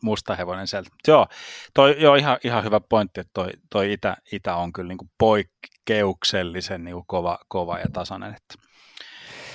musta 0.03 0.35
hevonen 0.35 0.67
sieltä. 0.67 0.89
Joo, 1.07 1.27
toi, 1.73 1.95
joo 1.99 2.15
ihan, 2.15 2.37
ihan 2.43 2.63
hyvä 2.63 2.79
pointti, 2.79 3.19
että 3.19 3.31
toi, 3.33 3.49
toi 3.69 3.93
itä, 3.93 4.17
itä 4.31 4.55
on 4.55 4.73
kyllä 4.73 4.87
niin 4.87 4.97
kuin 4.97 5.11
poikkeuksellisen 5.17 6.83
niin 6.83 6.93
kuin 6.93 7.05
kova, 7.07 7.39
kova 7.47 7.79
ja 7.79 7.85
tasainen. 7.93 8.35
Että. 8.35 8.55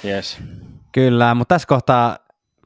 Yes. 0.05 0.39
Kyllä, 0.93 1.35
mutta 1.35 1.55
tässä 1.55 1.69
kohtaa 1.69 2.19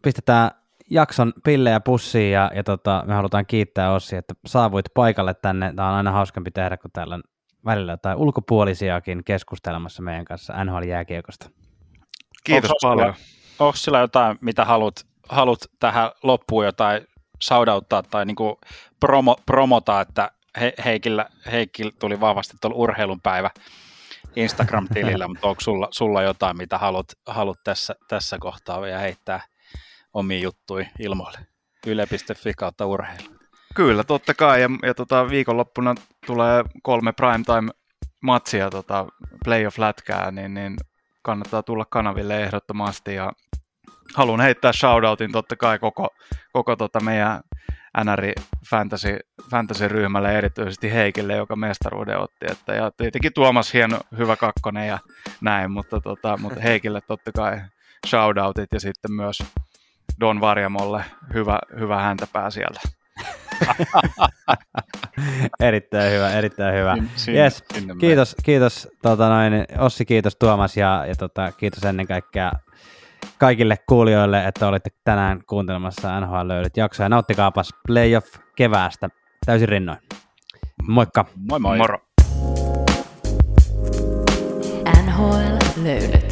pistetään 0.03 0.51
jakson 0.93 1.33
pillejä 1.45 1.81
pussiin 1.81 2.33
ja, 2.33 2.51
ja 2.55 2.65
tota, 2.65 3.05
me 3.07 3.15
halutaan 3.15 3.47
kiittää 3.47 3.93
Ossi, 3.93 4.17
että 4.17 4.35
saavuit 4.47 4.87
paikalle 4.95 5.35
tänne. 5.35 5.73
Tämä 5.77 5.89
on 5.89 5.95
aina 5.95 6.13
hauskempi 6.13 6.51
tehdä, 6.51 6.77
kun 6.77 6.91
täällä 6.93 7.15
on 7.15 7.23
välillä 7.65 7.93
jotain 7.93 8.19
ulkopuolisiakin 8.19 9.25
keskustelemassa 9.25 10.03
meidän 10.03 10.25
kanssa 10.25 10.65
NHL-jääkiekosta. 10.65 11.51
Kiitos 12.45 12.71
onko 12.71 12.97
paljon. 12.97 13.15
Onko 13.59 13.77
sillä 13.77 13.99
jotain, 13.99 14.39
mitä 14.41 14.65
haluat, 14.65 14.95
haluat 15.29 15.61
tähän 15.79 16.11
loppuun 16.23 16.65
jotain 16.65 17.07
shoutouttaa 17.43 18.03
tai 18.03 18.27
niin 18.27 18.37
kuin 18.37 18.55
promo, 19.01 19.37
promota, 19.47 20.01
että 20.01 20.31
he, 20.61 20.73
Heikillä, 20.85 21.27
Heikillä 21.53 21.93
tuli 21.99 22.21
vahvasti 22.21 22.57
tuolla 22.61 22.77
urheilun 22.77 23.21
päivä 23.21 23.51
Instagram-tilillä, 24.37 25.29
mutta 25.33 25.49
onko 25.49 25.61
sulla, 25.61 25.89
sulla 25.91 26.23
jotain, 26.23 26.57
mitä 26.57 26.79
haluat, 26.79 27.07
haluat 27.27 27.59
tässä, 27.65 27.95
tässä 28.09 28.37
kohtaa 28.41 28.81
vielä 28.81 28.99
heittää 28.99 29.41
omiin 30.15 30.43
juttui 30.43 30.87
ilmoille. 30.99 31.39
Yle.fi 31.87 32.55
kautta 32.55 32.87
urheilu. 32.87 33.29
Kyllä, 33.75 34.05
totta 34.05 34.35
kai. 34.35 34.63
Ja, 34.63 34.69
ja 34.83 34.95
tota, 34.95 35.29
viikonloppuna 35.29 35.95
tulee 36.27 36.65
kolme 36.83 37.13
primetime-matsia 37.13 38.71
tota, 38.71 39.07
playoff-lätkää, 39.45 40.31
niin, 40.31 40.55
niin 40.55 40.77
kannattaa 41.23 41.63
tulla 41.63 41.85
kanaville 41.85 42.43
ehdottomasti. 42.43 43.15
Ja 43.15 43.33
haluan 44.15 44.41
heittää 44.41 44.73
shoutoutin 44.73 45.33
totta 45.33 45.57
kai 45.57 45.79
koko, 45.79 46.09
koko 46.53 46.77
tota 46.77 47.01
meidän 47.01 47.41
NR 48.05 48.23
Fantasy, 48.71 49.19
Fantasy-ryhmälle, 49.51 50.39
erityisesti 50.39 50.93
Heikille, 50.93 51.37
joka 51.37 51.57
mestaruuden 51.57 52.19
otti. 52.19 52.47
Että, 52.51 52.75
ja 52.75 52.91
tietenkin 52.91 53.33
Tuomas 53.35 53.73
hieno, 53.75 54.01
hyvä 54.19 54.37
kakkonen 54.37 54.89
ja 54.89 54.99
näin, 55.41 55.71
mutta, 55.71 56.01
tota, 56.01 56.37
mutta 56.37 56.61
Heikille 56.61 57.01
totta 57.01 57.33
kai 57.33 57.61
shoutoutit 58.07 58.73
ja 58.73 58.81
sitten 58.81 59.13
myös 59.13 59.43
Don 60.21 60.41
Varjamolle 60.41 61.05
hyvä, 61.35 61.59
hyvä 61.81 62.03
häntäpää 62.03 62.51
siellä. 62.51 62.81
erittäin 65.61 66.13
hyvä, 66.13 66.31
erittäin 66.31 66.75
hyvä. 66.75 66.97
Sin, 67.17 67.35
yes, 67.35 67.65
sinne 67.75 67.95
kiitos, 68.01 68.37
kiitos 68.45 68.89
tota 69.03 69.29
noin, 69.29 69.53
Ossi, 69.79 70.05
kiitos 70.05 70.37
Tuomas 70.37 70.77
ja, 70.77 71.05
ja 71.09 71.15
tota, 71.15 71.53
kiitos 71.53 71.85
ennen 71.85 72.07
kaikkea 72.07 72.53
kaikille 73.39 73.77
kuulijoille, 73.89 74.47
että 74.47 74.69
olitte 74.69 74.91
tänään 75.05 75.41
kuuntelemassa 75.47 76.21
NHL 76.21 76.49
löydyt 76.49 76.77
jaksoa. 76.77 77.09
Nauttikaapas 77.09 77.71
playoff 77.87 78.35
keväästä 78.57 79.09
täysin 79.47 79.69
rinnoin. 79.69 79.99
Moikka! 80.89 81.25
Moi 81.51 81.61
moi! 81.61 81.79
Moro! 81.79 81.99
NHL 85.07 85.83
löydyt. 85.83 86.32